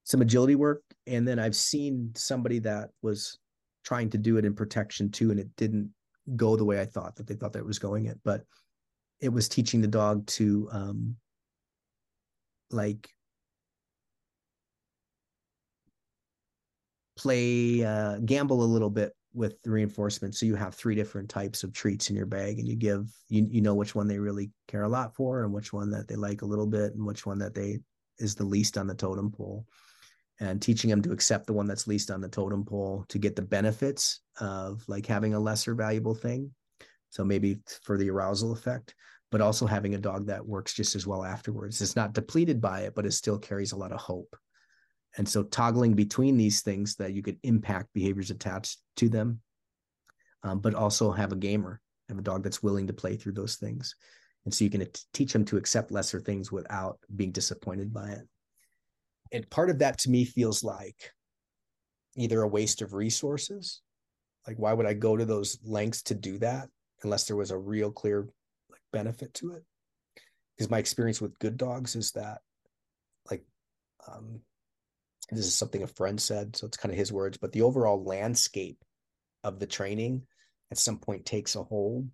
some 0.04 0.22
agility 0.22 0.56
work, 0.56 0.84
and 1.08 1.28
then 1.28 1.40
I've 1.40 1.56
seen 1.56 2.12
somebody 2.16 2.60
that 2.60 2.90
was 3.02 3.38
trying 3.84 4.10
to 4.12 4.18
do 4.18 4.38
it 4.38 4.46
in 4.46 4.56
protection 4.56 5.12
too, 5.12 5.32
and 5.32 5.40
it 5.40 5.50
didn't 5.58 5.92
go 6.36 6.56
the 6.56 6.66
way 6.66 6.80
I 6.80 6.86
thought 6.86 7.16
that 7.18 7.28
they 7.28 7.36
thought 7.36 7.54
that 7.54 7.60
it 7.60 7.66
was 7.66 7.80
going 7.80 8.06
it, 8.06 8.20
but 8.24 8.44
it 9.20 9.30
was 9.30 9.48
teaching 9.48 9.82
the 9.82 9.88
dog 9.88 10.26
to 10.28 10.68
um, 10.72 11.16
like 12.72 13.10
play 17.18 17.84
uh, 17.84 18.18
gamble 18.20 18.64
a 18.64 18.66
little 18.66 18.90
bit 18.90 19.14
with 19.36 19.62
the 19.64 19.72
reinforcement. 19.72 20.36
So 20.36 20.46
you 20.46 20.56
have 20.56 20.74
three 20.74 20.96
different 20.96 21.30
types 21.30 21.64
of 21.64 21.74
treats 21.74 22.10
in 22.10 22.16
your 22.16 22.26
bag, 22.26 22.60
and 22.60 22.68
you 22.68 22.76
give 22.76 23.12
you 23.28 23.46
you 23.50 23.62
know 23.62 23.76
which 23.76 23.94
one 23.94 24.08
they 24.08 24.20
really 24.20 24.52
care 24.68 24.84
a 24.84 24.90
lot 24.90 25.16
for, 25.16 25.44
and 25.44 25.54
which 25.54 25.74
one 25.74 25.92
that 25.92 26.08
they 26.08 26.16
like 26.16 26.42
a 26.42 26.46
little 26.46 26.68
bit, 26.68 26.94
and 26.94 27.06
which 27.06 27.26
one 27.26 27.40
that 27.40 27.54
they 27.54 27.80
is 28.18 28.36
the 28.36 28.46
least 28.46 28.78
on 28.78 28.88
the 28.88 28.96
totem 28.96 29.32
pole. 29.32 29.66
And 30.40 30.62
teaching 30.62 30.90
them 30.90 31.02
to 31.04 31.12
accept 31.12 31.48
the 31.48 31.54
one 31.54 31.66
that's 31.66 31.88
least 31.88 32.12
on 32.12 32.20
the 32.20 32.28
totem 32.28 32.66
pole 32.66 33.06
to 33.08 33.18
get 33.18 33.38
the 33.38 33.42
benefits 33.42 34.20
of 34.40 34.84
like 34.88 35.06
having 35.06 35.34
a 35.34 35.40
lesser 35.40 35.76
valuable 35.76 36.14
thing. 36.14 36.52
So 37.10 37.24
maybe 37.24 37.60
for 37.84 37.98
the 37.98 38.10
arousal 38.10 38.52
effect, 38.52 38.96
but 39.32 39.40
also 39.40 39.66
having 39.66 39.96
a 39.96 40.00
dog 40.00 40.28
that 40.28 40.46
works 40.46 40.74
just 40.74 40.96
as 40.96 41.08
well 41.08 41.24
afterwards. 41.24 41.82
It's 41.82 41.96
not 41.96 42.14
depleted 42.14 42.60
by 42.60 42.82
it, 42.82 42.96
but 42.96 43.06
it 43.06 43.14
still 43.14 43.40
carries 43.40 43.72
a 43.72 43.78
lot 43.78 43.94
of 43.94 44.02
hope. 44.02 44.36
And 45.18 45.28
so 45.28 45.44
toggling 45.44 45.94
between 45.94 46.38
these 46.38 46.62
things 46.62 46.96
that 46.96 47.14
you 47.14 47.22
could 47.22 47.38
impact 47.44 47.94
behaviors 47.94 48.32
attached 48.32 48.80
to 48.98 49.10
them, 49.10 49.40
um, 50.44 50.60
but 50.60 50.76
also 50.76 51.12
have 51.12 51.32
a 51.32 51.38
gamer, 51.38 51.80
have 52.10 52.18
a 52.18 52.24
dog 52.24 52.44
that's 52.44 52.62
willing 52.62 52.88
to 52.88 52.94
play 52.94 53.16
through 53.16 53.34
those 53.34 53.56
things. 53.56 53.96
And 54.44 54.54
so 54.54 54.64
you 54.64 54.70
can 54.70 54.86
teach 55.14 55.34
them 55.34 55.46
to 55.46 55.58
accept 55.58 55.92
lesser 55.92 56.20
things 56.20 56.52
without 56.52 57.00
being 57.16 57.32
disappointed 57.32 57.94
by 57.94 58.10
it. 58.10 58.28
And 59.32 59.50
part 59.50 59.70
of 59.70 59.80
that 59.80 59.98
to 60.00 60.10
me 60.10 60.24
feels 60.24 60.64
like 60.64 61.12
either 62.16 62.42
a 62.42 62.48
waste 62.48 62.82
of 62.82 62.94
resources. 62.94 63.82
Like, 64.48 64.58
why 64.58 64.74
would 64.74 64.86
I 64.86 64.94
go 64.94 65.18
to 65.18 65.26
those 65.26 65.58
lengths 65.64 66.04
to 66.04 66.16
do 66.16 66.38
that 66.40 66.70
unless 67.04 67.26
there 67.26 67.36
was 67.36 67.52
a 67.52 67.58
real 67.58 67.92
clear 67.92 68.28
like 68.70 68.82
benefit 68.94 69.34
to 69.36 69.54
it? 69.54 69.64
Because 70.56 70.70
my 70.70 70.78
experience 70.78 71.20
with 71.20 71.40
good 71.40 71.58
dogs 71.58 71.96
is 71.96 72.12
that 72.12 72.42
like 73.30 73.44
um, 74.08 74.42
this 75.32 75.46
is 75.46 75.56
something 75.56 75.84
a 75.84 75.88
friend 75.88 76.22
said, 76.22 76.56
so 76.56 76.68
it's 76.68 76.78
kind 76.78 76.92
of 76.92 76.98
his 76.98 77.12
words, 77.12 77.38
but 77.38 77.52
the 77.52 77.64
overall 77.64 78.04
landscape 78.04 78.84
of 79.44 79.60
the 79.60 79.68
training 79.68 80.24
at 80.72 80.78
some 80.78 80.98
point 80.98 81.26
takes 81.26 81.56
a 81.56 81.64
hold 81.64 82.10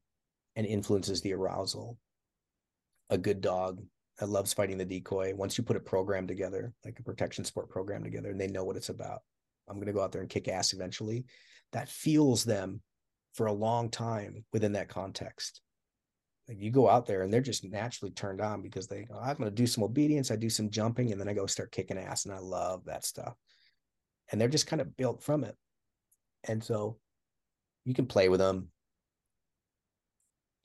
and 0.55 0.65
influences 0.65 1.21
the 1.21 1.33
arousal. 1.33 1.97
A 3.09 3.17
good 3.17 3.41
dog 3.41 3.81
that 4.19 4.29
loves 4.29 4.53
fighting 4.53 4.77
the 4.77 4.85
decoy, 4.85 5.33
once 5.35 5.57
you 5.57 5.63
put 5.63 5.75
a 5.75 5.81
program 5.81 6.27
together, 6.27 6.73
like 6.85 6.99
a 6.99 7.03
protection 7.03 7.43
sport 7.43 7.69
program 7.69 8.03
together, 8.03 8.29
and 8.29 8.39
they 8.39 8.47
know 8.47 8.63
what 8.63 8.77
it's 8.77 8.89
about, 8.89 9.21
I'm 9.67 9.75
going 9.75 9.87
to 9.87 9.93
go 9.93 10.01
out 10.01 10.11
there 10.11 10.21
and 10.21 10.29
kick 10.29 10.47
ass 10.47 10.73
eventually, 10.73 11.25
that 11.73 11.89
fuels 11.89 12.43
them 12.43 12.81
for 13.33 13.47
a 13.47 13.53
long 13.53 13.89
time 13.89 14.45
within 14.53 14.73
that 14.73 14.89
context. 14.89 15.61
Like 16.51 16.61
you 16.61 16.69
go 16.69 16.89
out 16.89 17.05
there 17.05 17.21
and 17.21 17.31
they're 17.31 17.39
just 17.39 17.63
naturally 17.63 18.11
turned 18.11 18.41
on 18.41 18.61
because 18.61 18.85
they 18.85 19.03
go, 19.03 19.17
I'm 19.17 19.37
going 19.37 19.49
to 19.49 19.55
do 19.55 19.65
some 19.65 19.85
obedience. 19.85 20.31
I 20.31 20.35
do 20.35 20.49
some 20.49 20.69
jumping 20.69 21.13
and 21.13 21.21
then 21.21 21.29
I 21.29 21.33
go 21.33 21.45
start 21.45 21.71
kicking 21.71 21.97
ass. 21.97 22.25
And 22.25 22.33
I 22.33 22.39
love 22.39 22.83
that 22.85 23.05
stuff. 23.05 23.35
And 24.29 24.41
they're 24.41 24.49
just 24.49 24.67
kind 24.67 24.81
of 24.81 24.97
built 24.97 25.23
from 25.23 25.45
it. 25.45 25.55
And 26.43 26.61
so 26.61 26.97
you 27.85 27.93
can 27.93 28.05
play 28.05 28.27
with 28.27 28.41
them. 28.41 28.67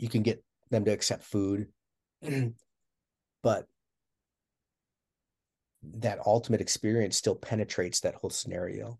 You 0.00 0.08
can 0.08 0.24
get 0.24 0.42
them 0.72 0.84
to 0.86 0.90
accept 0.90 1.22
food. 1.22 1.68
but 3.44 3.66
that 5.98 6.18
ultimate 6.26 6.60
experience 6.60 7.16
still 7.16 7.36
penetrates 7.36 8.00
that 8.00 8.16
whole 8.16 8.30
scenario. 8.30 8.98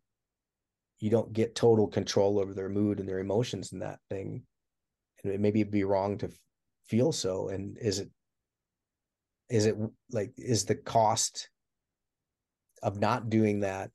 You 1.00 1.10
don't 1.10 1.32
get 1.32 1.56
total 1.56 1.88
control 1.88 2.38
over 2.38 2.54
their 2.54 2.68
mood 2.68 3.00
and 3.00 3.08
their 3.08 3.18
emotions 3.18 3.72
in 3.72 3.80
that 3.80 3.98
thing. 4.08 4.44
And 5.24 5.40
maybe 5.40 5.62
it'd 5.62 5.72
be 5.72 5.82
wrong 5.82 6.18
to 6.18 6.30
feel 6.88 7.12
so? 7.12 7.48
And 7.48 7.78
is 7.78 7.98
it 7.98 8.10
is 9.48 9.66
it 9.66 9.76
like 10.10 10.32
is 10.36 10.64
the 10.64 10.74
cost 10.74 11.50
of 12.82 12.98
not 12.98 13.30
doing 13.30 13.60
that 13.60 13.90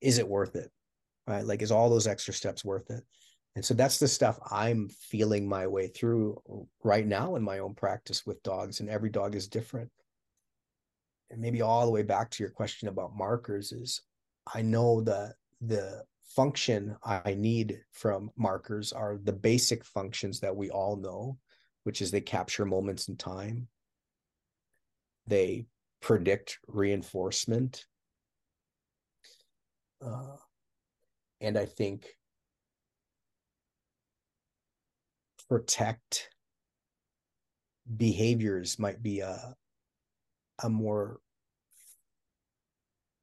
is 0.00 0.18
it 0.18 0.28
worth 0.28 0.56
it 0.56 0.70
right? 1.26 1.44
Like 1.44 1.62
is 1.62 1.70
all 1.70 1.90
those 1.90 2.06
extra 2.06 2.34
steps 2.34 2.64
worth 2.64 2.90
it? 2.90 3.02
And 3.54 3.64
so 3.64 3.74
that's 3.74 3.98
the 3.98 4.08
stuff 4.08 4.38
i'm 4.50 4.88
feeling 4.88 5.46
my 5.46 5.66
way 5.66 5.86
through 5.88 6.40
right 6.82 7.06
now 7.06 7.36
in 7.36 7.42
my 7.42 7.58
own 7.58 7.74
practice 7.74 8.24
with 8.24 8.42
dogs 8.42 8.80
and 8.80 8.88
every 8.88 9.10
dog 9.10 9.34
is 9.34 9.46
different. 9.46 9.90
And 11.30 11.40
maybe 11.40 11.62
all 11.62 11.84
the 11.84 11.92
way 11.92 12.02
back 12.02 12.30
to 12.30 12.42
your 12.42 12.50
question 12.50 12.88
about 12.88 13.16
markers 13.16 13.72
is 13.72 14.00
i 14.52 14.62
know 14.62 15.02
that 15.02 15.34
the 15.60 16.02
function 16.34 16.96
I 17.04 17.34
need 17.34 17.80
from 17.92 18.30
markers 18.36 18.92
are 18.92 19.18
the 19.22 19.32
basic 19.32 19.84
functions 19.84 20.40
that 20.40 20.54
we 20.54 20.70
all 20.70 20.96
know, 20.96 21.38
which 21.84 22.00
is 22.00 22.10
they 22.10 22.20
capture 22.20 22.64
moments 22.64 23.08
in 23.08 23.16
time, 23.16 23.68
they 25.26 25.66
predict 26.00 26.58
reinforcement. 26.66 27.86
Uh, 30.04 30.36
and 31.40 31.56
I 31.56 31.66
think 31.66 32.16
protect 35.48 36.30
behaviors 37.96 38.78
might 38.78 39.02
be 39.02 39.20
a 39.20 39.54
a 40.62 40.68
more 40.68 41.18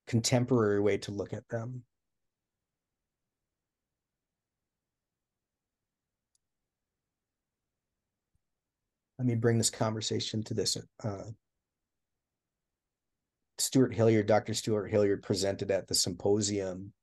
contemporary 0.07 0.81
way 0.81 0.97
to 0.97 1.11
look 1.11 1.33
at 1.33 1.47
them 1.47 1.83
let 9.19 9.27
me 9.27 9.35
bring 9.35 9.57
this 9.57 9.69
conversation 9.69 10.41
to 10.43 10.53
this. 10.55 10.77
Uh, 11.03 11.25
Stewart 13.59 13.93
Hilliard, 13.93 14.25
Dr. 14.25 14.53
Stewart 14.53 14.89
Hilliard 14.89 15.21
presented 15.21 15.69
at 15.69 15.87
the 15.87 15.93
symposium 15.93 16.93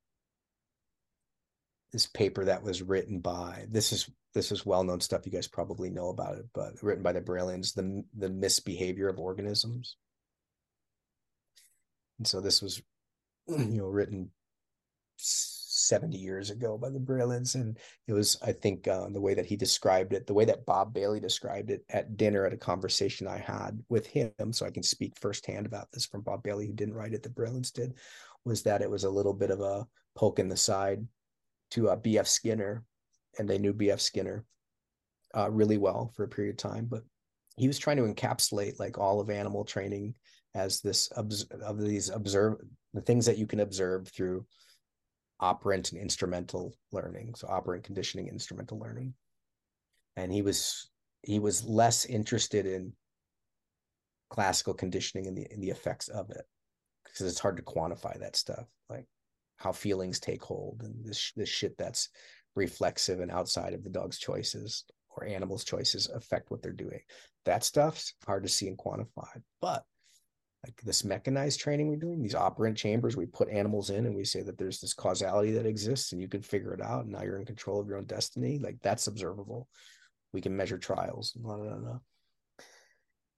this 1.93 2.07
paper 2.07 2.45
that 2.45 2.63
was 2.63 2.83
written 2.83 3.21
by 3.21 3.65
this 3.71 3.93
is 3.93 4.11
this 4.35 4.53
is 4.53 4.67
well-known 4.67 5.01
stuff 5.01 5.25
you 5.25 5.33
guys 5.33 5.47
probably 5.47 5.89
know 5.89 6.09
about 6.09 6.37
it 6.37 6.45
but 6.53 6.73
written 6.83 7.03
by 7.03 7.13
the 7.13 7.21
Brelands 7.21 7.73
the 7.73 8.05
the 8.19 8.29
misbehavior 8.29 9.09
of 9.09 9.19
organisms 9.19 9.97
and 12.19 12.27
so 12.27 12.41
this 12.41 12.61
was 12.61 12.83
you 13.49 13.79
know 13.79 13.87
written 13.87 14.31
70 15.87 16.17
years 16.17 16.51
ago 16.51 16.77
by 16.77 16.91
the 16.91 17.01
Brelands. 17.01 17.55
And 17.55 17.79
it 18.07 18.13
was, 18.13 18.37
I 18.43 18.53
think, 18.53 18.89
uh, 18.89 19.09
the 19.11 19.21
way 19.21 19.35
that 19.35 19.47
he 19.47 19.57
described 19.57 20.13
it, 20.13 20.27
the 20.27 20.35
way 20.35 20.45
that 20.45 20.67
Bob 20.67 20.93
Bailey 20.93 21.21
described 21.21 21.71
it 21.71 21.85
at 21.91 22.17
dinner 22.17 22.45
at 22.45 22.53
a 22.53 22.59
conversation 22.59 23.27
I 23.27 23.39
had 23.39 23.83
with 23.89 24.07
him. 24.07 24.53
So 24.53 24.67
I 24.67 24.71
can 24.71 24.83
speak 24.83 25.19
firsthand 25.19 25.67
about 25.67 25.91
this 25.93 26.07
from 26.07 26.23
Bob 26.23 26.43
Bailey, 26.43 26.67
who 26.67 26.73
didn't 26.73 26.95
write 26.95 27.15
it, 27.15 27.23
the 27.23 27.31
Brelands 27.31 27.71
did, 27.71 27.95
was 28.45 28.63
that 28.63 28.83
it 28.83 28.91
was 28.91 29.05
a 29.05 29.11
little 29.11 29.35
bit 29.35 29.51
of 29.51 29.61
a 29.61 29.87
poke 30.15 30.39
in 30.39 30.49
the 30.49 30.57
side 30.57 31.07
to 31.73 31.91
uh, 31.91 31.97
BF 31.97 32.27
Skinner. 32.27 32.85
And 33.39 33.49
they 33.49 33.59
knew 33.59 33.75
BF 33.75 34.01
Skinner 34.01 34.45
uh, 35.37 35.51
really 35.51 35.79
well 35.79 36.13
for 36.15 36.25
a 36.25 36.29
period 36.29 36.53
of 36.53 36.71
time. 36.71 36.87
But 36.87 37.03
he 37.57 37.67
was 37.67 37.79
trying 37.79 37.97
to 37.97 38.05
encapsulate 38.05 38.79
like 38.79 38.99
all 38.99 39.21
of 39.21 39.31
animal 39.31 39.65
training 39.65 40.15
as 40.55 40.81
this 40.81 41.09
of 41.09 41.79
these 41.79 42.09
observe 42.09 42.57
the 42.95 43.01
things 43.03 43.27
that 43.27 43.39
you 43.39 43.47
can 43.47 43.61
observe 43.61 44.09
through 44.09 44.45
operant 45.41 45.93
and 45.93 46.01
instrumental 46.01 46.75
learning. 46.93 47.35
So 47.35 47.49
operant 47.49 47.85
conditioning, 47.85 48.29
instrumental 48.29 48.79
learning. 48.79 49.15
And 50.17 50.33
he 50.33 50.43
was 50.43 50.91
he 51.23 51.39
was 51.39 51.65
less 51.65 52.07
interested 52.07 52.67
in 52.67 52.93
classical 54.31 54.75
conditioning 54.75 55.27
and 55.27 55.37
the 55.37 55.53
in 55.53 55.61
the 55.61 55.71
effects 55.71 56.09
of 56.09 56.31
it 56.31 56.45
because 57.05 57.27
it's 57.27 57.39
hard 57.39 57.57
to 57.57 57.63
quantify 57.63 58.19
that 58.19 58.35
stuff 58.35 58.67
like 58.91 59.07
how 59.57 59.73
feelings 59.73 60.19
take 60.19 60.43
hold 60.43 60.83
and 60.85 61.05
this 61.05 61.33
this 61.37 61.49
shit 61.49 61.77
that's 61.79 62.09
reflexive 62.57 63.21
and 63.21 63.31
outside 63.31 63.73
of 63.73 63.85
the 63.85 63.91
dog's 63.91 64.19
choices 64.19 64.85
or 65.11 65.25
animals 65.25 65.65
choices 65.65 66.09
affect 66.09 66.51
what 66.51 66.61
they're 66.61 66.73
doing 66.73 67.01
that 67.45 67.63
stuff's 67.63 68.15
hard 68.27 68.43
to 68.43 68.49
see 68.49 68.67
and 68.67 68.79
quantify 68.79 69.41
but 69.61 69.85
like 70.67 70.81
this 70.83 71.05
mechanized 71.05 71.61
training 71.61 71.89
we're 71.89 71.97
doing 71.97 72.21
these 72.21 72.35
operant 72.35 72.77
chambers 72.77 73.17
we 73.17 73.25
put 73.25 73.49
animals 73.49 73.91
in 73.91 74.07
and 74.07 74.15
we 74.15 74.25
say 74.25 74.43
that 74.43 74.59
there's 74.59 74.81
this 74.81 74.93
causality 74.93 75.53
that 75.53 75.67
exists 75.67 76.13
and 76.13 76.21
you 76.21 76.29
can 76.29 76.43
figure 76.43 76.75
it 76.75 76.83
out 76.83 77.05
and 77.05 77.13
now 77.13 77.23
you're 77.23 77.39
in 77.39 77.47
control 77.47 77.81
of 77.81 77.87
your 77.87 77.97
own 77.97 78.05
destiny 78.05 78.59
like 78.59 78.77
that's 78.83 79.07
observable 79.07 79.69
we 80.33 80.41
can 80.41 80.57
measure 80.57 80.77
trials 80.77 81.33
and 81.35 81.45
blah, 81.45 81.57
blah, 81.57 81.77
blah. 81.77 81.99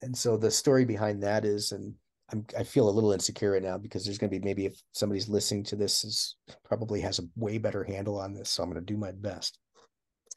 and 0.03 0.17
so 0.17 0.37
the 0.37 0.51
story 0.51 0.85
behind 0.85 1.23
that 1.23 1.45
is 1.45 1.73
and 1.73 1.95
I'm, 2.31 2.45
I 2.59 2.63
feel 2.63 2.89
a 2.89 2.91
little 2.91 3.13
insecure 3.13 3.53
right 3.53 3.63
now 3.63 3.79
because 3.79 4.05
there's 4.05 4.19
going 4.19 4.31
to 4.31 4.39
be 4.39 4.45
maybe 4.45 4.67
if 4.67 4.79
somebody's 4.93 5.29
listening 5.29 5.65
to 5.65 5.77
this 5.77 6.05
is 6.05 6.37
probably 6.63 7.01
has 7.01 7.19
a 7.19 7.29
way 7.37 7.57
better 7.57 7.85
handle 7.85 8.21
on 8.21 8.35
this. 8.35 8.51
So 8.51 8.63
I'm 8.63 8.71
going 8.71 8.85
to 8.85 8.93
do 8.93 8.99
my 8.99 9.13
best. 9.13 9.59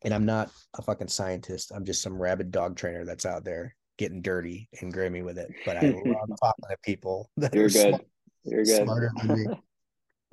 And 0.03 0.13
I'm 0.13 0.25
not 0.25 0.49
a 0.77 0.81
fucking 0.81 1.09
scientist. 1.09 1.71
I'm 1.75 1.83
just 1.83 2.01
some 2.01 2.19
rabid 2.19 2.49
dog 2.49 2.77
trainer 2.77 3.03
that's 3.03 3.25
out 3.25 3.43
there 3.43 3.75
getting 4.01 4.21
dirty 4.21 4.67
and 4.81 4.91
grimy 4.91 5.21
with 5.21 5.37
it. 5.37 5.53
But 5.63 5.77
I 5.77 5.81
love 6.05 6.29
talking 6.41 6.65
to 6.69 6.77
people 6.83 7.29
that 7.37 7.53
You're 7.53 7.65
are 7.65 7.69
good. 7.69 7.89
smart, 7.89 8.05
You're 8.43 8.63
good. 8.65 8.83
smarter 8.83 9.11
than 9.17 9.37
me. 9.37 9.45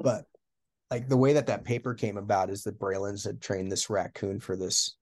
But 0.01 0.27
like 0.93 1.09
the 1.09 1.17
way 1.17 1.33
that 1.33 1.49
that 1.49 1.65
paper 1.65 1.93
came 1.93 2.19
about 2.19 2.51
is 2.51 2.63
that 2.63 2.79
Brelands 2.79 3.25
had 3.25 3.41
trained 3.41 3.71
this 3.71 3.91
raccoon 3.91 4.39
for 4.39 4.55
this 4.55 4.97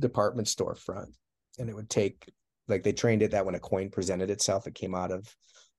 department 0.00 0.48
store 0.48 0.74
front, 0.74 1.10
and 1.60 1.70
it 1.70 1.76
would 1.76 1.88
take 1.88 2.28
like 2.66 2.82
they 2.82 2.92
trained 2.92 3.22
it 3.22 3.30
that 3.30 3.46
when 3.46 3.54
a 3.54 3.60
coin 3.60 3.88
presented 3.88 4.30
itself, 4.30 4.66
it 4.66 4.74
came 4.74 4.96
out 4.96 5.12
of 5.12 5.32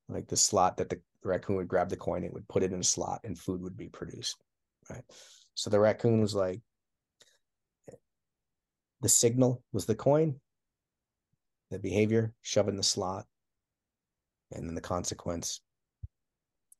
like 0.07 0.30
the 0.30 0.38
slot 0.38 0.77
that 0.77 0.89
the 0.89 1.01
raccoon 1.26 1.57
would 1.57 1.68
grab 1.68 1.89
the 1.89 1.97
coin, 1.97 2.23
it 2.23 2.34
would 2.34 2.47
put 2.47 2.64
it 2.64 2.72
in 2.72 2.80
a 2.80 2.84
slot, 2.85 3.19
and 3.26 3.38
food 3.38 3.61
would 3.61 3.76
be 3.76 3.89
produced. 3.89 4.38
Right. 4.89 5.03
So 5.55 5.69
the 5.69 5.80
raccoon 5.80 6.22
was 6.22 6.34
like, 6.34 6.61
the 9.01 9.10
signal 9.10 9.61
was 9.73 9.85
the 9.85 9.95
coin, 9.95 10.39
the 11.73 11.79
behavior, 11.79 12.33
shove 12.41 12.67
in 12.67 12.77
the 12.77 12.83
slot, 12.83 13.25
and 14.51 14.67
then 14.67 14.75
the 14.75 14.81
consequence 14.81 15.61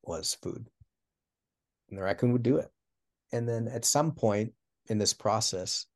was 0.04 0.38
food. 0.42 0.68
And 1.90 1.98
the 1.98 2.04
raccoon 2.04 2.32
would 2.34 2.44
do 2.44 2.58
it. 2.58 2.72
And 3.32 3.48
then 3.48 3.68
at 3.68 3.86
some 3.86 4.12
point 4.12 4.54
in 4.88 4.98
this 4.98 5.14
process, 5.14 5.88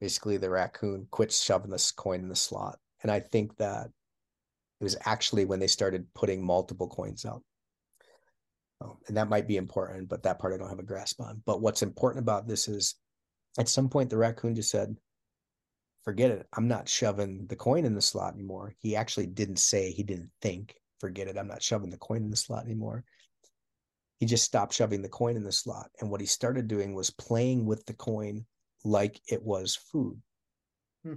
basically 0.00 0.36
the 0.36 0.50
raccoon 0.50 1.06
quits 1.10 1.42
shoving 1.42 1.70
this 1.70 1.92
coin 1.92 2.20
in 2.20 2.28
the 2.28 2.36
slot. 2.36 2.78
And 3.02 3.10
I 3.10 3.20
think 3.20 3.56
that 3.58 3.86
it 4.80 4.84
was 4.84 4.96
actually 5.04 5.44
when 5.44 5.60
they 5.60 5.68
started 5.68 6.12
putting 6.14 6.44
multiple 6.44 6.88
coins 6.88 7.24
out. 7.24 7.42
Um, 8.80 8.98
and 9.06 9.16
that 9.16 9.28
might 9.28 9.46
be 9.46 9.56
important, 9.56 10.08
but 10.08 10.24
that 10.24 10.40
part 10.40 10.52
I 10.52 10.56
don't 10.56 10.68
have 10.68 10.80
a 10.80 10.84
grasp 10.84 11.20
on. 11.20 11.42
But 11.46 11.60
what's 11.60 11.82
important 11.82 12.22
about 12.22 12.48
this 12.48 12.66
is 12.66 12.96
at 13.58 13.68
some 13.68 13.88
point 13.88 14.10
the 14.10 14.16
raccoon 14.16 14.56
just 14.56 14.70
said, 14.70 14.96
forget 16.04 16.30
it. 16.30 16.46
I'm 16.56 16.68
not 16.68 16.88
shoving 16.88 17.46
the 17.46 17.56
coin 17.56 17.84
in 17.84 17.94
the 17.94 18.00
slot 18.00 18.34
anymore. 18.34 18.74
He 18.78 18.96
actually 18.96 19.26
didn't 19.26 19.58
say, 19.58 19.90
he 19.90 20.02
didn't 20.02 20.30
think, 20.40 20.74
forget 21.00 21.28
it. 21.28 21.36
I'm 21.38 21.48
not 21.48 21.62
shoving 21.62 21.90
the 21.90 21.98
coin 21.98 22.22
in 22.22 22.30
the 22.30 22.36
slot 22.36 22.64
anymore. 22.64 23.04
He 24.18 24.26
just 24.26 24.44
stopped 24.44 24.74
shoving 24.74 25.02
the 25.02 25.08
coin 25.08 25.36
in 25.36 25.42
the 25.42 25.52
slot. 25.52 25.90
And 26.00 26.10
what 26.10 26.20
he 26.20 26.26
started 26.26 26.68
doing 26.68 26.94
was 26.94 27.10
playing 27.10 27.66
with 27.66 27.84
the 27.86 27.94
coin 27.94 28.46
like 28.84 29.20
it 29.28 29.42
was 29.42 29.74
food. 29.76 30.20
Hmm. 31.04 31.14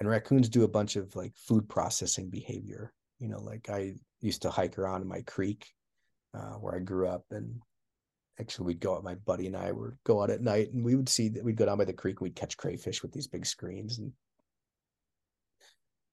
And 0.00 0.08
raccoons 0.08 0.48
do 0.48 0.64
a 0.64 0.68
bunch 0.68 0.96
of 0.96 1.14
like 1.14 1.32
food 1.36 1.68
processing 1.68 2.30
behavior. 2.30 2.92
You 3.20 3.28
know, 3.28 3.40
like 3.40 3.70
I 3.70 3.94
used 4.20 4.42
to 4.42 4.50
hike 4.50 4.78
around 4.78 5.02
in 5.02 5.08
my 5.08 5.22
creek 5.22 5.66
uh, 6.34 6.54
where 6.54 6.74
I 6.74 6.80
grew 6.80 7.06
up, 7.06 7.24
and 7.30 7.60
actually 8.40 8.66
we'd 8.66 8.80
go 8.80 8.96
out. 8.96 9.04
My 9.04 9.14
buddy 9.14 9.46
and 9.46 9.56
I 9.56 9.72
would 9.72 9.96
go 10.04 10.22
out 10.22 10.30
at 10.30 10.40
night, 10.42 10.72
and 10.72 10.84
we 10.84 10.94
would 10.94 11.08
see 11.08 11.28
that 11.30 11.44
we'd 11.44 11.56
go 11.56 11.66
down 11.66 11.78
by 11.78 11.84
the 11.84 11.92
creek. 11.92 12.16
and 12.20 12.24
We'd 12.24 12.36
catch 12.36 12.56
crayfish 12.56 13.02
with 13.02 13.12
these 13.12 13.26
big 13.26 13.46
screens, 13.46 13.98
and 13.98 14.12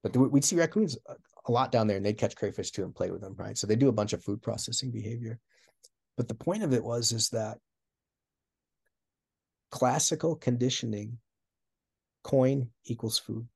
but 0.03 0.15
we'd 0.15 0.45
see 0.45 0.55
raccoons 0.55 0.97
uh, 1.07 1.15
a 1.45 1.51
lot 1.51 1.71
down 1.71 1.87
there, 1.87 1.97
and 1.97 2.05
they'd 2.05 2.17
catch 2.17 2.35
crayfish 2.35 2.71
too 2.71 2.83
and 2.83 2.95
play 2.95 3.11
with 3.11 3.21
them. 3.21 3.35
Right, 3.37 3.57
so 3.57 3.67
they 3.67 3.75
do 3.75 3.89
a 3.89 3.93
bunch 3.93 4.13
of 4.13 4.23
food 4.23 4.41
processing 4.41 4.91
behavior. 4.91 5.39
But 6.17 6.27
the 6.27 6.35
point 6.35 6.63
of 6.63 6.73
it 6.73 6.83
was 6.83 7.11
is 7.11 7.29
that 7.29 7.57
classical 9.71 10.35
conditioning 10.35 11.17
coin 12.23 12.69
equals 12.85 13.17
food 13.17 13.47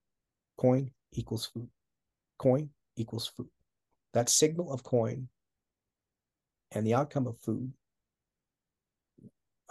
coin 0.57 0.89
equals 1.11 1.45
food 1.45 1.67
coin 2.39 2.69
equals 2.95 3.27
food 3.27 3.49
that 4.13 4.29
signal 4.29 4.71
of 4.71 4.81
coin 4.81 5.27
and 6.71 6.87
the 6.87 6.93
outcome 6.93 7.27
of 7.27 7.37
food 7.39 7.71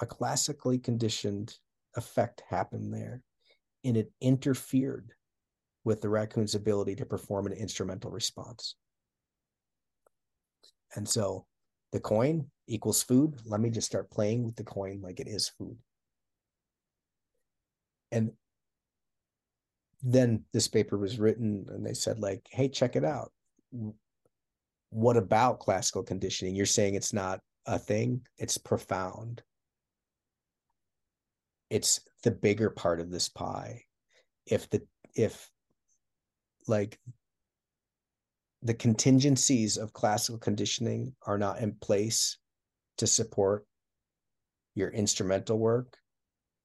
a 0.04 0.06
classically 0.06 0.78
conditioned 0.78 1.56
effect 1.96 2.42
happened 2.50 2.92
there 2.92 3.22
and 3.84 3.96
it 3.96 4.12
interfered 4.20 5.12
with 5.82 6.02
the 6.02 6.10
raccoon's 6.10 6.54
ability 6.54 6.94
to 6.96 7.06
perform 7.06 7.46
an 7.46 7.54
instrumental 7.54 8.10
response. 8.10 8.76
And 10.94 11.08
so 11.08 11.46
the 11.92 12.00
coin 12.00 12.50
equals 12.66 13.02
food. 13.02 13.40
Let 13.46 13.62
me 13.62 13.70
just 13.70 13.86
start 13.86 14.10
playing 14.10 14.44
with 14.44 14.56
the 14.56 14.64
coin 14.64 15.00
like 15.02 15.20
it 15.20 15.26
is 15.26 15.48
food. 15.48 15.78
And 18.12 18.32
then 20.02 20.44
this 20.52 20.68
paper 20.68 20.98
was 20.98 21.18
written 21.18 21.64
and 21.70 21.84
they 21.84 21.94
said 21.94 22.18
like 22.18 22.46
hey 22.50 22.68
check 22.68 22.94
it 22.94 23.06
out. 23.06 23.32
What 24.90 25.16
about 25.16 25.60
classical 25.60 26.02
conditioning? 26.02 26.54
You're 26.54 26.66
saying 26.66 26.94
it's 26.94 27.14
not 27.14 27.40
a 27.64 27.78
thing? 27.78 28.20
It's 28.36 28.58
profound 28.58 29.42
it's 31.74 32.00
the 32.22 32.30
bigger 32.30 32.70
part 32.70 33.00
of 33.00 33.10
this 33.10 33.28
pie 33.28 33.82
if 34.46 34.68
the 34.70 34.82
if 35.14 35.50
like 36.66 36.98
the 38.62 38.74
contingencies 38.74 39.76
of 39.76 39.92
classical 39.92 40.38
conditioning 40.38 41.14
are 41.26 41.38
not 41.38 41.58
in 41.58 41.72
place 41.74 42.38
to 42.96 43.06
support 43.06 43.66
your 44.74 44.90
instrumental 44.90 45.58
work 45.58 45.98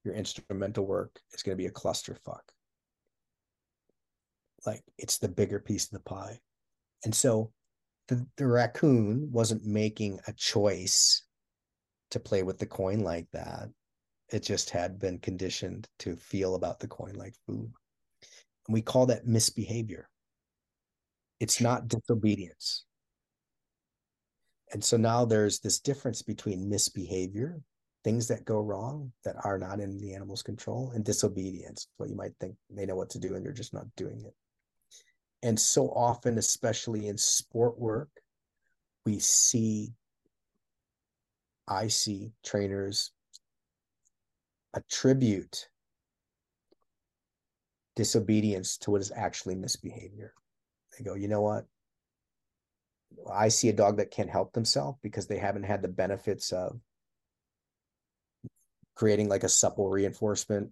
your 0.04 0.14
instrumental 0.14 0.86
work 0.86 1.20
is 1.34 1.44
going 1.44 1.58
to 1.58 1.62
be 1.62 1.68
a 1.68 1.72
clusterfuck. 1.72 2.42
Like 4.66 4.84
it's 4.98 5.18
the 5.18 5.28
bigger 5.28 5.60
piece 5.60 5.86
of 5.86 5.92
the 5.92 6.00
pie. 6.00 6.40
And 7.06 7.14
so 7.14 7.52
the, 8.08 8.26
the 8.38 8.48
raccoon 8.48 9.30
wasn't 9.32 9.66
making 9.66 10.20
a 10.28 10.34
choice 10.34 11.24
to 12.12 12.20
play 12.20 12.44
with 12.44 12.60
the 12.60 12.66
coin 12.66 13.02
like 13.02 13.28
that. 13.34 13.70
It 14.32 14.44
just 14.44 14.70
had 14.70 15.00
been 15.00 15.20
conditioned 15.20 15.88
to 16.00 16.16
feel 16.16 16.56
about 16.56 16.80
the 16.80 16.88
coin 16.88 17.16
like 17.16 17.34
food. 17.48 17.72
And 18.68 18.74
we 18.74 18.82
call 18.82 19.08
that 19.08 19.26
misbehavior. 19.26 20.10
It's 21.40 21.62
not 21.62 21.88
disobedience. 21.88 22.86
And 24.72 24.84
so 24.84 24.98
now 24.98 25.26
there's 25.26 25.60
this 25.60 25.80
difference 25.80 26.22
between 26.22 26.70
misbehavior 26.70 27.60
things 28.04 28.28
that 28.28 28.46
go 28.46 28.60
wrong 28.60 29.12
that 29.26 29.36
are 29.44 29.58
not 29.58 29.80
in 29.80 29.98
the 29.98 30.14
animal's 30.14 30.42
control 30.42 30.92
and 30.96 31.04
disobedience 31.04 31.88
what 31.98 32.10
you 32.10 32.16
might 32.16 32.32
think 32.40 32.56
they 32.70 32.86
know 32.86 32.96
what 32.96 33.10
to 33.10 33.20
do 33.20 33.36
and 33.36 33.46
they're 33.46 33.52
just 33.52 33.74
not 33.74 33.86
doing 33.98 34.24
it 34.26 34.34
and 35.44 35.60
so 35.60 35.88
often 35.90 36.38
especially 36.38 37.08
in 37.08 37.18
sport 37.18 37.78
work 37.78 38.10
we 39.06 39.20
see 39.20 39.92
i 41.68 41.88
see 41.88 42.32
trainers 42.44 43.12
attribute 44.74 45.70
disobedience 47.96 48.78
to 48.78 48.92
what 48.92 49.02
is 49.02 49.12
actually 49.16 49.56
misbehavior. 49.56 50.34
They 50.98 51.04
go 51.04 51.16
you 51.16 51.28
know 51.28 51.42
what? 51.42 51.66
I 53.32 53.50
see 53.50 53.70
a 53.70 53.74
dog 53.74 53.98
that 53.98 54.12
can't 54.12 54.30
help 54.30 54.54
themselves 54.54 54.98
because 55.02 55.28
they 55.28 55.38
haven't 55.38 55.64
had 55.64 55.82
the 55.82 55.88
benefits 55.88 56.52
of 56.52 56.80
creating 58.96 59.30
like 59.30 59.44
a 59.44 59.50
supple 59.50 59.90
reinforcement 59.90 60.72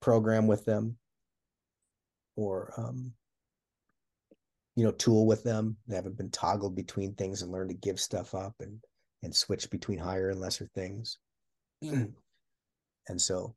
program 0.00 0.46
with 0.46 0.64
them 0.64 0.96
or 2.36 2.72
um, 2.76 3.12
you 4.76 4.84
know 4.84 4.92
tool 4.92 5.26
with 5.26 5.42
them. 5.42 5.76
They 5.88 5.96
haven't 5.96 6.16
been 6.16 6.30
toggled 6.30 6.76
between 6.76 7.14
things 7.14 7.42
and 7.42 7.50
learned 7.50 7.70
to 7.70 7.76
give 7.76 7.98
stuff 7.98 8.34
up 8.34 8.54
and 8.60 8.80
and 9.22 9.34
switch 9.34 9.70
between 9.70 9.98
higher 9.98 10.30
and 10.30 10.40
lesser 10.40 10.68
things 10.74 11.18
and 13.08 13.20
so 13.20 13.54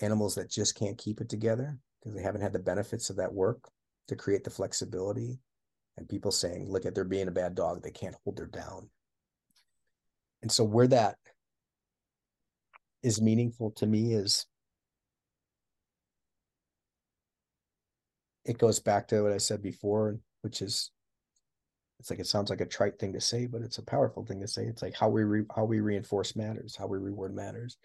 animals 0.00 0.34
that 0.34 0.50
just 0.50 0.78
can't 0.78 0.98
keep 0.98 1.20
it 1.20 1.28
together 1.28 1.78
because 2.00 2.16
they 2.16 2.22
haven't 2.22 2.40
had 2.40 2.52
the 2.52 2.58
benefits 2.58 3.10
of 3.10 3.16
that 3.16 3.32
work 3.32 3.70
to 4.08 4.16
create 4.16 4.44
the 4.44 4.50
flexibility 4.50 5.38
and 5.96 6.08
people 6.08 6.30
saying 6.30 6.68
look 6.68 6.86
at 6.86 6.94
they're 6.94 7.04
being 7.04 7.28
a 7.28 7.32
bad 7.32 7.54
dog 7.54 7.82
they 7.82 7.90
can't 7.90 8.16
hold 8.24 8.38
her 8.38 8.46
down 8.46 8.88
and 10.42 10.50
so 10.50 10.64
where 10.64 10.88
that 10.88 11.16
is 13.02 13.20
meaningful 13.20 13.70
to 13.72 13.86
me 13.86 14.14
is 14.14 14.46
it 18.44 18.58
goes 18.58 18.80
back 18.80 19.08
to 19.08 19.22
what 19.22 19.32
I 19.32 19.38
said 19.38 19.62
before, 19.62 20.18
which 20.42 20.62
is 20.62 20.90
it's 21.98 22.10
like 22.10 22.18
it 22.18 22.26
sounds 22.26 22.50
like 22.50 22.60
a 22.60 22.66
trite 22.66 22.98
thing 22.98 23.12
to 23.12 23.20
say, 23.20 23.46
but 23.46 23.62
it's 23.62 23.78
a 23.78 23.84
powerful 23.84 24.24
thing 24.24 24.40
to 24.40 24.48
say. 24.48 24.64
It's 24.64 24.82
like 24.82 24.96
how 24.96 25.08
we 25.08 25.22
re, 25.22 25.44
how 25.54 25.64
we 25.64 25.78
reinforce 25.78 26.34
matters, 26.34 26.74
how 26.74 26.88
we 26.88 26.98
reward 26.98 27.34
matters. 27.34 27.76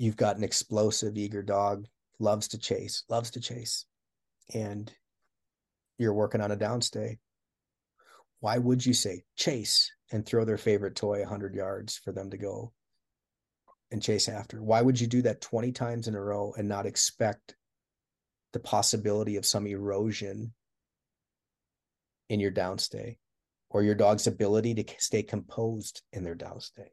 You've 0.00 0.16
got 0.16 0.38
an 0.38 0.44
explosive, 0.44 1.18
eager 1.18 1.42
dog, 1.42 1.86
loves 2.18 2.48
to 2.48 2.58
chase, 2.58 3.04
loves 3.10 3.32
to 3.32 3.40
chase, 3.40 3.84
and 4.54 4.90
you're 5.98 6.14
working 6.14 6.40
on 6.40 6.50
a 6.50 6.56
downstay. 6.56 7.18
Why 8.38 8.56
would 8.56 8.86
you 8.86 8.94
say 8.94 9.24
chase 9.36 9.92
and 10.10 10.24
throw 10.24 10.46
their 10.46 10.56
favorite 10.56 10.96
toy 10.96 11.18
100 11.18 11.54
yards 11.54 11.98
for 11.98 12.12
them 12.12 12.30
to 12.30 12.38
go 12.38 12.72
and 13.90 14.02
chase 14.02 14.26
after? 14.26 14.62
Why 14.62 14.80
would 14.80 14.98
you 14.98 15.06
do 15.06 15.20
that 15.20 15.42
20 15.42 15.70
times 15.72 16.08
in 16.08 16.14
a 16.14 16.22
row 16.22 16.54
and 16.56 16.66
not 16.66 16.86
expect 16.86 17.54
the 18.54 18.60
possibility 18.60 19.36
of 19.36 19.44
some 19.44 19.66
erosion 19.66 20.54
in 22.30 22.40
your 22.40 22.52
downstay 22.52 23.18
or 23.68 23.82
your 23.82 23.96
dog's 23.96 24.26
ability 24.26 24.72
to 24.76 24.84
stay 24.96 25.22
composed 25.22 26.00
in 26.10 26.24
their 26.24 26.36
downstay? 26.36 26.88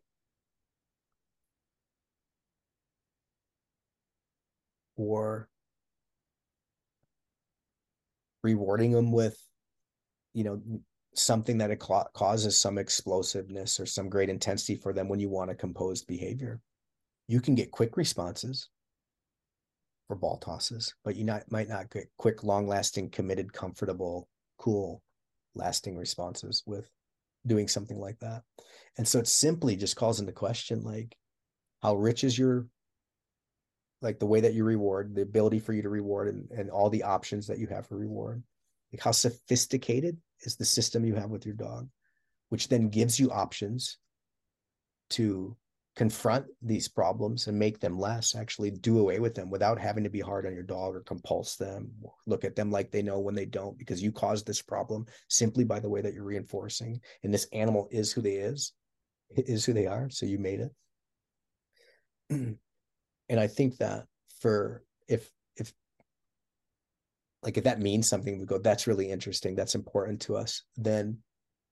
Or 4.98 5.48
rewarding 8.44 8.92
them 8.92 9.12
with, 9.12 9.38
you 10.34 10.44
know, 10.44 10.62
something 11.16 11.58
that 11.58 11.80
causes 12.14 12.60
some 12.60 12.78
explosiveness 12.78 13.80
or 13.80 13.86
some 13.86 14.10
great 14.10 14.30
intensity 14.30 14.76
for 14.76 14.94
them 14.94 15.10
when 15.10 15.20
you 15.20 15.30
want 15.30 15.52
a 15.52 15.56
composed 15.56 16.08
behavior. 16.08 16.60
You 17.28 17.42
can 17.42 17.56
get 17.56 17.72
quick 17.72 17.98
responses 17.98 18.70
for 20.08 20.16
ball 20.16 20.38
tosses, 20.38 20.94
but 21.04 21.16
you 21.16 21.26
not 21.26 21.52
might 21.52 21.68
not 21.68 21.90
get 21.90 22.10
quick, 22.18 22.44
long 22.44 22.68
lasting, 22.68 23.10
committed, 23.10 23.52
comfortable, 23.52 24.28
cool, 24.58 25.02
lasting 25.56 25.98
responses 25.98 26.64
with 26.66 26.90
doing 27.46 27.68
something 27.68 28.00
like 28.00 28.20
that. 28.20 28.44
And 28.98 29.08
so 29.08 29.20
it 29.20 29.28
simply 29.28 29.76
just 29.76 29.96
calls 29.96 30.20
into 30.20 30.32
question 30.32 30.82
like 30.82 31.16
how 31.82 31.96
rich 31.96 32.24
is 32.24 32.38
your 32.38 32.68
like 34.02 34.20
the 34.20 34.26
way 34.26 34.42
that 34.42 34.54
you 34.54 34.64
reward, 34.64 35.16
the 35.16 35.22
ability 35.22 35.60
for 35.60 35.74
you 35.74 35.82
to 35.82 35.90
reward 35.90 36.28
and, 36.28 36.50
and 36.52 36.70
all 36.70 36.90
the 36.90 37.04
options 37.04 37.48
that 37.48 37.60
you 37.60 37.68
have 37.68 37.88
for 37.88 37.98
reward. 37.98 38.44
Like 38.94 39.02
how 39.02 39.12
sophisticated 39.12 40.18
is 40.42 40.56
the 40.56 40.66
system 40.66 41.04
you 41.04 41.16
have 41.16 41.30
with 41.30 41.46
your 41.46 41.56
dog, 41.56 41.90
which 42.50 42.70
then 42.70 42.90
gives 42.90 43.20
you 43.20 43.32
options 43.32 43.98
to 45.12 45.56
confront 45.96 46.46
these 46.62 46.88
problems 46.88 47.48
and 47.48 47.58
make 47.58 47.80
them 47.80 47.98
less, 47.98 48.36
actually 48.36 48.70
do 48.70 49.00
away 49.00 49.20
with 49.20 49.34
them 49.34 49.50
without 49.50 49.80
having 49.80 50.04
to 50.04 50.12
be 50.12 50.20
hard 50.20 50.46
on 50.46 50.54
your 50.54 50.64
dog 50.64 50.96
or 50.96 51.02
compulse 51.02 51.56
them, 51.56 51.90
or 52.04 52.14
look 52.28 52.46
at 52.46 52.56
them 52.56 52.70
like 52.70 52.92
they 52.92 53.02
know 53.02 53.20
when 53.20 53.34
they 53.34 53.46
don't, 53.46 53.78
because 53.80 54.02
you 54.02 54.12
caused 54.12 54.46
this 54.46 54.62
problem 54.62 55.08
simply 55.28 55.64
by 55.64 55.80
the 55.80 55.90
way 55.90 56.00
that 56.02 56.14
you're 56.14 56.24
reinforcing. 56.24 57.02
And 57.24 57.34
this 57.34 57.48
animal 57.52 57.88
is 57.90 58.12
who 58.12 58.22
they 58.22 58.36
is, 58.36 58.74
is 59.36 59.66
who 59.66 59.74
they 59.74 59.88
are. 59.88 60.08
So 60.12 60.28
you 60.28 60.38
made 60.38 60.70
it. 62.30 62.58
and 63.30 63.40
I 63.40 63.48
think 63.48 63.78
that 63.78 64.06
for 64.40 64.84
if 65.08 65.30
if 65.56 65.74
like 67.44 67.58
if 67.58 67.66
that 67.66 67.80
means 67.80 68.08
something, 68.08 68.40
we 68.40 68.46
go, 68.46 68.58
that's 68.58 68.88
really 68.88 69.10
interesting, 69.10 69.56
that's 69.56 69.76
important 69.76 70.22
to 70.22 70.38
us, 70.38 70.64
then 70.76 71.20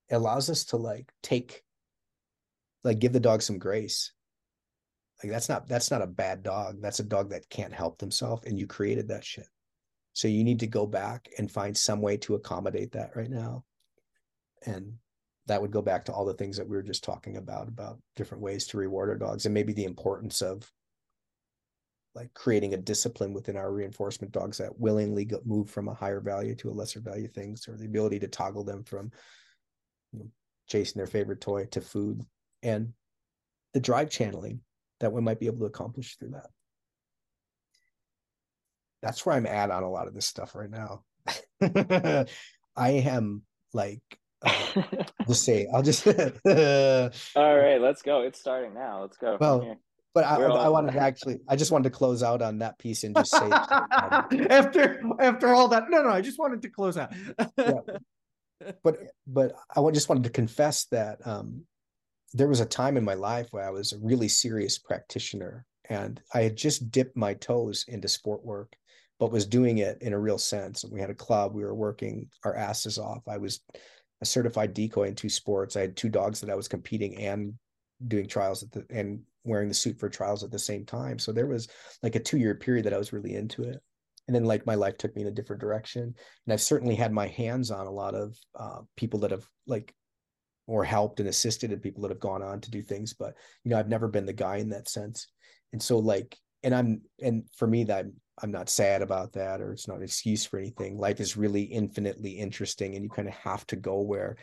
it 0.09 0.15
allows 0.15 0.49
us 0.49 0.65
to 0.65 0.77
like 0.77 1.11
take 1.23 1.63
like 2.83 2.99
give 2.99 3.13
the 3.13 3.19
dog 3.19 3.41
some 3.41 3.57
grace. 3.57 4.11
Like 5.23 5.31
that's 5.31 5.49
not 5.49 5.67
that's 5.67 5.91
not 5.91 6.01
a 6.01 6.07
bad 6.07 6.43
dog. 6.43 6.81
That's 6.81 6.99
a 6.99 7.03
dog 7.03 7.29
that 7.29 7.49
can't 7.49 7.73
help 7.73 7.97
themselves 7.97 8.43
and 8.45 8.59
you 8.59 8.67
created 8.67 9.07
that 9.07 9.23
shit. 9.23 9.47
So 10.13 10.27
you 10.27 10.43
need 10.43 10.59
to 10.61 10.67
go 10.67 10.85
back 10.85 11.29
and 11.37 11.51
find 11.51 11.75
some 11.75 12.01
way 12.01 12.17
to 12.17 12.35
accommodate 12.35 12.93
that 12.93 13.15
right 13.15 13.29
now. 13.29 13.65
And 14.65 14.93
that 15.47 15.61
would 15.61 15.71
go 15.71 15.81
back 15.81 16.05
to 16.05 16.13
all 16.13 16.25
the 16.25 16.33
things 16.33 16.57
that 16.57 16.67
we 16.67 16.75
were 16.75 16.83
just 16.83 17.03
talking 17.03 17.37
about 17.37 17.67
about 17.67 17.99
different 18.15 18.43
ways 18.43 18.67
to 18.67 18.77
reward 18.77 19.09
our 19.09 19.17
dogs 19.17 19.45
and 19.45 19.53
maybe 19.53 19.73
the 19.73 19.83
importance 19.83 20.41
of 20.41 20.71
like 22.15 22.33
creating 22.33 22.73
a 22.73 22.77
discipline 22.77 23.33
within 23.33 23.57
our 23.57 23.71
reinforcement 23.71 24.31
dogs 24.31 24.57
that 24.57 24.79
willingly 24.79 25.25
go, 25.25 25.41
move 25.45 25.69
from 25.69 25.89
a 25.89 25.93
higher 25.93 26.21
value 26.21 26.55
to 26.55 26.69
a 26.69 26.71
lesser 26.71 27.01
value 27.01 27.27
things 27.27 27.67
or 27.67 27.75
the 27.75 27.85
ability 27.85 28.19
to 28.19 28.27
toggle 28.27 28.63
them 28.63 28.83
from 28.83 29.11
you 30.13 30.19
know, 30.19 30.27
chasing 30.67 30.97
their 30.97 31.07
favorite 31.07 31.41
toy 31.41 31.65
to 31.65 31.81
food 31.81 32.25
and 32.63 32.93
the 33.73 33.81
drive 33.81 34.09
channeling 34.09 34.61
that 35.01 35.11
we 35.11 35.21
might 35.21 35.39
be 35.39 35.47
able 35.47 35.59
to 35.59 35.65
accomplish 35.65 36.15
through 36.15 36.29
that. 36.29 36.47
That's 39.01 39.25
where 39.25 39.35
i'm 39.35 39.45
at 39.45 39.69
on 39.69 39.83
a 39.83 39.91
lot 39.91 40.07
of 40.07 40.13
this 40.13 40.25
stuff 40.25 40.55
right 40.55 40.71
now. 40.71 41.03
I 42.77 42.89
am 42.89 43.43
like 43.73 44.01
uh, 44.41 44.83
just 45.27 45.43
say 45.43 45.67
i'll 45.73 45.81
just 45.81 46.07
all 46.07 47.57
right 47.57 47.81
let's 47.81 48.01
go. 48.01 48.21
It's 48.21 48.39
starting 48.39 48.73
now. 48.73 49.01
Let's 49.01 49.17
go 49.17 49.37
well 49.39 49.77
but 50.15 50.23
I, 50.23 50.37
I 50.37 50.69
wanted 50.69 50.93
to 50.93 50.99
actually, 51.01 51.41
I 51.47 51.57
just 51.57 51.71
wanted 51.71 51.91
to 51.91 51.95
close 51.95 52.23
out 52.23 52.41
on 52.41 52.57
that 52.59 52.79
piece 52.79 53.03
and 53.03 53.15
just 53.15 53.31
say 53.31 53.49
after 54.49 55.01
after 55.19 55.53
all 55.53 55.67
that. 55.67 55.89
No, 55.89 56.01
no, 56.01 56.09
I 56.09 56.21
just 56.21 56.39
wanted 56.39 56.63
to 56.63 56.69
close 56.69 56.97
out. 56.97 57.13
yeah. 57.57 57.73
But 58.83 58.99
but 59.27 59.53
I 59.75 59.91
just 59.91 60.07
wanted 60.07 60.23
to 60.23 60.29
confess 60.29 60.85
that 60.85 61.19
um, 61.27 61.65
there 62.33 62.47
was 62.47 62.61
a 62.61 62.65
time 62.65 62.95
in 62.95 63.03
my 63.03 63.13
life 63.13 63.47
where 63.51 63.67
I 63.67 63.69
was 63.69 63.91
a 63.91 63.99
really 63.99 64.29
serious 64.29 64.79
practitioner, 64.79 65.65
and 65.89 66.21
I 66.33 66.43
had 66.43 66.55
just 66.55 66.89
dipped 66.89 67.17
my 67.17 67.33
toes 67.33 67.83
into 67.89 68.07
sport 68.07 68.45
work, 68.45 68.73
but 69.19 69.33
was 69.33 69.45
doing 69.45 69.79
it 69.79 70.01
in 70.01 70.13
a 70.13 70.19
real 70.19 70.37
sense. 70.37 70.85
We 70.85 71.01
had 71.01 71.09
a 71.09 71.13
club, 71.15 71.53
we 71.53 71.65
were 71.65 71.75
working 71.75 72.29
our 72.45 72.55
asses 72.55 72.97
off. 72.97 73.27
I 73.27 73.37
was 73.37 73.59
a 74.21 74.25
certified 74.25 74.73
decoy 74.73 75.09
in 75.09 75.15
two 75.15 75.29
sports. 75.29 75.75
I 75.75 75.81
had 75.81 75.97
two 75.97 76.09
dogs 76.09 76.39
that 76.39 76.49
I 76.49 76.55
was 76.55 76.69
competing 76.69 77.17
and 77.17 77.55
doing 78.07 78.25
trials 78.25 78.63
at 78.63 78.71
the 78.71 78.85
and 78.89 79.19
wearing 79.45 79.67
the 79.67 79.73
suit 79.73 79.99
for 79.99 80.09
trials 80.09 80.43
at 80.43 80.51
the 80.51 80.59
same 80.59 80.85
time. 80.85 81.19
So 81.19 81.31
there 81.31 81.47
was 81.47 81.67
like 82.03 82.15
a 82.15 82.19
two 82.19 82.37
year 82.37 82.55
period 82.55 82.85
that 82.85 82.93
I 82.93 82.97
was 82.97 83.13
really 83.13 83.35
into 83.35 83.63
it. 83.63 83.81
And 84.27 84.35
then 84.35 84.45
like 84.45 84.65
my 84.65 84.75
life 84.75 84.97
took 84.97 85.15
me 85.15 85.21
in 85.21 85.27
a 85.27 85.31
different 85.31 85.61
direction. 85.61 86.01
And 86.03 86.53
I've 86.53 86.61
certainly 86.61 86.95
had 86.95 87.11
my 87.11 87.27
hands 87.27 87.69
on 87.69 87.85
a 87.85 87.91
lot 87.91 88.15
of 88.15 88.35
uh, 88.59 88.81
people 88.97 89.19
that 89.21 89.31
have 89.31 89.47
like 89.67 89.93
or 90.67 90.83
helped 90.83 91.19
and 91.19 91.29
assisted 91.29 91.71
and 91.71 91.81
people 91.81 92.01
that 92.01 92.09
have 92.09 92.19
gone 92.19 92.41
on 92.41 92.59
to 92.61 92.71
do 92.71 92.81
things. 92.81 93.13
But 93.13 93.35
you 93.63 93.71
know, 93.71 93.77
I've 93.77 93.89
never 93.89 94.07
been 94.07 94.25
the 94.25 94.33
guy 94.33 94.57
in 94.57 94.69
that 94.69 94.89
sense. 94.89 95.27
And 95.73 95.81
so 95.81 95.99
like, 95.99 96.35
and 96.63 96.73
I'm 96.73 97.01
and 97.21 97.43
for 97.55 97.67
me 97.67 97.83
that 97.83 97.99
I'm, 97.99 98.13
I'm 98.41 98.51
not 98.51 98.69
sad 98.69 99.01
about 99.01 99.33
that 99.33 99.61
or 99.61 99.71
it's 99.71 99.87
not 99.87 99.97
an 99.97 100.03
excuse 100.03 100.45
for 100.45 100.57
anything. 100.57 100.97
Life 100.97 101.19
is 101.19 101.37
really 101.37 101.63
infinitely 101.63 102.31
interesting 102.31 102.95
and 102.95 103.03
you 103.03 103.09
kind 103.09 103.27
of 103.27 103.35
have 103.35 103.65
to 103.67 103.75
go 103.75 104.01
where 104.01 104.37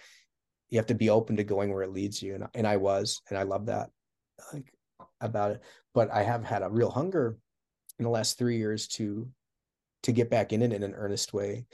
you 0.71 0.79
have 0.79 0.87
to 0.87 0.95
be 0.95 1.11
open 1.11 1.37
to 1.37 1.45
going 1.45 1.71
where 1.73 1.83
it 1.83 1.93
leads 1.93 2.23
you. 2.23 2.35
And, 2.35 2.47
and 2.55 2.67
I 2.67 2.79
was, 2.79 3.21
and 3.29 3.39
I 3.39 3.43
love 3.43 3.67
that. 3.67 3.91
Like 4.55 4.73
about 5.23 5.53
it. 5.53 5.63
But 5.95 6.11
I 6.11 6.23
have 6.23 6.45
had 6.45 6.63
a 6.63 6.71
real 6.71 6.91
hunger 6.91 7.37
in 7.99 8.05
the 8.05 8.11
last 8.11 8.39
three 8.39 8.59
years 8.59 8.89
to 8.89 9.29
to 10.03 10.13
get 10.13 10.31
back 10.31 10.53
in 10.53 10.63
it 10.63 10.73
in 10.73 10.83
an 10.83 10.95
earnest 10.95 11.33
way. 11.33 11.65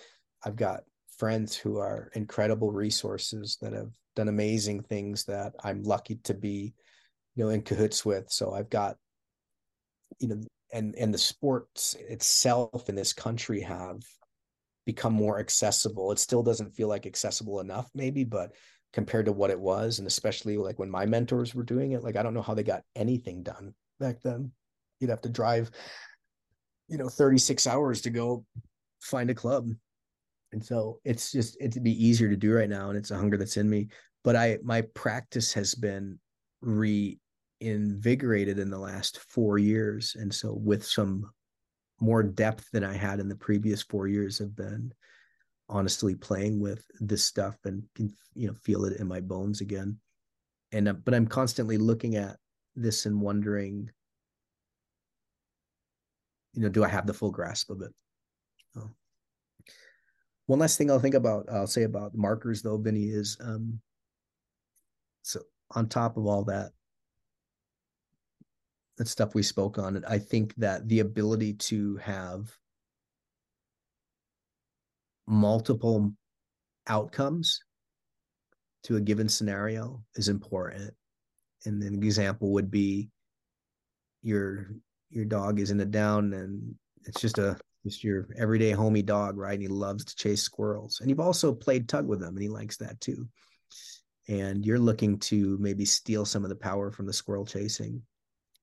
I've 0.44 0.56
got 0.56 0.84
friends 1.16 1.56
who 1.56 1.78
are 1.78 2.10
incredible 2.14 2.70
resources 2.70 3.56
that 3.60 3.72
have 3.72 3.90
done 4.14 4.28
amazing 4.28 4.82
things 4.82 5.24
that 5.24 5.54
I'm 5.64 5.82
lucky 5.82 6.16
to 6.24 6.34
be, 6.34 6.74
you 7.34 7.44
know, 7.44 7.50
in 7.50 7.62
cahoots 7.62 8.04
with. 8.04 8.30
So 8.30 8.52
I've 8.52 8.70
got, 8.70 8.96
you 10.18 10.28
know, 10.28 10.40
and 10.72 10.94
and 10.96 11.12
the 11.12 11.18
sports 11.18 11.96
itself 11.98 12.88
in 12.88 12.94
this 12.94 13.12
country 13.12 13.60
have 13.62 14.02
become 14.84 15.12
more 15.12 15.38
accessible. 15.38 16.12
It 16.12 16.18
still 16.18 16.42
doesn't 16.42 16.74
feel 16.74 16.88
like 16.88 17.06
accessible 17.06 17.60
enough, 17.60 17.90
maybe, 17.94 18.24
but 18.24 18.52
compared 18.92 19.26
to 19.26 19.32
what 19.32 19.50
it 19.50 19.60
was 19.60 19.98
and 19.98 20.08
especially 20.08 20.56
like 20.56 20.78
when 20.78 20.90
my 20.90 21.04
mentors 21.04 21.54
were 21.54 21.62
doing 21.62 21.92
it 21.92 22.02
like 22.02 22.16
i 22.16 22.22
don't 22.22 22.34
know 22.34 22.42
how 22.42 22.54
they 22.54 22.62
got 22.62 22.82
anything 22.96 23.42
done 23.42 23.74
back 23.98 24.20
then. 24.22 24.52
You'd 25.00 25.10
have 25.10 25.22
to 25.22 25.28
drive 25.28 25.70
you 26.88 26.96
know 26.96 27.08
36 27.08 27.66
hours 27.66 28.00
to 28.02 28.10
go 28.10 28.44
find 29.00 29.30
a 29.30 29.34
club. 29.34 29.68
And 30.52 30.64
so 30.64 31.00
it's 31.04 31.30
just 31.30 31.56
it'd 31.60 31.84
be 31.84 32.06
easier 32.06 32.28
to 32.30 32.36
do 32.36 32.54
right 32.54 32.70
now 32.70 32.88
and 32.88 32.96
it's 32.96 33.10
a 33.10 33.16
hunger 33.16 33.36
that's 33.36 33.56
in 33.56 33.68
me. 33.68 33.88
But 34.24 34.36
i 34.36 34.58
my 34.62 34.82
practice 34.94 35.52
has 35.52 35.74
been 35.74 36.18
reinvigorated 36.60 38.58
in 38.58 38.70
the 38.70 38.78
last 38.78 39.18
four 39.18 39.58
years 39.58 40.16
and 40.18 40.34
so 40.34 40.52
with 40.52 40.84
some 40.84 41.30
more 42.00 42.22
depth 42.24 42.68
than 42.72 42.82
i 42.82 42.92
had 42.92 43.20
in 43.20 43.28
the 43.28 43.36
previous 43.36 43.80
four 43.82 44.08
years 44.08 44.38
have 44.38 44.56
been 44.56 44.92
honestly 45.68 46.14
playing 46.14 46.60
with 46.60 46.84
this 47.00 47.24
stuff 47.24 47.56
and 47.64 47.82
can 47.94 48.12
you 48.34 48.46
know 48.46 48.54
feel 48.54 48.84
it 48.84 48.98
in 48.98 49.06
my 49.06 49.20
bones 49.20 49.60
again 49.60 49.98
and 50.72 50.88
uh, 50.88 50.92
but 50.92 51.14
i'm 51.14 51.26
constantly 51.26 51.76
looking 51.76 52.16
at 52.16 52.36
this 52.74 53.06
and 53.06 53.20
wondering 53.20 53.90
you 56.54 56.62
know 56.62 56.68
do 56.68 56.84
i 56.84 56.88
have 56.88 57.06
the 57.06 57.14
full 57.14 57.30
grasp 57.30 57.70
of 57.70 57.82
it 57.82 57.92
oh. 58.76 58.88
one 60.46 60.58
last 60.58 60.78
thing 60.78 60.90
i'll 60.90 60.98
think 60.98 61.14
about 61.14 61.46
i'll 61.52 61.66
say 61.66 61.82
about 61.82 62.14
markers 62.14 62.62
though 62.62 62.78
vinny 62.78 63.04
is 63.04 63.36
um 63.40 63.78
so 65.22 65.40
on 65.72 65.88
top 65.88 66.16
of 66.16 66.26
all 66.26 66.44
that, 66.44 66.70
that 68.96 69.08
stuff 69.08 69.34
we 69.34 69.42
spoke 69.42 69.78
on, 69.78 70.02
I 70.08 70.18
think 70.18 70.54
that 70.56 70.88
the 70.88 71.00
ability 71.00 71.54
to 71.54 71.96
have 71.98 72.50
multiple 75.28 76.12
outcomes 76.86 77.60
to 78.84 78.96
a 78.96 79.00
given 79.00 79.28
scenario 79.28 80.02
is 80.14 80.28
important. 80.28 80.94
And 81.64 81.82
an 81.82 82.02
example 82.02 82.52
would 82.52 82.70
be 82.70 83.10
your 84.22 84.70
your 85.10 85.24
dog 85.24 85.60
is 85.60 85.70
in 85.70 85.80
a 85.80 85.84
down 85.84 86.32
and 86.32 86.74
it's 87.04 87.20
just 87.20 87.38
a 87.38 87.58
just 87.84 88.02
your 88.02 88.28
everyday 88.36 88.72
homie 88.72 89.04
dog, 89.04 89.36
right? 89.38 89.54
And 89.54 89.62
he 89.62 89.68
loves 89.68 90.04
to 90.04 90.16
chase 90.16 90.42
squirrels. 90.42 91.00
And 91.00 91.08
you've 91.08 91.20
also 91.20 91.52
played 91.54 91.88
tug 91.88 92.06
with 92.06 92.22
him 92.22 92.28
and 92.28 92.42
he 92.42 92.48
likes 92.48 92.76
that 92.78 93.00
too. 93.00 93.28
And 94.28 94.64
you're 94.64 94.78
looking 94.78 95.18
to 95.20 95.56
maybe 95.58 95.84
steal 95.84 96.24
some 96.24 96.44
of 96.44 96.50
the 96.50 96.56
power 96.56 96.90
from 96.90 97.06
the 97.06 97.12
squirrel 97.12 97.46
chasing. 97.46 98.02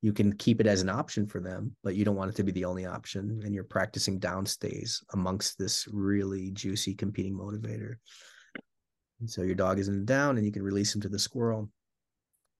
You 0.01 0.13
can 0.13 0.33
keep 0.33 0.61
it 0.61 0.67
as 0.67 0.81
an 0.81 0.89
option 0.89 1.25
for 1.25 1.39
them, 1.39 1.75
but 1.83 1.95
you 1.95 2.05
don't 2.05 2.15
want 2.15 2.31
it 2.31 2.35
to 2.35 2.43
be 2.43 2.51
the 2.51 2.65
only 2.65 2.85
option. 2.85 3.41
And 3.43 3.53
you're 3.53 3.63
practicing 3.63 4.19
downstays 4.19 5.03
amongst 5.13 5.57
this 5.57 5.87
really 5.91 6.51
juicy 6.51 6.93
competing 6.93 7.33
motivator. 7.33 7.95
And 9.19 9.29
so 9.29 9.41
your 9.41 9.55
dog 9.55 9.79
is 9.79 9.87
in 9.87 10.05
down 10.05 10.37
and 10.37 10.45
you 10.45 10.51
can 10.51 10.63
release 10.63 10.93
him 10.93 11.01
to 11.01 11.09
the 11.09 11.19
squirrel. 11.19 11.69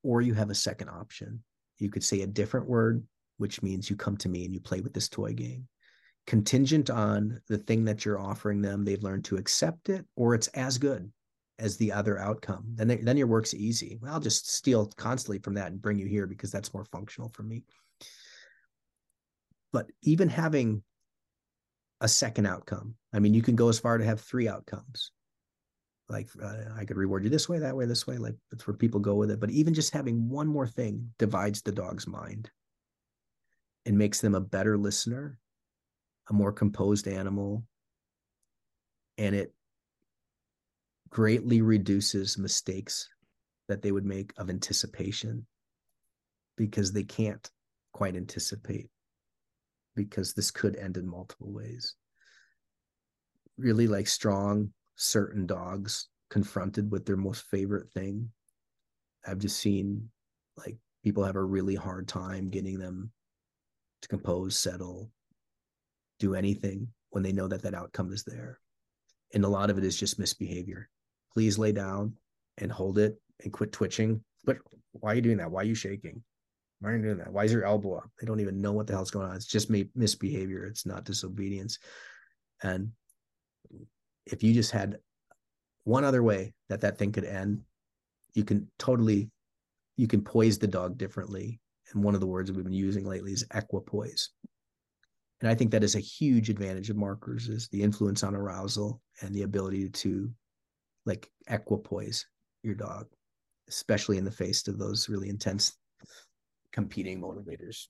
Or 0.04 0.22
you 0.22 0.34
have 0.34 0.50
a 0.50 0.56
second 0.56 0.90
option. 0.90 1.44
You 1.78 1.90
could 1.90 2.04
say 2.04 2.22
a 2.22 2.28
different 2.28 2.68
word, 2.68 3.04
which 3.38 3.62
means 3.62 3.90
you 3.90 3.96
come 3.96 4.18
to 4.18 4.30
me 4.30 4.46
and 4.46 4.54
you 4.54 4.60
play 4.60 4.82
with 4.82 4.94
this 4.94 5.10
toy 5.10 5.34
game 5.34 5.68
contingent 6.28 6.90
on 6.90 7.40
the 7.48 7.58
thing 7.58 7.86
that 7.86 8.04
you're 8.04 8.20
offering 8.20 8.62
them 8.62 8.84
they've 8.84 9.04
learned 9.04 9.26
to 9.26 9.38
accept 9.38 9.90
it 9.90 10.06
or 10.16 10.34
it's 10.34 10.48
as 10.50 10.78
good 10.78 11.12
as 11.58 11.78
the 11.78 11.92
other 11.92 12.20
outcome 12.20 12.66
then 12.76 13.00
then 13.04 13.18
your 13.18 13.28
work's 13.28 13.54
easy. 13.54 14.00
I'll 14.08 14.20
just 14.20 14.52
steal 14.54 14.92
constantly 14.98 15.40
from 15.40 15.54
that 15.54 15.72
and 15.72 15.82
bring 15.82 15.98
you 15.98 16.06
here 16.06 16.28
because 16.28 16.52
that's 16.52 16.74
more 16.74 16.86
functional 16.86 17.30
for 17.30 17.44
me. 17.44 17.64
But 19.72 19.88
even 20.04 20.30
having 20.30 20.84
a 22.02 22.08
second 22.10 22.46
outcome 22.46 22.94
i 23.14 23.20
mean 23.20 23.34
you 23.34 23.42
can 23.42 23.56
go 23.56 23.70
as 23.70 23.80
far 23.80 23.98
to 23.98 24.04
have 24.06 24.20
three 24.20 24.48
outcomes. 24.48 25.12
Like 26.10 26.30
uh, 26.44 26.74
i 26.78 26.86
could 26.86 26.98
reward 26.98 27.24
you 27.24 27.30
this 27.30 27.48
way 27.48 27.60
that 27.60 27.76
way 27.76 27.86
this 27.86 28.06
way 28.06 28.18
like 28.18 28.36
that's 28.52 28.68
where 28.68 28.76
people 28.76 29.00
go 29.00 29.16
with 29.16 29.32
it. 29.32 29.40
But 29.40 29.52
even 29.52 29.74
just 29.74 29.94
having 29.94 30.30
one 30.30 30.48
more 30.48 30.68
thing 30.68 31.10
divides 31.18 31.62
the 31.62 31.72
dog's 31.72 32.08
mind 32.08 32.50
and 33.86 33.98
makes 33.98 34.20
them 34.20 34.36
a 34.36 34.42
better 34.42 34.78
listener 34.78 35.40
a 36.30 36.34
more 36.34 36.52
composed 36.52 37.08
animal 37.08 37.64
and 39.18 39.36
it 39.36 39.54
greatly 41.10 41.62
reduces 41.62 42.38
mistakes 42.38 43.08
that 43.68 43.82
they 43.82 43.92
would 43.92 44.06
make 44.06 44.34
of 44.38 44.50
anticipation 44.50 45.46
because 46.58 46.92
they 46.92 47.04
can't 47.04 47.50
quite 47.94 48.16
anticipate 48.16 48.90
because 49.96 50.34
this 50.34 50.52
could 50.52 50.76
end 50.76 50.98
in 50.98 51.08
multiple 51.08 51.52
ways 51.52 51.96
really 53.58 53.88
like 53.88 54.08
strong 54.08 54.70
certain 54.96 55.46
dogs 55.46 56.10
confronted 56.30 56.92
with 56.92 57.06
their 57.06 57.16
most 57.16 57.44
favorite 57.44 57.90
thing 57.92 58.30
i've 59.26 59.40
just 59.40 59.58
seen 59.58 60.10
like 60.58 60.78
people 61.04 61.24
have 61.24 61.36
a 61.36 61.44
really 61.44 61.76
hard 61.76 62.08
time 62.08 62.50
getting 62.50 62.78
them 62.78 63.12
to 64.02 64.08
compose 64.10 64.58
settle 64.58 65.10
do 66.20 66.36
anything 66.36 66.88
when 67.10 67.24
they 67.24 67.32
know 67.32 67.48
that 67.48 67.64
that 67.64 67.74
outcome 67.74 68.12
is 68.12 68.24
there. 68.24 68.60
And 69.34 69.44
a 69.44 69.50
lot 69.50 69.70
of 69.70 69.78
it 69.78 69.84
is 69.84 69.98
just 69.98 70.20
misbehavior. 70.20 70.90
Please 71.36 71.60
lay 71.60 71.72
down 71.72 72.14
and 72.58 72.72
hold 72.72 72.98
it 72.98 73.20
and 73.44 73.54
quit 73.54 73.72
twitching. 73.72 74.24
But 74.46 74.58
why 74.94 75.12
are 75.12 75.16
you 75.16 75.22
doing 75.22 75.38
that? 75.38 75.52
Why 75.52 75.62
are 75.62 75.66
you 75.66 75.76
shaking? 75.76 76.24
Why 76.80 76.92
are 76.92 76.98
you 76.98 77.04
doing 77.04 77.18
that? 77.18 77.32
Why 77.32 77.44
is 77.44 77.54
your 77.54 77.66
elbow 77.66 77.96
up? 77.96 78.10
They 78.20 78.26
don't 78.26 78.40
even 78.40 78.62
know 78.62 78.72
what 78.72 78.88
the 78.88 78.94
hell's 78.94 79.12
going 79.12 79.28
on. 79.28 79.36
It's 79.36 79.46
just 79.46 79.70
misbehavior. 79.70 80.66
It's 80.66 80.86
not 80.86 81.06
disobedience. 81.06 81.78
And 82.64 82.92
if 84.26 84.42
you 84.44 84.54
just 84.54 84.72
had 84.72 84.98
one 85.84 86.04
other 86.04 86.24
way 86.24 86.54
that 86.70 86.82
that 86.82 86.98
thing 86.98 87.12
could 87.12 87.26
end, 87.26 87.62
you 88.34 88.44
can 88.44 88.72
totally, 88.80 89.30
you 89.98 90.08
can 90.08 90.22
poise 90.22 90.58
the 90.58 90.68
dog 90.68 90.98
differently. 90.98 91.60
And 91.94 92.04
one 92.04 92.16
of 92.16 92.22
the 92.22 92.28
words 92.28 92.52
we've 92.52 92.64
been 92.64 92.74
using 92.74 93.06
lately 93.06 93.34
is 93.34 93.46
equipoise 93.54 94.30
and 95.42 95.50
i 95.50 95.56
think 95.56 95.72
that 95.72 95.84
is 95.84 95.96
a 95.96 96.00
huge 96.00 96.50
advantage 96.50 96.90
of 96.90 96.98
markers 96.98 97.50
is 97.50 97.68
the 97.70 97.82
influence 97.82 98.24
on 98.24 98.36
arousal 98.36 99.02
and 99.22 99.34
the 99.34 99.44
ability 99.44 99.90
to 99.90 100.30
like 101.06 101.30
equipoise 101.48 102.26
your 102.64 102.76
dog 102.76 103.08
especially 103.68 104.18
in 104.18 104.26
the 104.26 104.32
face 104.32 104.68
of 104.68 104.78
those 104.78 105.10
really 105.10 105.30
intense 105.30 105.78
competing 106.72 107.22
motivators. 107.22 107.88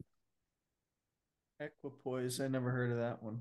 Equipoise 1.59 2.39
i 2.41 2.47
never 2.47 2.69
heard 2.69 2.91
of 2.91 2.97
that 2.97 3.21
one. 3.23 3.39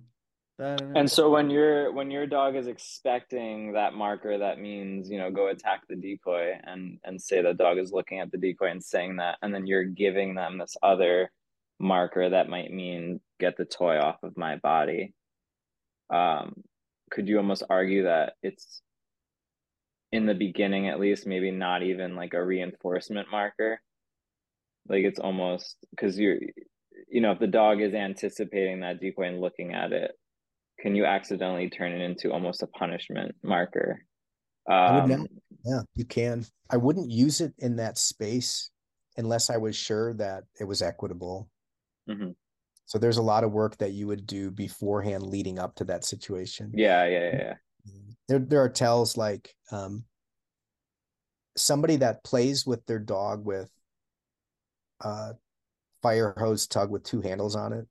That 0.58 0.80
and 0.94 1.10
so 1.10 1.30
when 1.30 1.50
your 1.50 1.92
when 1.92 2.12
your 2.12 2.28
dog 2.28 2.54
is 2.54 2.68
expecting 2.68 3.72
that 3.72 3.94
marker 3.94 4.38
that 4.38 4.60
means 4.60 5.10
you 5.10 5.18
know 5.18 5.28
go 5.28 5.48
attack 5.48 5.82
the 5.88 5.96
decoy 5.96 6.52
and 6.62 6.98
and 7.02 7.20
say 7.20 7.42
the 7.42 7.54
dog 7.54 7.78
is 7.78 7.90
looking 7.90 8.20
at 8.20 8.30
the 8.30 8.38
decoy 8.38 8.70
and 8.70 8.82
saying 8.82 9.16
that 9.16 9.38
and 9.42 9.52
then 9.52 9.66
you're 9.66 9.84
giving 9.84 10.36
them 10.36 10.58
this 10.58 10.76
other 10.80 11.32
marker 11.80 12.30
that 12.30 12.48
might 12.48 12.72
mean 12.72 13.20
get 13.40 13.56
the 13.56 13.64
toy 13.64 13.98
off 13.98 14.22
of 14.22 14.36
my 14.36 14.56
body. 14.56 15.12
Um 16.08 16.62
could 17.10 17.28
you 17.28 17.38
almost 17.38 17.64
argue 17.68 18.04
that 18.04 18.34
it's 18.40 18.80
in 20.14 20.26
the 20.26 20.34
beginning 20.34 20.88
at 20.88 21.00
least 21.00 21.26
maybe 21.26 21.50
not 21.50 21.82
even 21.82 22.14
like 22.14 22.34
a 22.34 22.44
reinforcement 22.44 23.28
marker 23.30 23.80
like 24.88 25.04
it's 25.04 25.18
almost 25.18 25.76
because 25.90 26.18
you're 26.18 26.38
you 27.08 27.20
know 27.20 27.32
if 27.32 27.38
the 27.38 27.46
dog 27.46 27.80
is 27.80 27.94
anticipating 27.94 28.80
that 28.80 29.00
decoy 29.00 29.24
and 29.24 29.40
looking 29.40 29.74
at 29.74 29.92
it 29.92 30.12
can 30.80 30.94
you 30.94 31.04
accidentally 31.04 31.68
turn 31.68 31.92
it 31.92 32.00
into 32.00 32.32
almost 32.32 32.62
a 32.62 32.66
punishment 32.68 33.34
marker 33.42 34.00
um, 34.70 35.26
yeah 35.64 35.80
you 35.94 36.04
can 36.04 36.44
i 36.70 36.76
wouldn't 36.76 37.10
use 37.10 37.40
it 37.40 37.52
in 37.58 37.76
that 37.76 37.98
space 37.98 38.70
unless 39.16 39.50
i 39.50 39.56
was 39.56 39.76
sure 39.76 40.14
that 40.14 40.44
it 40.60 40.64
was 40.64 40.80
equitable 40.80 41.48
Mm-hmm. 42.08 42.30
So 42.86 42.98
there's 42.98 43.16
a 43.16 43.22
lot 43.22 43.44
of 43.44 43.52
work 43.52 43.78
that 43.78 43.92
you 43.92 44.06
would 44.06 44.26
do 44.26 44.50
beforehand 44.50 45.24
leading 45.24 45.58
up 45.58 45.74
to 45.76 45.84
that 45.84 46.04
situation. 46.04 46.72
Yeah, 46.74 47.06
yeah, 47.06 47.30
yeah. 47.32 47.54
There, 48.28 48.38
there 48.38 48.62
are 48.62 48.70
tells 48.70 49.16
like 49.16 49.54
um, 49.70 50.04
somebody 51.56 51.96
that 51.96 52.24
plays 52.24 52.66
with 52.66 52.84
their 52.86 52.98
dog 52.98 53.44
with 53.44 53.70
a 55.00 55.34
fire 56.02 56.34
hose 56.36 56.66
tug 56.66 56.90
with 56.90 57.04
two 57.04 57.20
handles 57.20 57.56
on 57.56 57.72
it 57.72 57.86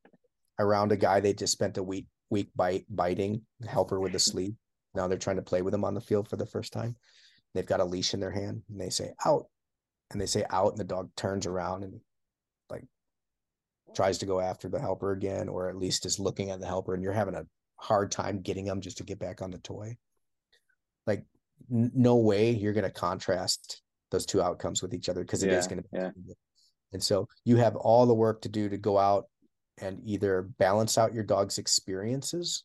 around 0.60 0.92
a 0.92 0.98
guy 0.98 1.20
they 1.20 1.34
just 1.34 1.54
spent 1.54 1.78
a 1.78 1.84
week 1.84 2.08
week 2.30 2.50
bite 2.56 2.86
biting, 2.90 3.42
helper 3.68 4.00
with 4.00 4.12
the 4.12 4.20
sleep. 4.20 4.56
Now 4.96 5.08
they're 5.08 5.18
trying 5.18 5.36
to 5.36 5.44
play 5.44 5.62
with 5.62 5.74
him 5.74 5.84
on 5.84 5.94
the 5.94 6.02
field 6.02 6.28
for 6.28 6.36
the 6.36 6.46
first 6.46 6.74
time. 6.74 6.96
They've 7.54 7.66
got 7.66 7.80
a 7.80 7.86
leash 7.86 8.14
in 8.14 8.20
their 8.20 8.32
hand 8.32 8.64
and 8.70 8.82
they 8.82 8.90
say 8.90 9.12
out, 9.26 9.46
and 10.12 10.20
they 10.20 10.26
say 10.26 10.44
out, 10.50 10.72
and 10.72 10.80
the 10.80 10.84
dog 10.84 11.12
turns 11.16 11.46
around 11.46 11.84
and 11.84 12.00
like 12.70 12.86
tries 13.96 14.18
to 14.20 14.26
go 14.26 14.40
after 14.40 14.68
the 14.68 14.80
helper 14.80 15.12
again, 15.12 15.48
or 15.48 15.70
at 15.70 15.78
least 15.78 16.06
is 16.06 16.20
looking 16.20 16.50
at 16.50 16.60
the 16.60 16.68
helper, 16.68 16.96
and 16.96 17.04
you're 17.04 17.14
having 17.14 17.36
a 17.36 17.46
hard 17.76 18.12
time 18.12 18.42
getting 18.42 18.66
them 18.66 18.82
just 18.82 18.98
to 18.98 19.04
get 19.04 19.20
back 19.20 19.42
on 19.42 19.52
the 19.52 19.60
toy. 19.60 19.96
Like, 21.08 21.26
n- 21.72 21.92
no 21.94 22.18
way 22.18 22.52
you're 22.52 22.74
going 22.74 22.84
to 22.84 22.92
contrast 22.92 23.82
those 24.12 24.26
two 24.26 24.42
outcomes 24.42 24.82
with 24.82 24.94
each 24.94 25.10
other 25.10 25.22
because 25.22 25.44
it 25.44 25.52
yeah, 25.52 25.58
is 25.58 25.68
going 25.68 25.82
to. 25.82 25.88
Yeah. 25.92 26.12
And 26.92 27.02
so 27.04 27.28
you 27.44 27.58
have 27.58 27.76
all 27.76 28.06
the 28.06 28.14
work 28.14 28.42
to 28.42 28.50
do 28.50 28.70
to 28.70 28.78
go 28.78 28.98
out 28.98 29.26
and 29.80 30.00
either 30.06 30.44
balance 30.60 30.98
out 30.98 31.14
your 31.14 31.24
dog's 31.24 31.58
experiences 31.58 32.64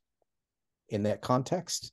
in 0.90 1.04
that 1.04 1.22
context. 1.22 1.92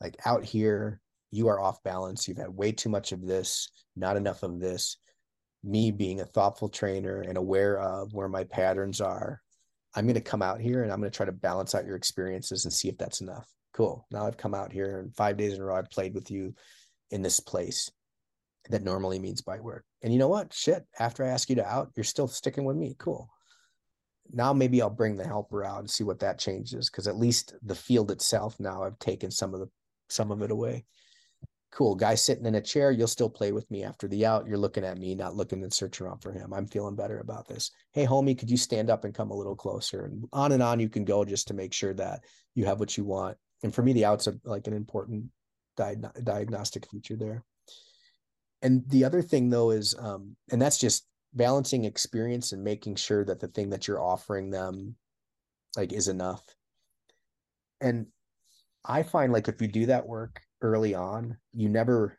Like 0.00 0.16
out 0.26 0.44
here, 0.44 1.00
you 1.30 1.48
are 1.48 1.60
off 1.60 1.82
balance. 1.84 2.26
You've 2.26 2.38
had 2.38 2.50
way 2.50 2.72
too 2.72 2.88
much 2.88 3.12
of 3.12 3.24
this, 3.24 3.70
not 3.94 4.16
enough 4.16 4.42
of 4.42 4.58
this 4.58 4.98
me 5.66 5.90
being 5.90 6.20
a 6.20 6.26
thoughtful 6.26 6.68
trainer 6.68 7.20
and 7.20 7.36
aware 7.36 7.78
of 7.78 8.12
where 8.14 8.28
my 8.28 8.44
patterns 8.44 9.00
are, 9.00 9.42
I'm 9.94 10.04
going 10.04 10.14
to 10.14 10.20
come 10.20 10.42
out 10.42 10.60
here 10.60 10.82
and 10.82 10.92
I'm 10.92 11.00
going 11.00 11.10
to 11.10 11.16
try 11.16 11.26
to 11.26 11.32
balance 11.32 11.74
out 11.74 11.84
your 11.84 11.96
experiences 11.96 12.64
and 12.64 12.72
see 12.72 12.88
if 12.88 12.96
that's 12.96 13.20
enough. 13.20 13.48
Cool. 13.76 14.06
Now 14.10 14.26
I've 14.26 14.38
come 14.38 14.54
out 14.54 14.72
here 14.72 15.00
and 15.00 15.14
five 15.14 15.36
days 15.36 15.52
in 15.52 15.60
a 15.60 15.64
row, 15.64 15.76
I've 15.76 15.90
played 15.90 16.14
with 16.14 16.30
you 16.30 16.54
in 17.10 17.20
this 17.20 17.40
place 17.40 17.90
that 18.70 18.82
normally 18.82 19.18
means 19.18 19.42
bite 19.42 19.62
work. 19.62 19.84
And 20.02 20.12
you 20.12 20.18
know 20.18 20.28
what? 20.28 20.52
Shit. 20.52 20.84
After 20.98 21.24
I 21.24 21.28
ask 21.28 21.50
you 21.50 21.56
to 21.56 21.66
out, 21.66 21.92
you're 21.94 22.04
still 22.04 22.26
sticking 22.26 22.64
with 22.64 22.76
me. 22.76 22.96
Cool. 22.98 23.28
Now 24.32 24.52
maybe 24.54 24.80
I'll 24.80 24.90
bring 24.90 25.16
the 25.16 25.26
helper 25.26 25.62
out 25.62 25.80
and 25.80 25.90
see 25.90 26.04
what 26.04 26.20
that 26.20 26.38
changes. 26.38 26.88
Cause 26.88 27.06
at 27.06 27.18
least 27.18 27.54
the 27.62 27.74
field 27.74 28.10
itself 28.10 28.58
now 28.58 28.82
I've 28.82 28.98
taken 28.98 29.30
some 29.30 29.52
of 29.52 29.60
the 29.60 29.68
some 30.08 30.30
of 30.30 30.40
it 30.40 30.50
away 30.50 30.84
cool 31.72 31.94
guy 31.94 32.14
sitting 32.14 32.46
in 32.46 32.54
a 32.54 32.60
chair 32.60 32.90
you'll 32.90 33.06
still 33.06 33.28
play 33.28 33.52
with 33.52 33.70
me 33.70 33.82
after 33.82 34.06
the 34.08 34.24
out 34.24 34.46
you're 34.46 34.56
looking 34.56 34.84
at 34.84 34.98
me 34.98 35.14
not 35.14 35.34
looking 35.34 35.62
and 35.62 35.72
searching 35.72 36.06
around 36.06 36.20
for 36.20 36.32
him 36.32 36.54
i'm 36.54 36.66
feeling 36.66 36.94
better 36.94 37.18
about 37.18 37.46
this 37.48 37.72
hey 37.92 38.06
homie 38.06 38.38
could 38.38 38.48
you 38.48 38.56
stand 38.56 38.88
up 38.88 39.04
and 39.04 39.14
come 39.14 39.30
a 39.30 39.36
little 39.36 39.56
closer 39.56 40.04
and 40.04 40.24
on 40.32 40.52
and 40.52 40.62
on 40.62 40.78
you 40.78 40.88
can 40.88 41.04
go 41.04 41.24
just 41.24 41.48
to 41.48 41.54
make 41.54 41.72
sure 41.72 41.92
that 41.92 42.20
you 42.54 42.64
have 42.64 42.78
what 42.78 42.96
you 42.96 43.04
want 43.04 43.36
and 43.62 43.74
for 43.74 43.82
me 43.82 43.92
the 43.92 44.04
outs 44.04 44.28
are 44.28 44.38
like 44.44 44.66
an 44.66 44.74
important 44.74 45.26
di- 45.76 45.96
diagnostic 46.22 46.88
feature 46.90 47.16
there. 47.16 47.44
And 48.62 48.88
the 48.88 49.04
other 49.04 49.22
thing 49.22 49.50
though 49.50 49.70
is 49.70 49.94
um 49.98 50.36
and 50.50 50.60
that's 50.60 50.78
just 50.78 51.06
balancing 51.34 51.84
experience 51.84 52.52
and 52.52 52.64
making 52.64 52.96
sure 52.96 53.24
that 53.24 53.40
the 53.40 53.48
thing 53.48 53.70
that 53.70 53.86
you're 53.86 54.02
offering 54.02 54.50
them 54.50 54.96
like 55.76 55.92
is 55.92 56.08
enough. 56.08 56.42
And 57.80 58.06
i 58.88 59.02
find 59.02 59.32
like 59.32 59.48
if 59.48 59.60
you 59.60 59.68
do 59.68 59.86
that 59.86 60.06
work 60.06 60.40
early 60.62 60.94
on 60.94 61.36
you 61.52 61.68
never 61.68 62.18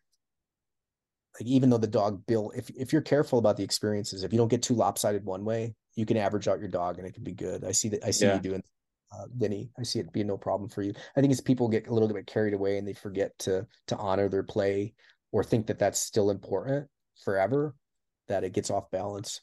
like 1.39 1.47
even 1.47 1.69
though 1.69 1.77
the 1.77 1.87
dog 1.87 2.25
bill 2.25 2.51
if 2.55 2.69
if 2.71 2.91
you're 2.91 3.01
careful 3.01 3.39
about 3.39 3.57
the 3.57 3.63
experiences 3.63 4.23
if 4.23 4.31
you 4.31 4.37
don't 4.37 4.49
get 4.49 4.61
too 4.61 4.73
lopsided 4.73 5.23
one 5.23 5.45
way 5.45 5.73
you 5.95 6.05
can 6.05 6.17
average 6.17 6.47
out 6.47 6.59
your 6.59 6.67
dog 6.67 6.99
and 6.99 7.07
it 7.07 7.13
can 7.13 7.23
be 7.23 7.33
good. 7.33 7.63
I 7.63 7.71
see 7.71 7.89
that 7.89 8.05
i 8.05 8.11
see 8.11 8.25
yeah. 8.25 8.35
you 8.35 8.41
doing 8.41 8.63
uh, 9.11 9.25
Denny. 9.37 9.69
I 9.79 9.83
see 9.83 9.99
it 9.99 10.11
being 10.11 10.27
no 10.27 10.37
problem 10.37 10.69
for 10.69 10.81
you. 10.81 10.93
I 11.15 11.21
think 11.21 11.31
it's 11.31 11.41
people 11.41 11.67
get 11.67 11.87
a 11.87 11.93
little 11.93 12.07
bit 12.07 12.27
carried 12.27 12.53
away 12.53 12.77
and 12.77 12.87
they 12.87 12.93
forget 12.93 13.37
to 13.39 13.65
to 13.87 13.97
honor 13.97 14.29
their 14.29 14.43
play 14.43 14.93
or 15.31 15.43
think 15.43 15.67
that 15.67 15.79
that's 15.79 15.99
still 15.99 16.29
important 16.29 16.87
forever 17.23 17.75
that 18.27 18.43
it 18.43 18.53
gets 18.53 18.69
off 18.69 18.91
balance 18.91 19.41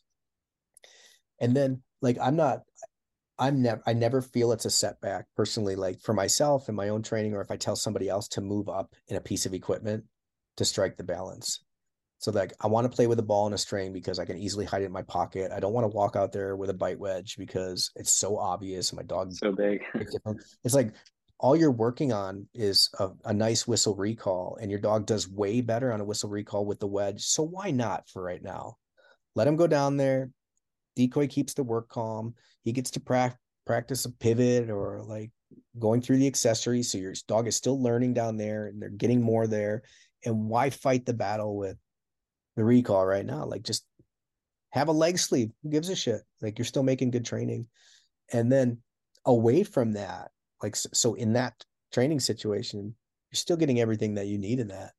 and 1.40 1.56
then 1.56 1.82
like 2.00 2.16
i'm 2.20 2.36
not 2.36 2.62
i'm 3.38 3.62
never 3.62 3.82
i 3.86 3.92
never 3.92 4.22
feel 4.22 4.52
it's 4.52 4.64
a 4.64 4.70
setback 4.70 5.26
personally 5.36 5.76
like 5.76 6.00
for 6.00 6.12
myself 6.12 6.68
in 6.68 6.74
my 6.74 6.88
own 6.88 7.02
training 7.02 7.34
or 7.34 7.40
if 7.40 7.50
i 7.50 7.56
tell 7.56 7.76
somebody 7.76 8.08
else 8.08 8.28
to 8.28 8.40
move 8.40 8.68
up 8.68 8.94
in 9.08 9.16
a 9.16 9.20
piece 9.20 9.46
of 9.46 9.54
equipment 9.54 10.04
to 10.56 10.64
strike 10.64 10.96
the 10.96 11.04
balance 11.04 11.64
so 12.24 12.30
like 12.30 12.54
i 12.60 12.66
want 12.66 12.90
to 12.90 12.94
play 12.94 13.06
with 13.06 13.18
a 13.18 13.22
ball 13.22 13.44
and 13.44 13.54
a 13.54 13.58
string 13.58 13.92
because 13.92 14.18
i 14.18 14.24
can 14.24 14.38
easily 14.38 14.64
hide 14.64 14.80
it 14.80 14.86
in 14.86 14.92
my 14.92 15.02
pocket. 15.02 15.52
I 15.52 15.60
don't 15.60 15.74
want 15.74 15.84
to 15.84 15.94
walk 15.94 16.16
out 16.16 16.32
there 16.32 16.56
with 16.56 16.70
a 16.70 16.74
bite 16.74 16.98
wedge 16.98 17.36
because 17.36 17.90
it's 17.96 18.12
so 18.12 18.38
obvious 18.38 18.90
and 18.90 18.96
my 18.96 19.02
dog 19.02 19.32
so 19.32 19.52
big. 19.52 19.82
it's 20.64 20.74
like 20.74 20.94
all 21.38 21.54
you're 21.54 21.70
working 21.70 22.12
on 22.12 22.46
is 22.54 22.88
a, 22.98 23.10
a, 23.26 23.34
nice 23.34 23.68
whistle 23.68 23.94
recall 23.94 24.56
and 24.60 24.70
your 24.70 24.80
dog 24.80 25.04
does 25.04 25.28
way 25.28 25.60
better 25.60 25.92
on 25.92 26.00
a 26.00 26.04
whistle 26.04 26.30
recall 26.30 26.64
with 26.64 26.80
the 26.80 26.86
wedge 26.86 27.22
so 27.22 27.42
why 27.42 27.70
not 27.70 28.08
for 28.08 28.22
right 28.22 28.42
now? 28.42 28.76
Let 29.34 29.46
him 29.46 29.56
go 29.56 29.66
down 29.66 29.96
there. 29.96 30.30
Decoy 30.96 31.26
keeps 31.26 31.54
the 31.54 31.64
work 31.64 31.88
calm. 31.88 32.34
He 32.62 32.72
gets 32.72 32.92
to 32.92 33.00
pra- 33.00 33.36
practice 33.66 34.06
a 34.06 34.12
pivot 34.12 34.70
or 34.70 35.02
like 35.04 35.30
going 35.78 36.00
through 36.00 36.18
the 36.18 36.26
accessories 36.26 36.90
so 36.90 36.98
your 36.98 37.14
dog 37.28 37.48
is 37.48 37.56
still 37.56 37.82
learning 37.82 38.14
down 38.14 38.36
there 38.36 38.66
and 38.66 38.80
they're 38.80 38.88
getting 38.88 39.20
more 39.20 39.46
there. 39.46 39.82
And 40.24 40.48
why 40.48 40.70
fight 40.70 41.04
the 41.04 41.12
battle 41.12 41.56
with 41.56 41.76
the 42.56 42.64
recall 42.64 43.04
right 43.04 43.26
now 43.26 43.44
like 43.44 43.62
just 43.62 43.84
have 44.70 44.88
a 44.88 44.92
leg 44.92 45.18
sleeve 45.18 45.50
who 45.62 45.70
gives 45.70 45.88
a 45.88 45.96
shit 45.96 46.22
like 46.42 46.58
you're 46.58 46.64
still 46.64 46.82
making 46.82 47.10
good 47.10 47.24
training 47.24 47.66
and 48.32 48.50
then 48.50 48.78
away 49.24 49.64
from 49.64 49.92
that 49.92 50.30
like 50.62 50.76
so 50.76 51.14
in 51.14 51.34
that 51.34 51.54
training 51.94 52.20
situation, 52.20 52.94
you're 53.30 53.36
still 53.36 53.56
getting 53.56 53.80
everything 53.80 54.14
that 54.14 54.26
you 54.26 54.36
need 54.36 54.58
in 54.58 54.68
that. 54.68 54.92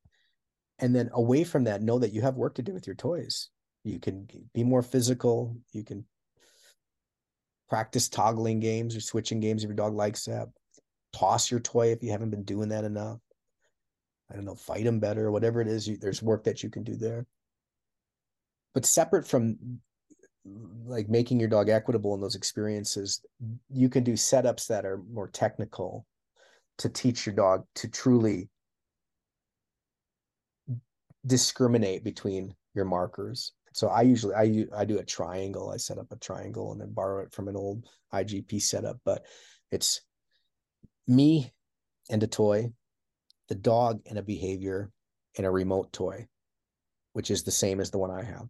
And 0.80 0.96
then 0.96 1.10
away 1.14 1.44
from 1.44 1.66
that, 1.66 1.82
know 1.82 2.00
that 2.00 2.14
you 2.14 2.22
have 2.22 2.36
work 2.36 2.56
to 2.56 2.64
do 2.64 2.74
with 2.74 2.88
your 2.88 2.96
toys. 2.96 3.50
You 3.84 4.00
can 4.00 4.28
be 4.54 4.64
more 4.64 4.82
physical. 4.82 5.58
You 5.74 5.84
can 5.84 6.06
practice 7.70 8.10
toggling 8.10 8.60
games 8.60 8.96
or 8.96 9.02
switching 9.02 9.40
games 9.40 9.64
if 9.64 9.68
your 9.68 9.76
dog 9.76 9.94
likes 9.94 10.26
that. 10.26 10.48
Toss 11.14 11.52
your 11.52 11.60
toy 11.60 11.92
if 11.92 12.02
you 12.02 12.12
haven't 12.12 12.32
been 12.32 12.44
doing 12.44 12.70
that 12.70 12.84
enough. 12.84 13.20
I 14.32 14.36
don't 14.36 14.46
know, 14.46 14.56
fight 14.56 14.86
them 14.86 15.00
better, 15.00 15.32
whatever 15.32 15.62
it 15.62 15.68
is. 15.68 15.88
You, 15.88 15.98
there's 15.98 16.24
work 16.24 16.46
that 16.46 16.64
you 16.64 16.70
can 16.70 16.84
do 16.84 16.96
there. 16.96 17.26
But 18.76 18.86
separate 18.86 19.26
from 19.26 19.80
like 20.86 21.10
making 21.10 21.40
your 21.40 21.50
dog 21.50 21.70
equitable 21.70 22.14
in 22.14 22.22
those 22.22 22.36
experiences 22.36 23.22
you 23.72 23.90
can 23.90 24.04
do 24.04 24.14
setups 24.14 24.68
that 24.68 24.86
are 24.86 25.02
more 25.12 25.28
technical 25.28 26.06
to 26.78 26.90
teach 26.90 27.26
your 27.26 27.34
dog 27.34 27.66
to 27.74 27.88
truly 27.88 28.48
discriminate 31.26 32.04
between 32.04 32.54
your 32.76 32.86
markers. 32.86 33.54
So 33.74 33.88
i 33.88 34.02
usually 34.02 34.36
i 34.36 34.66
i 34.78 34.86
do 34.86 35.00
a 35.00 35.04
triangle. 35.04 35.72
I 35.72 35.78
set 35.78 35.98
up 35.98 36.12
a 36.12 36.18
triangle 36.18 36.72
and 36.72 36.82
then 36.82 36.94
borrow 36.94 37.24
it 37.24 37.34
from 37.34 37.48
an 37.48 37.56
old 37.56 37.86
igp 38.14 38.62
setup 38.62 38.98
but 39.04 39.26
it's 39.72 40.02
me 41.08 41.52
and 42.10 42.22
a 42.22 42.28
toy 42.28 42.72
the 43.50 43.56
dog 43.56 44.02
and 44.06 44.20
a 44.20 44.24
behavior 44.24 44.92
and 45.38 45.46
a 45.46 45.52
remote 45.52 45.92
toy 45.92 46.28
which 47.14 47.32
is 47.32 47.44
the 47.44 47.52
same 47.52 47.80
as 47.80 47.92
the 47.92 47.98
one 47.98 48.12
i 48.12 48.24
have 48.24 48.48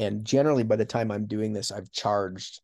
and 0.00 0.24
generally, 0.24 0.62
by 0.62 0.76
the 0.76 0.84
time 0.86 1.10
I'm 1.10 1.26
doing 1.26 1.52
this, 1.52 1.70
I've 1.70 1.92
charged 1.92 2.60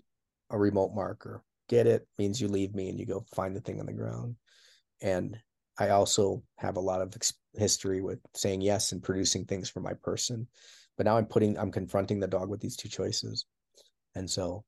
a 0.49 0.59
remote 0.59 0.95
marker. 0.95 1.43
Get 1.69 1.87
it 1.87 2.09
means 2.19 2.41
you 2.41 2.49
leave 2.49 2.75
me 2.75 2.89
and 2.89 2.99
you 2.99 3.05
go 3.05 3.27
find 3.35 3.55
the 3.55 3.61
thing 3.61 3.79
on 3.79 3.85
the 3.85 3.93
ground. 3.93 4.37
And 5.03 5.37
I 5.79 5.91
also 5.91 6.43
have 6.57 6.79
a 6.79 6.81
lot 6.81 7.03
of 7.03 7.13
history 7.53 8.01
with 8.01 8.21
saying 8.35 8.63
yes 8.63 8.93
and 8.93 9.03
producing 9.03 9.45
things 9.45 9.69
for 9.69 9.81
my 9.81 9.93
person. 10.03 10.49
But 10.97 11.05
now 11.05 11.19
I'm 11.19 11.27
putting, 11.27 11.59
I'm 11.59 11.71
confronting 11.71 12.21
the 12.21 12.27
dog 12.27 12.49
with 12.49 12.61
these 12.61 12.75
two 12.75 12.89
choices. 12.89 13.45
And 14.15 14.31
so 14.31 14.65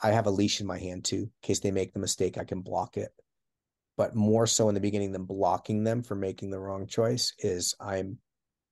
I 0.00 0.12
have 0.12 0.26
a 0.26 0.30
leash 0.30 0.60
in 0.60 0.68
my 0.68 0.78
hand 0.78 1.04
too, 1.04 1.16
in 1.16 1.30
case 1.42 1.58
they 1.58 1.72
make 1.72 1.92
the 1.92 1.98
mistake, 1.98 2.38
I 2.38 2.44
can 2.44 2.60
block 2.60 2.96
it. 2.96 3.10
But 3.96 4.14
more 4.14 4.46
so 4.46 4.68
in 4.68 4.76
the 4.76 4.80
beginning 4.80 5.10
than 5.10 5.24
blocking 5.24 5.82
them 5.82 6.04
for 6.04 6.14
making 6.14 6.50
the 6.50 6.60
wrong 6.60 6.86
choice 6.86 7.32
is 7.40 7.74
I'm 7.80 8.18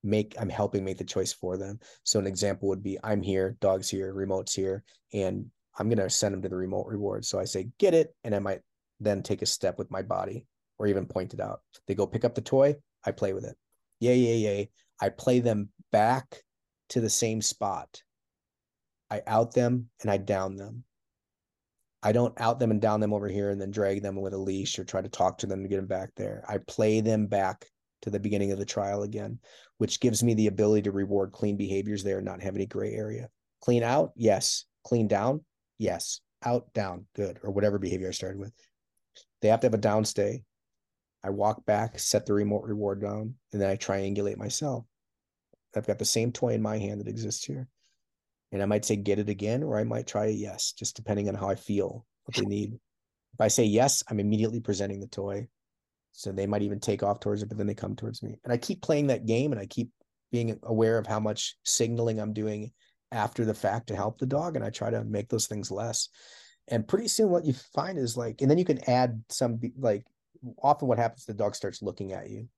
make 0.02 0.34
i'm 0.40 0.48
helping 0.48 0.84
make 0.84 0.98
the 0.98 1.04
choice 1.04 1.32
for 1.32 1.56
them. 1.56 1.78
So 2.04 2.18
an 2.18 2.26
example 2.26 2.68
would 2.68 2.82
be 2.82 2.98
i'm 3.02 3.22
here 3.22 3.56
dogs 3.60 3.88
here 3.88 4.14
remotes 4.14 4.54
here 4.54 4.82
and 5.12 5.46
i'm 5.78 5.88
going 5.88 5.98
to 5.98 6.10
send 6.10 6.34
them 6.34 6.42
to 6.42 6.48
the 6.48 6.56
remote 6.56 6.86
reward. 6.86 7.24
So 7.24 7.38
i 7.38 7.44
say 7.44 7.68
get 7.78 7.94
it 7.94 8.14
and 8.24 8.34
i 8.34 8.38
might 8.38 8.60
then 9.00 9.22
take 9.22 9.42
a 9.42 9.46
step 9.46 9.78
with 9.78 9.90
my 9.90 10.02
body 10.02 10.46
or 10.78 10.86
even 10.86 11.06
point 11.06 11.34
it 11.34 11.40
out. 11.40 11.60
They 11.86 11.94
go 11.94 12.06
pick 12.06 12.24
up 12.24 12.34
the 12.34 12.40
toy 12.40 12.76
i 13.04 13.10
play 13.12 13.32
with 13.32 13.44
it. 13.44 13.56
Yay 14.00 14.16
yay 14.16 14.36
yay. 14.38 14.70
I 15.00 15.08
play 15.08 15.40
them 15.40 15.70
back 15.90 16.42
to 16.90 17.00
the 17.00 17.10
same 17.10 17.42
spot. 17.42 18.02
I 19.10 19.22
out 19.26 19.54
them 19.54 19.90
and 20.00 20.10
i 20.10 20.16
down 20.16 20.56
them. 20.56 20.84
I 22.02 22.12
don't 22.12 22.38
out 22.40 22.58
them 22.58 22.70
and 22.70 22.80
down 22.80 23.00
them 23.00 23.12
over 23.12 23.28
here 23.28 23.50
and 23.50 23.60
then 23.60 23.70
drag 23.70 24.02
them 24.02 24.16
with 24.16 24.34
a 24.34 24.38
leash 24.38 24.78
or 24.78 24.84
try 24.84 25.00
to 25.02 25.08
talk 25.08 25.38
to 25.38 25.46
them 25.46 25.62
to 25.62 25.68
get 25.68 25.76
them 25.76 25.86
back 25.86 26.10
there. 26.16 26.44
I 26.48 26.58
play 26.58 27.00
them 27.00 27.26
back 27.26 27.66
to 28.02 28.10
the 28.10 28.18
beginning 28.18 28.50
of 28.50 28.58
the 28.58 28.64
trial 28.64 29.04
again, 29.04 29.38
which 29.82 29.98
gives 29.98 30.22
me 30.22 30.32
the 30.34 30.46
ability 30.46 30.82
to 30.82 30.92
reward 30.92 31.32
clean 31.32 31.56
behaviors 31.56 32.04
there 32.04 32.18
and 32.18 32.24
not 32.24 32.40
have 32.40 32.54
any 32.54 32.66
gray 32.66 32.94
area. 32.94 33.28
Clean 33.60 33.82
out, 33.82 34.12
yes. 34.14 34.64
Clean 34.84 35.08
down, 35.08 35.44
yes. 35.76 36.20
Out, 36.44 36.72
down, 36.72 37.06
good, 37.16 37.40
or 37.42 37.50
whatever 37.50 37.80
behavior 37.80 38.06
I 38.06 38.12
started 38.12 38.38
with. 38.38 38.52
They 39.40 39.48
have 39.48 39.58
to 39.58 39.66
have 39.66 39.74
a 39.74 39.78
downstay. 39.78 40.44
I 41.24 41.30
walk 41.30 41.66
back, 41.66 41.98
set 41.98 42.26
the 42.26 42.32
remote 42.32 42.62
reward 42.62 43.02
down, 43.02 43.34
and 43.52 43.60
then 43.60 43.68
I 43.68 43.74
triangulate 43.74 44.36
myself. 44.36 44.84
I've 45.74 45.88
got 45.88 45.98
the 45.98 46.04
same 46.04 46.30
toy 46.30 46.50
in 46.50 46.62
my 46.62 46.78
hand 46.78 47.00
that 47.00 47.08
exists 47.08 47.44
here. 47.44 47.66
And 48.52 48.62
I 48.62 48.66
might 48.66 48.84
say 48.84 48.94
get 48.94 49.18
it 49.18 49.28
again, 49.28 49.64
or 49.64 49.80
I 49.80 49.82
might 49.82 50.06
try 50.06 50.26
a 50.26 50.30
yes, 50.30 50.74
just 50.78 50.94
depending 50.94 51.28
on 51.28 51.34
how 51.34 51.48
I 51.48 51.56
feel, 51.56 52.06
what 52.22 52.36
they 52.36 52.46
need. 52.46 52.74
If 53.34 53.40
I 53.40 53.48
say 53.48 53.64
yes, 53.64 54.04
I'm 54.08 54.20
immediately 54.20 54.60
presenting 54.60 55.00
the 55.00 55.08
toy. 55.08 55.48
So 56.12 56.30
they 56.30 56.46
might 56.46 56.62
even 56.62 56.78
take 56.78 57.02
off 57.02 57.20
towards 57.20 57.42
it, 57.42 57.48
but 57.48 57.58
then 57.58 57.66
they 57.66 57.74
come 57.74 57.96
towards 57.96 58.22
me. 58.22 58.38
And 58.44 58.52
I 58.52 58.56
keep 58.56 58.82
playing 58.82 59.08
that 59.08 59.26
game 59.26 59.52
and 59.52 59.60
I 59.60 59.66
keep 59.66 59.90
being 60.30 60.58
aware 60.62 60.98
of 60.98 61.06
how 61.06 61.20
much 61.20 61.56
signaling 61.64 62.20
I'm 62.20 62.32
doing 62.32 62.72
after 63.10 63.44
the 63.44 63.54
fact 63.54 63.88
to 63.88 63.96
help 63.96 64.18
the 64.18 64.26
dog. 64.26 64.56
And 64.56 64.64
I 64.64 64.70
try 64.70 64.90
to 64.90 65.04
make 65.04 65.28
those 65.28 65.46
things 65.46 65.70
less. 65.70 66.08
And 66.68 66.86
pretty 66.86 67.08
soon 67.08 67.30
what 67.30 67.44
you 67.44 67.54
find 67.74 67.98
is 67.98 68.16
like, 68.16 68.40
and 68.40 68.50
then 68.50 68.58
you 68.58 68.64
can 68.64 68.88
add 68.88 69.22
some 69.28 69.60
like 69.78 70.04
often 70.62 70.88
what 70.88 70.98
happens, 70.98 71.24
the 71.24 71.34
dog 71.34 71.54
starts 71.54 71.82
looking 71.82 72.12
at 72.12 72.30
you. 72.30 72.48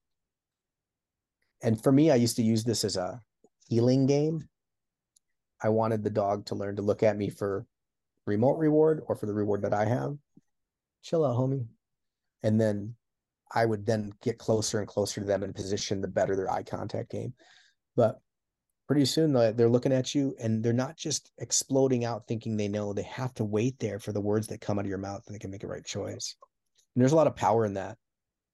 And 1.63 1.83
for 1.83 1.93
me, 1.93 2.11
I 2.11 2.17
used 2.17 2.37
to 2.37 2.43
use 2.43 2.65
this 2.65 2.85
as 2.85 2.97
a 2.97 3.21
heeling 3.69 4.07
game. 4.07 4.47
I 5.63 5.71
wanted 5.71 6.03
the 6.03 6.11
dog 6.11 6.47
to 6.47 6.55
learn 6.55 6.77
to 6.77 6.83
look 6.83 7.03
at 7.03 7.17
me 7.17 7.31
for 7.31 7.67
remote 8.27 8.59
reward 8.59 9.03
or 9.07 9.15
for 9.15 9.27
the 9.27 9.33
reward 9.33 9.63
that 9.63 9.73
I 9.73 9.87
have. 9.87 10.17
Chill 11.03 11.25
out, 11.25 11.37
homie. 11.37 11.67
And 12.43 12.61
then 12.61 12.95
I 13.55 13.65
would 13.65 13.87
then 13.87 14.13
get 14.21 14.39
closer 14.39 14.81
and 14.81 14.89
closer 14.89 15.21
to 15.21 15.27
them 15.27 15.43
and 15.43 15.55
position 15.55 16.01
the 16.01 16.09
better 16.09 16.35
their 16.35 16.51
eye 16.51 16.65
contact 16.65 17.11
game. 17.11 17.33
But 17.97 18.21
pretty 18.87 19.05
soon 19.05 19.33
they're 19.33 19.69
looking 19.69 19.93
at 19.93 20.15
you 20.15 20.35
and 20.41 20.63
they're 20.63 20.73
not 20.73 20.97
just 20.97 21.31
exploding 21.39 22.05
out 22.05 22.27
thinking 22.27 22.57
they 22.57 22.69
know. 22.69 22.93
They 22.93 23.05
have 23.05 23.33
to 23.35 23.45
wait 23.45 23.79
there 23.79 23.99
for 23.99 24.13
the 24.13 24.21
words 24.21 24.49
that 24.49 24.61
come 24.61 24.79
out 24.79 24.85
of 24.85 24.89
your 24.89 24.99
mouth 24.99 25.23
and 25.27 25.35
they 25.35 25.39
can 25.39 25.51
make 25.51 25.65
a 25.65 25.69
right 25.69 25.85
choice. 25.85 26.37
And 26.95 27.01
there's 27.01 27.13
a 27.13 27.17
lot 27.17 27.29
of 27.29 27.37
power 27.37 27.65
in 27.65 27.75
that 27.75 27.97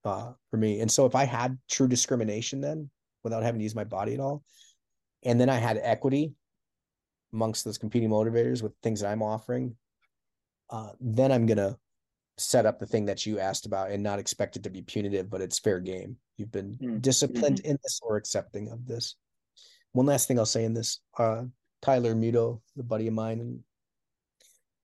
uh, 0.05 0.33
for 0.51 0.57
me. 0.57 0.81
And 0.81 0.91
so 0.91 1.07
if 1.07 1.15
I 1.15 1.25
had 1.25 1.59
true 1.69 1.89
discrimination 1.89 2.61
then 2.61 2.91
without 3.25 3.43
having 3.43 3.59
to 3.59 3.65
use 3.65 3.75
my 3.75 3.85
body 3.85 4.15
at 4.15 4.21
all, 4.21 4.45
and 5.25 5.41
then 5.41 5.51
I 5.51 5.57
had 5.57 5.79
equity 5.83 6.33
amongst 7.33 7.65
those 7.65 7.79
competing 7.79 8.11
motivators 8.11 8.63
with 8.63 8.73
things 8.83 9.01
that 9.01 9.11
I'm 9.11 9.23
offering, 9.23 9.77
uh, 10.71 10.91
then 11.01 11.33
I'm 11.33 11.47
gonna 11.47 11.77
set 12.41 12.67
up 12.67 12.79
the 12.79 12.87
thing 12.87 13.05
that 13.07 13.27
you 13.27 13.39
asked 13.39 13.67
about 13.67 13.91
and 13.91 14.03
not 14.03 14.19
expect 14.19 14.57
it 14.57 14.63
to 14.63 14.71
be 14.71 14.83
punitive, 14.83 15.31
but 15.31 15.41
it's 15.41 15.59
fair 15.59 15.81
game. 15.81 16.17
You've 16.37 16.53
been 16.53 16.79
mm-hmm. 16.81 16.99
disciplined 16.99 17.59
mm-hmm. 17.59 17.73
in 17.73 17.79
this 17.83 18.01
or 18.03 18.17
accepting 18.17 18.71
of 18.71 18.87
this. 18.87 19.17
One 19.93 20.07
last 20.07 20.29
thing 20.29 20.39
I'll 20.39 20.47
say 20.47 20.65
in 20.65 20.73
this, 20.73 21.01
uh, 21.19 21.43
Tyler 21.83 22.15
Muto, 22.15 22.61
the 22.77 22.83
buddy 22.83 23.07
of 23.09 23.15
mine, 23.15 23.41
and 23.41 23.61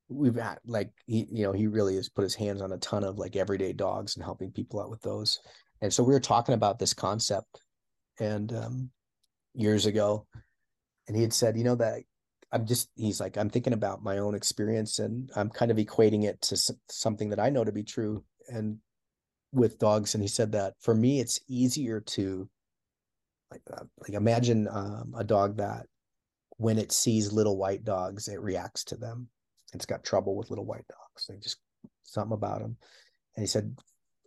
we've 0.09 0.35
had 0.35 0.59
like 0.67 0.91
he, 1.07 1.27
you 1.31 1.45
know, 1.45 1.53
he 1.53 1.67
really 1.67 1.97
has 1.97 2.09
put 2.09 2.23
his 2.23 2.35
hands 2.35 2.61
on 2.61 2.73
a 2.73 2.79
ton 2.79 3.05
of 3.05 3.19
like 3.19 3.37
everyday 3.37 3.73
dogs 3.73 4.17
and 4.17 4.25
helping 4.25 4.51
people 4.51 4.81
out 4.81 4.91
with 4.91 5.03
those. 5.03 5.41
And 5.81 5.93
so 5.93 6.03
we 6.03 6.13
were 6.13 6.21
talking 6.21 6.55
about 6.55 6.79
this 6.79 6.95
concept 6.95 7.61
and 8.19 8.53
um, 8.53 8.91
years 9.55 9.87
ago, 9.87 10.27
and 11.07 11.17
he 11.17 11.23
had 11.23 11.33
said, 11.33 11.57
you 11.57 11.65
know 11.65 11.75
that 11.77 12.03
I'm 12.53 12.67
just 12.67 12.89
he's 12.95 13.21
like 13.21 13.37
I'm 13.37 13.51
thinking 13.51 13.73
about 13.73 14.03
my 14.03 14.19
own 14.19 14.35
experience 14.35 14.99
and 14.99 15.31
I'm 15.37 15.51
kind 15.51 15.71
of 15.71 15.77
equating 15.77 16.25
it 16.25 16.41
to 16.43 16.57
something 16.89 17.31
that 17.31 17.41
I 17.41 17.51
know 17.51 17.65
to 17.65 17.73
be 17.73 17.83
true 17.83 18.25
and 18.49 18.79
with 19.53 19.79
dogs. 19.79 20.15
And 20.15 20.23
he 20.23 20.29
said 20.29 20.53
that 20.53 20.75
for 20.81 20.95
me 20.95 21.21
it's 21.21 21.41
easier 21.49 22.01
to 22.01 22.49
like 23.51 23.63
uh, 23.73 23.85
like 24.01 24.15
imagine 24.15 24.69
um, 24.71 25.15
a 25.17 25.25
dog 25.25 25.57
that 25.59 25.87
when 26.59 26.79
it 26.79 26.93
sees 26.93 27.33
little 27.33 27.57
white 27.57 27.85
dogs 27.85 28.29
it 28.29 28.41
reacts 28.41 28.85
to 28.85 28.97
them. 28.97 29.29
It's 29.75 29.87
got 29.87 30.05
trouble 30.05 30.37
with 30.37 30.51
little 30.51 30.65
white 30.65 30.87
dogs. 30.89 31.27
They 31.29 31.37
just 31.37 31.59
something 32.05 32.35
about 32.35 32.61
them 32.61 32.77
and 33.37 33.43
he 33.43 33.47
said 33.47 33.77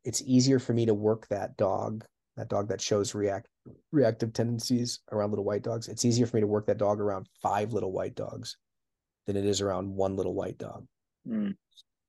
it's 0.03 0.21
easier 0.21 0.59
for 0.59 0.73
me 0.73 0.85
to 0.85 0.93
work 0.93 1.27
that 1.27 1.57
dog 1.57 2.05
that 2.37 2.49
dog 2.49 2.69
that 2.69 2.81
shows 2.81 3.15
react 3.15 3.47
reactive 3.91 4.33
tendencies 4.33 4.99
around 5.11 5.31
little 5.31 5.45
white 5.45 5.63
dogs. 5.63 5.87
It's 5.87 6.05
easier 6.05 6.25
for 6.25 6.37
me 6.37 6.41
to 6.41 6.47
work 6.47 6.67
that 6.67 6.77
dog 6.77 6.99
around 6.99 7.27
five 7.41 7.73
little 7.73 7.91
white 7.91 8.15
dogs 8.15 8.57
than 9.27 9.35
it 9.35 9.45
is 9.45 9.61
around 9.61 9.93
one 9.93 10.15
little 10.15 10.33
white 10.33 10.57
dog. 10.57 10.85
Mm. 11.27 11.53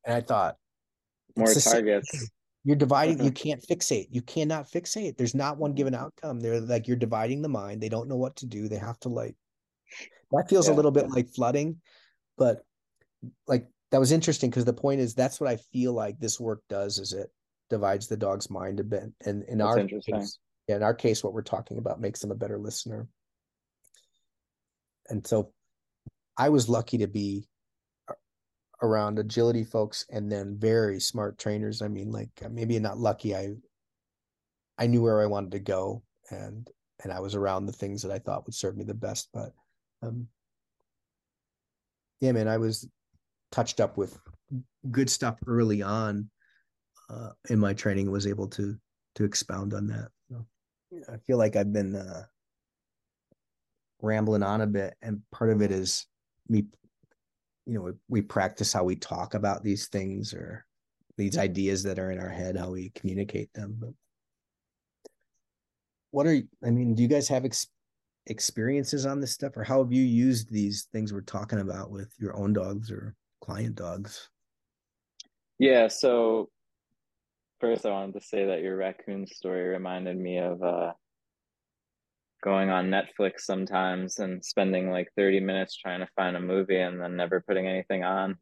and 0.06 0.14
i 0.14 0.20
thought 0.20 0.56
more 1.36 1.52
targets. 1.52 2.30
you're 2.62 2.76
dividing 2.76 3.22
you 3.24 3.32
can't 3.32 3.60
fixate. 3.60 4.06
You 4.10 4.22
cannot 4.22 4.70
fixate. 4.70 5.16
There's 5.16 5.34
not 5.34 5.58
one 5.58 5.72
given 5.72 5.94
outcome. 5.94 6.40
They're 6.40 6.60
like 6.60 6.86
you're 6.86 6.96
dividing 6.96 7.42
the 7.42 7.48
mind. 7.48 7.80
They 7.80 7.88
don't 7.88 8.08
know 8.08 8.16
what 8.16 8.36
to 8.36 8.46
do. 8.46 8.68
They 8.68 8.78
have 8.78 8.98
to 9.00 9.08
like 9.08 9.36
that 10.32 10.48
feels 10.48 10.68
yeah. 10.68 10.74
a 10.74 10.76
little 10.76 10.92
bit 10.92 11.10
like 11.10 11.28
flooding 11.28 11.80
but 12.38 12.62
like 13.48 13.66
that 13.90 13.98
was 13.98 14.12
interesting 14.12 14.48
because 14.48 14.64
the 14.64 14.72
point 14.72 15.00
is 15.00 15.12
that's 15.12 15.40
what 15.40 15.50
i 15.50 15.56
feel 15.72 15.92
like 15.92 16.16
this 16.20 16.38
work 16.38 16.62
does 16.68 17.00
is 17.00 17.12
it 17.12 17.28
divides 17.70 18.08
the 18.08 18.16
dog's 18.16 18.50
mind 18.50 18.80
a 18.80 18.84
bit. 18.84 19.04
And 19.24 19.44
in 19.44 19.58
That's 19.58 19.78
our 19.78 19.84
case, 19.84 20.38
in 20.76 20.82
our 20.82 20.94
case, 20.94 21.22
what 21.22 21.32
we're 21.32 21.42
talking 21.42 21.78
about 21.78 22.00
makes 22.00 22.20
them 22.20 22.30
a 22.30 22.36
better 22.36 22.58
listener. 22.58 23.08
And 25.08 25.26
so 25.26 25.52
I 26.36 26.48
was 26.50 26.68
lucky 26.68 26.98
to 26.98 27.06
be 27.06 27.48
around 28.82 29.18
agility 29.18 29.64
folks 29.64 30.06
and 30.10 30.30
then 30.30 30.56
very 30.58 31.00
smart 31.00 31.38
trainers. 31.38 31.82
I 31.82 31.88
mean, 31.88 32.10
like 32.10 32.30
maybe 32.50 32.78
not 32.78 32.98
lucky. 32.98 33.34
I 33.34 33.54
I 34.78 34.86
knew 34.86 35.02
where 35.02 35.20
I 35.20 35.26
wanted 35.26 35.52
to 35.52 35.58
go 35.58 36.02
and 36.30 36.68
and 37.02 37.12
I 37.12 37.20
was 37.20 37.34
around 37.34 37.66
the 37.66 37.72
things 37.72 38.02
that 38.02 38.12
I 38.12 38.18
thought 38.18 38.46
would 38.46 38.54
serve 38.54 38.76
me 38.76 38.84
the 38.84 38.94
best. 38.94 39.28
But 39.32 39.52
um 40.02 40.28
yeah, 42.20 42.32
man, 42.32 42.48
I 42.48 42.58
was 42.58 42.88
touched 43.50 43.80
up 43.80 43.96
with 43.96 44.18
good 44.90 45.10
stuff 45.10 45.38
early 45.46 45.82
on 45.82 46.30
uh, 47.10 47.30
in 47.48 47.58
my 47.58 47.74
training 47.74 48.10
was 48.10 48.26
able 48.26 48.46
to 48.46 48.76
to 49.16 49.24
expound 49.24 49.74
on 49.74 49.88
that. 49.88 50.08
So, 50.30 50.46
I 50.92 51.16
feel 51.26 51.38
like 51.38 51.56
I've 51.56 51.72
been 51.72 51.94
uh, 51.94 52.24
rambling 54.02 54.42
on 54.42 54.60
a 54.60 54.66
bit, 54.66 54.94
and 55.02 55.22
part 55.30 55.50
of 55.50 55.62
it 55.62 55.70
is 55.70 56.06
me. 56.48 56.64
You 57.66 57.74
know, 57.74 57.82
we, 57.82 57.92
we 58.08 58.22
practice 58.22 58.72
how 58.72 58.84
we 58.84 58.96
talk 58.96 59.34
about 59.34 59.62
these 59.62 59.86
things 59.88 60.34
or 60.34 60.64
these 61.16 61.38
ideas 61.38 61.82
that 61.84 61.98
are 61.98 62.10
in 62.10 62.18
our 62.18 62.28
head, 62.28 62.56
how 62.56 62.70
we 62.70 62.90
communicate 62.94 63.52
them. 63.52 63.76
But 63.78 63.90
what 66.10 66.26
are 66.26 66.40
I 66.64 66.70
mean? 66.70 66.94
Do 66.94 67.02
you 67.02 67.08
guys 67.08 67.28
have 67.28 67.44
ex- 67.44 67.68
experiences 68.26 69.06
on 69.06 69.20
this 69.20 69.32
stuff, 69.32 69.56
or 69.56 69.62
how 69.64 69.82
have 69.82 69.92
you 69.92 70.02
used 70.02 70.50
these 70.50 70.88
things 70.92 71.12
we're 71.12 71.20
talking 71.20 71.60
about 71.60 71.90
with 71.90 72.12
your 72.18 72.36
own 72.36 72.52
dogs 72.52 72.90
or 72.90 73.14
client 73.40 73.76
dogs? 73.76 74.28
Yeah, 75.58 75.88
so 75.88 76.48
first 77.60 77.86
I 77.86 77.90
wanted 77.90 78.14
to 78.14 78.26
say 78.26 78.46
that 78.46 78.62
your 78.62 78.76
raccoon 78.76 79.26
story 79.26 79.68
reminded 79.68 80.18
me 80.18 80.38
of 80.38 80.62
uh, 80.62 80.92
going 82.42 82.70
on 82.70 82.90
Netflix 82.90 83.40
sometimes 83.40 84.18
and 84.18 84.44
spending 84.44 84.90
like 84.90 85.08
30 85.16 85.40
minutes 85.40 85.76
trying 85.76 86.00
to 86.00 86.08
find 86.16 86.36
a 86.36 86.40
movie 86.40 86.80
and 86.80 87.00
then 87.00 87.16
never 87.16 87.42
putting 87.46 87.66
anything 87.66 88.02
on. 88.04 88.36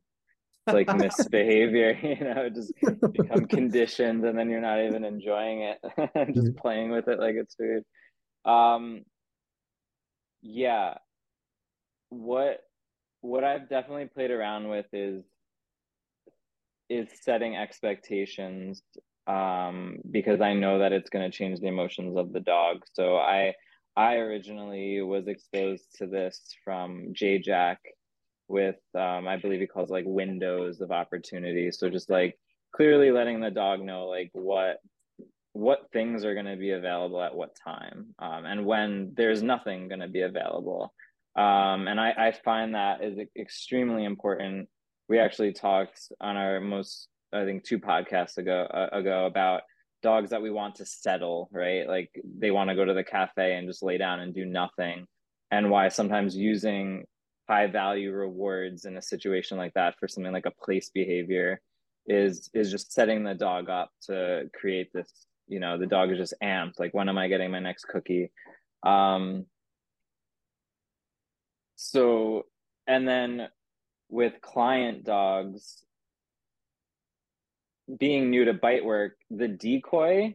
It's 0.66 0.74
like 0.74 0.97
misbehavior, 0.97 1.99
you 2.03 2.24
know, 2.24 2.49
just 2.49 2.73
become 3.12 3.47
conditioned 3.49 4.24
and 4.24 4.39
then 4.39 4.49
you're 4.51 4.61
not 4.61 4.85
even 4.85 5.05
enjoying 5.05 5.62
it, 5.62 5.78
just 5.82 6.49
mm-hmm. 6.49 6.59
playing 6.59 6.90
with 6.90 7.09
it 7.09 7.19
like 7.19 7.35
it's 7.35 7.55
food. 7.55 7.82
Um, 8.45 9.03
yeah. 10.43 10.95
What 12.11 12.61
what 13.20 13.43
I've 13.43 13.69
definitely 13.69 14.07
played 14.07 14.31
around 14.31 14.69
with 14.69 14.86
is 14.93 15.24
is 16.89 17.09
setting 17.23 17.57
expectations 17.57 18.82
um, 19.29 19.99
because 20.11 20.41
I 20.41 20.55
know 20.55 20.79
that 20.81 20.93
it's 20.93 21.11
going 21.11 21.31
to 21.31 21.37
change 21.37 21.61
the 21.61 21.69
emotions 21.69 22.17
of 22.17 22.33
the 22.33 22.41
dog. 22.41 22.85
So 22.95 23.17
I 23.17 23.55
I 23.97 24.17
originally 24.17 25.03
was 25.03 25.29
exposed 25.29 25.85
to 25.97 26.07
this 26.07 26.41
from 26.65 27.09
Jay 27.13 27.39
Jack 27.39 27.81
with 28.49 28.77
um, 28.95 29.29
I 29.29 29.37
believe 29.37 29.61
he 29.61 29.67
calls 29.67 29.91
like 29.91 30.05
windows 30.07 30.81
of 30.81 30.91
opportunity. 30.91 31.71
So 31.71 31.91
just 31.91 32.09
like 32.09 32.39
clearly 32.75 33.11
letting 33.11 33.41
the 33.41 33.51
dog 33.51 33.81
know 33.81 34.07
like 34.07 34.31
what 34.33 34.79
what 35.53 35.91
things 35.93 36.25
are 36.25 36.35
going 36.35 36.47
to 36.47 36.57
be 36.57 36.71
available 36.71 37.21
at 37.23 37.35
what 37.35 37.57
time 37.57 38.15
um, 38.19 38.45
and 38.45 38.65
when 38.65 39.13
there's 39.17 39.43
nothing 39.43 39.89
going 39.89 40.01
to 40.01 40.09
be 40.09 40.21
available 40.21 40.93
um, 41.37 41.89
and 41.89 42.01
I, 42.01 42.15
I 42.17 42.33
find 42.45 42.75
that 42.75 43.03
is 43.03 43.19
extremely 43.37 44.05
important 44.05 44.69
we 45.09 45.19
actually 45.19 45.53
talked 45.53 46.13
on 46.21 46.37
our 46.37 46.61
most 46.61 47.09
I 47.33 47.45
think 47.45 47.65
two 47.65 47.79
podcasts 47.79 48.39
ago 48.39 48.63
uh, 48.63 48.89
ago 48.93 49.27
about 49.27 49.63
dogs 50.03 50.31
that 50.31 50.43
we 50.43 50.51
want 50.51 50.77
to 50.77 50.87
settle, 50.87 51.49
right? 51.53 51.87
Like 51.87 52.11
they 52.25 52.51
want 52.51 52.71
to 52.71 52.77
go 52.77 52.85
to 52.85 52.95
the 52.95 53.05
cafe 53.05 53.55
and 53.55 53.69
just 53.69 53.83
lay 53.83 53.99
down 53.99 54.21
and 54.21 54.35
do 54.35 54.45
nothing, 54.45 55.07
and 55.51 55.71
why 55.71 55.89
sometimes 55.89 56.37
using 56.37 57.05
high 57.49 57.67
value 57.67 58.13
rewards 58.13 58.85
in 58.85 58.97
a 58.97 59.03
situation 59.03 59.57
like 59.57 59.75
that 59.75 59.95
for 59.99 60.07
something 60.07 60.33
like 60.33 60.47
a 60.47 60.65
place 60.65 60.91
behavior 60.91 61.61
is 62.07 62.51
is 62.55 62.71
just 62.71 62.93
setting 62.93 63.25
the 63.25 63.35
dog 63.35 63.69
up 63.69 63.91
to 64.03 64.45
create 64.59 64.93
this 64.93 65.27
you 65.47 65.59
know 65.59 65.79
the 65.79 65.87
dog 65.87 66.11
is 66.11 66.19
just 66.19 66.35
amped 66.43 66.79
like 66.79 66.93
when 66.93 67.09
am 67.09 67.19
i 67.19 67.29
getting 67.29 67.51
my 67.51 67.59
next 67.59 67.87
cookie 67.87 68.31
um 68.83 69.47
so 71.77 72.45
and 72.87 73.09
then 73.09 73.49
with 74.11 74.41
client 74.41 75.05
dogs 75.05 75.85
being 77.98 78.31
new 78.31 78.44
to 78.44 78.52
bite 78.52 78.85
work, 78.85 79.16
the 79.31 79.48
decoy, 79.48 80.35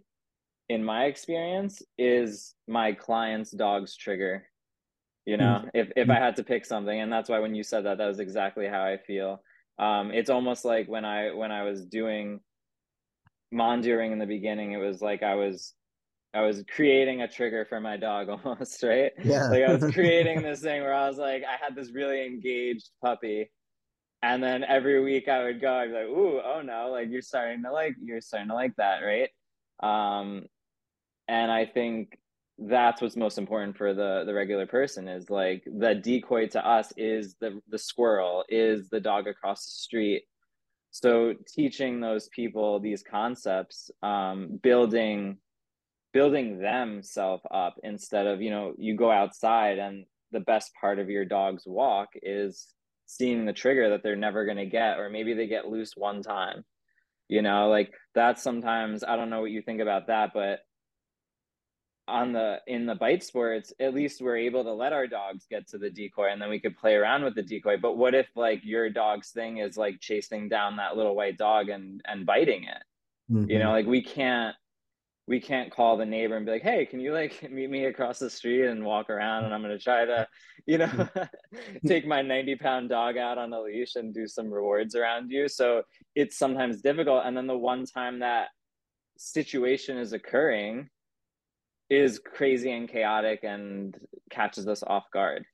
in 0.70 0.84
my 0.84 1.06
experience, 1.06 1.82
is 1.98 2.56
my 2.68 2.94
client's 2.94 3.52
dog's 3.52 3.96
trigger. 3.96 4.46
You 5.26 5.38
know, 5.38 5.60
mm-hmm. 5.60 5.68
if 5.74 5.92
if 5.96 6.10
I 6.10 6.16
had 6.16 6.36
to 6.38 6.44
pick 6.44 6.66
something, 6.66 7.00
and 7.00 7.12
that's 7.12 7.30
why 7.30 7.40
when 7.40 7.56
you 7.56 7.64
said 7.64 7.86
that, 7.86 7.98
that 7.98 8.08
was 8.08 8.20
exactly 8.20 8.68
how 8.68 8.84
I 8.84 8.98
feel. 8.98 9.42
Um, 9.80 10.12
it's 10.12 10.30
almost 10.30 10.66
like 10.66 10.88
when 10.88 11.06
I 11.06 11.32
when 11.32 11.52
I 11.52 11.64
was 11.64 11.86
doing 11.86 12.42
mondioring 13.54 14.12
in 14.12 14.20
the 14.20 14.26
beginning, 14.26 14.74
it 14.74 14.78
was 14.78 15.02
like 15.02 15.24
I 15.24 15.36
was 15.36 15.74
I 16.34 16.42
was 16.42 16.64
creating 16.76 17.22
a 17.22 17.28
trigger 17.28 17.66
for 17.66 17.80
my 17.80 17.96
dog 17.96 18.30
almost, 18.46 18.84
right? 18.84 19.12
Yeah. 19.24 19.48
like 19.48 19.64
I 19.64 19.74
was 19.74 19.94
creating 19.94 20.42
this 20.42 20.62
thing 20.62 20.82
where 20.82 20.94
I 20.94 21.08
was 21.08 21.18
like, 21.18 21.44
I 21.44 21.64
had 21.64 21.76
this 21.76 21.92
really 21.92 22.26
engaged 22.26 22.90
puppy 23.02 23.50
and 24.24 24.42
then 24.42 24.64
every 24.64 25.04
week 25.04 25.28
I 25.28 25.44
would 25.44 25.60
go, 25.60 25.76
I'd 25.76 25.88
be 25.90 25.94
like, 25.94 26.06
ooh, 26.06 26.40
oh 26.40 26.62
no, 26.64 26.90
like 26.90 27.10
you're 27.10 27.22
starting 27.22 27.62
to 27.64 27.72
like, 27.72 27.96
you're 28.02 28.22
starting 28.22 28.48
to 28.48 28.56
like 28.56 28.74
that, 28.78 29.02
right? 29.02 29.30
Um, 29.84 30.46
and 31.28 31.52
I 31.52 31.66
think 31.66 32.18
that's 32.58 33.02
what's 33.02 33.18
most 33.18 33.38
important 33.38 33.76
for 33.76 33.94
the 33.94 34.24
the 34.26 34.34
regular 34.34 34.66
person 34.68 35.08
is 35.08 35.30
like 35.30 35.64
the 35.66 35.96
decoy 35.96 36.48
to 36.48 36.66
us 36.66 36.94
is 36.96 37.36
the 37.42 37.60
the 37.68 37.78
squirrel, 37.78 38.46
is 38.48 38.88
the 38.90 39.00
dog 39.02 39.28
across 39.28 39.66
the 39.66 39.72
street. 39.72 40.24
So 40.92 41.34
teaching 41.54 42.00
those 42.00 42.30
people 42.30 42.80
these 42.80 43.04
concepts, 43.04 43.92
um, 44.04 44.60
building 44.64 45.38
building 46.14 46.60
themselves 46.60 47.44
up 47.52 47.76
instead 47.84 48.28
of 48.28 48.42
you 48.42 48.52
know 48.52 48.74
you 48.78 48.96
go 48.96 49.12
outside 49.12 49.80
and 49.80 50.06
the 50.32 50.40
best 50.40 50.72
part 50.80 51.00
of 51.00 51.10
your 51.10 51.26
dog's 51.26 51.64
walk 51.66 52.10
is 52.22 52.74
seeing 53.18 53.46
the 53.46 53.54
trigger 53.54 53.90
that 53.90 54.04
they're 54.04 54.16
never 54.16 54.46
going 54.46 54.58
to 54.58 54.66
get 54.66 55.00
or 55.00 55.10
maybe 55.10 55.34
they 55.34 55.48
get 55.48 55.68
loose 55.68 55.96
one 55.96 56.22
time. 56.22 56.64
You 57.30 57.42
know 57.42 57.70
like 57.70 57.92
that's 58.14 58.44
sometimes 58.44 59.04
i 59.04 59.16
don't 59.16 59.30
know 59.30 59.42
what 59.42 59.50
you 59.50 59.62
think 59.62 59.82
about 59.82 60.08
that 60.08 60.32
but 60.34 60.60
on 62.08 62.34
the 62.34 62.58
in 62.68 62.86
the 62.86 62.96
bite 62.96 63.24
sports 63.24 63.72
at 63.80 63.94
least 63.94 64.22
we're 64.22 64.38
able 64.38 64.64
to 64.64 64.74
let 64.74 64.92
our 64.92 65.08
dogs 65.08 65.46
get 65.50 65.68
to 65.70 65.78
the 65.78 65.90
decoy 65.90 66.30
and 66.32 66.42
then 66.42 66.50
we 66.50 66.60
could 66.60 66.78
play 66.78 66.96
around 66.96 67.24
with 67.24 67.34
the 67.34 67.42
decoy. 67.42 67.78
But 67.78 67.98
what 67.98 68.14
if 68.14 68.28
like 68.36 68.60
your 68.64 68.90
dog's 68.90 69.30
thing 69.30 69.58
is 69.58 69.78
like 69.78 70.02
chasing 70.02 70.50
down 70.50 70.76
that 70.76 70.98
little 70.98 71.16
white 71.16 71.38
dog 71.38 71.70
and 71.70 72.02
and 72.06 72.26
biting 72.26 72.66
it? 72.66 72.84
Mm-hmm. 73.32 73.50
you 73.50 73.60
know 73.60 73.72
like 73.72 73.86
we 73.86 74.04
can't 74.04 74.54
we 75.28 75.40
can't 75.40 75.72
call 75.72 75.96
the 75.96 76.06
neighbor 76.06 76.36
and 76.36 76.46
be 76.46 76.52
like, 76.52 76.64
hey, 76.64 76.86
can 76.86 77.00
you 77.00 77.14
like 77.14 77.42
meet 77.52 77.70
me 77.70 77.86
across 77.86 78.20
the 78.20 78.30
street 78.30 78.68
and 78.68 78.84
walk 78.84 79.10
around 79.10 79.46
and 79.46 79.54
I'm 79.54 79.62
gonna 79.62 79.80
try 79.80 80.06
to, 80.06 80.28
you 80.66 80.78
know, 80.78 81.10
take 81.88 82.06
my 82.06 82.22
90 82.22 82.56
pound 82.58 82.90
dog 82.90 83.18
out 83.18 83.38
on 83.38 83.54
a 83.54 83.62
leash 83.62 83.96
and 83.96 84.14
do 84.14 84.28
some 84.28 84.52
rewards 84.52 84.96
around 84.96 85.32
you. 85.32 85.48
So 85.48 85.84
it's 86.16 86.38
sometimes 86.38 86.82
difficult. 86.82 87.24
And 87.26 87.36
then 87.36 87.48
the 87.48 87.58
one 87.58 87.86
time 87.86 88.20
that 88.20 88.48
situation 89.18 89.98
is 89.98 90.14
occurring, 90.14 90.90
is 91.90 92.20
crazy 92.20 92.72
and 92.72 92.90
chaotic 92.90 93.42
and 93.44 93.96
catches 94.32 94.68
us 94.68 94.84
off 94.84 95.06
guard. 95.14 95.46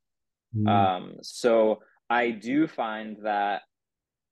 Mm. 0.56 0.68
Um, 0.70 1.14
so 1.22 1.80
I 2.10 2.32
do 2.32 2.66
find 2.68 3.18
that 3.24 3.64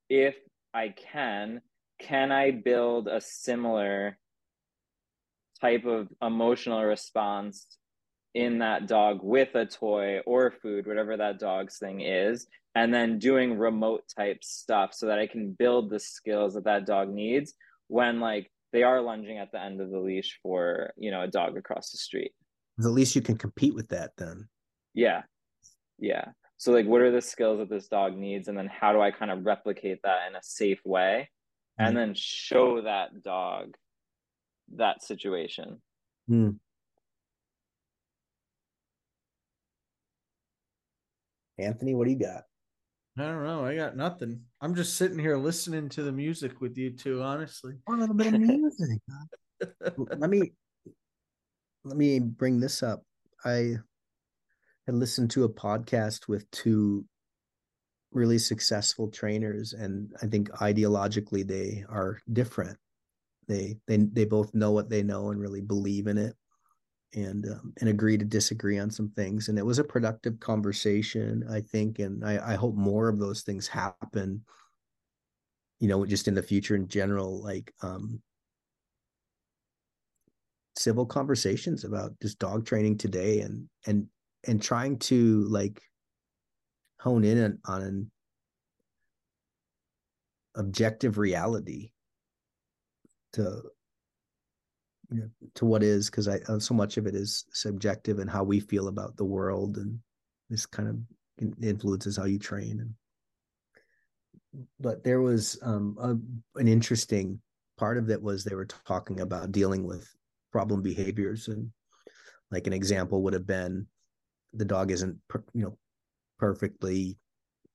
if 0.09 0.35
I 0.73 0.89
can, 0.89 1.61
can 1.99 2.31
I 2.31 2.51
build 2.51 3.07
a 3.07 3.19
similar 3.19 4.17
type 5.59 5.85
of 5.85 6.07
emotional 6.21 6.83
response 6.83 7.65
in 8.33 8.59
that 8.59 8.87
dog 8.87 9.19
with 9.23 9.55
a 9.55 9.65
toy 9.65 10.19
or 10.25 10.51
food, 10.51 10.85
whatever 10.85 11.17
that 11.17 11.39
dog's 11.39 11.77
thing 11.77 12.01
is, 12.01 12.47
and 12.75 12.93
then 12.93 13.17
doing 13.17 13.57
remote 13.57 14.03
type 14.15 14.43
stuff 14.43 14.93
so 14.93 15.07
that 15.07 15.17
I 15.17 15.25
can 15.25 15.51
build 15.51 15.89
the 15.89 15.99
skills 15.99 16.53
that 16.53 16.65
that 16.65 16.85
dog 16.85 17.09
needs 17.09 17.53
when 17.87 18.19
like 18.19 18.51
they 18.73 18.83
are 18.83 19.01
lunging 19.01 19.39
at 19.39 19.51
the 19.51 19.61
end 19.61 19.81
of 19.81 19.89
the 19.89 19.99
leash 19.99 20.39
for, 20.43 20.93
you 20.97 21.09
know, 21.09 21.23
a 21.23 21.27
dog 21.27 21.57
across 21.57 21.89
the 21.89 21.97
street. 21.97 22.31
At 22.79 22.85
least 22.85 23.15
you 23.15 23.21
can 23.21 23.37
compete 23.37 23.73
with 23.73 23.89
that 23.89 24.11
then. 24.17 24.47
Yeah. 24.93 25.23
Yeah. 25.97 26.25
So 26.57 26.71
like 26.71 26.85
what 26.85 27.01
are 27.01 27.11
the 27.11 27.21
skills 27.21 27.59
that 27.59 27.69
this 27.69 27.87
dog 27.87 28.15
needs 28.15 28.47
and 28.47 28.57
then 28.57 28.67
how 28.67 28.93
do 28.93 29.01
I 29.01 29.09
kind 29.09 29.31
of 29.31 29.45
replicate 29.45 29.99
that 30.03 30.27
in 30.27 30.35
a 30.35 30.43
safe 30.43 30.81
way 30.85 31.29
and 31.79 31.89
mm-hmm. 31.89 31.97
then 31.97 32.13
show 32.15 32.81
that 32.81 33.23
dog 33.23 33.75
that 34.75 35.03
situation. 35.03 35.81
Hmm. 36.27 36.49
Anthony, 41.59 41.95
what 41.95 42.05
do 42.05 42.11
you 42.11 42.19
got? 42.19 42.43
I 43.17 43.23
don't 43.23 43.43
know. 43.43 43.65
I 43.65 43.75
got 43.75 43.97
nothing. 43.97 44.41
I'm 44.61 44.75
just 44.75 44.95
sitting 44.95 45.17
here 45.17 45.37
listening 45.37 45.89
to 45.89 46.03
the 46.03 46.11
music 46.11 46.61
with 46.61 46.77
you 46.77 46.91
two, 46.91 47.23
honestly. 47.23 47.73
a 47.87 47.91
little 47.91 48.13
bit 48.13 48.33
of 48.33 48.39
music. 48.39 48.99
let 49.95 50.29
me 50.29 50.51
let 51.83 51.97
me 51.97 52.19
bring 52.19 52.59
this 52.59 52.83
up. 52.83 53.01
I 53.43 53.77
had 54.85 54.95
listened 54.95 55.31
to 55.31 55.45
a 55.45 55.49
podcast 55.49 56.27
with 56.27 56.49
two 56.51 57.05
really 58.11 58.37
successful 58.37 59.09
trainers, 59.09 59.73
and 59.73 60.11
I 60.21 60.27
think 60.27 60.49
ideologically 60.51 61.47
they 61.47 61.85
are 61.89 62.19
different. 62.33 62.77
They 63.47 63.77
they 63.87 63.97
they 63.97 64.25
both 64.25 64.53
know 64.53 64.71
what 64.71 64.89
they 64.89 65.03
know 65.03 65.31
and 65.31 65.39
really 65.39 65.61
believe 65.61 66.07
in 66.07 66.17
it 66.17 66.35
and 67.15 67.45
um, 67.47 67.73
and 67.79 67.89
agree 67.89 68.17
to 68.17 68.25
disagree 68.25 68.77
on 68.79 68.91
some 68.91 69.09
things. 69.09 69.47
And 69.49 69.57
it 69.57 69.65
was 69.65 69.79
a 69.79 69.83
productive 69.83 70.39
conversation 70.39 71.45
i 71.49 71.61
think 71.61 71.99
and 71.99 72.23
i 72.25 72.53
i 72.53 72.55
hope 72.55 72.75
more 72.75 73.07
of 73.07 73.19
those 73.19 73.41
things 73.41 73.67
happen 73.67 74.43
you 75.79 75.87
know 75.87 76.05
just 76.05 76.27
in 76.27 76.33
the 76.33 76.41
future 76.41 76.75
in 76.75 76.87
general 76.87 77.41
like 77.41 77.73
um 77.81 78.21
civil 80.75 81.05
conversations 81.05 81.83
about 81.83 82.13
just 82.21 82.39
dog 82.39 82.65
training 82.65 82.97
today 82.97 83.39
and 83.41 83.67
and 83.85 84.07
and 84.47 84.61
trying 84.61 84.97
to 84.97 85.43
like 85.49 85.81
hone 86.99 87.23
in 87.23 87.43
on, 87.43 87.59
on 87.65 87.81
an 87.81 88.11
objective 90.55 91.17
reality 91.17 91.91
to 93.37 93.61
you 95.09 95.19
know, 95.21 95.29
to 95.55 95.65
what 95.65 95.83
is 95.83 96.09
because 96.09 96.27
I 96.27 96.39
uh, 96.49 96.59
so 96.59 96.73
much 96.73 96.97
of 96.97 97.07
it 97.07 97.15
is 97.15 97.45
subjective 97.53 98.19
and 98.19 98.29
how 98.29 98.43
we 98.43 98.59
feel 98.59 98.89
about 98.89 99.15
the 99.15 99.25
world 99.25 99.77
and 99.77 99.97
this 100.49 100.65
kind 100.65 100.89
of 100.89 100.97
influences 101.63 102.17
how 102.17 102.25
you 102.25 102.39
train 102.39 102.79
and 102.81 102.93
but 104.79 105.03
there 105.03 105.21
was 105.21 105.57
um 105.61 105.97
a, 106.01 106.59
an 106.59 106.67
interesting 106.67 107.39
part 107.77 107.97
of 107.97 108.09
it 108.09 108.21
was 108.21 108.43
they 108.43 108.55
were 108.55 108.65
talking 108.65 109.21
about 109.21 109.51
dealing 109.51 109.85
with 109.85 110.09
problem 110.51 110.81
behaviors 110.81 111.47
and 111.47 111.69
like 112.51 112.65
an 112.67 112.73
example 112.73 113.21
would 113.21 113.33
have 113.33 113.45
been 113.45 113.85
the 114.53 114.65
dog 114.65 114.91
isn't 114.91 115.15
you 115.53 115.63
know 115.63 115.77
perfectly 116.39 117.17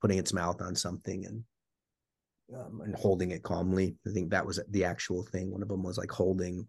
putting 0.01 0.19
its 0.19 0.33
mouth 0.33 0.61
on 0.61 0.75
something 0.75 1.25
and 1.25 1.45
um, 2.55 2.83
and 2.85 2.95
holding 2.97 3.31
it 3.31 3.43
calmly. 3.43 3.97
I 4.07 4.11
think 4.11 4.31
that 4.31 4.47
was 4.47 4.61
the 4.71 4.85
actual 4.85 5.23
thing. 5.25 5.51
One 5.51 5.63
of 5.63 5.69
them 5.69 5.83
was 5.83 5.99
like 5.99 6.11
holding 6.11 6.67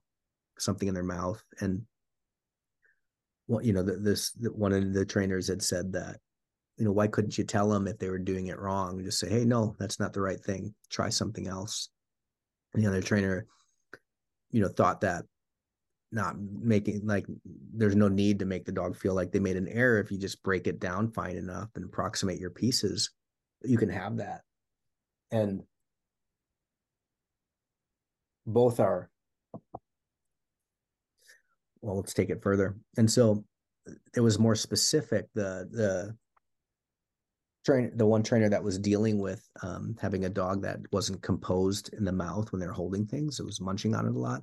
something 0.59 0.87
in 0.87 0.93
their 0.93 1.03
mouth. 1.03 1.43
And 1.59 1.83
well 3.47 3.63
you 3.63 3.73
know 3.73 3.83
this 3.83 4.31
one 4.53 4.71
of 4.71 4.93
the 4.93 5.05
trainers 5.05 5.47
had 5.47 5.61
said 5.61 5.91
that 5.93 6.17
you 6.77 6.85
know 6.85 6.91
why 6.91 7.07
couldn't 7.07 7.37
you 7.37 7.43
tell 7.43 7.69
them 7.69 7.87
if 7.87 7.99
they 7.99 8.09
were 8.09 8.19
doing 8.19 8.47
it 8.47 8.59
wrong? 8.59 9.03
Just 9.03 9.19
say 9.19 9.29
hey 9.29 9.45
no 9.45 9.75
that's 9.79 9.99
not 9.99 10.13
the 10.13 10.21
right 10.21 10.39
thing. 10.39 10.73
Try 10.89 11.09
something 11.09 11.47
else. 11.47 11.89
And 12.73 12.83
the 12.83 12.87
other 12.87 13.01
trainer 13.01 13.45
you 14.51 14.61
know 14.61 14.69
thought 14.69 15.01
that 15.01 15.25
not 16.11 16.35
making 16.39 17.01
like 17.05 17.25
there's 17.73 17.95
no 17.95 18.07
need 18.07 18.39
to 18.39 18.45
make 18.45 18.65
the 18.65 18.71
dog 18.71 18.95
feel 18.95 19.15
like 19.15 19.31
they 19.31 19.39
made 19.39 19.57
an 19.57 19.67
error 19.67 19.99
if 19.99 20.11
you 20.11 20.17
just 20.17 20.43
break 20.43 20.67
it 20.67 20.79
down 20.79 21.11
fine 21.11 21.35
enough 21.35 21.69
and 21.75 21.83
approximate 21.83 22.39
your 22.39 22.51
pieces. 22.51 23.09
You 23.63 23.77
can 23.77 23.89
have 23.89 24.17
that. 24.17 24.41
And 25.31 25.63
both 28.45 28.79
are. 28.79 29.09
Well 31.81 31.97
let's 31.97 32.13
take 32.13 32.29
it 32.29 32.41
further. 32.41 32.77
And 32.97 33.09
so 33.09 33.43
it 34.15 34.21
was 34.21 34.39
more 34.39 34.55
specific 34.55 35.27
the 35.33 35.67
the 35.71 36.15
train 37.65 37.91
the 37.95 38.05
one 38.05 38.23
trainer 38.23 38.49
that 38.49 38.63
was 38.63 38.79
dealing 38.79 39.19
with 39.19 39.45
um, 39.61 39.95
having 40.01 40.25
a 40.25 40.29
dog 40.29 40.61
that 40.61 40.79
wasn't 40.91 41.21
composed 41.21 41.93
in 41.93 42.05
the 42.05 42.11
mouth 42.11 42.51
when 42.51 42.59
they're 42.59 42.71
holding 42.71 43.05
things 43.05 43.39
it 43.39 43.45
was 43.45 43.61
munching 43.61 43.95
on 43.95 44.05
it 44.05 44.15
a 44.15 44.19
lot 44.19 44.41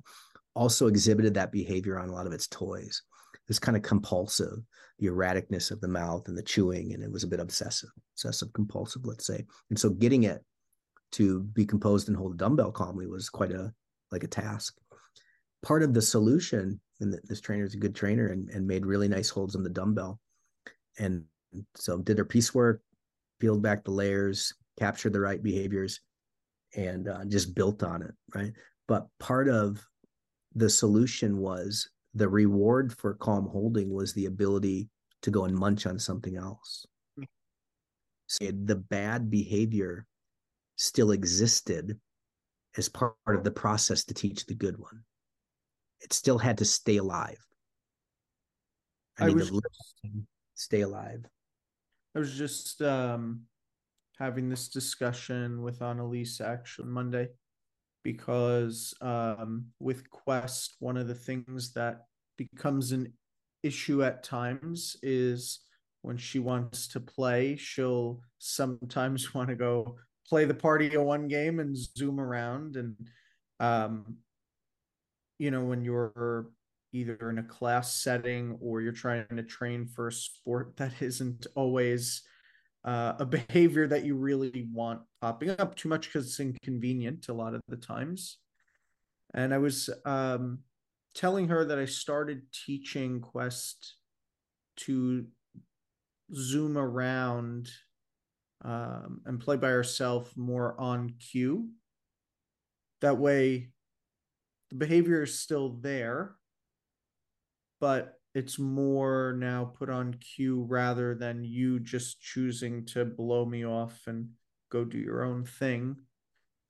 also 0.55 0.87
exhibited 0.87 1.33
that 1.33 1.51
behavior 1.51 1.99
on 1.99 2.09
a 2.09 2.13
lot 2.13 2.27
of 2.27 2.33
its 2.33 2.47
toys. 2.47 3.01
This 3.47 3.59
kind 3.59 3.75
of 3.75 3.83
compulsive 3.83 4.59
the 4.99 5.07
erraticness 5.07 5.71
of 5.71 5.81
the 5.81 5.87
mouth 5.87 6.27
and 6.27 6.37
the 6.37 6.43
chewing 6.43 6.93
and 6.93 7.03
it 7.03 7.11
was 7.11 7.23
a 7.23 7.27
bit 7.27 7.39
obsessive 7.39 7.89
obsessive 8.13 8.53
compulsive 8.53 9.05
let's 9.05 9.25
say. 9.25 9.45
And 9.69 9.79
so 9.79 9.89
getting 9.89 10.23
it 10.23 10.43
to 11.13 11.41
be 11.41 11.65
composed 11.65 12.07
and 12.07 12.15
hold 12.15 12.33
a 12.33 12.37
dumbbell 12.37 12.71
calmly 12.71 13.07
was 13.07 13.29
quite 13.29 13.51
a 13.51 13.73
like 14.11 14.23
a 14.23 14.27
task. 14.27 14.75
Part 15.63 15.83
of 15.83 15.93
the 15.93 16.01
solution 16.01 16.79
and 17.01 17.19
this 17.27 17.41
trainer 17.41 17.65
is 17.65 17.73
a 17.73 17.79
good 17.79 17.95
trainer 17.95 18.27
and, 18.27 18.49
and 18.49 18.65
made 18.65 18.85
really 18.85 19.07
nice 19.07 19.29
holds 19.29 19.55
on 19.55 19.63
the 19.63 19.69
dumbbell. 19.69 20.19
And 20.99 21.23
so 21.75 21.97
did 21.97 22.15
their 22.15 22.25
piecework 22.25 22.81
peeled 23.39 23.61
back 23.61 23.83
the 23.83 23.91
layers 23.91 24.53
captured 24.79 25.13
the 25.13 25.19
right 25.19 25.41
behaviors 25.41 25.99
and 26.75 27.09
uh, 27.09 27.25
just 27.25 27.55
built 27.55 27.83
on 27.83 28.03
it 28.03 28.13
right? 28.33 28.53
But 28.87 29.07
part 29.19 29.49
of 29.49 29.85
the 30.55 30.69
solution 30.69 31.37
was 31.37 31.89
the 32.13 32.29
reward 32.29 32.93
for 32.93 33.15
calm 33.15 33.47
holding 33.47 33.91
was 33.93 34.13
the 34.13 34.25
ability 34.25 34.89
to 35.23 35.31
go 35.31 35.45
and 35.45 35.55
munch 35.55 35.85
on 35.85 35.97
something 35.97 36.35
else. 36.35 36.85
So 38.27 38.45
the 38.45 38.75
bad 38.75 39.29
behavior 39.29 40.05
still 40.77 41.11
existed 41.11 41.99
as 42.77 42.89
part 42.89 43.15
of 43.27 43.43
the 43.43 43.51
process 43.51 44.03
to 44.05 44.13
teach 44.13 44.45
the 44.45 44.55
good 44.55 44.77
one 44.77 45.03
it 46.01 46.13
still 46.13 46.37
had 46.37 46.57
to 46.57 46.65
stay 46.65 46.97
alive. 46.97 47.39
I, 49.19 49.27
I 49.27 49.29
was 49.29 49.49
to 49.49 49.61
stay 50.55 50.81
alive. 50.81 51.25
I 52.15 52.19
was 52.19 52.33
just 52.33 52.81
um, 52.81 53.41
having 54.17 54.49
this 54.49 54.67
discussion 54.67 55.61
with 55.61 55.81
Annalise 55.81 56.41
actually 56.41 56.89
Monday 56.89 57.29
because 58.03 58.93
um, 59.01 59.67
with 59.79 60.09
Quest, 60.09 60.75
one 60.79 60.97
of 60.97 61.07
the 61.07 61.15
things 61.15 61.71
that 61.73 62.05
becomes 62.37 62.91
an 62.91 63.13
issue 63.63 64.03
at 64.03 64.23
times 64.23 64.97
is 65.03 65.59
when 66.01 66.17
she 66.17 66.39
wants 66.39 66.87
to 66.87 66.99
play, 66.99 67.55
she'll 67.55 68.21
sometimes 68.39 69.33
want 69.35 69.49
to 69.49 69.55
go 69.55 69.97
play 70.27 70.45
the 70.45 70.53
party 70.53 70.93
of 70.95 71.03
one 71.03 71.27
game 71.27 71.59
and 71.59 71.75
zoom 71.75 72.19
around 72.19 72.75
and 72.75 72.95
um, 73.59 74.17
you 75.37 75.51
know 75.51 75.63
when 75.63 75.83
you're 75.83 76.47
either 76.93 77.29
in 77.29 77.37
a 77.37 77.43
class 77.43 77.95
setting 77.95 78.57
or 78.61 78.81
you're 78.81 78.91
trying 78.91 79.25
to 79.35 79.43
train 79.43 79.87
for 79.87 80.07
a 80.07 80.11
sport 80.11 80.73
that 80.77 80.93
isn't 81.01 81.47
always 81.55 82.23
uh, 82.83 83.13
a 83.19 83.25
behavior 83.25 83.87
that 83.87 84.03
you 84.03 84.15
really 84.15 84.67
want 84.73 85.01
popping 85.21 85.51
up 85.51 85.75
too 85.75 85.87
much 85.87 86.07
because 86.07 86.27
it's 86.27 86.39
inconvenient 86.39 87.29
a 87.29 87.33
lot 87.33 87.53
of 87.53 87.61
the 87.67 87.77
times. 87.77 88.37
And 89.33 89.53
I 89.53 89.59
was 89.59 89.89
um, 90.03 90.59
telling 91.13 91.47
her 91.49 91.63
that 91.65 91.77
I 91.77 91.85
started 91.85 92.41
teaching 92.65 93.21
Quest 93.21 93.95
to 94.77 95.27
zoom 96.33 96.77
around 96.77 97.69
um, 98.63 99.21
and 99.25 99.39
play 99.39 99.57
by 99.57 99.69
herself 99.69 100.35
more 100.35 100.79
on 100.79 101.13
cue. 101.19 101.69
That 103.01 103.17
way, 103.17 103.71
the 104.69 104.75
behavior 104.75 105.23
is 105.23 105.39
still 105.39 105.69
there, 105.81 106.35
but 107.79 108.19
it's 108.33 108.59
more 108.59 109.35
now 109.37 109.73
put 109.77 109.89
on 109.89 110.13
cue 110.13 110.65
rather 110.69 111.15
than 111.15 111.43
you 111.43 111.79
just 111.79 112.21
choosing 112.21 112.85
to 112.85 113.03
blow 113.03 113.45
me 113.45 113.65
off 113.65 114.01
and 114.07 114.29
go 114.71 114.85
do 114.85 114.97
your 114.97 115.23
own 115.23 115.43
thing. 115.43 115.97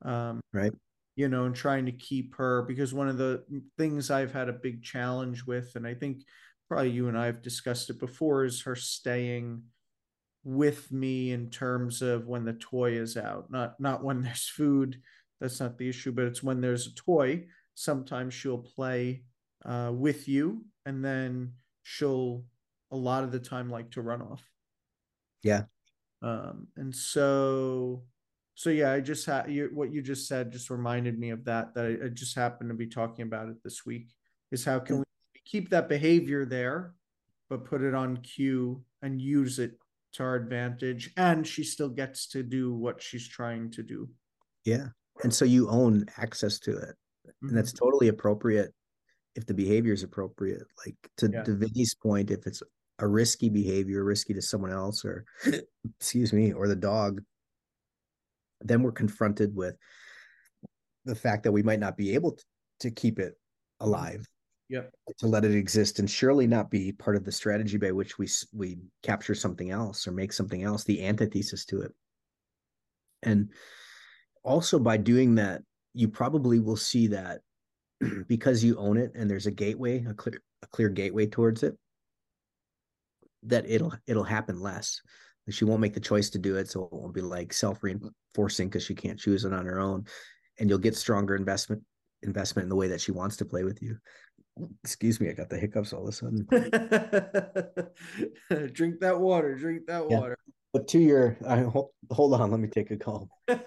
Um, 0.04 0.42
right. 0.52 0.72
you 1.16 1.28
know, 1.28 1.46
and 1.46 1.56
trying 1.56 1.86
to 1.86 1.92
keep 1.92 2.36
her 2.36 2.64
because 2.64 2.94
one 2.94 3.08
of 3.08 3.18
the 3.18 3.44
things 3.78 4.10
I've 4.10 4.34
had 4.34 4.50
a 4.50 4.54
big 4.54 4.82
challenge 4.82 5.46
with, 5.46 5.76
and 5.76 5.86
I 5.86 5.94
think 5.94 6.24
probably 6.68 6.90
you 6.90 7.08
and 7.08 7.18
I 7.18 7.28
have 7.28 7.44
discussed 7.44 7.92
it 7.92 8.00
before, 8.00 8.46
is 8.46 8.64
her 8.64 8.76
staying 8.76 9.62
with 10.44 10.92
me 10.92 11.32
in 11.32 11.50
terms 11.50 12.02
of 12.02 12.28
when 12.28 12.46
the 12.46 12.54
toy 12.54 12.94
is 12.94 13.18
out, 13.18 13.52
not 13.52 13.80
not 13.80 14.04
when 14.04 14.22
there's 14.24 14.48
food. 14.48 15.02
That's 15.40 15.60
not 15.60 15.78
the 15.78 15.90
issue, 15.90 16.12
but 16.12 16.26
it's 16.26 16.44
when 16.44 16.62
there's 16.62 16.88
a 16.88 16.96
toy. 16.96 17.46
Sometimes 17.74 18.34
she'll 18.34 18.60
play 18.60 19.24
uh, 19.66 19.92
with 19.94 20.28
you, 20.28 20.66
and 20.86 21.04
then 21.04 21.54
she'll 21.84 22.44
a 22.92 22.96
lot 22.96 23.24
of 23.24 23.32
the 23.32 23.40
time 23.40 23.70
like 23.70 23.92
to 23.92 24.02
run 24.02 24.22
off. 24.22 24.44
Yeah. 25.44 25.64
Um, 26.22 26.68
and 26.78 26.94
so 26.96 28.04
so 28.56 28.70
yeah, 28.70 28.92
I 28.92 29.00
just 29.00 29.26
had 29.26 29.50
you, 29.50 29.72
what 29.74 29.92
you 29.92 30.04
just 30.04 30.28
said 30.28 30.52
just 30.52 30.70
reminded 30.70 31.18
me 31.18 31.32
of 31.32 31.46
that. 31.46 31.74
That 31.74 31.86
I, 31.86 32.06
I 32.06 32.10
just 32.10 32.36
happened 32.36 32.70
to 32.70 32.76
be 32.76 32.88
talking 32.88 33.24
about 33.24 33.50
it 33.50 33.64
this 33.64 33.86
week. 33.86 34.14
Is 34.52 34.66
how 34.66 34.80
can 34.80 35.00
we 35.00 35.04
keep 35.46 35.70
that 35.70 35.90
behavior 35.90 36.46
there, 36.46 36.94
but 37.50 37.66
put 37.66 37.82
it 37.82 37.96
on 37.96 38.18
cue 38.18 38.84
and 39.02 39.20
use 39.20 39.58
it 39.58 39.80
to 40.14 40.24
our 40.24 40.36
advantage, 40.36 41.12
and 41.18 41.46
she 41.46 41.64
still 41.64 41.90
gets 41.90 42.28
to 42.28 42.44
do 42.44 42.74
what 42.74 43.02
she's 43.02 43.28
trying 43.28 43.72
to 43.72 43.84
do. 43.84 44.10
Yeah, 44.66 44.88
and 45.24 45.34
so 45.34 45.46
you 45.46 45.70
own 45.70 46.06
access 46.18 46.60
to 46.60 46.72
it, 46.72 46.96
mm-hmm. 47.28 47.50
and 47.50 47.58
that's 47.58 47.74
totally 47.74 48.10
appropriate 48.10 48.74
if 49.36 49.46
the 49.46 49.54
behavior 49.54 49.94
is 49.94 50.04
appropriate. 50.04 50.64
Like 50.86 50.96
to, 51.18 51.30
yeah. 51.32 51.44
to 51.44 51.56
Vinny's 51.56 51.96
point, 51.96 52.32
if 52.32 52.46
it's 52.46 52.62
a 53.00 53.08
risky 53.08 53.50
behavior, 53.50 54.04
risky 54.04 54.34
to 54.34 54.42
someone 54.42 54.72
else, 54.72 55.06
or 55.06 55.26
excuse 56.00 56.34
me, 56.34 56.54
or 56.54 56.68
the 56.68 56.76
dog, 56.76 57.22
then 58.62 58.84
we're 58.84 58.92
confronted 58.92 59.56
with 59.56 59.76
the 61.06 61.16
fact 61.16 61.44
that 61.44 61.52
we 61.52 61.64
might 61.64 61.80
not 61.80 61.98
be 61.98 62.14
able 62.14 62.34
to, 62.34 62.44
to 62.82 62.92
keep 62.92 63.18
it 63.20 63.34
alive 63.80 64.28
yep. 64.72 64.90
to 65.18 65.28
let 65.28 65.44
it 65.44 65.54
exist 65.54 66.00
and 66.00 66.10
surely 66.10 66.48
not 66.48 66.72
be 66.72 66.94
part 66.94 67.18
of 67.18 67.26
the 67.26 67.32
strategy 67.32 67.78
by 67.78 67.92
which 67.92 68.18
we 68.18 68.28
we 68.54 68.78
capture 69.04 69.36
something 69.36 69.70
else 69.70 70.08
or 70.08 70.12
make 70.12 70.32
something 70.32 70.64
else 70.64 70.84
the 70.84 71.04
antithesis 71.06 71.66
to 71.66 71.82
it. 71.82 71.92
And 73.22 73.50
also 74.44 74.80
by 74.80 74.98
doing 74.98 75.36
that 75.36 75.62
you 75.94 76.08
probably 76.08 76.60
will 76.60 76.78
see 76.78 77.08
that 77.08 77.42
because 78.28 78.64
you 78.64 78.78
own 78.78 78.98
it 78.98 79.12
and 79.14 79.30
there's 79.30 79.46
a 79.46 79.52
gateway 79.52 80.04
a 80.08 80.14
clear 80.14 80.42
a 80.64 80.68
clear 80.68 80.90
gateway 80.90 81.28
towards 81.28 81.64
it 81.64 81.78
that 83.44 83.70
it'll 83.70 83.94
it'll 84.08 84.24
happen 84.24 84.60
less. 84.60 85.02
She 85.50 85.66
won't 85.66 85.82
make 85.82 85.96
the 85.96 86.00
choice 86.00 86.30
to 86.30 86.40
do 86.40 86.56
it 86.56 86.70
so 86.70 86.84
it 86.84 86.94
won't 86.94 87.14
be 87.14 87.22
like 87.22 87.52
self 87.52 87.84
reinforcing 87.84 88.70
because 88.70 88.86
she 88.86 88.96
can't 88.96 89.20
choose 89.20 89.44
it 89.44 89.54
on 89.54 89.66
her 89.66 89.80
own. 89.80 90.06
And 90.60 90.70
you'll 90.70 90.80
get 90.80 90.96
stronger 90.96 91.36
investment 91.36 91.84
investment 92.24 92.66
in 92.66 92.70
the 92.70 92.76
way 92.76 92.88
that 92.88 93.02
she 93.02 93.12
wants 93.12 93.36
to 93.38 93.46
play 93.46 93.64
with 93.64 93.82
you 93.82 93.98
excuse 94.84 95.20
me 95.20 95.28
i 95.30 95.34
got 95.34 95.50
the 95.50 95.58
hiccups 95.58 95.94
all 95.94 96.04
of 96.04 96.10
a 96.10 96.12
sudden 96.12 96.46
drink 98.74 99.00
that 99.00 99.20
water 99.20 99.56
drink 99.56 99.88
that 99.88 100.06
yeah. 100.10 100.20
water 100.20 100.38
but 100.74 100.88
to 100.88 101.00
your 101.00 101.38
i 101.48 101.62
hold, 101.62 101.90
hold 102.12 102.34
on 102.34 102.52
let 102.52 102.60
me 102.60 102.68
take 102.68 102.92
a 102.92 102.98
call 102.98 103.30
it's 103.48 103.64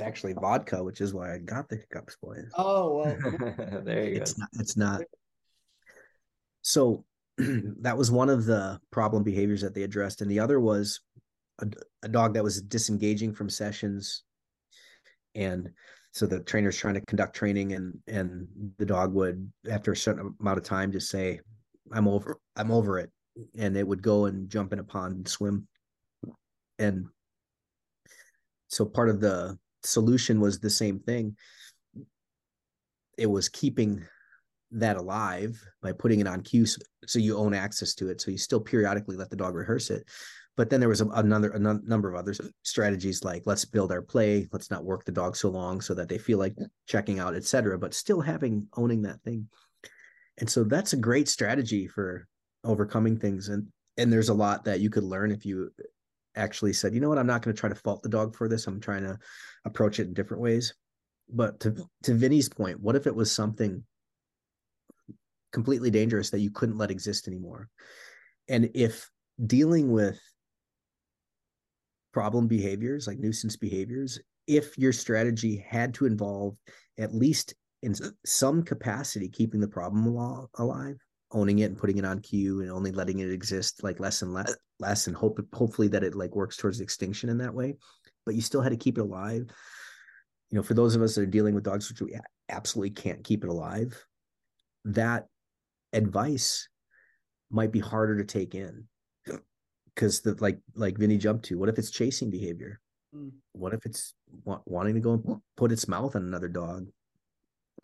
actually 0.00 0.32
vodka 0.32 0.82
which 0.82 1.00
is 1.00 1.14
why 1.14 1.32
i 1.34 1.38
got 1.38 1.68
the 1.68 1.76
hiccups 1.76 2.16
boys 2.22 2.50
oh 2.56 2.96
well 2.96 3.16
there 3.84 4.04
you 4.04 4.16
it's 4.16 4.32
go 4.32 4.40
not, 4.40 4.48
it's 4.54 4.76
not 4.76 5.02
so 6.62 7.04
that 7.38 7.96
was 7.96 8.10
one 8.10 8.30
of 8.30 8.46
the 8.46 8.80
problem 8.90 9.22
behaviors 9.22 9.62
that 9.62 9.74
they 9.74 9.82
addressed. 9.82 10.20
And 10.20 10.30
the 10.30 10.40
other 10.40 10.60
was 10.60 11.00
a, 11.60 11.66
a 12.02 12.08
dog 12.08 12.34
that 12.34 12.44
was 12.44 12.62
disengaging 12.62 13.34
from 13.34 13.50
sessions. 13.50 14.22
And 15.34 15.70
so 16.14 16.26
the 16.26 16.40
trainer's 16.40 16.76
trying 16.76 16.94
to 16.94 17.00
conduct 17.02 17.34
training 17.34 17.72
and 17.72 17.98
and 18.06 18.46
the 18.78 18.86
dog 18.86 19.12
would 19.12 19.50
after 19.70 19.92
a 19.92 19.96
certain 19.96 20.34
amount 20.40 20.58
of 20.58 20.64
time 20.64 20.92
just 20.92 21.10
say 21.10 21.40
i'm 21.92 22.08
over 22.08 22.38
i'm 22.56 22.70
over 22.70 22.98
it. 22.98 23.10
And 23.58 23.76
it 23.76 23.86
would 23.86 24.00
go 24.00 24.26
and 24.26 24.48
jump 24.48 24.72
in 24.72 24.78
a 24.78 24.84
pond 24.84 25.16
and 25.16 25.28
swim. 25.28 25.66
And 26.78 27.06
so 28.68 28.84
part 28.84 29.08
of 29.08 29.20
the 29.20 29.58
solution 29.82 30.40
was 30.40 30.60
the 30.60 30.70
same 30.70 31.00
thing. 31.00 31.36
It 33.18 33.26
was 33.26 33.48
keeping 33.48 34.04
that 34.70 34.96
alive 34.96 35.60
by 35.82 35.92
putting 35.92 36.20
it 36.20 36.28
on 36.28 36.42
cue 36.42 36.64
so, 36.66 36.80
so, 37.06 37.18
you 37.18 37.36
own 37.36 37.54
access 37.54 37.94
to 37.94 38.08
it. 38.08 38.20
So 38.20 38.30
you 38.30 38.38
still 38.38 38.60
periodically 38.60 39.16
let 39.16 39.30
the 39.30 39.36
dog 39.36 39.54
rehearse 39.54 39.90
it 39.90 40.08
but 40.56 40.70
then 40.70 40.80
there 40.80 40.88
was 40.88 41.00
a, 41.00 41.06
another 41.08 41.50
a 41.50 41.58
number 41.58 42.08
of 42.08 42.14
other 42.14 42.34
strategies 42.62 43.24
like 43.24 43.42
let's 43.46 43.64
build 43.64 43.92
our 43.92 44.02
play 44.02 44.46
let's 44.52 44.70
not 44.70 44.84
work 44.84 45.04
the 45.04 45.12
dog 45.12 45.36
so 45.36 45.48
long 45.48 45.80
so 45.80 45.94
that 45.94 46.08
they 46.08 46.18
feel 46.18 46.38
like 46.38 46.54
checking 46.86 47.18
out 47.18 47.34
etc 47.34 47.78
but 47.78 47.94
still 47.94 48.20
having 48.20 48.66
owning 48.76 49.02
that 49.02 49.20
thing. 49.22 49.48
And 50.38 50.50
so 50.50 50.64
that's 50.64 50.92
a 50.92 50.98
great 50.98 51.28
strategy 51.28 51.86
for 51.86 52.26
overcoming 52.64 53.18
things 53.18 53.48
and 53.48 53.66
and 53.96 54.12
there's 54.12 54.28
a 54.28 54.34
lot 54.34 54.64
that 54.64 54.80
you 54.80 54.90
could 54.90 55.04
learn 55.04 55.30
if 55.30 55.46
you 55.46 55.70
actually 56.36 56.72
said 56.72 56.94
you 56.94 57.00
know 57.00 57.08
what? 57.08 57.18
I'm 57.18 57.26
not 57.26 57.42
going 57.42 57.54
to 57.54 57.60
try 57.60 57.68
to 57.68 57.74
fault 57.74 58.02
the 58.02 58.08
dog 58.08 58.34
for 58.34 58.48
this. 58.48 58.66
I'm 58.66 58.80
trying 58.80 59.04
to 59.04 59.18
approach 59.64 60.00
it 60.00 60.08
in 60.08 60.14
different 60.14 60.42
ways. 60.42 60.74
But 61.28 61.60
to 61.60 61.88
to 62.02 62.14
vinny's 62.14 62.48
point 62.48 62.80
what 62.80 62.96
if 62.96 63.06
it 63.06 63.14
was 63.14 63.30
something 63.30 63.84
completely 65.52 65.90
dangerous 65.90 66.30
that 66.30 66.40
you 66.40 66.50
couldn't 66.50 66.76
let 66.76 66.90
exist 66.90 67.28
anymore. 67.28 67.68
And 68.48 68.70
if 68.74 69.08
dealing 69.46 69.90
with 69.90 70.20
problem 72.14 72.46
behaviors 72.46 73.08
like 73.08 73.18
nuisance 73.18 73.56
behaviors, 73.56 74.20
if 74.46 74.78
your 74.78 74.92
strategy 74.92 75.62
had 75.68 75.92
to 75.92 76.06
involve 76.06 76.56
at 76.96 77.12
least 77.12 77.54
in 77.82 77.92
some 78.24 78.62
capacity 78.62 79.28
keeping 79.28 79.60
the 79.60 79.68
problem 79.68 80.06
alive, 80.06 80.96
owning 81.32 81.58
it 81.58 81.64
and 81.64 81.76
putting 81.76 81.98
it 81.98 82.04
on 82.04 82.20
cue 82.20 82.60
and 82.60 82.70
only 82.70 82.92
letting 82.92 83.18
it 83.18 83.32
exist 83.32 83.82
like 83.82 83.98
less 83.98 84.22
and 84.22 84.32
less, 84.32 84.54
less 84.78 85.08
and 85.08 85.16
hope 85.16 85.40
hopefully 85.52 85.88
that 85.88 86.04
it 86.04 86.14
like 86.14 86.36
works 86.36 86.56
towards 86.56 86.80
extinction 86.80 87.28
in 87.28 87.38
that 87.38 87.52
way. 87.52 87.74
But 88.24 88.36
you 88.36 88.40
still 88.40 88.62
had 88.62 88.70
to 88.70 88.78
keep 88.78 88.96
it 88.96 89.02
alive. 89.02 89.50
You 90.50 90.56
know, 90.56 90.62
for 90.62 90.74
those 90.74 90.94
of 90.94 91.02
us 91.02 91.16
that 91.16 91.22
are 91.22 91.26
dealing 91.26 91.56
with 91.56 91.64
dogs 91.64 91.90
which 91.90 92.00
we 92.00 92.16
absolutely 92.48 92.90
can't 92.90 93.24
keep 93.24 93.42
it 93.42 93.50
alive, 93.50 94.06
that 94.84 95.26
advice 95.92 96.68
might 97.50 97.72
be 97.72 97.80
harder 97.80 98.18
to 98.18 98.24
take 98.24 98.54
in 98.54 98.86
because 99.94 100.20
the 100.20 100.34
like 100.40 100.58
like 100.74 100.98
Vinny 100.98 101.18
jumped 101.18 101.46
to 101.46 101.58
what 101.58 101.68
if 101.68 101.78
it's 101.78 101.90
chasing 101.90 102.30
behavior? 102.30 102.80
Mm. 103.14 103.30
what 103.52 103.72
if 103.72 103.86
it's 103.86 104.12
wa- 104.44 104.60
wanting 104.66 104.94
to 104.94 105.00
go 105.00 105.12
and 105.12 105.40
put 105.56 105.70
its 105.70 105.86
mouth 105.86 106.16
on 106.16 106.22
another 106.22 106.48
dog? 106.48 106.88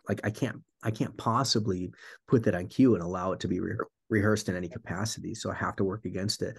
Like 0.09 0.21
I 0.23 0.29
can't 0.29 0.61
I 0.83 0.91
can't 0.91 1.15
possibly 1.17 1.91
put 2.27 2.43
that 2.43 2.55
on 2.55 2.67
cue 2.67 2.95
and 2.95 3.03
allow 3.03 3.31
it 3.31 3.39
to 3.41 3.47
be 3.47 3.59
re- 3.59 3.77
rehearsed 4.09 4.49
in 4.49 4.55
any 4.55 4.67
capacity 4.67 5.33
so 5.33 5.49
I 5.49 5.55
have 5.55 5.75
to 5.77 5.83
work 5.83 6.05
against 6.05 6.41
it. 6.41 6.57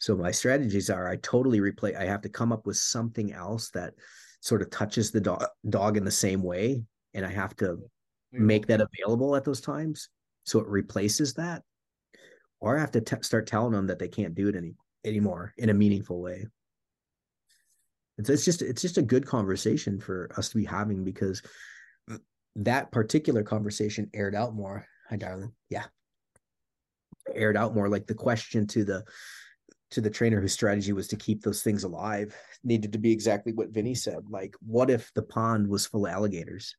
So 0.00 0.16
my 0.16 0.30
strategies 0.30 0.90
are 0.90 1.08
I 1.08 1.16
totally 1.16 1.60
replay 1.60 1.96
I 1.96 2.06
have 2.06 2.22
to 2.22 2.28
come 2.28 2.52
up 2.52 2.66
with 2.66 2.76
something 2.76 3.32
else 3.32 3.70
that 3.70 3.94
sort 4.40 4.62
of 4.62 4.70
touches 4.70 5.10
the 5.10 5.20
dog 5.20 5.44
dog 5.68 5.96
in 5.96 6.04
the 6.04 6.10
same 6.10 6.42
way 6.42 6.82
and 7.14 7.24
I 7.24 7.30
have 7.30 7.54
to 7.56 7.78
make 8.32 8.66
that 8.66 8.80
available 8.80 9.36
at 9.36 9.44
those 9.44 9.60
times 9.60 10.08
so 10.44 10.58
it 10.58 10.66
replaces 10.66 11.34
that. 11.34 11.62
Or 12.60 12.76
i 12.76 12.80
have 12.80 12.90
to 12.92 13.00
t- 13.00 13.16
start 13.22 13.46
telling 13.46 13.72
them 13.72 13.86
that 13.86 14.00
they 14.00 14.08
can't 14.08 14.34
do 14.34 14.48
it 14.48 14.56
any 14.56 14.74
anymore 15.04 15.52
in 15.56 15.70
a 15.70 15.74
meaningful 15.74 16.20
way 16.20 16.46
it's, 18.16 18.28
it's 18.28 18.44
just 18.44 18.62
it's 18.62 18.82
just 18.82 18.98
a 18.98 19.02
good 19.02 19.26
conversation 19.26 20.00
for 20.00 20.30
us 20.36 20.48
to 20.48 20.56
be 20.56 20.64
having 20.64 21.04
because 21.04 21.42
that 22.56 22.90
particular 22.90 23.42
conversation 23.42 24.10
aired 24.14 24.34
out 24.34 24.54
more 24.54 24.86
hi 25.08 25.16
darling 25.16 25.52
yeah 25.70 25.84
aired 27.34 27.56
out 27.56 27.74
more 27.74 27.88
like 27.88 28.06
the 28.06 28.14
question 28.14 28.66
to 28.66 28.84
the 28.84 29.04
to 29.90 30.00
the 30.00 30.10
trainer 30.10 30.40
whose 30.40 30.52
strategy 30.52 30.92
was 30.92 31.08
to 31.08 31.16
keep 31.16 31.42
those 31.42 31.62
things 31.62 31.84
alive 31.84 32.36
needed 32.62 32.92
to 32.92 32.98
be 32.98 33.10
exactly 33.10 33.52
what 33.54 33.70
Vinny 33.70 33.94
said. 33.94 34.18
Like, 34.28 34.54
what 34.60 34.90
if 34.90 35.10
the 35.14 35.22
pond 35.22 35.66
was 35.66 35.86
full 35.86 36.04
of 36.04 36.12
alligators? 36.12 36.76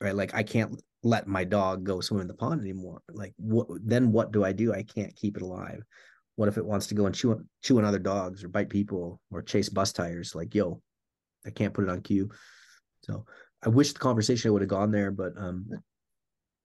Right? 0.00 0.14
Like, 0.14 0.34
I 0.34 0.42
can't 0.42 0.80
let 1.02 1.26
my 1.26 1.44
dog 1.44 1.84
go 1.84 2.00
swim 2.00 2.20
in 2.20 2.28
the 2.28 2.34
pond 2.34 2.60
anymore. 2.60 3.02
Like 3.10 3.32
what 3.36 3.66
then 3.82 4.12
what 4.12 4.32
do 4.32 4.44
I 4.44 4.52
do? 4.52 4.72
I 4.72 4.82
can't 4.82 5.16
keep 5.16 5.36
it 5.36 5.42
alive. 5.42 5.82
What 6.36 6.48
if 6.48 6.56
it 6.56 6.64
wants 6.64 6.86
to 6.88 6.94
go 6.94 7.06
and 7.06 7.14
chew 7.14 7.44
chew 7.62 7.78
on 7.78 7.84
other 7.84 7.98
dogs 7.98 8.42
or 8.42 8.48
bite 8.48 8.70
people 8.70 9.20
or 9.30 9.42
chase 9.42 9.68
bus 9.68 9.92
tires? 9.92 10.34
Like, 10.34 10.54
yo, 10.54 10.80
I 11.46 11.50
can't 11.50 11.74
put 11.74 11.84
it 11.84 11.90
on 11.90 12.00
cue. 12.00 12.30
So 13.04 13.24
I 13.64 13.68
wish 13.68 13.92
the 13.92 13.98
conversation 13.98 14.52
would 14.52 14.62
have 14.62 14.68
gone 14.68 14.90
there, 14.90 15.10
but 15.10 15.32
um 15.36 15.68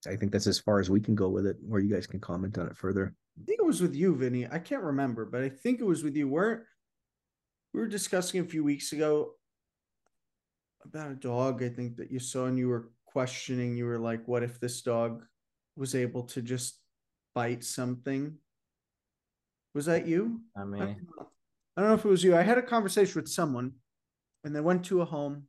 I 0.08 0.16
think 0.16 0.32
that's 0.32 0.48
as 0.48 0.60
far 0.60 0.80
as 0.80 0.90
we 0.90 1.00
can 1.00 1.16
go 1.16 1.30
with 1.30 1.48
it, 1.48 1.58
or 1.70 1.80
you 1.80 1.92
guys 1.92 2.06
can 2.06 2.20
comment 2.20 2.58
on 2.58 2.68
it 2.68 2.78
further. 2.78 3.16
I 3.42 3.46
think 3.46 3.60
it 3.60 3.66
was 3.66 3.82
with 3.82 3.96
you, 3.96 4.16
Vinny. 4.16 4.48
I 4.50 4.60
can't 4.60 4.84
remember, 4.84 5.26
but 5.26 5.42
I 5.42 5.50
think 5.50 5.80
it 5.80 5.86
was 5.86 6.04
with 6.04 6.16
you. 6.16 6.28
Where 6.28 6.68
we 7.74 7.80
were 7.80 7.88
discussing 7.88 8.40
a 8.40 8.46
few 8.46 8.64
weeks 8.64 8.94
ago 8.94 9.32
about 10.84 11.12
a 11.12 11.16
dog, 11.16 11.64
I 11.64 11.70
think 11.70 11.98
that 11.98 12.12
you 12.12 12.20
saw 12.20 12.46
and 12.46 12.58
you 12.58 12.70
were 12.70 12.92
questioning 13.16 13.78
you 13.78 13.86
were 13.86 13.98
like 13.98 14.28
what 14.28 14.44
if 14.44 14.60
this 14.60 14.82
dog 14.82 15.24
was 15.78 15.96
able 15.96 16.24
to 16.24 16.42
just 16.42 16.82
bite 17.34 17.64
something 17.64 18.36
was 19.76 19.86
that 19.86 20.08
you 20.08 20.42
i 20.58 20.64
mean 20.64 21.06
I 21.78 21.82
don't 21.82 21.90
know 21.90 21.96
if 21.96 22.06
it 22.06 22.10
was 22.10 22.24
you. 22.24 22.36
I 22.36 22.42
had 22.42 22.58
a 22.58 22.62
conversation 22.62 23.22
with 23.22 23.30
someone 23.30 23.74
and 24.44 24.56
they 24.56 24.62
went 24.62 24.86
to 24.86 25.02
a 25.02 25.06
home 25.06 25.48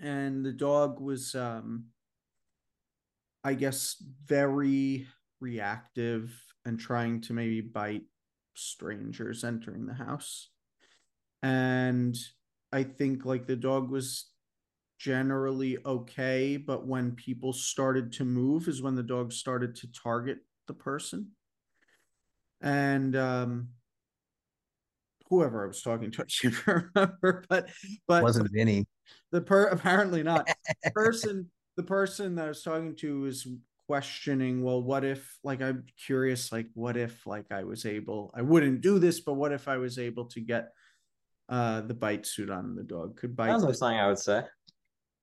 and 0.00 0.44
the 0.44 0.52
dog 0.52 1.00
was 1.00 1.34
um 1.34 1.86
I 3.44 3.54
guess 3.54 4.02
very 4.24 5.06
reactive 5.40 6.32
and 6.64 6.80
trying 6.80 7.20
to 7.22 7.32
maybe 7.32 7.60
bite 7.60 8.06
strangers 8.54 9.44
entering 9.44 9.86
the 9.86 9.94
house. 9.94 10.50
And 11.42 12.16
I 12.72 12.82
think 12.82 13.24
like 13.24 13.46
the 13.46 13.54
dog 13.54 13.90
was 13.90 14.32
generally 14.98 15.78
okay, 15.84 16.56
but 16.56 16.86
when 16.88 17.12
people 17.12 17.52
started 17.52 18.10
to 18.14 18.24
move 18.24 18.66
is 18.66 18.82
when 18.82 18.96
the 18.96 19.02
dog 19.02 19.32
started 19.32 19.76
to 19.76 19.92
target 19.92 20.38
the 20.66 20.74
person. 20.74 21.30
And 22.60 23.14
um 23.16 23.68
whoever 25.28 25.64
I 25.64 25.68
was 25.68 25.82
talking 25.82 26.10
to, 26.12 26.22
I 26.22 26.24
can't 26.26 26.66
remember, 26.94 27.44
but 27.48 27.68
but 28.06 28.22
wasn't 28.22 28.50
Vinny. 28.52 28.86
The 29.32 29.40
per 29.40 29.66
apparently 29.66 30.22
not. 30.22 30.48
the 30.84 30.90
person 30.94 31.50
the 31.76 31.82
person 31.82 32.34
that 32.36 32.46
I 32.46 32.48
was 32.48 32.62
talking 32.62 32.96
to 32.96 33.20
was 33.20 33.46
questioning, 33.86 34.62
well, 34.62 34.82
what 34.82 35.04
if 35.04 35.38
like 35.44 35.62
I'm 35.62 35.84
curious, 36.04 36.50
like 36.50 36.68
what 36.74 36.96
if 36.96 37.26
like 37.26 37.46
I 37.50 37.64
was 37.64 37.84
able 37.86 38.32
I 38.34 38.42
wouldn't 38.42 38.80
do 38.80 38.98
this, 38.98 39.20
but 39.20 39.34
what 39.34 39.52
if 39.52 39.68
I 39.68 39.76
was 39.76 39.98
able 39.98 40.26
to 40.26 40.40
get 40.40 40.68
uh 41.48 41.80
the 41.82 41.94
bite 41.94 42.26
suit 42.26 42.50
on 42.50 42.74
the 42.74 42.82
dog 42.82 43.16
could 43.16 43.36
bite 43.36 43.50
Sounds 43.50 43.62
like 43.62 43.72
the- 43.72 43.78
something 43.78 43.98
I 43.98 44.08
would 44.08 44.18
say. 44.18 44.42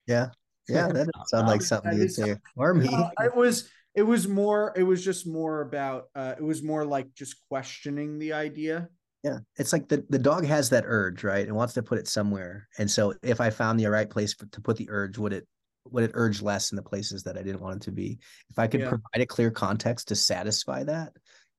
Yeah. 0.07 0.29
Yeah, 0.69 0.87
that 0.87 0.93
doesn't 1.13 1.27
sound 1.27 1.47
like 1.47 1.61
something 1.61 1.97
you'd 1.97 2.13
say. 2.13 2.37
Or 2.55 2.73
me. 2.73 2.87
Uh, 2.91 3.09
it 3.25 3.35
was 3.35 3.69
it 3.95 4.03
was 4.03 4.27
more 4.27 4.73
it 4.75 4.83
was 4.83 5.03
just 5.03 5.27
more 5.27 5.61
about 5.61 6.05
uh 6.15 6.35
it 6.37 6.43
was 6.43 6.63
more 6.63 6.85
like 6.85 7.13
just 7.13 7.35
questioning 7.47 8.19
the 8.19 8.33
idea 8.33 8.89
Yeah. 9.23 9.39
It's 9.57 9.71
like 9.71 9.87
the, 9.87 10.05
the 10.09 10.19
dog 10.19 10.45
has 10.45 10.69
that 10.71 10.83
urge, 10.85 11.23
right? 11.23 11.47
And 11.47 11.55
wants 11.55 11.73
to 11.75 11.83
put 11.83 11.97
it 11.97 12.07
somewhere. 12.07 12.67
And 12.77 12.89
so 12.91 13.13
if 13.23 13.39
I 13.39 13.49
found 13.49 13.79
the 13.79 13.87
right 13.87 14.09
place 14.09 14.33
for, 14.33 14.45
to 14.47 14.61
put 14.61 14.75
the 14.77 14.89
urge, 14.89 15.17
would 15.17 15.31
it 15.33 15.47
would 15.85 16.03
it 16.03 16.11
urge 16.13 16.41
less 16.41 16.71
in 16.71 16.75
the 16.77 16.83
places 16.83 17.23
that 17.23 17.37
I 17.37 17.43
didn't 17.43 17.61
want 17.61 17.77
it 17.77 17.81
to 17.83 17.91
be? 17.91 18.19
If 18.49 18.59
I 18.59 18.67
could 18.67 18.81
Yeah. 18.81 18.89
provide 18.89 19.21
a 19.21 19.25
clear 19.25 19.51
context 19.51 20.07
to 20.09 20.15
satisfy 20.15 20.83
that, 20.85 21.13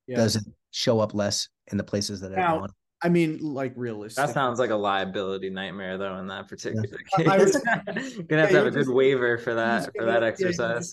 yeah 0.07 0.17
does 0.17 0.37
it 0.37 0.45
show 0.73 1.01
up 1.01 1.15
less 1.15 1.49
in 1.73 1.79
the 1.79 1.85
places 1.85 2.21
that 2.21 2.33
I 2.33 2.37
Now, 2.41 2.53
don't 2.53 2.61
want? 2.61 2.73
I 3.05 3.09
mean 3.09 3.39
like 3.39 3.73
realistic 3.77 4.25
That 4.27 4.35
sounds 4.35 4.59
like 4.59 4.71
a 4.71 4.75
liability 4.77 5.51
nightmare, 5.51 5.97
though. 5.99 6.17
In 6.19 6.27
that 6.29 6.49
particular 6.49 6.85
I 7.19 7.23
case, 7.23 7.55
was- 7.55 7.57
gonna 8.29 8.41
have 8.43 8.51
to 8.51 8.57
have 8.57 8.67
a 8.67 8.71
good 8.71 8.85
just- 8.87 8.93
waiver 8.93 9.39
for 9.39 9.55
just 9.55 9.93
that 9.93 9.97
for 9.97 10.05
that 10.07 10.23
yeah, 10.23 10.33
you're 10.39 10.51
exercise. 10.51 10.93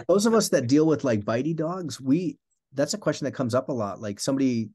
Those 0.08 0.26
of 0.26 0.34
us 0.34 0.50
that 0.50 0.66
deal 0.68 0.86
with 0.86 1.02
like 1.04 1.24
bitey 1.24 1.56
dogs, 1.56 2.00
we 2.00 2.38
that's 2.74 2.94
a 2.94 2.98
question 2.98 3.24
that 3.24 3.32
comes 3.32 3.54
up 3.54 3.68
a 3.68 3.72
lot. 3.72 4.00
Like 4.00 4.20
somebody, 4.20 4.70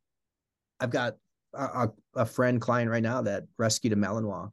I've 0.80 0.90
got 0.92 1.16
a, 1.54 1.64
a, 1.64 1.92
a 2.18 2.26
friend 2.26 2.60
client 2.62 2.92
right 2.92 3.02
now 3.04 3.22
that 3.24 3.46
rescued 3.58 3.94
a 3.94 3.96
Malinois 3.96 4.52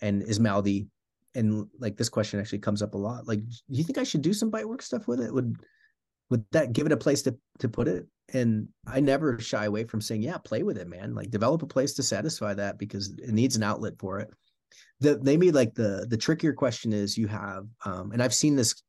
and 0.00 0.22
is 0.22 0.38
mouthy. 0.40 0.88
And 1.34 1.66
like 1.78 1.96
this 1.96 2.08
question 2.08 2.40
actually 2.40 2.58
comes 2.60 2.82
up 2.82 2.94
a 2.94 2.98
lot. 2.98 3.26
Like, 3.26 3.40
do 3.46 3.54
you 3.68 3.84
think 3.84 3.98
I 3.98 4.04
should 4.04 4.22
do 4.22 4.32
some 4.34 4.50
bite 4.50 4.68
work 4.68 4.82
stuff 4.82 5.08
with 5.08 5.20
it? 5.20 5.32
Would 5.32 5.56
would 6.30 6.44
that 6.52 6.72
give 6.72 6.86
it 6.86 6.92
a 6.92 6.96
place 6.96 7.22
to 7.22 7.36
to 7.60 7.68
put 7.68 7.88
it? 7.88 8.06
And 8.32 8.68
I 8.86 9.00
never 9.00 9.38
shy 9.38 9.66
away 9.66 9.84
from 9.84 10.00
saying, 10.00 10.22
yeah, 10.22 10.38
play 10.38 10.62
with 10.62 10.78
it, 10.78 10.88
man. 10.88 11.14
Like 11.14 11.30
develop 11.30 11.62
a 11.62 11.66
place 11.66 11.94
to 11.94 12.02
satisfy 12.02 12.54
that 12.54 12.78
because 12.78 13.10
it 13.10 13.32
needs 13.32 13.56
an 13.56 13.62
outlet 13.62 13.94
for 13.98 14.20
it. 14.20 14.30
The 15.00 15.20
maybe 15.22 15.52
like 15.52 15.74
the 15.74 16.06
the 16.08 16.16
trickier 16.16 16.52
question 16.52 16.92
is 16.92 17.18
you 17.18 17.26
have, 17.28 17.66
um, 17.84 18.12
and 18.12 18.22
I've 18.22 18.34
seen 18.34 18.56
this 18.56 18.82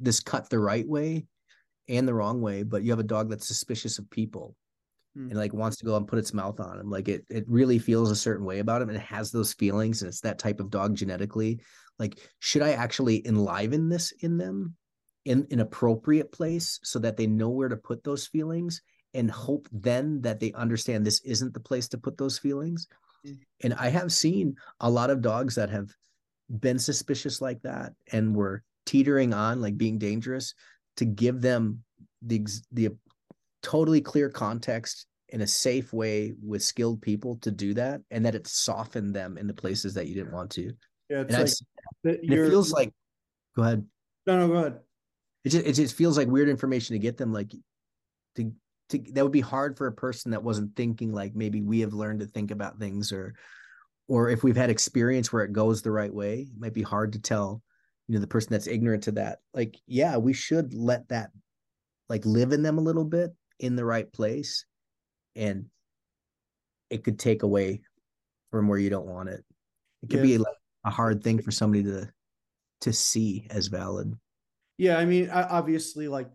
this 0.00 0.20
cut 0.20 0.50
the 0.50 0.58
right 0.58 0.86
way 0.86 1.26
and 1.88 2.06
the 2.06 2.14
wrong 2.14 2.40
way, 2.40 2.62
but 2.62 2.82
you 2.82 2.90
have 2.90 2.98
a 2.98 3.04
dog 3.04 3.30
that's 3.30 3.46
suspicious 3.46 3.98
of 3.98 4.10
people 4.10 4.56
Hmm. 5.18 5.30
and 5.30 5.38
like 5.38 5.52
wants 5.52 5.78
to 5.78 5.84
go 5.84 5.96
and 5.96 6.06
put 6.06 6.18
its 6.18 6.34
mouth 6.34 6.60
on 6.60 6.78
him. 6.78 6.90
Like 6.90 7.08
it 7.08 7.24
it 7.28 7.44
really 7.48 7.78
feels 7.78 8.10
a 8.10 8.16
certain 8.16 8.44
way 8.44 8.60
about 8.60 8.82
him 8.82 8.88
and 8.88 8.96
it 8.96 9.02
has 9.04 9.30
those 9.30 9.52
feelings 9.54 10.02
and 10.02 10.08
it's 10.08 10.20
that 10.20 10.38
type 10.38 10.60
of 10.60 10.70
dog 10.70 10.94
genetically. 10.94 11.60
Like, 11.98 12.18
should 12.38 12.62
I 12.62 12.72
actually 12.72 13.26
enliven 13.26 13.88
this 13.88 14.12
in 14.20 14.38
them 14.38 14.76
in 15.28 15.46
an 15.50 15.60
appropriate 15.60 16.32
place 16.32 16.80
so 16.82 16.98
that 16.98 17.18
they 17.18 17.26
know 17.26 17.50
where 17.50 17.68
to 17.68 17.76
put 17.76 18.02
those 18.02 18.26
feelings 18.26 18.80
and 19.12 19.30
hope 19.30 19.68
then 19.70 20.22
that 20.22 20.40
they 20.40 20.52
understand 20.52 21.04
this 21.04 21.20
isn't 21.20 21.52
the 21.52 21.60
place 21.60 21.86
to 21.88 21.98
put 21.98 22.16
those 22.16 22.38
feelings? 22.38 22.88
Mm. 23.26 23.38
And 23.62 23.74
I 23.74 23.90
have 23.90 24.10
seen 24.10 24.56
a 24.80 24.88
lot 24.90 25.10
of 25.10 25.20
dogs 25.20 25.54
that 25.56 25.68
have 25.68 25.90
been 26.60 26.78
suspicious 26.78 27.42
like 27.42 27.60
that 27.62 27.92
and 28.10 28.34
were 28.34 28.62
teetering 28.86 29.34
on 29.34 29.60
like 29.60 29.76
being 29.76 29.98
dangerous 29.98 30.54
to 30.96 31.04
give 31.04 31.42
them 31.42 31.82
the 32.22 32.46
the 32.72 32.88
totally 33.62 34.00
clear 34.00 34.30
context 34.30 35.06
in 35.28 35.42
a 35.42 35.46
safe 35.46 35.92
way 35.92 36.32
with 36.42 36.62
skilled 36.62 37.02
people 37.02 37.36
to 37.36 37.50
do 37.50 37.74
that 37.74 38.00
and 38.10 38.24
that 38.24 38.34
it 38.34 38.46
softened 38.46 39.14
them 39.14 39.36
in 39.36 39.46
the 39.46 39.52
places 39.52 39.92
that 39.92 40.06
you 40.06 40.14
didn't 40.14 40.32
want 40.32 40.50
to 40.50 40.72
yeah 41.10 41.22
it's 41.28 41.60
like 42.02 42.18
and 42.22 42.32
it 42.32 42.48
feels 42.48 42.72
like 42.72 42.90
go 43.54 43.62
ahead 43.62 43.84
no 44.26 44.38
no 44.38 44.48
go 44.48 44.54
ahead 44.54 44.78
it 45.48 45.50
just, 45.50 45.66
it 45.66 45.72
just 45.72 45.96
feels 45.96 46.18
like 46.18 46.28
weird 46.28 46.48
information 46.48 46.94
to 46.94 46.98
get 46.98 47.16
them 47.16 47.32
like 47.32 47.52
to 48.36 48.52
to 48.90 48.98
that 49.12 49.22
would 49.22 49.32
be 49.32 49.40
hard 49.40 49.76
for 49.76 49.86
a 49.86 49.92
person 49.92 50.30
that 50.30 50.42
wasn't 50.42 50.74
thinking 50.76 51.12
like 51.12 51.34
maybe 51.34 51.62
we 51.62 51.80
have 51.80 51.92
learned 51.94 52.20
to 52.20 52.26
think 52.26 52.50
about 52.50 52.78
things 52.78 53.12
or 53.12 53.34
or 54.08 54.28
if 54.28 54.42
we've 54.42 54.56
had 54.56 54.70
experience 54.70 55.32
where 55.32 55.44
it 55.44 55.52
goes 55.52 55.82
the 55.82 55.90
right 55.90 56.12
way 56.12 56.40
it 56.40 56.58
might 56.60 56.74
be 56.74 56.82
hard 56.82 57.12
to 57.12 57.18
tell 57.18 57.62
you 58.06 58.14
know 58.14 58.20
the 58.20 58.26
person 58.26 58.50
that's 58.50 58.66
ignorant 58.66 59.02
to 59.04 59.12
that. 59.12 59.38
Like 59.54 59.76
yeah 59.86 60.16
we 60.16 60.32
should 60.32 60.74
let 60.74 61.08
that 61.08 61.30
like 62.08 62.24
live 62.24 62.52
in 62.52 62.62
them 62.62 62.78
a 62.78 62.82
little 62.82 63.04
bit 63.04 63.34
in 63.58 63.76
the 63.76 63.84
right 63.84 64.10
place 64.12 64.64
and 65.36 65.66
it 66.90 67.04
could 67.04 67.18
take 67.18 67.42
away 67.42 67.82
from 68.50 68.68
where 68.68 68.78
you 68.78 68.88
don't 68.90 69.06
want 69.06 69.28
it. 69.28 69.44
It 70.02 70.10
could 70.10 70.18
Yeah. 70.20 70.22
be 70.22 70.38
like 70.38 70.56
a 70.84 70.90
hard 70.90 71.22
thing 71.22 71.40
for 71.40 71.50
somebody 71.50 71.84
to 71.84 72.10
to 72.82 72.92
see 72.92 73.46
as 73.50 73.66
valid 73.66 74.14
Yeah, 74.78 74.96
I 74.96 75.04
mean, 75.04 75.28
obviously, 75.30 76.06
like, 76.08 76.28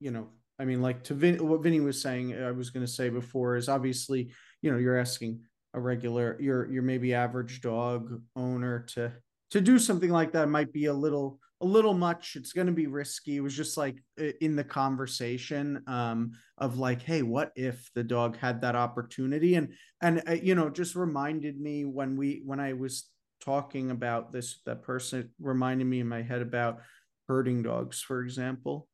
you 0.00 0.10
know, 0.10 0.28
I 0.58 0.64
mean, 0.64 0.82
like 0.82 1.04
to 1.04 1.14
Vin, 1.14 1.46
what 1.48 1.62
Vinny 1.62 1.80
was 1.80 2.02
saying, 2.02 2.34
I 2.40 2.50
was 2.50 2.70
going 2.70 2.84
to 2.84 2.90
say 2.92 3.08
before 3.08 3.56
is 3.56 3.68
obviously, 3.68 4.32
you 4.60 4.70
know, 4.70 4.78
you're 4.78 4.98
asking 4.98 5.40
a 5.72 5.80
regular, 5.80 6.36
your 6.40 6.70
your 6.70 6.82
maybe 6.82 7.14
average 7.14 7.60
dog 7.60 8.20
owner 8.36 8.80
to 8.94 9.12
to 9.50 9.60
do 9.60 9.78
something 9.78 10.10
like 10.10 10.32
that 10.32 10.48
might 10.48 10.72
be 10.72 10.86
a 10.86 10.92
little 10.92 11.40
a 11.60 11.64
little 11.66 11.94
much. 11.94 12.36
It's 12.36 12.52
going 12.52 12.66
to 12.66 12.72
be 12.72 12.86
risky. 12.86 13.36
It 13.36 13.40
was 13.40 13.56
just 13.56 13.76
like 13.76 13.96
in 14.40 14.56
the 14.56 14.64
conversation 14.64 15.82
um 15.86 16.32
of 16.58 16.78
like, 16.78 17.02
hey, 17.02 17.22
what 17.22 17.52
if 17.56 17.88
the 17.94 18.04
dog 18.04 18.36
had 18.36 18.60
that 18.62 18.76
opportunity? 18.76 19.54
And 19.56 19.74
and 20.02 20.22
uh, 20.28 20.32
you 20.32 20.54
know, 20.54 20.70
just 20.70 20.94
reminded 20.94 21.60
me 21.60 21.84
when 21.84 22.16
we 22.16 22.42
when 22.44 22.60
I 22.60 22.72
was 22.74 23.08
talking 23.40 23.90
about 23.90 24.32
this, 24.32 24.60
that 24.66 24.82
person 24.82 25.30
reminded 25.40 25.86
me 25.86 26.00
in 26.00 26.08
my 26.08 26.22
head 26.22 26.42
about 26.42 26.80
herding 27.28 27.62
dogs, 27.62 28.00
for 28.00 28.22
example. 28.22 28.88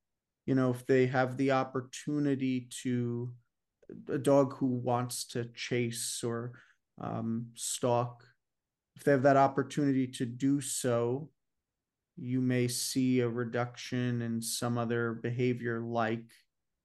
You 0.47 0.55
know, 0.55 0.71
if 0.71 0.87
they 0.87 1.07
have 1.07 1.37
the 1.37 1.53
opportunity 1.53 2.69
to, 2.83 3.33
a 4.09 4.19
dog 4.19 4.57
who 4.57 4.67
wants 4.67 5.25
to 5.29 5.45
chase 5.55 6.23
or 6.25 6.53
um, 7.01 7.47
stalk, 7.55 8.25
if 8.97 9.05
they 9.05 9.13
have 9.13 9.23
that 9.23 9.37
opportunity 9.37 10.07
to 10.07 10.27
do 10.27 10.61
so, 10.61 11.31
you 12.17 12.41
may 12.41 12.69
see 12.69 13.21
a 13.21 13.29
reduction 13.29 14.21
in 14.23 14.43
some 14.43 14.77
other 14.77 15.15
behavior 15.15 15.81
like 15.81 16.25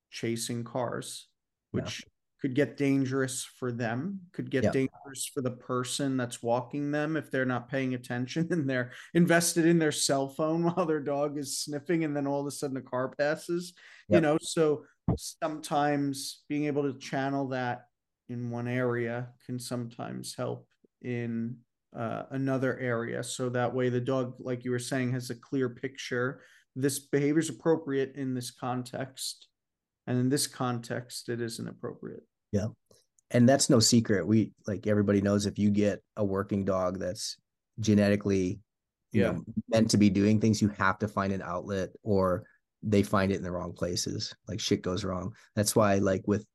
chasing 0.09 0.63
cars, 0.63 1.27
which 1.71 2.05
could 2.45 2.53
get 2.53 2.77
dangerous 2.77 3.43
for 3.43 3.71
them, 3.71 4.19
could 4.31 4.51
get 4.51 4.65
Yeah. 4.65 4.71
dangerous 4.71 5.25
for 5.33 5.41
the 5.41 5.49
person 5.49 6.15
that's 6.15 6.43
walking 6.43 6.91
them 6.91 7.17
if 7.17 7.31
they're 7.31 7.43
not 7.43 7.69
paying 7.69 7.95
attention 7.95 8.47
and 8.51 8.69
they're 8.69 8.91
invested 9.15 9.65
in 9.65 9.79
their 9.79 9.91
cell 9.91 10.29
phone 10.29 10.61
while 10.75 10.85
their 10.85 10.99
dog 10.99 11.39
is 11.39 11.57
sniffing 11.57 12.03
and 12.03 12.15
then 12.15 12.27
all 12.27 12.41
of 12.41 12.45
a 12.45 12.51
sudden 12.51 12.77
a 12.77 12.83
car 12.83 13.09
passes. 13.17 13.73
You 14.09 14.21
know, 14.21 14.37
so 14.39 14.85
sometimes 15.17 16.43
being 16.47 16.65
able 16.65 16.83
to 16.83 16.99
channel 16.99 17.47
that 17.47 17.87
in 18.29 18.51
one 18.51 18.67
area 18.67 19.29
can 19.47 19.57
sometimes 19.57 20.35
help 20.35 20.67
in 21.01 21.57
uh, 21.97 22.25
another 22.29 22.77
area. 22.77 23.23
So 23.23 23.49
that 23.49 23.73
way 23.73 23.89
the 23.89 23.99
dog, 23.99 24.35
like 24.37 24.63
you 24.63 24.69
were 24.69 24.77
saying, 24.77 25.13
has 25.13 25.31
a 25.31 25.35
clear 25.35 25.69
picture. 25.69 26.43
This 26.75 26.99
behavior 26.99 27.39
is 27.39 27.49
appropriate 27.49 28.13
in 28.13 28.35
this 28.35 28.51
context. 28.51 29.47
And 30.05 30.19
in 30.19 30.29
this 30.29 30.45
context, 30.45 31.29
it 31.29 31.41
isn't 31.41 31.67
appropriate. 31.67 32.21
And 33.31 33.47
that's 33.49 33.69
no 33.69 33.79
secret. 33.79 34.25
We 34.27 34.51
like 34.67 34.87
everybody 34.87 35.21
knows 35.21 35.45
if 35.45 35.57
you 35.59 35.69
get 35.69 36.01
a 36.15 36.23
working 36.23 36.65
dog 36.65 36.99
that's 36.99 37.37
genetically 37.79 38.59
you 39.11 39.21
Yeah. 39.21 39.31
know, 39.31 39.43
meant 39.69 39.91
to 39.91 39.97
be 39.97 40.09
doing 40.09 40.39
things, 40.41 40.61
you 40.61 40.67
have 40.69 40.99
to 40.99 41.07
find 41.07 41.31
an 41.31 41.41
outlet 41.41 41.89
or 42.03 42.43
they 42.83 43.01
find 43.01 43.31
it 43.31 43.37
in 43.37 43.43
the 43.43 43.51
wrong 43.51 43.73
places. 43.73 44.35
Like 44.47 44.59
shit 44.59 44.81
goes 44.81 45.03
wrong. 45.03 45.33
That's 45.55 45.75
why 45.75 45.95
like 45.95 46.23
with 46.27 46.45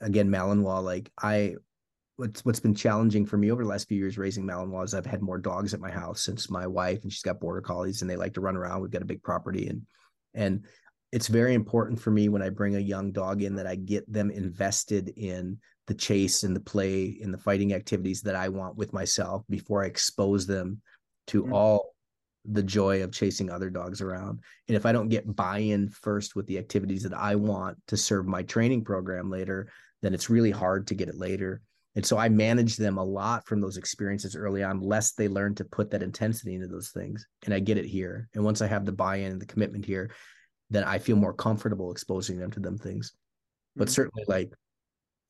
again 0.00 0.30
Malinois, 0.30 0.82
like 0.82 1.10
I 1.20 1.56
what's 2.16 2.44
what's 2.44 2.60
been 2.60 2.74
challenging 2.74 3.26
for 3.26 3.36
me 3.36 3.50
over 3.50 3.62
the 3.64 3.68
last 3.68 3.88
few 3.88 3.98
years 3.98 4.16
raising 4.16 4.44
Malinois 4.46 4.84
is 4.84 4.94
I've 4.94 5.04
had 5.06 5.20
more 5.22 5.38
dogs 5.38 5.74
at 5.74 5.80
my 5.80 5.90
house 5.90 6.22
since 6.22 6.48
my 6.48 6.66
wife 6.66 7.02
and 7.02 7.12
she's 7.12 7.22
got 7.22 7.40
border 7.40 7.60
collies 7.60 8.00
and 8.02 8.10
they 8.10 8.16
like 8.16 8.34
to 8.34 8.40
run 8.40 8.56
around. 8.56 8.80
We've 8.80 8.90
got 8.90 9.02
a 9.02 9.06
big 9.06 9.22
property 9.22 9.66
and 9.68 9.82
and 10.34 10.64
it's 11.14 11.28
very 11.28 11.54
important 11.54 12.00
for 12.00 12.10
me 12.10 12.28
when 12.28 12.42
I 12.42 12.48
bring 12.48 12.74
a 12.74 12.80
young 12.80 13.12
dog 13.12 13.40
in 13.40 13.54
that 13.54 13.68
I 13.68 13.76
get 13.76 14.12
them 14.12 14.32
invested 14.32 15.12
in 15.16 15.58
the 15.86 15.94
chase 15.94 16.42
and 16.42 16.56
the 16.56 16.60
play 16.60 17.20
and 17.22 17.32
the 17.32 17.38
fighting 17.38 17.72
activities 17.72 18.20
that 18.22 18.34
I 18.34 18.48
want 18.48 18.76
with 18.76 18.92
myself 18.92 19.44
before 19.48 19.84
I 19.84 19.86
expose 19.86 20.44
them 20.44 20.82
to 21.28 21.44
mm-hmm. 21.44 21.52
all 21.52 21.94
the 22.44 22.64
joy 22.64 23.04
of 23.04 23.12
chasing 23.12 23.48
other 23.48 23.70
dogs 23.70 24.00
around. 24.00 24.40
And 24.66 24.76
if 24.76 24.84
I 24.84 24.90
don't 24.90 25.08
get 25.08 25.36
buy-in 25.36 25.88
first 25.88 26.34
with 26.34 26.48
the 26.48 26.58
activities 26.58 27.04
that 27.04 27.14
I 27.14 27.36
want 27.36 27.78
to 27.86 27.96
serve 27.96 28.26
my 28.26 28.42
training 28.42 28.82
program 28.82 29.30
later, 29.30 29.68
then 30.02 30.14
it's 30.14 30.28
really 30.28 30.50
hard 30.50 30.88
to 30.88 30.96
get 30.96 31.08
it 31.08 31.16
later. 31.16 31.62
And 31.94 32.04
so 32.04 32.18
I 32.18 32.28
manage 32.28 32.76
them 32.76 32.98
a 32.98 33.04
lot 33.04 33.46
from 33.46 33.60
those 33.60 33.76
experiences 33.76 34.34
early 34.34 34.64
on, 34.64 34.80
lest 34.80 35.16
they 35.16 35.28
learn 35.28 35.54
to 35.54 35.64
put 35.64 35.92
that 35.92 36.02
intensity 36.02 36.56
into 36.56 36.66
those 36.66 36.90
things. 36.90 37.24
And 37.44 37.54
I 37.54 37.60
get 37.60 37.78
it 37.78 37.86
here. 37.86 38.28
And 38.34 38.42
once 38.42 38.60
I 38.60 38.66
have 38.66 38.84
the 38.84 38.90
buy-in 38.90 39.30
and 39.30 39.40
the 39.40 39.46
commitment 39.46 39.84
here, 39.84 40.10
then 40.74 40.84
I 40.84 40.98
feel 40.98 41.16
more 41.16 41.32
comfortable 41.32 41.90
exposing 41.90 42.38
them 42.38 42.50
to 42.52 42.60
them 42.60 42.78
things. 42.78 43.12
But 43.76 43.88
mm-hmm. 43.88 43.92
certainly 43.92 44.24
like 44.28 44.52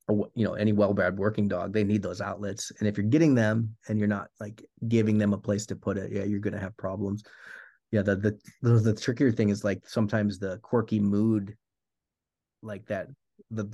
you 0.09 0.45
know 0.45 0.55
any 0.55 0.73
well-bred 0.73 1.17
working 1.17 1.49
dog 1.49 1.73
they 1.73 1.83
need 1.83 2.03
those 2.03 2.21
outlets 2.21 2.71
and 2.79 2.87
if 2.87 2.97
you're 2.97 3.07
getting 3.07 3.35
them 3.35 3.75
and 3.89 3.99
you're 3.99 4.09
not 4.09 4.29
like 4.39 4.63
giving 4.87 5.17
them 5.17 5.33
a 5.33 5.39
place 5.39 5.65
to 5.65 5.77
put 5.77 5.97
it 5.97 6.13
yeah 6.13 6.25
you're 6.25 6.41
going 6.41 6.53
to 6.53 6.61
have 6.61 6.77
problems 6.77 7.25
yeah 7.91 8.03
the, 8.03 8.17
the 8.17 8.39
the 8.61 8.81
the 8.81 8.95
trickier 8.95 9.33
thing 9.33 9.49
is 9.49 9.65
like 9.65 9.89
sometimes 9.89 10.39
the 10.39 10.59
quirky 10.59 11.01
mood 11.01 11.57
like 12.63 12.85
that 12.87 13.09
the 13.51 13.65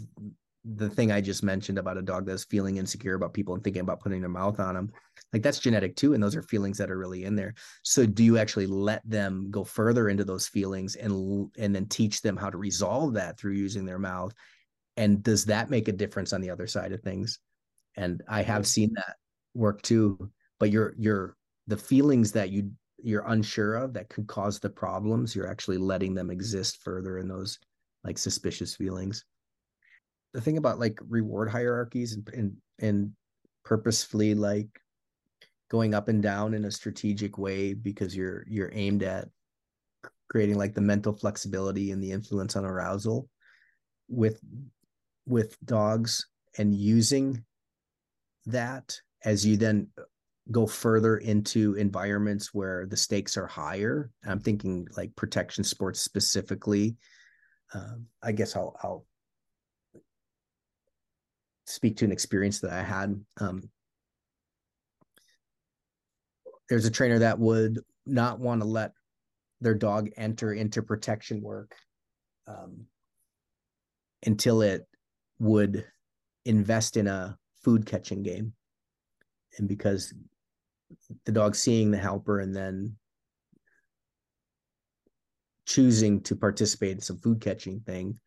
the 0.65 0.91
thing 0.91 1.11
I 1.11 1.21
just 1.21 1.43
mentioned 1.43 1.79
about 1.79 1.97
a 1.97 2.03
dog 2.03 2.27
that's 2.27 2.45
feeling 2.45 2.77
insecure 2.77 3.15
about 3.15 3.33
people 3.33 3.55
and 3.55 3.65
thinking 3.65 3.81
about 3.81 4.01
putting 4.01 4.21
their 4.21 4.29
mouth 4.29 4.61
on 4.61 4.75
them, 4.75 4.93
like 5.33 5.43
that's 5.43 5.59
genetic 5.59 5.97
too. 5.97 6.13
And 6.13 6.23
those 6.23 6.37
are 6.37 6.43
feelings 6.43 6.77
that 6.79 6.91
are 6.91 6.99
really 6.99 7.25
in 7.25 7.35
there. 7.35 7.55
So 7.83 8.05
do 8.05 8.23
you 8.23 8.37
actually 8.37 8.67
let 8.67 9.09
them 9.09 9.51
go 9.51 9.65
further 9.65 10.11
into 10.11 10.25
those 10.25 10.49
feelings 10.49 10.97
and 10.97 11.51
and 11.59 11.75
then 11.75 11.87
teach 11.87 12.21
them 12.21 12.37
how 12.37 12.51
to 12.51 12.59
resolve 12.59 13.15
that 13.15 13.39
through 13.39 13.55
using 13.55 13.87
their 13.87 13.99
mouth? 13.99 14.35
And 14.97 15.23
does 15.23 15.47
that 15.47 15.71
make 15.71 15.89
a 15.89 15.93
difference 15.93 16.33
on 16.33 16.43
the 16.43 16.51
other 16.51 16.67
side 16.67 16.93
of 16.93 17.01
things? 17.01 17.39
And 17.97 18.23
I 18.29 18.43
have 18.43 18.67
seen 18.67 18.93
that 18.95 19.17
work 19.55 19.81
too. 19.81 20.31
But 20.59 20.71
you're 20.71 20.95
you're 20.99 21.37
the 21.69 21.79
feelings 21.79 22.33
that 22.33 22.51
you 22.51 22.71
you're 23.03 23.25
unsure 23.27 23.77
of 23.77 23.95
that 23.95 24.11
could 24.11 24.27
cause 24.27 24.59
the 24.59 24.69
problems, 24.69 25.35
you're 25.35 25.49
actually 25.49 25.79
letting 25.79 26.13
them 26.13 26.31
exist 26.31 26.83
further 26.83 27.17
in 27.17 27.29
those 27.29 27.59
like 28.05 28.19
suspicious 28.19 28.77
feelings 28.77 29.25
the 30.33 30.41
thing 30.41 30.59
about 30.59 30.79
like 30.79 30.99
reward 31.09 31.49
hierarchies 31.49 32.15
and 32.15 32.29
and, 32.31 32.57
and 32.79 33.13
purposefully 33.65 34.35
like 34.35 34.69
going 35.71 35.95
up 35.95 36.09
and 36.09 36.23
down 36.23 36.55
in 36.55 36.65
a 36.65 36.71
strategic 36.71 37.39
way 37.39 37.75
because 37.75 38.17
you're 38.17 38.45
you're 38.49 38.71
aimed 38.73 39.03
at 39.03 39.29
creating 40.29 40.57
like 40.57 40.75
the 40.75 40.81
mental 40.81 41.13
flexibility 41.13 41.91
and 41.91 42.03
the 42.03 42.11
influence 42.11 42.57
on 42.57 42.65
arousal 42.65 43.29
with 44.09 44.41
with 45.27 45.57
dogs 45.65 46.27
and 46.59 46.75
using 46.75 47.45
that 48.47 48.99
as 49.25 49.47
you 49.47 49.57
then 49.57 49.89
go 50.51 50.67
further 50.67 51.19
into 51.19 51.75
environments 51.75 52.53
where 52.53 52.87
the 52.87 52.97
stakes 52.97 53.37
are 53.37 53.47
higher. 53.47 54.11
I'm 54.27 54.41
thinking 54.41 54.89
like 54.97 55.15
protection 55.15 55.63
sports 55.63 56.01
specifically. 56.01 56.97
Um, 57.73 58.07
i 58.21 58.33
guess 58.33 58.57
i'll 58.57 58.75
i'll 58.83 59.07
speak 61.71 61.97
to 61.99 62.05
an 62.05 62.13
experience 62.13 62.61
that 62.61 62.73
I 62.73 62.83
had. 62.83 63.21
Um, 63.41 63.71
there's 66.69 66.87
a 66.87 66.91
trainer 66.91 67.19
that 67.21 67.39
would 67.39 67.81
not 68.07 68.39
want 68.41 68.61
to 68.61 68.67
let 68.67 68.93
their 69.61 69.75
dog 69.75 70.11
enter 70.17 70.53
into 70.53 70.83
protection 70.83 71.43
work 71.43 71.75
um, 72.47 72.87
until 74.25 74.63
it 74.63 74.87
would 75.39 75.85
invest 76.45 76.97
in 76.97 77.07
a 77.07 77.37
food 77.63 77.87
catching 77.87 78.23
game. 78.23 78.53
And 79.59 79.69
because 79.69 80.15
the 81.25 81.33
dog 81.33 81.55
seeing 81.55 81.91
the 81.91 81.99
helper 81.99 82.41
and 82.41 82.55
then 82.55 82.97
choosing 85.67 86.21
to 86.23 86.35
participate 86.35 86.93
in 86.93 87.01
some 87.01 87.19
food 87.19 87.41
catching 87.41 87.81
thing 87.81 88.19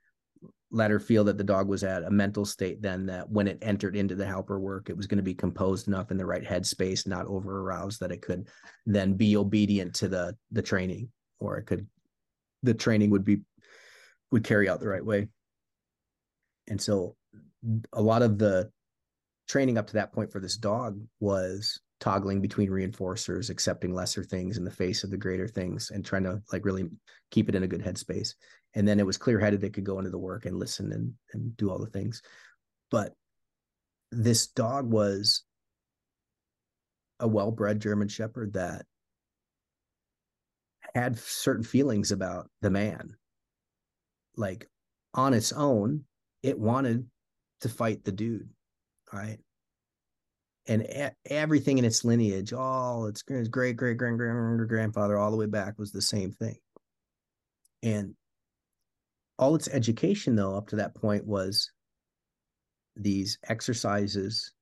let 0.74 0.90
her 0.90 1.00
feel 1.00 1.24
that 1.24 1.38
the 1.38 1.44
dog 1.44 1.68
was 1.68 1.84
at 1.84 2.04
a 2.04 2.10
mental 2.10 2.46
state 2.46 2.82
then 2.82 3.06
that 3.06 3.30
when 3.30 3.48
it 3.48 3.60
entered 3.62 3.96
into 3.96 4.16
the 4.16 4.26
helper 4.26 4.60
work, 4.60 4.90
it 4.90 4.98
was 4.98 5.06
going 5.06 5.18
to 5.18 5.24
be 5.24 5.36
composed 5.36 5.88
enough 5.88 6.10
in 6.10 6.18
the 6.18 6.26
right 6.26 6.44
headspace, 6.44 7.06
not 7.06 7.28
over 7.28 7.62
aroused 7.62 8.00
that 8.00 8.12
it 8.12 8.24
could 8.24 8.48
then 8.88 9.14
be 9.14 9.38
obedient 9.38 9.94
to 9.94 10.08
the 10.08 10.36
the 10.52 10.64
training, 10.64 11.10
or 11.40 11.58
it 11.58 11.68
could 11.68 11.88
the 12.64 12.74
training 12.74 13.12
would 13.12 13.24
be 13.24 13.42
would 14.32 14.44
carry 14.44 14.68
out 14.68 14.80
the 14.80 14.88
right 14.88 15.06
way. 15.06 15.28
And 16.68 16.82
so 16.82 17.16
a 17.94 18.02
lot 18.02 18.24
of 18.24 18.40
the 18.40 18.72
training 19.48 19.78
up 19.78 19.86
to 19.88 19.94
that 19.94 20.12
point 20.12 20.32
for 20.32 20.40
this 20.40 20.58
dog 20.58 21.00
was 21.20 21.80
toggling 22.00 22.42
between 22.42 22.70
reinforcers, 22.70 23.52
accepting 23.52 23.94
lesser 23.94 24.24
things 24.24 24.58
in 24.58 24.66
the 24.66 24.72
face 24.72 25.04
of 25.04 25.12
the 25.12 25.18
greater 25.18 25.48
things, 25.48 25.92
and 25.92 26.04
trying 26.04 26.24
to 26.24 26.42
like 26.52 26.66
really 26.66 26.90
keep 27.30 27.48
it 27.48 27.56
in 27.56 27.64
a 27.64 27.68
good 27.68 27.84
headspace. 27.84 28.34
And 28.76 28.88
then 28.88 29.00
it 29.00 29.06
was 29.06 29.18
clear 29.18 29.40
headed; 29.40 29.64
it 29.64 29.74
could 29.74 29.84
go 29.84 30.00
into 30.00 30.10
the 30.10 30.18
work 30.18 30.46
and 30.46 30.60
listen 30.60 30.92
and 30.92 31.14
and 31.34 31.56
do 31.58 31.70
all 31.70 31.80
the 31.80 31.88
things. 31.88 32.22
But 32.90 33.14
this 34.12 34.48
dog 34.48 34.92
was 34.92 35.44
a 37.20 37.28
well-bred 37.28 37.80
German 37.80 38.08
Shepherd 38.08 38.54
that 38.54 38.86
had 40.94 41.18
certain 41.18 41.64
feelings 41.64 42.12
about 42.12 42.50
the 42.62 42.70
man. 42.70 43.16
Like 44.36 44.70
on 45.14 45.34
its 45.34 45.52
own, 45.52 46.06
it 46.42 46.60
wanted 46.60 47.08
to 47.62 47.70
fight 47.70 48.04
the 48.04 48.12
dude, 48.12 48.50
right? 49.12 49.40
and 50.66 51.12
everything 51.26 51.78
in 51.78 51.86
its 51.86 52.06
lineage, 52.06 52.54
all 52.54 53.08
its, 53.08 53.22
great 53.22 53.52
great 53.52 53.76
great 53.76 53.98
great 53.98 54.18
grandfather, 54.68 55.18
all 55.18 55.32
the 55.32 55.38
way 55.38 55.46
back 55.46 55.78
was 55.78 55.92
the 55.92 56.02
same 56.02 56.32
thing. 56.32 56.58
And 57.82 58.16
all 59.40 59.56
its 59.56 59.68
education, 59.70 60.36
though, 60.36 60.56
up 60.56 60.68
to 60.70 60.76
that 60.78 60.96
point 60.96 61.26
was 61.26 61.72
these 62.96 63.40
exercises 63.48 64.54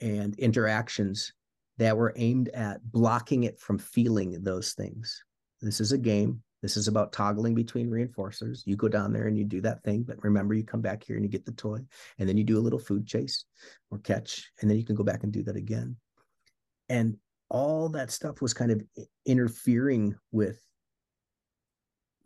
and 0.00 0.38
interactions 0.38 1.32
that 1.78 1.96
were 1.96 2.12
aimed 2.16 2.48
at 2.50 2.80
blocking 2.90 3.44
it 3.44 3.58
from 3.58 3.78
feeling 3.78 4.42
those 4.42 4.72
things. 4.72 5.22
This 5.60 5.80
is 5.80 5.92
a 5.92 5.98
game. 5.98 6.42
This 6.62 6.76
is 6.76 6.88
about 6.88 7.12
toggling 7.12 7.54
between 7.54 7.90
reinforcers. 7.90 8.62
You 8.64 8.76
go 8.76 8.88
down 8.88 9.12
there 9.12 9.26
and 9.26 9.36
you 9.36 9.44
do 9.44 9.60
that 9.60 9.82
thing, 9.82 10.02
but 10.02 10.22
remember, 10.22 10.54
you 10.54 10.64
come 10.64 10.80
back 10.80 11.04
here 11.04 11.16
and 11.16 11.24
you 11.24 11.30
get 11.30 11.44
the 11.44 11.52
toy, 11.52 11.78
and 12.18 12.28
then 12.28 12.36
you 12.36 12.44
do 12.44 12.58
a 12.58 12.62
little 12.62 12.78
food 12.78 13.06
chase 13.06 13.44
or 13.90 13.98
catch, 13.98 14.50
and 14.60 14.70
then 14.70 14.78
you 14.78 14.84
can 14.84 14.94
go 14.94 15.04
back 15.04 15.24
and 15.24 15.32
do 15.32 15.42
that 15.42 15.56
again. 15.56 15.96
And 16.88 17.16
all 17.50 17.90
that 17.90 18.10
stuff 18.10 18.40
was 18.40 18.54
kind 18.54 18.70
of 18.70 18.82
interfering 19.26 20.16
with 20.32 20.60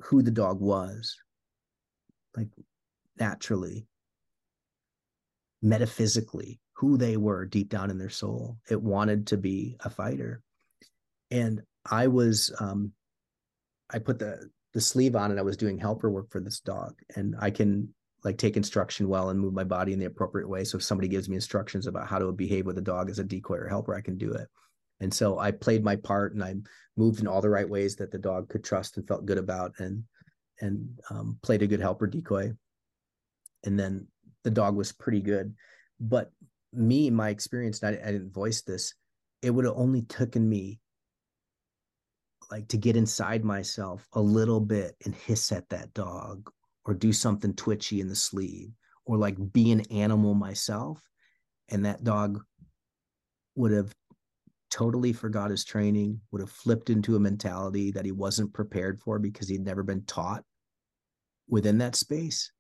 who 0.01 0.23
the 0.23 0.31
dog 0.31 0.61
was, 0.61 1.17
like 2.37 2.49
naturally, 3.19 3.87
metaphysically, 5.63 6.61
who 6.75 6.97
they 6.97 7.17
were 7.17 7.45
deep 7.45 7.69
down 7.69 7.91
in 7.91 7.99
their 7.99 8.11
soul. 8.11 8.59
It 8.71 8.81
wanted 8.81 9.29
to 9.29 9.37
be 9.37 9.77
a 9.81 9.91
fighter. 9.91 10.43
And 11.31 11.63
I 11.91 12.07
was 12.07 12.55
um, 12.61 12.93
I 13.91 13.99
put 13.99 14.19
the 14.19 14.49
the 14.75 14.81
sleeve 14.81 15.17
on 15.17 15.31
and 15.31 15.41
I 15.41 15.43
was 15.43 15.57
doing 15.57 15.79
helper 15.79 16.11
work 16.11 16.31
for 16.31 16.41
this 16.41 16.61
dog. 16.61 16.95
And 17.17 17.35
I 17.41 17.51
can 17.51 17.95
like 18.25 18.37
take 18.37 18.57
instruction 18.57 19.09
well 19.09 19.31
and 19.31 19.41
move 19.41 19.55
my 19.55 19.65
body 19.65 19.93
in 19.93 19.99
the 19.99 20.07
appropriate 20.07 20.49
way. 20.49 20.65
So 20.65 20.77
if 20.77 20.85
somebody 20.85 21.09
gives 21.09 21.29
me 21.29 21.37
instructions 21.37 21.87
about 21.87 22.09
how 22.09 22.19
to 22.19 22.31
behave 22.33 22.67
with 22.67 22.79
a 22.79 22.83
dog 22.83 23.11
as 23.11 23.19
a 23.19 23.25
decoy 23.25 23.57
or 23.57 23.69
helper, 23.69 23.95
I 23.95 24.01
can 24.01 24.19
do 24.19 24.33
it. 24.33 24.49
And 25.01 25.13
so 25.13 25.39
I 25.39 25.53
played 25.53 25.85
my 25.85 25.97
part 25.97 26.35
and 26.35 26.43
I 26.43 26.57
moved 26.97 27.21
in 27.21 27.27
all 27.27 27.41
the 27.41 27.51
right 27.51 27.69
ways 27.69 27.97
that 27.97 28.11
the 28.11 28.19
dog 28.19 28.49
could 28.49 28.65
trust 28.65 28.97
and 28.97 29.07
felt 29.07 29.27
good 29.27 29.39
about 29.39 29.73
and 29.79 30.05
and 30.61 30.99
um, 31.11 31.39
played 31.43 31.63
a 31.63 31.69
good 31.69 31.81
helper 31.81 32.09
decoy. 32.09 32.53
And 33.65 33.79
then 33.79 34.09
the 34.43 34.51
dog 34.51 34.75
was 34.75 34.91
pretty 34.91 35.21
good. 35.21 35.55
But 36.01 36.33
me, 36.73 37.11
my 37.11 37.29
experience, 37.29 37.83
I, 37.83 37.91
I 37.91 38.13
didn't 38.13 38.33
voice 38.33 38.63
this, 38.63 38.95
it 39.41 39.51
would 39.51 39.65
have 39.65 39.77
only 39.77 40.03
taken 40.03 40.49
me 40.49 40.81
like 42.51 42.67
to 42.69 42.77
get 42.77 42.97
inside 42.97 43.45
myself 43.45 44.07
a 44.15 44.21
little 44.21 44.61
bit 44.61 44.97
and 45.05 45.15
hiss 45.15 45.53
at 45.53 45.69
that 45.69 45.93
dog 45.95 46.51
or 46.85 46.95
do 46.95 47.13
something 47.13 47.55
twitchy 47.55 48.01
in 48.01 48.09
the 48.09 48.17
sleeve 48.17 48.71
or 49.05 49.17
like 49.17 49.37
be 49.53 49.71
an 49.71 49.83
animal 49.91 50.35
myself 50.35 51.01
and 51.69 51.85
that 51.85 52.03
dog 52.03 52.43
would 53.55 53.73
have 53.73 53.95
totally 54.71 55.13
forgot 55.13 55.51
his 55.51 55.65
training 55.65 56.21
would 56.31 56.41
have 56.41 56.51
flipped 56.51 56.91
into 56.91 57.17
a 57.17 57.21
mentality 57.21 57.91
that 57.91 58.05
he 58.05 58.13
wasn't 58.13 58.53
prepared 58.53 59.01
for 59.01 59.19
because 59.19 59.49
he'd 59.49 59.65
never 59.65 59.83
been 59.83 60.05
taught 60.05 60.45
within 61.49 61.79
that 61.79 61.97
space 61.97 62.53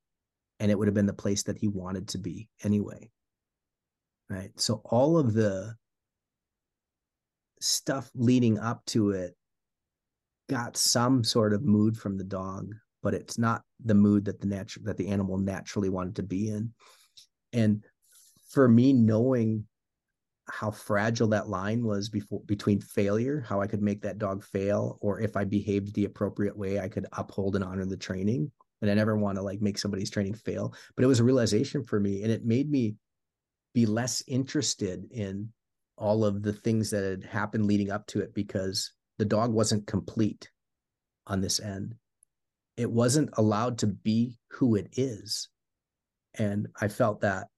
and 0.61 0.71
it 0.71 0.79
would 0.79 0.89
have 0.89 0.95
been 0.95 1.07
the 1.07 1.13
place 1.13 1.43
that 1.43 1.59
he 1.59 1.69
wanted 1.69 2.09
to 2.09 2.19
be 2.19 2.49
anyway 2.65 3.11
right 4.31 4.51
so 4.57 4.81
all 4.87 5.19
of 5.19 5.35
the 5.35 5.75
stuff 7.61 8.11
leading 8.15 8.59
up 8.59 8.85
to 8.87 9.11
it 9.11 9.35
got 10.49 10.77
some 10.77 11.23
sort 11.23 11.53
of 11.53 11.63
mood 11.63 11.97
from 11.97 12.17
the 12.17 12.25
dog, 12.25 12.75
but 13.03 13.15
it's 13.15 13.39
not 13.39 13.63
the 13.85 13.95
mood 13.95 14.25
that 14.25 14.41
the 14.41 14.47
natural 14.47 14.85
that 14.87 14.97
the 14.97 15.09
animal 15.09 15.39
naturally 15.39 15.89
wanted 15.89 16.17
to 16.17 16.23
be 16.23 16.49
in. 16.49 16.73
And 17.53 17.85
for 18.51 18.69
me, 18.69 18.93
knowing 18.93 19.65
how 20.51 20.71
fragile 20.71 21.29
that 21.29 21.49
line 21.49 21.85
was 21.85 22.09
before 22.09 22.41
between 22.47 22.81
failure, 22.81 23.45
how 23.47 23.61
I 23.61 23.67
could 23.67 23.83
make 23.83 24.03
that 24.03 24.19
dog 24.19 24.45
fail, 24.45 24.99
or 25.01 25.21
if 25.21 25.37
I 25.37 25.45
behaved 25.45 25.95
the 25.95 26.05
appropriate 26.05 26.57
way, 26.57 26.81
I 26.81 26.89
could 26.89 27.07
uphold 27.13 27.55
and 27.55 27.65
honor 27.65 27.85
the 27.85 27.97
training. 27.97 28.51
And 28.81 28.91
I 28.91 28.95
never 28.95 29.17
want 29.17 29.37
to 29.37 29.43
like 29.43 29.61
make 29.61 29.79
somebody's 29.79 30.11
training 30.11 30.35
fail. 30.35 30.73
But 30.97 31.05
it 31.05 31.09
was 31.09 31.21
a 31.21 31.25
realization 31.25 31.83
for 31.85 31.99
me, 31.99 32.23
and 32.23 32.33
it 32.33 32.45
made 32.45 32.71
me 32.71 32.95
be 33.75 33.87
less 33.87 34.23
interested 34.27 35.05
in 35.11 35.53
all 35.97 36.25
of 36.25 36.43
the 36.43 36.53
things 36.53 36.91
that 36.91 37.05
had 37.05 37.25
happened 37.25 37.67
leading 37.67 37.91
up 37.91 38.07
to 38.07 38.21
it 38.21 38.33
because 38.35 38.93
the 39.19 39.25
dog 39.25 39.53
wasn't 39.53 39.87
complete 39.87 40.49
on 41.27 41.41
this 41.41 41.61
end. 41.61 41.95
It 42.77 42.91
wasn't 42.91 43.31
allowed 43.37 43.79
to 43.79 43.89
be 43.89 44.39
who 44.53 44.77
it 44.77 44.89
is. 44.97 45.49
And 46.35 46.69
I 46.81 46.87
felt 46.89 47.23
that 47.23 47.49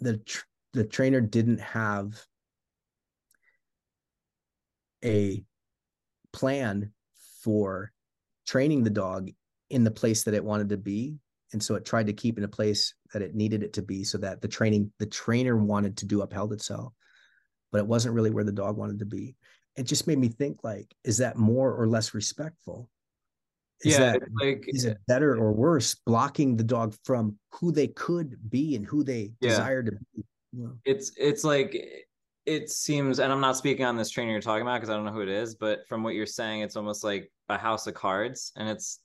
the 0.00 0.16
tr- 0.16 0.44
the 0.72 0.84
trainer 0.84 1.20
didn't 1.20 1.60
have 1.60 2.24
a 5.04 5.44
plan 6.32 6.92
for 7.42 7.92
training 8.46 8.84
the 8.84 8.90
dog 8.90 9.30
in 9.70 9.84
the 9.84 9.90
place 9.90 10.24
that 10.24 10.34
it 10.34 10.44
wanted 10.44 10.68
to 10.68 10.76
be. 10.76 11.18
And 11.52 11.62
so 11.62 11.74
it 11.74 11.84
tried 11.84 12.06
to 12.06 12.12
keep 12.12 12.38
in 12.38 12.44
a 12.44 12.48
place 12.48 12.94
that 13.12 13.22
it 13.22 13.34
needed 13.34 13.62
it 13.62 13.72
to 13.74 13.82
be 13.82 14.04
so 14.04 14.18
that 14.18 14.40
the 14.40 14.48
training 14.48 14.92
the 14.98 15.06
trainer 15.06 15.56
wanted 15.56 15.96
to 15.98 16.06
do 16.06 16.22
upheld 16.22 16.52
itself 16.52 16.92
but 17.72 17.78
it 17.78 17.86
wasn't 17.86 18.14
really 18.14 18.30
where 18.30 18.44
the 18.44 18.52
dog 18.52 18.76
wanted 18.76 18.98
to 18.98 19.04
be. 19.04 19.36
It 19.76 19.84
just 19.84 20.06
made 20.06 20.18
me 20.18 20.28
think 20.28 20.64
like 20.64 20.94
is 21.04 21.18
that 21.18 21.36
more 21.36 21.72
or 21.72 21.86
less 21.86 22.14
respectful? 22.14 22.90
Is 23.84 23.96
yeah 23.96 24.12
that 24.12 24.22
like 24.40 24.66
is 24.68 24.84
it 24.84 24.92
eh, 24.92 25.00
better 25.06 25.36
eh 25.36 25.40
or 25.40 25.52
worse 25.52 25.94
blocking 25.94 26.56
the 26.56 26.64
dog 26.64 26.94
from 27.04 27.38
who 27.52 27.72
they 27.72 27.88
could 27.88 28.50
be 28.50 28.76
and 28.76 28.84
who 28.84 29.02
they 29.04 29.32
Yeah. 29.40 29.48
desire 29.48 29.82
to 29.82 29.92
be 29.92 30.24
It's 30.84 31.12
it's 31.16 31.44
like 31.44 31.76
it 32.46 32.70
seems 32.70 33.18
and 33.18 33.32
i'm 33.32 33.40
not 33.40 33.56
speaking 33.56 33.84
on 33.84 33.96
this 33.96 34.10
trainer 34.10 34.32
you're 34.32 34.40
talking 34.40 34.62
about 34.62 34.76
because 34.76 34.90
i 34.90 34.94
don't 34.94 35.04
know 35.04 35.12
who 35.12 35.20
it 35.20 35.28
is 35.28 35.54
but 35.54 35.80
from 35.88 36.02
what 36.02 36.14
you're 36.14 36.26
saying 36.26 36.62
it's 36.62 36.74
almost 36.74 37.04
like 37.04 37.30
a 37.50 37.58
house 37.58 37.86
of 37.86 37.94
cards 37.94 38.50
and 38.56 38.68
it's 38.68 39.00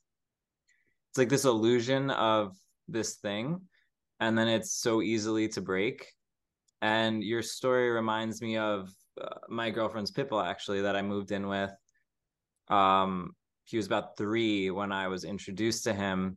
it's 1.10 1.18
like 1.18 1.28
this 1.28 1.44
illusion 1.44 2.10
of 2.10 2.56
this 2.88 3.16
thing 3.16 3.60
and 4.20 4.36
then 4.36 4.48
it's 4.48 4.72
so 4.72 5.02
easily 5.02 5.48
to 5.48 5.60
break. 5.60 6.10
And 6.82 7.22
your 7.22 7.42
story 7.42 7.90
reminds 7.90 8.40
me 8.40 8.56
of 8.56 8.90
uh, 9.20 9.28
my 9.48 9.70
girlfriend's 9.70 10.10
pitbull 10.10 10.44
actually 10.44 10.82
that 10.82 10.96
i 10.96 11.02
moved 11.02 11.32
in 11.32 11.48
with 11.48 11.72
um 12.68 13.34
he 13.64 13.76
was 13.76 13.86
about 13.86 14.16
three 14.16 14.70
when 14.70 14.92
i 14.92 15.08
was 15.08 15.24
introduced 15.24 15.84
to 15.84 15.92
him 15.92 16.36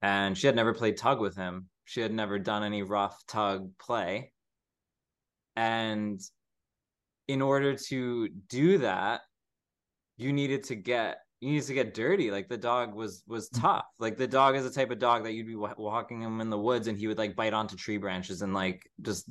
and 0.00 0.36
she 0.36 0.46
had 0.46 0.56
never 0.56 0.74
played 0.74 0.98
tug 0.98 1.18
with 1.18 1.34
him. 1.34 1.68
She 1.86 2.00
had 2.00 2.12
never 2.12 2.38
done 2.38 2.62
any 2.62 2.82
rough 2.82 3.22
tug 3.26 3.70
play 3.78 4.32
and 5.56 6.20
in 7.28 7.40
order 7.40 7.74
to 7.74 8.28
do 8.48 8.78
that, 8.78 9.22
you 10.16 10.32
needed 10.32 10.64
to 10.64 10.74
get 10.74 11.18
you 11.40 11.50
needed 11.50 11.66
to 11.66 11.74
get 11.74 11.94
dirty. 11.94 12.30
Like 12.30 12.48
the 12.48 12.56
dog 12.56 12.94
was 12.94 13.22
was 13.26 13.48
mm-hmm. 13.50 13.62
tough. 13.62 13.86
Like 13.98 14.16
the 14.16 14.26
dog 14.26 14.56
is 14.56 14.64
the 14.64 14.70
type 14.70 14.90
of 14.90 14.98
dog 14.98 15.24
that 15.24 15.32
you'd 15.32 15.46
be 15.46 15.56
walking 15.56 16.22
him 16.22 16.40
in 16.40 16.50
the 16.50 16.58
woods 16.58 16.86
and 16.88 16.98
he 16.98 17.06
would 17.06 17.18
like 17.18 17.36
bite 17.36 17.52
onto 17.52 17.76
tree 17.76 17.98
branches 17.98 18.42
and 18.42 18.54
like 18.54 18.88
just 19.02 19.28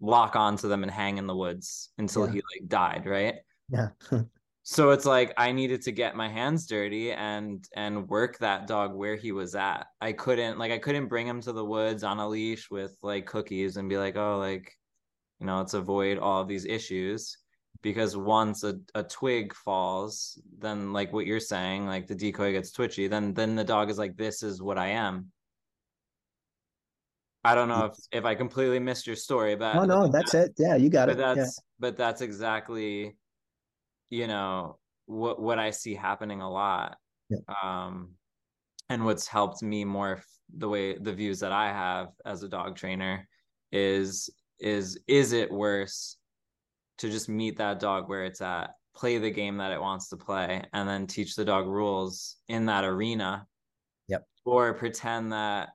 lock 0.00 0.34
onto 0.34 0.68
them 0.68 0.82
and 0.82 0.90
hang 0.90 1.18
in 1.18 1.26
the 1.26 1.36
woods 1.36 1.90
until 1.98 2.26
Yeah. 2.26 2.32
he 2.32 2.42
like 2.60 2.68
died, 2.68 3.06
right? 3.06 3.36
yeah 3.72 3.88
so 4.62 4.90
it's 4.90 5.06
like 5.06 5.32
i 5.36 5.50
needed 5.50 5.82
to 5.82 5.92
get 5.92 6.14
my 6.14 6.28
hands 6.28 6.66
dirty 6.66 7.12
and 7.12 7.66
and 7.74 8.08
work 8.08 8.38
that 8.38 8.66
dog 8.66 8.94
where 8.94 9.16
he 9.16 9.32
was 9.32 9.54
at 9.54 9.86
i 10.00 10.12
couldn't 10.12 10.58
like 10.58 10.70
i 10.70 10.78
couldn't 10.78 11.08
bring 11.08 11.26
him 11.26 11.40
to 11.40 11.52
the 11.52 11.64
woods 11.64 12.04
on 12.04 12.18
a 12.18 12.28
leash 12.28 12.70
with 12.70 12.96
like 13.02 13.26
cookies 13.26 13.76
and 13.76 13.88
be 13.88 13.96
like 13.96 14.16
oh 14.16 14.38
like 14.38 14.72
you 15.42 15.46
know 15.46 15.58
let's 15.58 15.74
avoid 15.74 16.18
all 16.18 16.40
of 16.40 16.48
these 16.48 16.64
issues. 16.64 17.36
Because 17.82 18.16
once 18.16 18.62
a, 18.62 18.76
a 18.94 19.02
twig 19.02 19.52
falls 19.52 20.40
then 20.60 20.92
like 20.92 21.12
what 21.12 21.26
you're 21.26 21.40
saying 21.40 21.84
like 21.84 22.06
the 22.06 22.14
decoy 22.14 22.52
gets 22.52 22.70
twitchy 22.70 23.08
then 23.08 23.34
then 23.34 23.56
the 23.56 23.64
dog 23.64 23.90
is 23.90 23.98
like 23.98 24.16
this 24.16 24.44
is 24.44 24.62
what 24.62 24.78
i 24.78 24.86
am. 24.86 25.32
I 27.42 27.56
don't 27.56 27.66
know 27.66 27.86
if 27.86 27.96
if 28.12 28.24
i 28.24 28.36
completely 28.36 28.78
missed 28.78 29.08
your 29.08 29.16
story 29.16 29.56
but 29.56 29.74
oh 29.74 29.84
no 29.84 30.06
that's 30.06 30.32
it. 30.32 30.52
Yeah 30.58 30.76
you 30.76 30.90
got 30.90 31.08
but 31.08 31.16
it. 31.16 31.20
Yeah. 31.20 31.34
that's 31.34 31.60
but 31.80 31.96
that's 31.96 32.20
exactly 32.20 33.16
you 34.10 34.28
know 34.28 34.78
what 35.06 35.42
what 35.42 35.58
i 35.58 35.70
see 35.70 35.94
happening 35.94 36.40
a 36.40 36.48
lot. 36.48 36.98
Yeah. 37.30 37.38
um 37.64 38.10
and 38.88 39.04
what's 39.04 39.26
helped 39.26 39.60
me 39.60 39.84
morph 39.84 40.22
the 40.56 40.68
way 40.68 40.96
the 40.98 41.12
views 41.12 41.40
that 41.40 41.50
i 41.50 41.66
have 41.66 42.10
as 42.24 42.44
a 42.44 42.48
dog 42.48 42.76
trainer 42.76 43.26
is 43.72 44.30
is 44.62 44.98
is 45.06 45.32
it 45.32 45.50
worse 45.50 46.16
to 46.98 47.10
just 47.10 47.28
meet 47.28 47.56
that 47.58 47.80
dog 47.80 48.08
where 48.08 48.24
it's 48.24 48.40
at 48.40 48.70
play 48.94 49.18
the 49.18 49.30
game 49.30 49.56
that 49.56 49.72
it 49.72 49.80
wants 49.80 50.08
to 50.08 50.16
play 50.16 50.62
and 50.72 50.88
then 50.88 51.06
teach 51.06 51.34
the 51.34 51.44
dog 51.44 51.66
rules 51.66 52.36
in 52.48 52.66
that 52.66 52.84
arena 52.84 53.46
Yep. 54.08 54.24
or 54.44 54.74
pretend 54.74 55.32
that 55.32 55.70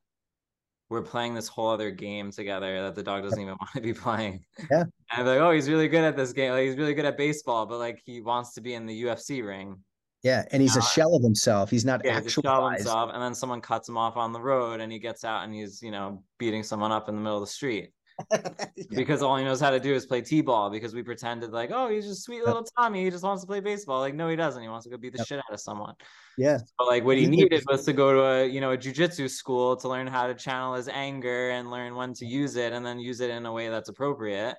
we're 0.90 1.02
playing 1.02 1.34
this 1.34 1.48
whole 1.48 1.70
other 1.70 1.92
game 1.92 2.32
together 2.32 2.84
that 2.84 2.96
the 2.96 3.04
dog 3.04 3.24
doesn't 3.24 3.40
even 3.42 3.56
want 3.60 3.72
to 3.74 3.82
be 3.82 3.94
playing. 3.94 4.46
Yeah. 4.72 4.84
And 5.12 5.28
like, 5.28 5.40
oh, 5.40 5.52
he's 5.52 5.68
really 5.70 5.88
good 5.88 6.04
at 6.04 6.16
this 6.16 6.32
game. 6.32 6.52
Like 6.52 6.64
he's 6.66 6.78
really 6.78 6.94
good 6.94 7.06
at 7.06 7.18
baseball, 7.18 7.66
but 7.66 7.80
like 7.80 8.02
he 8.06 8.22
wants 8.22 8.54
to 8.54 8.62
be 8.62 8.74
in 8.76 8.86
the 8.86 9.04
UFC 9.04 9.46
ring. 9.46 9.78
yeah 10.24 10.46
and 10.52 10.62
he's 10.62 10.76
a 10.76 10.80
uh, 10.80 10.84
shell 10.84 11.16
of 11.16 11.24
himself 11.24 11.70
he's 11.72 11.86
not 11.86 12.02
Yeah, 12.06 12.22
he's 12.22 12.38
a 12.38 12.42
shell 12.42 12.70
himself, 12.70 13.12
and 13.14 13.22
then 13.22 13.34
someone 13.36 13.60
cuts 13.62 13.90
him 13.90 13.98
off 13.98 14.16
on 14.18 14.32
the 14.34 14.40
road, 14.42 14.80
and 14.80 14.92
he 14.92 15.00
gets 15.00 15.24
out 15.26 15.44
and 15.44 15.54
he's 15.54 15.82
you 15.82 15.92
know 15.92 16.24
beating 16.38 16.64
someone 16.64 16.92
up 16.92 17.10
in 17.10 17.16
the 17.16 17.22
middle 17.22 17.38
of 17.38 17.44
the 17.44 17.52
street 17.52 17.92
Yeah. 18.78 18.86
because 18.96 19.22
all 19.24 19.36
he 19.38 19.44
knows 19.44 19.60
how 19.60 19.70
to 19.72 19.80
do 19.80 19.94
is 19.94 20.06
play 20.06 20.22
t-ball. 20.22 20.70
Because 20.70 20.94
we 20.94 21.02
pretended 21.04 21.52
like, 21.52 21.72
oh, 21.74 21.90
he's 21.90 22.06
just 22.06 22.24
sweet 22.24 22.44
little 22.44 22.64
Tommy. 22.78 23.04
He 23.04 23.10
just 23.10 23.24
wants 23.24 23.42
to 23.44 23.48
play 23.48 23.60
baseball. 23.60 24.00
Like, 24.00 24.14
no, 24.16 24.30
he 24.30 24.36
doesn't. 24.36 24.62
He 24.62 24.70
wants 24.70 24.86
to 24.86 24.90
go 24.92 24.98
beat 24.98 25.14
the 25.14 25.18
Yep. 25.20 25.28
shit 25.28 25.40
out 25.40 25.52
of 25.52 25.60
someone. 25.60 25.94
yeah 26.38 26.60
But 26.78 26.88
like 26.88 27.04
what 27.04 27.18
he 27.18 27.26
needed 27.28 27.64
was 27.68 27.84
to 27.86 27.94
go 27.94 28.14
to 28.14 28.22
a 28.22 28.46
you 28.46 28.62
know 28.62 28.72
a 28.72 28.78
jujitsu 28.78 29.30
school 29.30 29.76
to 29.78 29.88
learn 29.90 30.08
how 30.08 30.28
to 30.28 30.36
channel 30.36 30.76
his 30.76 30.88
anger 30.88 31.50
and 31.52 31.72
learn 31.72 31.96
when 31.96 32.14
to 32.14 32.26
use 32.26 32.56
it 32.56 32.72
and 32.74 32.86
then 32.86 33.00
use 33.00 33.20
it 33.20 33.30
in 33.32 33.46
a 33.46 33.52
way 33.52 33.70
that's 33.70 33.90
appropriate 33.90 34.56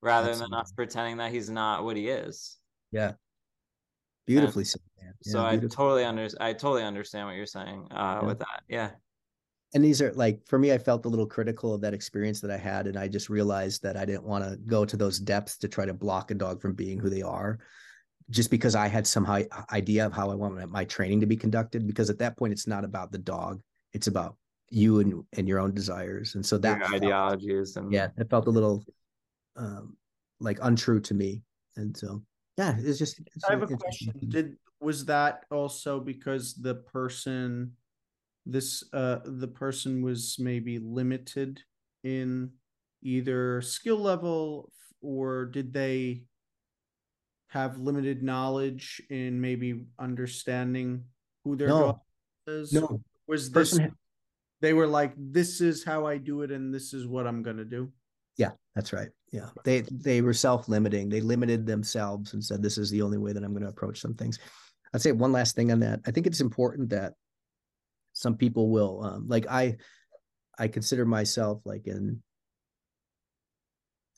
rather 0.00 0.34
than 0.34 0.52
us 0.54 0.72
pretending 0.72 1.18
that 1.18 1.30
he's 1.30 1.50
not 1.50 1.84
what 1.84 1.96
he 1.96 2.08
is. 2.08 2.56
yeah 2.92 3.12
beautifully 4.26 4.64
said 4.64 4.80
man. 5.02 5.12
So 5.22 5.38
Yeah, 5.40 5.48
I 5.48 5.56
totally 5.58 6.04
under 6.04 6.28
I 6.40 6.52
totally 6.52 6.84
understand 6.84 7.26
what 7.26 7.36
you're 7.36 7.46
saying 7.46 7.88
uh 7.90 8.20
Yeah. 8.20 8.26
with 8.26 8.38
that. 8.40 8.62
Yeah. 8.68 8.90
And 9.74 9.84
these 9.84 10.00
are 10.00 10.12
like 10.14 10.40
for 10.46 10.58
me 10.58 10.72
i 10.72 10.78
felt 10.78 11.04
a 11.04 11.08
little 11.08 11.26
critical 11.26 11.74
of 11.74 11.80
that 11.80 11.94
experience 11.94 12.40
that 12.40 12.50
i 12.50 12.56
had 12.56 12.86
and 12.86 12.98
i 12.98 13.06
just 13.06 13.28
realized 13.28 13.82
that 13.82 13.96
i 13.96 14.04
didn't 14.04 14.24
want 14.24 14.44
to 14.44 14.56
go 14.66 14.84
to 14.84 14.96
those 14.96 15.18
depths 15.18 15.56
to 15.58 15.68
try 15.68 15.84
to 15.84 15.94
block 15.94 16.30
a 16.30 16.34
dog 16.34 16.60
from 16.60 16.74
being 16.74 16.98
who 16.98 17.10
they 17.10 17.22
are 17.22 17.58
just 18.30 18.50
because 18.50 18.74
i 18.74 18.86
had 18.86 19.06
some 19.06 19.24
hi- 19.24 19.46
idea 19.72 20.04
of 20.06 20.12
how 20.12 20.30
i 20.30 20.34
want 20.34 20.70
my 20.70 20.84
training 20.84 21.20
to 21.20 21.26
be 21.26 21.36
conducted 21.36 21.86
because 21.86 22.10
at 22.10 22.18
that 22.18 22.36
point 22.36 22.52
it's 22.52 22.66
not 22.66 22.84
about 22.84 23.12
the 23.12 23.18
dog 23.18 23.60
it's 23.92 24.06
about 24.06 24.36
you 24.70 25.00
and, 25.00 25.24
and 25.36 25.48
your 25.48 25.58
own 25.58 25.74
desires 25.74 26.34
and 26.34 26.44
so 26.44 26.58
that 26.58 26.78
Your 26.78 26.88
felt- 26.88 27.02
ideologies 27.02 27.76
and 27.76 27.92
yeah 27.92 28.08
it 28.16 28.28
felt 28.28 28.46
a 28.46 28.50
little 28.50 28.84
um 29.56 29.96
like 30.40 30.58
untrue 30.62 31.00
to 31.00 31.14
me 31.14 31.42
and 31.76 31.96
so 31.96 32.22
yeah 32.56 32.76
it's 32.78 32.98
just 32.98 33.20
it's 33.34 33.44
I 33.44 33.52
have 33.52 33.62
a 33.62 33.76
question. 33.76 34.12
Did 34.28 34.56
was 34.80 35.04
that 35.06 35.44
also 35.50 35.98
because 35.98 36.54
the 36.54 36.76
person 36.76 37.72
this 38.48 38.82
uh 38.94 39.18
the 39.24 39.46
person 39.46 40.02
was 40.02 40.36
maybe 40.38 40.78
limited 40.78 41.60
in 42.02 42.50
either 43.02 43.60
skill 43.60 43.98
level 43.98 44.72
or 45.02 45.44
did 45.44 45.72
they 45.72 46.24
have 47.48 47.78
limited 47.78 48.22
knowledge 48.22 49.00
in 49.10 49.40
maybe 49.40 49.84
understanding 49.98 51.04
who 51.44 51.56
their 51.56 51.68
No. 51.68 51.80
dog 51.80 52.00
is? 52.46 52.72
no 52.72 53.00
Was 53.26 53.50
this 53.50 53.70
person 53.72 53.92
they 54.60 54.72
were 54.72 54.88
like 54.88 55.12
this 55.16 55.60
is 55.60 55.84
how 55.84 56.06
I 56.06 56.16
do 56.16 56.42
it 56.42 56.50
and 56.50 56.74
this 56.74 56.92
is 56.92 57.06
what 57.06 57.26
I'm 57.28 57.42
going 57.42 57.58
to 57.58 57.64
do? 57.64 57.92
Yeah, 58.38 58.50
that's 58.74 58.92
right. 58.92 59.08
Yeah. 59.30 59.50
They 59.64 59.82
they 59.82 60.20
were 60.20 60.32
self-limiting. 60.32 61.08
They 61.08 61.20
limited 61.20 61.66
themselves 61.66 62.34
and 62.34 62.42
said 62.42 62.62
this 62.62 62.78
is 62.78 62.90
the 62.90 63.02
only 63.02 63.18
way 63.18 63.32
that 63.32 63.44
I'm 63.44 63.52
going 63.52 63.62
to 63.62 63.68
approach 63.68 64.00
some 64.00 64.14
things. 64.14 64.38
I'd 64.94 65.02
say 65.02 65.12
one 65.12 65.32
last 65.32 65.54
thing 65.54 65.70
on 65.70 65.80
that. 65.80 66.00
I 66.06 66.10
think 66.10 66.26
it's 66.26 66.40
important 66.40 66.88
that 66.90 67.14
some 68.18 68.36
people 68.36 68.68
will 68.68 69.04
um 69.04 69.28
like 69.28 69.46
I 69.48 69.76
I 70.58 70.66
consider 70.66 71.04
myself 71.04 71.62
like 71.64 71.86
an 71.86 72.20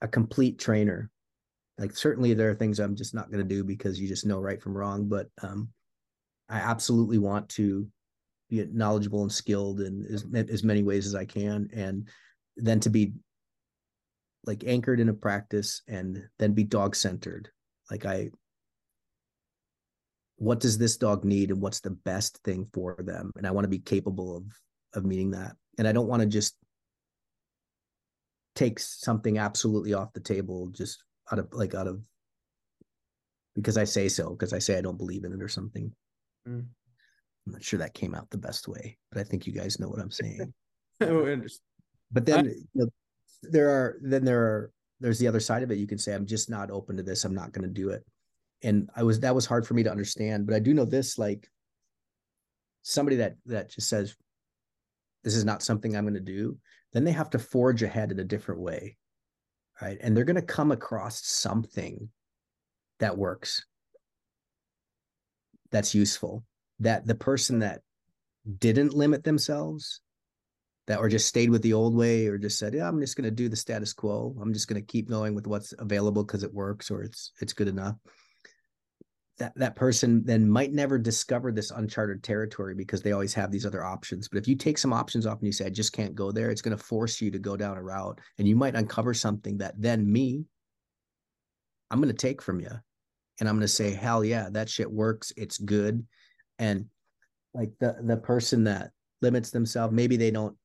a 0.01 0.09
complete 0.09 0.59
trainer. 0.59 1.10
Like 1.77 1.94
certainly 1.94 2.32
there 2.32 2.51
are 2.51 2.55
things 2.55 2.78
I'm 2.78 2.97
just 2.97 3.14
not 3.14 3.31
going 3.31 3.47
to 3.47 3.55
do 3.55 3.62
because 3.62 4.01
you 4.01 4.09
just 4.09 4.24
know 4.24 4.39
right 4.39 4.60
from 4.60 4.77
wrong, 4.77 5.06
but 5.06 5.28
um 5.43 5.68
I 6.48 6.59
absolutely 6.60 7.18
want 7.18 7.48
to 7.51 7.86
be 8.48 8.66
knowledgeable 8.72 9.22
and 9.22 9.31
skilled 9.31 9.81
in 9.82 10.06
as, 10.10 10.24
as 10.51 10.64
many 10.64 10.82
ways 10.82 11.06
as 11.06 11.14
I 11.14 11.27
can 11.27 11.68
and 11.72 12.09
then 12.56 12.81
to 12.81 12.90
be 12.90 13.12
like 14.47 14.64
anchored 14.66 15.01
in 15.01 15.10
a 15.10 15.14
practice 15.14 15.82
and 15.89 16.22
then 16.39 16.52
be 16.55 16.64
dog 16.64 16.97
centered 16.97 17.51
like 17.90 18.06
i 18.06 18.31
what 20.41 20.61
does 20.61 20.79
this 20.79 20.97
dog 20.97 21.25
need 21.25 21.51
and 21.51 21.61
what's 21.61 21.81
the 21.81 21.91
best 21.91 22.39
thing 22.45 22.67
for 22.73 22.97
them 22.99 23.31
and 23.37 23.47
i 23.47 23.51
want 23.51 23.65
to 23.65 23.69
be 23.69 23.79
capable 23.79 24.37
of 24.37 24.45
of 24.95 25.05
meeting 25.05 25.31
that 25.31 25.55
and 25.79 25.87
i 25.87 25.93
don't 25.93 26.09
want 26.09 26.21
to 26.21 26.27
just 26.27 26.57
take 28.57 28.79
something 28.79 29.39
absolutely 29.39 29.95
off 29.95 30.12
the 30.12 30.21
table 30.21 30.69
just 30.73 31.05
out 31.31 31.39
of 31.39 31.49
like 31.53 31.75
out 31.75 31.87
of 31.87 32.01
because 33.55 33.77
I 33.77 33.85
say 33.85 34.09
so, 34.09 34.31
because 34.31 34.53
I 34.53 34.59
say 34.59 34.79
I 34.79 34.81
don't 34.81 34.99
believe 34.99 35.25
in 35.25 35.33
it 35.33 35.43
or 35.43 35.49
something. 35.49 35.93
Mm. 36.49 36.67
I'm 37.47 37.53
not 37.53 37.62
sure 37.62 37.79
that 37.79 37.95
came 37.95 38.15
out 38.15 38.31
the 38.31 38.39
best 38.39 38.69
way, 38.69 38.97
but 39.11 39.21
I 39.21 39.25
think 39.25 39.47
you 39.47 39.53
guys 39.53 39.81
know 39.81 39.89
what 39.89 40.01
I'm 40.01 40.11
saying. 40.11 40.53
Oh, 41.01 41.27
I. 41.33 41.39
But 42.12 42.27
then 42.27 42.47
you 42.47 42.65
know, 42.75 42.89
there 43.43 43.71
are 43.71 43.99
then 44.03 44.25
there 44.25 44.43
are 44.43 44.73
there's 45.01 45.19
the 45.19 45.29
other 45.29 45.41
side 45.41 45.62
of 45.62 45.71
it. 45.71 45.79
You 45.79 45.87
can 45.87 45.99
say 45.99 46.15
I'm 46.15 46.27
just 46.27 46.51
not 46.51 46.71
open 46.71 46.97
to 46.97 47.03
this. 47.03 47.25
I'm 47.25 47.35
not 47.35 47.53
going 47.53 47.67
to 47.67 47.73
do 47.73 47.91
it. 47.91 48.05
And 48.62 48.91
I 48.95 49.03
was 49.03 49.20
that 49.20 49.35
was 49.35 49.47
hard 49.47 49.66
for 49.66 49.74
me 49.74 49.82
to 49.85 49.91
understand. 49.91 50.47
But 50.47 50.55
I 50.55 50.59
do 50.59 50.74
know 50.74 50.85
this: 50.85 51.19
like 51.19 51.49
somebody 52.82 53.16
that 53.16 53.37
that 53.47 53.70
just 53.70 53.89
says 53.89 54.15
this 55.24 55.37
is 55.37 55.45
not 55.45 55.62
something 55.62 55.95
I'm 55.95 56.05
going 56.05 56.15
to 56.15 56.20
do, 56.20 56.59
then 56.93 57.05
they 57.05 57.12
have 57.12 57.31
to 57.31 57.39
forge 57.39 57.82
ahead 57.82 58.11
in 58.11 58.19
a 58.20 58.24
different 58.24 58.61
way, 58.61 58.97
right? 59.81 59.99
And 60.01 60.16
they're 60.16 60.24
going 60.24 60.37
to 60.37 60.43
come 60.43 60.73
across 60.73 61.24
something 61.27 62.09
that 63.01 63.19
works, 63.19 63.65
that's 65.70 65.95
useful. 65.95 66.45
That 66.81 67.07
the 67.07 67.15
person 67.15 67.59
that 67.59 67.82
didn't 68.59 68.95
limit 68.95 69.23
themselves 69.23 70.01
that 70.87 70.99
or 70.99 71.09
just 71.09 71.28
stayed 71.28 71.51
with 71.51 71.62
the 71.62 71.73
old 71.73 71.95
way 71.95 72.27
or 72.27 72.39
just 72.39 72.59
said 72.59 72.74
yeah 72.74 72.89
i'm 72.89 73.01
just 73.01 73.16
going 73.16 73.24
to 73.24 73.31
do 73.31 73.49
the 73.49 73.57
status 73.57 73.93
quo 73.93 74.35
i'm 74.41 74.53
just 74.53 74.66
going 74.66 74.81
to 74.81 74.87
keep 74.87 75.09
going 75.09 75.35
with 75.35 75.47
what's 75.47 75.73
available 75.78 76.24
because 76.24 76.43
it 76.43 76.53
works 76.53 76.91
or 76.91 77.03
it's 77.03 77.32
it's 77.41 77.53
good 77.53 77.69
enough 77.69 77.97
that 79.41 79.53
that 79.57 79.75
person 79.75 80.23
then 80.25 80.49
might 80.49 80.73
never 80.73 80.99
discover 80.99 81.51
this 81.51 81.73
uncharted 81.73 82.23
territory 82.23 82.75
because 82.75 83.03
they 83.03 83.12
always 83.12 83.35
have 83.35 83.51
these 83.51 83.67
other 83.67 83.85
options. 83.85 84.29
But 84.29 84.39
if 84.39 84.47
you 84.47 84.55
take 84.55 84.79
some 84.79 84.93
options 84.93 85.27
off 85.27 85.39
and 85.39 85.47
you 85.47 85.53
say 85.53 85.67
i 85.67 85.71
just 85.71 85.93
can't 85.93 86.15
go 86.15 86.31
there 86.31 86.51
it's 86.51 86.62
going 86.62 86.77
to 86.77 86.83
force 86.83 87.21
you 87.21 87.31
to 87.31 87.39
go 87.39 87.57
down 87.57 87.77
a 87.77 87.83
route 87.83 88.21
and 88.39 88.47
you 88.47 88.55
might 88.55 88.75
uncover 88.75 89.15
something 89.15 89.59
that 89.59 89.75
then 89.77 90.11
me 90.11 90.45
i'm 91.91 92.01
going 92.01 92.15
to 92.15 92.15
take 92.15 92.41
from 92.41 92.61
you 92.61 92.71
and 93.41 93.49
i'm 93.49 93.57
going 93.57 93.61
to 93.61 93.69
say 93.69 93.91
hell 93.93 94.25
yeah 94.25 94.49
that 94.51 94.69
shit 94.69 94.91
works 94.91 95.33
it's 95.37 95.59
good 95.59 96.07
and 96.59 96.87
like 97.55 97.71
the 97.81 97.97
the 98.03 98.17
person 98.17 98.65
that 98.65 98.91
limits 99.23 99.51
themselves 99.51 99.93
maybe 99.93 100.17
they 100.17 100.31
don't 100.31 100.57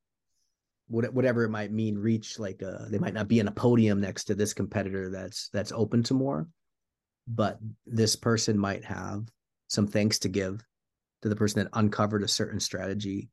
whatever 0.87 1.43
it 1.43 1.49
might 1.49 1.71
mean 1.71 1.97
reach 1.97 2.37
like 2.37 2.61
uh 2.61 2.87
they 2.89 2.99
might 2.99 3.15
not 3.15 3.27
be 3.27 3.39
in 3.39 3.47
a 3.47 3.51
podium 3.51 3.99
next 3.99 4.25
to 4.25 4.35
this 4.35 4.53
competitor 4.53 5.09
that's 5.09 5.49
that's 5.49 5.71
open 5.71 6.03
to 6.03 6.13
more 6.13 6.47
but 7.27 7.59
this 7.85 8.15
person 8.15 8.57
might 8.57 8.83
have 8.83 9.25
some 9.67 9.87
thanks 9.87 10.19
to 10.19 10.29
give 10.29 10.63
to 11.21 11.29
the 11.29 11.35
person 11.35 11.63
that 11.63 11.77
uncovered 11.77 12.23
a 12.23 12.27
certain 12.27 12.59
strategy 12.59 13.29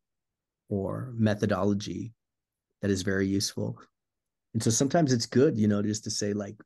or 0.69 1.13
methodology 1.15 2.13
that 2.81 2.91
is 2.91 3.03
very 3.03 3.27
useful 3.27 3.79
and 4.55 4.63
so 4.63 4.71
sometimes 4.71 5.13
it's 5.13 5.27
good 5.27 5.59
you 5.59 5.69
know 5.69 5.83
just 5.83 6.05
to 6.05 6.11
say 6.11 6.33
like 6.33 6.57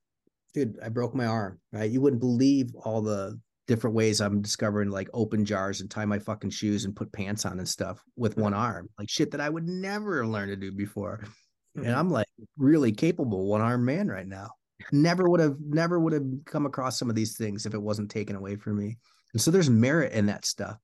dude 0.55 0.79
i 0.83 0.89
broke 0.89 1.15
my 1.15 1.27
arm 1.27 1.59
right 1.73 1.91
you 1.91 2.01
wouldn't 2.01 2.21
believe 2.21 2.75
all 2.85 3.03
the 3.03 3.39
different 3.67 3.97
ways 3.97 4.21
I'm 4.21 4.41
discovering 4.41 4.91
like 4.91 5.09
open 5.13 5.45
jars 5.45 5.81
and 5.81 5.91
tie 5.91 6.05
my 6.05 6.19
fucking 6.19 6.51
shoes 6.51 6.85
and 6.85 6.95
put 6.95 7.13
pants 7.13 7.45
on 7.45 7.59
and 7.59 7.69
stuff 7.69 8.03
with 8.17 8.37
one 8.37 8.55
arm, 8.55 8.89
like 8.99 9.11
shit 9.11 9.31
that 9.33 9.41
I 9.41 9.49
would 9.49 9.67
never 9.67 10.27
learn 10.27 10.49
to 10.49 10.57
do 10.57 10.73
before. 10.73 11.25
And 11.77 11.85
Mm-hmm. 11.85 11.99
I'm 11.99 12.09
like 12.09 12.27
really 12.57 12.91
capable 12.91 13.45
one 13.45 13.61
armed 13.61 13.85
man 13.85 14.09
right 14.09 14.27
now. 14.27 14.49
Never 14.93 15.29
would 15.29 15.41
have, 15.41 15.57
never 15.61 15.99
would 15.99 16.13
have 16.13 16.27
come 16.45 16.67
across 16.67 16.99
some 16.99 17.09
of 17.09 17.17
these 17.17 17.37
things 17.37 17.67
if 17.67 17.75
it 17.75 17.83
wasn't 17.83 18.11
taken 18.11 18.37
away 18.37 18.57
from 18.57 18.79
me. 18.79 18.99
And 19.33 19.41
so 19.41 19.51
there's 19.51 19.71
merit 19.71 20.13
in 20.13 20.27
that 20.27 20.45
stuff, 20.45 20.77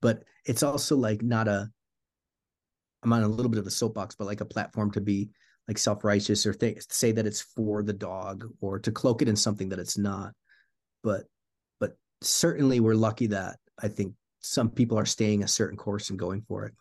but 0.00 0.24
it's 0.44 0.62
also 0.62 0.96
like 0.96 1.22
not 1.22 1.48
a, 1.48 1.68
I'm 3.02 3.12
on 3.12 3.22
a 3.22 3.28
little 3.28 3.50
bit 3.50 3.60
of 3.60 3.66
a 3.66 3.70
soapbox, 3.70 4.14
but 4.14 4.26
like 4.26 4.40
a 4.40 4.46
platform 4.46 4.90
to 4.92 5.00
be 5.00 5.30
like 5.68 5.78
self 5.78 6.02
righteous 6.02 6.46
or 6.46 6.54
th- 6.54 6.82
say 6.90 7.12
that 7.12 7.26
it's 7.26 7.42
for 7.42 7.82
the 7.82 7.92
dog 7.92 8.44
or 8.60 8.78
to 8.80 8.90
cloak 8.90 9.22
it 9.22 9.28
in 9.28 9.36
something 9.36 9.68
that 9.68 9.78
it's 9.78 9.98
not. 9.98 10.32
But 11.04 11.24
but 11.78 11.96
certainly 12.22 12.80
we're 12.80 12.94
lucky 12.94 13.28
that 13.28 13.56
I 13.80 13.88
think 13.88 14.14
some 14.40 14.70
people 14.70 14.98
are 14.98 15.06
staying 15.06 15.42
a 15.42 15.48
certain 15.48 15.76
course 15.76 16.10
and 16.10 16.18
going 16.18 16.42
for 16.48 16.64
it. 16.64 16.74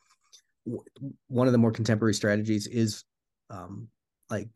One 1.27 1.47
of 1.47 1.53
the 1.53 1.59
more 1.59 1.71
contemporary 1.71 2.13
strategies 2.13 2.67
is 2.67 3.03
um, 3.49 3.87
like, 4.29 4.49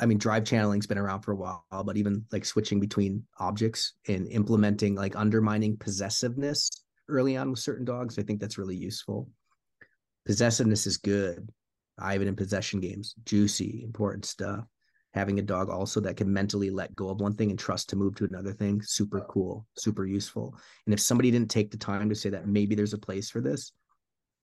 I 0.00 0.06
mean, 0.06 0.18
drive 0.18 0.44
channeling's 0.44 0.86
been 0.86 0.98
around 0.98 1.22
for 1.22 1.32
a 1.32 1.36
while, 1.36 1.64
but 1.84 1.96
even 1.96 2.24
like 2.32 2.44
switching 2.44 2.80
between 2.80 3.24
objects 3.38 3.94
and 4.08 4.26
implementing 4.28 4.94
like 4.94 5.16
undermining 5.16 5.76
possessiveness 5.76 6.68
early 7.08 7.36
on 7.36 7.50
with 7.50 7.60
certain 7.60 7.84
dogs, 7.84 8.18
I 8.18 8.22
think 8.22 8.40
that's 8.40 8.58
really 8.58 8.76
useful. 8.76 9.28
Possessiveness 10.26 10.86
is 10.86 10.96
good. 10.96 11.48
I 11.98 12.12
have 12.12 12.22
it 12.22 12.28
in 12.28 12.34
possession 12.34 12.80
games, 12.80 13.14
juicy, 13.24 13.82
important 13.84 14.24
stuff 14.24 14.64
having 15.14 15.38
a 15.38 15.42
dog 15.42 15.70
also 15.70 16.00
that 16.00 16.16
can 16.16 16.32
mentally 16.32 16.70
let 16.70 16.94
go 16.96 17.08
of 17.08 17.20
one 17.20 17.34
thing 17.34 17.50
and 17.50 17.58
trust 17.58 17.88
to 17.88 17.96
move 17.96 18.16
to 18.16 18.24
another 18.24 18.52
thing 18.52 18.82
super 18.82 19.24
cool 19.30 19.66
super 19.76 20.04
useful 20.04 20.56
and 20.86 20.92
if 20.92 21.00
somebody 21.00 21.30
didn't 21.30 21.50
take 21.50 21.70
the 21.70 21.76
time 21.76 22.08
to 22.08 22.14
say 22.14 22.28
that 22.28 22.48
maybe 22.48 22.74
there's 22.74 22.94
a 22.94 22.98
place 22.98 23.30
for 23.30 23.40
this 23.40 23.72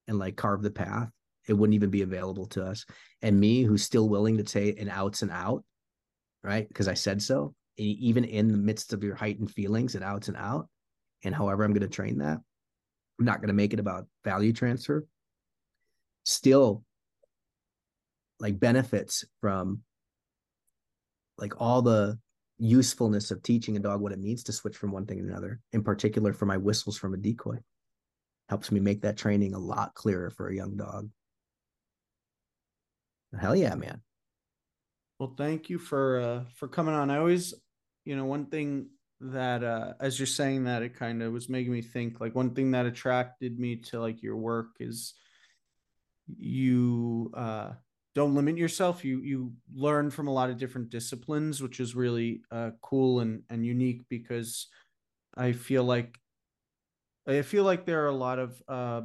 and 0.08 0.18
like 0.18 0.36
carve 0.36 0.62
the 0.62 0.70
path 0.70 1.08
it 1.48 1.52
wouldn't 1.52 1.74
even 1.74 1.90
be 1.90 2.02
available 2.02 2.46
to 2.46 2.64
us 2.64 2.84
and 3.22 3.38
me 3.38 3.62
who's 3.62 3.82
still 3.82 4.08
willing 4.08 4.36
to 4.36 4.46
say 4.46 4.74
an 4.78 4.88
outs 4.88 5.22
and 5.22 5.30
out 5.30 5.64
right 6.42 6.68
because 6.68 6.88
i 6.88 6.94
said 6.94 7.20
so 7.20 7.54
even 7.76 8.24
in 8.24 8.48
the 8.48 8.58
midst 8.58 8.92
of 8.92 9.02
your 9.02 9.14
heightened 9.14 9.50
feelings 9.50 9.94
and 9.94 10.04
outs 10.04 10.28
and 10.28 10.36
out 10.36 10.68
and 11.24 11.34
however 11.34 11.64
i'm 11.64 11.72
going 11.72 11.80
to 11.80 11.88
train 11.88 12.18
that 12.18 12.38
i'm 13.18 13.24
not 13.24 13.38
going 13.38 13.48
to 13.48 13.54
make 13.54 13.72
it 13.72 13.80
about 13.80 14.06
value 14.24 14.52
transfer 14.52 15.06
still 16.24 16.84
like 18.40 18.58
benefits 18.58 19.24
from 19.40 19.80
like 21.38 21.60
all 21.60 21.82
the 21.82 22.18
usefulness 22.58 23.30
of 23.30 23.42
teaching 23.42 23.76
a 23.76 23.80
dog 23.80 24.00
what 24.00 24.12
it 24.12 24.20
means 24.20 24.44
to 24.44 24.52
switch 24.52 24.76
from 24.76 24.92
one 24.92 25.04
thing 25.06 25.18
to 25.18 25.24
another, 25.24 25.60
in 25.72 25.82
particular 25.82 26.32
for 26.32 26.46
my 26.46 26.56
whistles 26.56 26.96
from 26.96 27.14
a 27.14 27.16
decoy. 27.16 27.58
Helps 28.48 28.70
me 28.70 28.80
make 28.80 29.02
that 29.02 29.16
training 29.16 29.54
a 29.54 29.58
lot 29.58 29.94
clearer 29.94 30.30
for 30.30 30.48
a 30.48 30.54
young 30.54 30.76
dog. 30.76 31.08
Hell 33.38 33.56
yeah, 33.56 33.74
man. 33.74 34.02
Well, 35.18 35.34
thank 35.36 35.70
you 35.70 35.78
for 35.78 36.20
uh 36.20 36.44
for 36.54 36.68
coming 36.68 36.94
on. 36.94 37.10
I 37.10 37.18
always, 37.18 37.54
you 38.04 38.16
know, 38.16 38.24
one 38.24 38.46
thing 38.46 38.90
that 39.20 39.62
uh 39.62 39.94
as 40.00 40.18
you're 40.18 40.26
saying 40.26 40.64
that 40.64 40.82
it 40.82 40.94
kind 40.94 41.22
of 41.22 41.32
was 41.32 41.48
making 41.48 41.72
me 41.72 41.80
think 41.82 42.20
like 42.20 42.34
one 42.34 42.54
thing 42.54 42.72
that 42.72 42.86
attracted 42.86 43.58
me 43.58 43.76
to 43.76 44.00
like 44.00 44.22
your 44.22 44.36
work 44.36 44.70
is 44.80 45.14
you 46.26 47.30
uh 47.34 47.72
don't 48.14 48.34
limit 48.34 48.56
yourself 48.56 49.04
you 49.04 49.20
you 49.20 49.52
learn 49.74 50.10
from 50.10 50.28
a 50.28 50.32
lot 50.32 50.50
of 50.50 50.56
different 50.58 50.88
disciplines 50.88 51.62
which 51.62 51.80
is 51.80 51.94
really 51.94 52.42
uh 52.50 52.70
cool 52.80 53.20
and 53.20 53.42
and 53.50 53.66
unique 53.66 54.02
because 54.08 54.68
i 55.36 55.52
feel 55.52 55.84
like 55.84 56.18
i 57.26 57.42
feel 57.42 57.64
like 57.64 57.84
there 57.84 58.04
are 58.04 58.08
a 58.08 58.14
lot 58.14 58.38
of 58.38 58.62
uh 58.68 59.02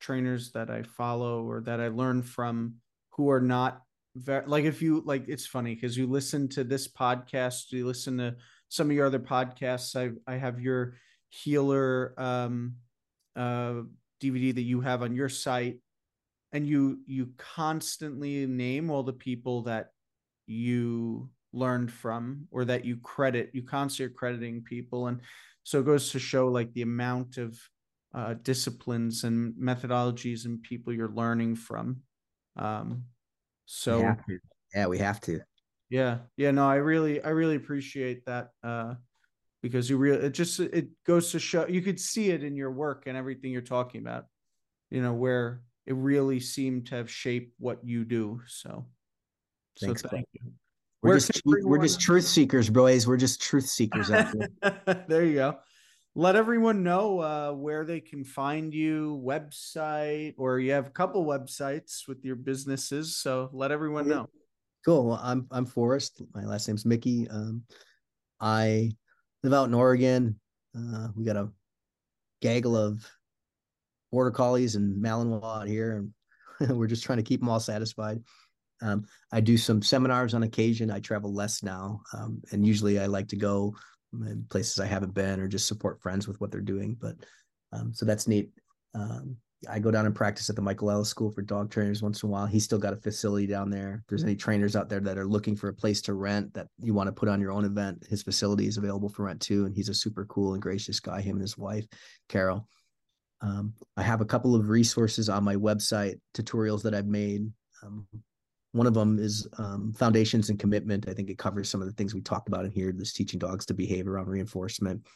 trainers 0.00 0.52
that 0.52 0.70
i 0.70 0.82
follow 0.82 1.44
or 1.44 1.60
that 1.60 1.80
i 1.80 1.88
learn 1.88 2.22
from 2.22 2.74
who 3.18 3.30
are 3.30 3.40
not 3.40 3.82
very 4.14 4.46
like 4.46 4.64
if 4.64 4.80
you 4.80 5.02
like 5.04 5.28
it's 5.28 5.46
funny 5.46 5.74
because 5.74 5.96
you 5.96 6.06
listen 6.06 6.48
to 6.48 6.64
this 6.64 6.88
podcast 6.88 7.70
you 7.72 7.84
listen 7.84 8.16
to 8.16 8.34
some 8.68 8.88
of 8.88 8.96
your 8.96 9.06
other 9.06 9.18
podcasts 9.18 9.94
i 9.96 10.32
i 10.32 10.36
have 10.36 10.60
your 10.60 10.94
healer 11.28 12.14
um 12.16 12.74
uh 13.36 13.74
dvd 14.22 14.54
that 14.54 14.62
you 14.62 14.80
have 14.80 15.02
on 15.02 15.14
your 15.14 15.28
site 15.28 15.78
and 16.52 16.66
you 16.66 17.00
you 17.06 17.28
constantly 17.36 18.46
name 18.46 18.88
all 18.88 19.02
the 19.02 19.12
people 19.12 19.62
that 19.62 19.88
you 20.46 21.28
learned 21.52 21.90
from 21.90 22.46
or 22.52 22.64
that 22.64 22.84
you 22.84 22.96
credit 22.98 23.50
you 23.52 23.62
constantly 23.62 24.06
are 24.12 24.16
crediting 24.16 24.62
people 24.62 25.08
and 25.08 25.20
so 25.64 25.80
it 25.80 25.86
goes 25.86 26.12
to 26.12 26.20
show 26.20 26.46
like 26.46 26.72
the 26.72 26.82
amount 26.82 27.36
of 27.36 27.58
uh, 28.14 28.34
disciplines 28.42 29.24
and 29.24 29.52
methodologies 29.54 30.46
and 30.46 30.62
people 30.62 30.92
you're 30.92 31.10
learning 31.10 31.54
from 31.54 32.00
um 32.58 33.04
so 33.66 34.00
yeah. 34.00 34.14
yeah 34.74 34.86
we 34.86 34.98
have 34.98 35.20
to 35.20 35.40
yeah 35.90 36.18
yeah 36.36 36.50
no 36.50 36.68
i 36.68 36.76
really 36.76 37.22
i 37.24 37.28
really 37.28 37.56
appreciate 37.56 38.24
that 38.24 38.50
uh 38.62 38.94
because 39.62 39.90
you 39.90 39.96
really 39.96 40.24
it 40.26 40.34
just 40.34 40.60
it 40.60 40.88
goes 41.06 41.32
to 41.32 41.38
show 41.38 41.66
you 41.66 41.82
could 41.82 41.98
see 41.98 42.30
it 42.30 42.42
in 42.44 42.56
your 42.56 42.70
work 42.70 43.04
and 43.06 43.16
everything 43.16 43.50
you're 43.50 43.60
talking 43.62 44.00
about 44.00 44.24
you 44.90 45.02
know 45.02 45.12
where 45.12 45.62
it 45.88 45.94
really 45.94 46.38
seemed 46.38 46.86
to 46.86 46.96
have 46.96 47.10
shaped 47.10 47.54
what 47.58 47.82
you 47.82 48.04
do. 48.04 48.42
So, 48.46 48.84
Thanks, 49.80 50.02
so 50.02 50.08
thank 50.10 50.26
you. 50.32 50.52
We're 51.02 51.14
just 51.14 51.40
we're 51.46 51.80
just 51.80 51.98
truth 52.00 52.24
seekers, 52.24 52.68
boys. 52.68 53.06
We're 53.06 53.16
just 53.16 53.40
truth 53.40 53.66
seekers 53.66 54.10
out 54.10 54.34
there. 54.62 55.04
there 55.08 55.24
you 55.24 55.34
go. 55.34 55.58
Let 56.18 56.34
everyone 56.34 56.82
know 56.82 57.20
uh, 57.20 57.52
where 57.52 57.84
they 57.84 58.00
can 58.00 58.24
find 58.24 58.74
you, 58.74 59.22
website, 59.24 60.34
or 60.36 60.58
you 60.58 60.72
have 60.72 60.88
a 60.88 60.90
couple 60.90 61.24
websites 61.24 62.08
with 62.08 62.24
your 62.24 62.34
businesses. 62.34 63.16
So 63.16 63.50
let 63.52 63.70
everyone 63.70 64.08
know. 64.08 64.28
Cool. 64.84 65.06
Well, 65.06 65.20
I'm 65.22 65.46
I'm 65.52 65.64
Forrest. 65.64 66.20
My 66.34 66.44
last 66.44 66.66
name's 66.66 66.84
Micke. 66.84 67.28
Um, 67.30 67.62
I 68.40 68.90
live 69.44 69.52
out 69.52 69.68
in 69.68 69.74
Oregon. 69.74 70.40
Uh, 70.76 71.06
we 71.14 71.22
got 71.22 71.36
a 71.36 71.50
gaggle 72.42 72.76
of 72.76 73.08
border 74.10 74.32
collies 74.32 74.74
and 74.74 75.00
Malinois 75.00 75.60
out 75.60 75.68
here, 75.68 76.04
and 76.58 76.76
we're 76.76 76.88
just 76.88 77.04
trying 77.04 77.18
to 77.18 77.22
keep 77.22 77.38
them 77.38 77.48
all 77.48 77.60
satisfied. 77.60 78.18
Um, 78.82 79.04
I 79.30 79.40
do 79.40 79.56
some 79.56 79.82
seminars 79.82 80.34
on 80.34 80.42
occasion. 80.42 80.90
I 80.90 80.98
travel 80.98 81.32
less 81.32 81.62
now, 81.62 82.00
um, 82.12 82.42
and 82.50 82.66
usually 82.66 82.98
I 82.98 83.06
like 83.06 83.28
to 83.28 83.36
go 83.36 83.76
places 84.48 84.80
I 84.80 84.86
haven't 84.86 85.14
been 85.14 85.40
or 85.40 85.48
just 85.48 85.68
support 85.68 86.00
friends 86.00 86.26
with 86.26 86.40
what 86.40 86.50
they're 86.50 86.60
doing. 86.60 86.96
But 87.00 87.16
um, 87.72 87.92
so 87.92 88.06
that's 88.06 88.28
neat. 88.28 88.50
Um, 88.94 89.36
I 89.68 89.80
go 89.80 89.90
down 89.90 90.06
and 90.06 90.14
practice 90.14 90.48
at 90.48 90.56
the 90.56 90.62
Michael 90.62 90.90
Ellis 90.90 91.08
School 91.08 91.32
for 91.32 91.42
dog 91.42 91.70
trainers 91.70 92.00
once 92.00 92.22
in 92.22 92.28
a 92.28 92.32
while. 92.32 92.46
He's 92.46 92.62
still 92.62 92.78
got 92.78 92.92
a 92.92 92.96
facility 92.96 93.46
down 93.46 93.70
there. 93.70 94.02
If 94.02 94.06
there's 94.08 94.22
any 94.22 94.36
trainers 94.36 94.76
out 94.76 94.88
there 94.88 95.00
that 95.00 95.18
are 95.18 95.26
looking 95.26 95.56
for 95.56 95.68
a 95.68 95.74
place 95.74 96.00
to 96.02 96.14
rent 96.14 96.54
that 96.54 96.68
you 96.78 96.94
want 96.94 97.08
to 97.08 97.12
put 97.12 97.28
on 97.28 97.40
your 97.40 97.50
own 97.50 97.64
event, 97.64 98.06
his 98.08 98.22
facility 98.22 98.68
is 98.68 98.76
available 98.76 99.08
for 99.08 99.24
rent 99.24 99.40
too. 99.40 99.64
And 99.64 99.74
he's 99.74 99.88
a 99.88 99.94
super 99.94 100.24
cool 100.26 100.52
and 100.52 100.62
gracious 100.62 101.00
guy, 101.00 101.20
him 101.20 101.36
and 101.36 101.42
his 101.42 101.58
wife, 101.58 101.86
Carol. 102.28 102.68
Um, 103.40 103.74
I 103.96 104.02
have 104.02 104.20
a 104.20 104.26
couple 104.26 104.54
of 104.54 104.68
resources 104.68 105.28
on 105.28 105.42
my 105.42 105.56
website, 105.56 106.20
tutorials 106.34 106.82
that 106.82 106.94
I've 106.94 107.06
made. 107.06 107.50
Um, 107.82 108.06
one 108.72 108.86
of 108.86 108.94
them 108.94 109.18
is 109.18 109.46
um, 109.58 109.92
foundations 109.92 110.50
and 110.50 110.58
commitment. 110.58 111.08
I 111.08 111.14
think 111.14 111.30
it 111.30 111.38
covers 111.38 111.68
some 111.68 111.80
of 111.80 111.86
the 111.86 111.94
things 111.94 112.14
we 112.14 112.20
talked 112.20 112.48
about 112.48 112.64
in 112.64 112.70
here. 112.70 112.92
This 112.92 113.12
teaching 113.12 113.38
dogs 113.38 113.66
to 113.66 113.74
behave 113.74 114.06
around 114.06 114.28
reinforcement. 114.28 115.06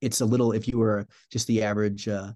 It's 0.00 0.20
a 0.20 0.26
little, 0.26 0.52
if 0.52 0.68
you 0.68 0.78
were 0.78 1.06
just 1.30 1.46
the 1.46 1.62
average 1.62 2.08
uh, 2.08 2.32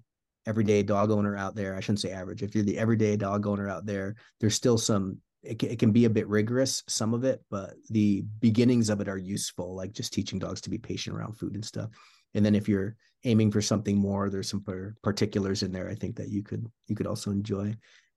everyday 0.47 0.81
dog 0.83 1.11
owner 1.11 1.37
out 1.37 1.55
there, 1.55 1.75
I 1.75 1.79
shouldn't 1.79 1.99
say 1.99 2.11
average, 2.11 2.41
if 2.41 2.55
you're 2.55 2.63
the 2.63 2.79
everyday 2.79 3.15
dog 3.17 3.45
owner 3.45 3.69
out 3.69 3.85
there, 3.85 4.15
there's 4.39 4.55
still 4.55 4.77
some, 4.77 5.17
it, 5.43 5.61
it 5.63 5.79
can 5.79 5.91
be 5.91 6.05
a 6.05 6.09
bit 6.09 6.27
rigorous, 6.27 6.83
some 6.87 7.13
of 7.13 7.23
it, 7.23 7.43
but 7.51 7.73
the 7.89 8.23
beginnings 8.39 8.89
of 8.89 9.01
it 9.01 9.07
are 9.07 9.17
useful, 9.17 9.75
like 9.75 9.91
just 9.91 10.13
teaching 10.13 10.39
dogs 10.39 10.61
to 10.61 10.69
be 10.69 10.77
patient 10.77 11.15
around 11.15 11.37
food 11.37 11.53
and 11.53 11.65
stuff. 11.65 11.89
And 12.33 12.45
then 12.45 12.55
if 12.55 12.69
you're 12.69 12.95
aiming 13.23 13.51
for 13.51 13.61
something 13.61 13.97
more, 13.97 14.29
there's 14.29 14.49
some 14.49 14.63
particulars 15.03 15.63
in 15.63 15.71
there 15.71 15.89
I 15.89 15.95
think 15.95 16.15
that 16.15 16.29
you 16.29 16.43
could 16.43 16.65
you 16.87 16.95
could 16.95 17.07
also 17.07 17.29
enjoy. 17.29 17.75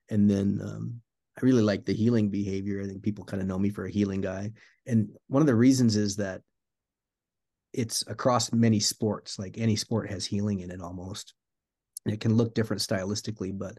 And 0.09 0.31
then 0.31 0.61
um, 0.63 1.01
I 1.37 1.45
really 1.45 1.63
like 1.63 1.85
the 1.85 1.95
heeling 1.95 2.31
behavior. 2.31 2.81
I 2.83 2.87
think 2.87 3.03
people 3.03 3.25
kind 3.25 3.43
of 3.43 3.49
know 3.49 3.59
me 3.59 3.71
for 3.71 3.87
a 3.87 3.91
heeling 3.91 4.21
guy. 4.21 4.53
And 4.87 5.11
one 5.29 5.43
of 5.43 5.47
the 5.47 5.55
reasons 5.55 5.97
is 5.97 6.17
that 6.17 6.43
it's 7.73 8.05
across 8.07 8.53
many 8.53 8.79
sports. 8.79 9.39
Like 9.39 9.59
any 9.59 9.77
sport 9.77 10.11
has 10.11 10.25
heeling 10.25 10.61
in 10.61 10.71
it 10.71 10.81
almost. 10.81 11.35
It 12.07 12.21
can 12.21 12.37
look 12.37 12.55
different 12.55 12.83
stylistically, 12.83 13.57
but 13.57 13.79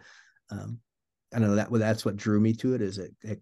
um, 0.50 0.80
I 1.34 1.40
don't 1.40 1.50
know 1.50 1.56
that 1.56 1.72
that's 1.72 2.06
what 2.06 2.18
drew 2.18 2.40
me 2.40 2.54
to 2.54 2.74
it. 2.74 2.82
Is 2.82 2.98
it, 2.98 3.14
it 3.22 3.42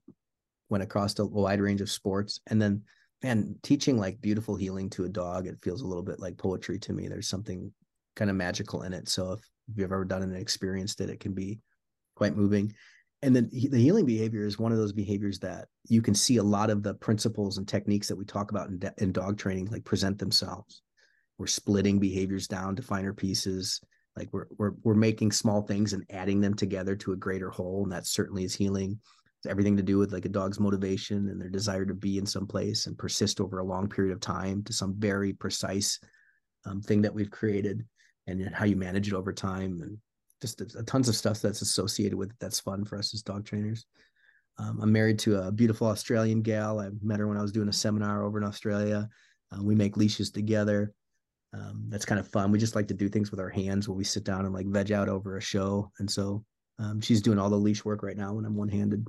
went 0.70 0.84
across 0.84 1.18
a 1.20 1.26
wide 1.26 1.62
range 1.62 1.82
of 1.82 1.90
sports, 1.90 2.40
and 2.48 2.62
then 2.62 2.84
man, 3.24 3.56
teaching 3.64 3.98
like 3.98 4.22
beautiful 4.22 4.56
heeling 4.56 4.90
to 4.92 5.06
a 5.06 5.10
dog, 5.10 5.48
it 5.48 5.58
feels 5.64 5.82
a 5.82 5.88
little 5.88 6.04
bit 6.04 6.20
like 6.20 6.38
poetry 6.38 6.78
to 6.80 6.94
me. 6.94 7.08
There's 7.08 7.30
something 7.30 7.72
kind 8.16 8.30
of 8.30 8.36
magical 8.36 8.84
in 8.84 8.94
it. 8.94 9.08
So 9.08 9.32
if, 9.32 9.40
if 9.72 9.78
you've 9.78 9.92
ever 9.92 10.06
done 10.06 10.22
it 10.22 10.26
and 10.26 10.38
experienced 10.38 11.02
it, 11.02 11.10
it 11.10 11.20
can 11.20 11.34
be 11.34 11.60
quite 12.16 12.36
moving. 12.36 12.74
And 13.24 13.34
then 13.34 13.50
the 13.50 13.80
heeling 13.80 14.06
behavior 14.06 14.46
is 14.46 14.60
one 14.60 14.74
of 14.74 14.78
those 14.78 14.92
behaviors 14.92 15.40
that 15.40 15.70
you 15.88 16.02
can 16.02 16.14
see 16.14 16.38
a 16.38 16.44
lot 16.44 16.70
of 16.70 16.84
the 16.84 16.94
principles 16.96 17.58
and 17.58 17.66
techniques 17.66 18.10
that 18.10 18.18
we 18.18 18.26
talk 18.26 18.52
about 18.52 18.68
in, 18.68 18.82
in 18.98 19.12
dog 19.14 19.38
training, 19.38 19.70
like 19.72 19.86
present 19.86 20.20
themselves. 20.20 20.82
We're 21.38 21.48
splitting 21.48 22.00
behaviors 22.00 22.50
down 22.50 22.76
to 22.76 22.82
finer 22.84 23.14
pieces. 23.14 23.80
Like 24.18 24.28
we're, 24.34 24.48
we're, 24.58 24.74
we're 24.84 24.94
making 24.94 25.32
small 25.32 25.62
things 25.62 25.94
and 25.94 26.04
adding 26.10 26.42
them 26.42 26.54
together 26.54 26.98
to 26.98 27.14
a 27.14 27.18
greater 27.18 27.50
whole. 27.50 27.84
And 27.84 27.92
that 27.94 28.06
certainly 28.06 28.44
is 28.44 28.54
heeling 28.54 29.00
It's 29.40 29.50
everything 29.50 29.78
to 29.78 29.84
do 29.84 29.98
with 29.98 30.12
like 30.12 30.26
a 30.26 30.30
dog's 30.30 30.60
motivation 30.60 31.30
and 31.30 31.42
their 31.42 31.50
desire 31.50 31.86
to 31.86 31.94
be 31.94 32.18
in 32.18 32.26
some 32.26 32.46
place 32.46 32.88
and 32.88 32.98
persist 32.98 33.40
over 33.40 33.60
a 33.60 33.66
long 33.66 33.88
period 33.88 34.14
of 34.14 34.20
time 34.20 34.64
to 34.66 34.74
some 34.74 34.96
very 35.00 35.32
precise 35.32 35.98
um, 36.66 36.82
thing 36.82 37.02
that 37.04 37.14
we've 37.14 37.32
created 37.32 37.86
and 38.28 38.54
how 38.54 38.66
you 38.66 38.76
manage 38.76 39.08
it 39.08 39.14
over 39.14 39.32
time 39.32 39.82
and 39.82 39.98
just 40.44 40.62
tons 40.86 41.10
of 41.10 41.16
stuff 41.16 41.42
that's 41.42 41.62
associated 41.62 42.16
with 42.16 42.30
it 42.30 42.36
that's 42.40 42.60
fun 42.60 42.86
for 42.86 42.98
us 42.98 43.14
as 43.14 43.22
dog 43.24 43.46
trainers. 43.46 43.86
Um, 44.60 44.80
i'm 44.82 44.92
married 44.92 45.18
to 45.20 45.42
a 45.42 45.52
beautiful 45.52 45.88
australian 45.88 46.42
gal. 46.42 46.80
I 46.80 46.90
met 47.02 47.20
her 47.20 47.28
when 47.28 47.38
i 47.38 47.42
was 47.42 47.52
doing 47.52 47.70
a 47.70 47.74
seminar 47.74 48.24
over 48.24 48.38
in 48.38 48.44
australia. 48.44 49.10
Uh, 49.52 49.64
we 49.64 49.76
make 49.76 49.98
leashes 49.98 50.32
together. 50.32 50.94
Um, 51.54 51.86
that's 51.90 52.06
kind 52.06 52.20
of 52.20 52.28
fun. 52.28 52.52
We 52.52 52.58
just 52.58 52.76
like 52.76 52.88
to 52.88 52.94
do 52.94 53.10
things 53.10 53.30
with 53.30 53.40
our 53.40 53.50
hands 53.50 53.88
when 53.88 53.98
we 53.98 54.04
sit 54.04 54.24
down 54.24 54.46
and 54.46 54.54
like 54.54 54.66
veg 54.68 54.92
out 54.92 55.10
over 55.10 55.38
a 55.38 55.42
show. 55.42 55.92
And 56.00 56.10
so 56.10 56.44
um, 56.80 57.00
she's 57.00 57.22
doing 57.22 57.38
all 57.38 57.50
the 57.50 57.56
leash 57.56 57.86
work 57.86 58.02
right 58.02 58.18
now 58.18 58.34
when 58.34 58.46
i'm 58.46 58.56
one-handed. 58.56 59.06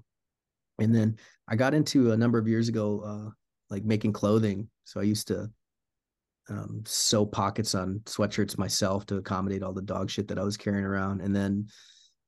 And 0.78 0.94
then 0.94 1.16
I 1.48 1.56
got 1.56 1.72
into 1.72 2.12
a 2.12 2.16
number 2.16 2.38
of 2.38 2.48
years 2.48 2.68
ago, 2.68 3.00
uh, 3.00 3.30
like 3.70 3.84
making 3.84 4.12
clothing. 4.12 4.68
So 4.84 5.00
I 5.00 5.04
used 5.04 5.28
to 5.28 5.50
um, 6.50 6.82
sew 6.86 7.24
pockets 7.24 7.74
on 7.74 8.00
sweatshirts 8.04 8.58
myself 8.58 9.06
to 9.06 9.16
accommodate 9.16 9.62
all 9.62 9.72
the 9.72 9.82
dog 9.82 10.10
shit 10.10 10.28
that 10.28 10.38
I 10.38 10.42
was 10.42 10.56
carrying 10.56 10.84
around. 10.84 11.20
And 11.20 11.34
then 11.34 11.68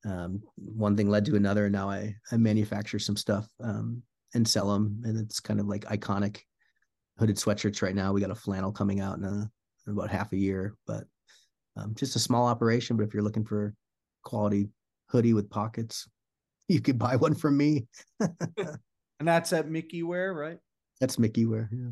um, 0.05 0.41
one 0.55 0.95
thing 0.95 1.09
led 1.09 1.25
to 1.25 1.35
another. 1.35 1.65
And 1.65 1.73
now 1.73 1.89
I, 1.89 2.15
I 2.31 2.37
manufacture 2.37 2.99
some 2.99 3.15
stuff 3.15 3.47
um, 3.61 4.01
and 4.33 4.47
sell 4.47 4.71
them. 4.71 5.01
And 5.03 5.17
it's 5.17 5.39
kind 5.39 5.59
of 5.59 5.67
like 5.67 5.85
iconic 5.85 6.39
hooded 7.19 7.37
sweatshirts 7.37 7.81
right 7.81 7.95
now. 7.95 8.13
We 8.13 8.21
got 8.21 8.31
a 8.31 8.35
flannel 8.35 8.71
coming 8.71 8.99
out 8.99 9.17
in, 9.17 9.23
a, 9.23 9.49
in 9.85 9.93
about 9.93 10.09
half 10.09 10.33
a 10.33 10.37
year, 10.37 10.75
but 10.85 11.03
um, 11.75 11.93
just 11.95 12.15
a 12.15 12.19
small 12.19 12.47
operation. 12.47 12.97
But 12.97 13.03
if 13.03 13.13
you're 13.13 13.23
looking 13.23 13.45
for 13.45 13.73
quality 14.23 14.69
hoodie 15.09 15.33
with 15.33 15.49
pockets, 15.49 16.07
you 16.67 16.81
could 16.81 16.99
buy 16.99 17.15
one 17.15 17.35
from 17.35 17.55
me. 17.55 17.87
and 18.19 19.27
that's 19.27 19.53
at 19.53 19.69
Micke 19.69 20.01
Wear, 20.03 20.33
right? 20.33 20.57
That's 20.99 21.19
Micke 21.19 21.47
Wear. 21.47 21.69
Yeah. 21.71 21.89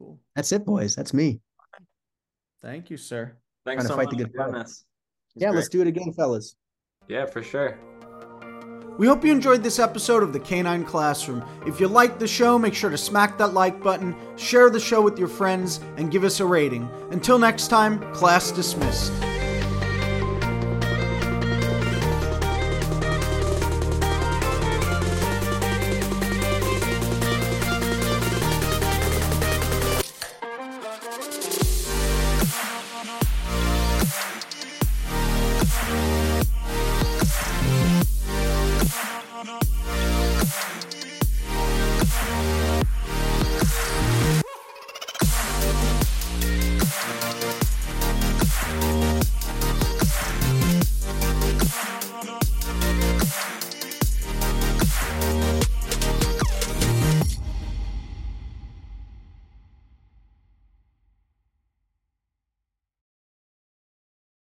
Cool. 0.00 0.18
That's 0.34 0.50
it, 0.52 0.64
boys. 0.64 0.96
That's 0.96 1.12
me. 1.12 1.40
Thank 2.62 2.90
you, 2.90 2.96
sir. 2.96 3.36
Thanks 3.66 3.86
so 3.86 3.96
much 3.96 4.08
for 4.08 4.16
doing 4.16 4.52
this. 4.52 4.84
Yeah, 5.34 5.48
great. 5.48 5.56
let's 5.56 5.68
do 5.68 5.82
it 5.82 5.86
again, 5.86 6.12
fellas. 6.12 6.56
Yeah, 7.06 7.26
for 7.26 7.42
sure. 7.42 7.78
We 8.98 9.06
hope 9.06 9.24
you 9.24 9.32
enjoyed 9.32 9.62
this 9.62 9.78
episode 9.78 10.22
of 10.22 10.32
the 10.32 10.40
Canine 10.40 10.84
Classroom. 10.84 11.44
If 11.66 11.80
you 11.80 11.88
liked 11.88 12.18
the 12.18 12.26
show, 12.26 12.58
make 12.58 12.74
sure 12.74 12.90
to 12.90 12.98
smack 12.98 13.38
that 13.38 13.54
like 13.54 13.82
button, 13.82 14.14
share 14.36 14.70
the 14.70 14.80
show 14.80 15.02
with 15.02 15.18
your 15.18 15.28
friends, 15.28 15.80
and 15.96 16.10
give 16.10 16.24
us 16.24 16.40
a 16.40 16.46
rating. 16.46 16.90
Until 17.10 17.38
next 17.38 17.68
time, 17.68 18.00
class 18.12 18.50
dismissed. 18.50 19.12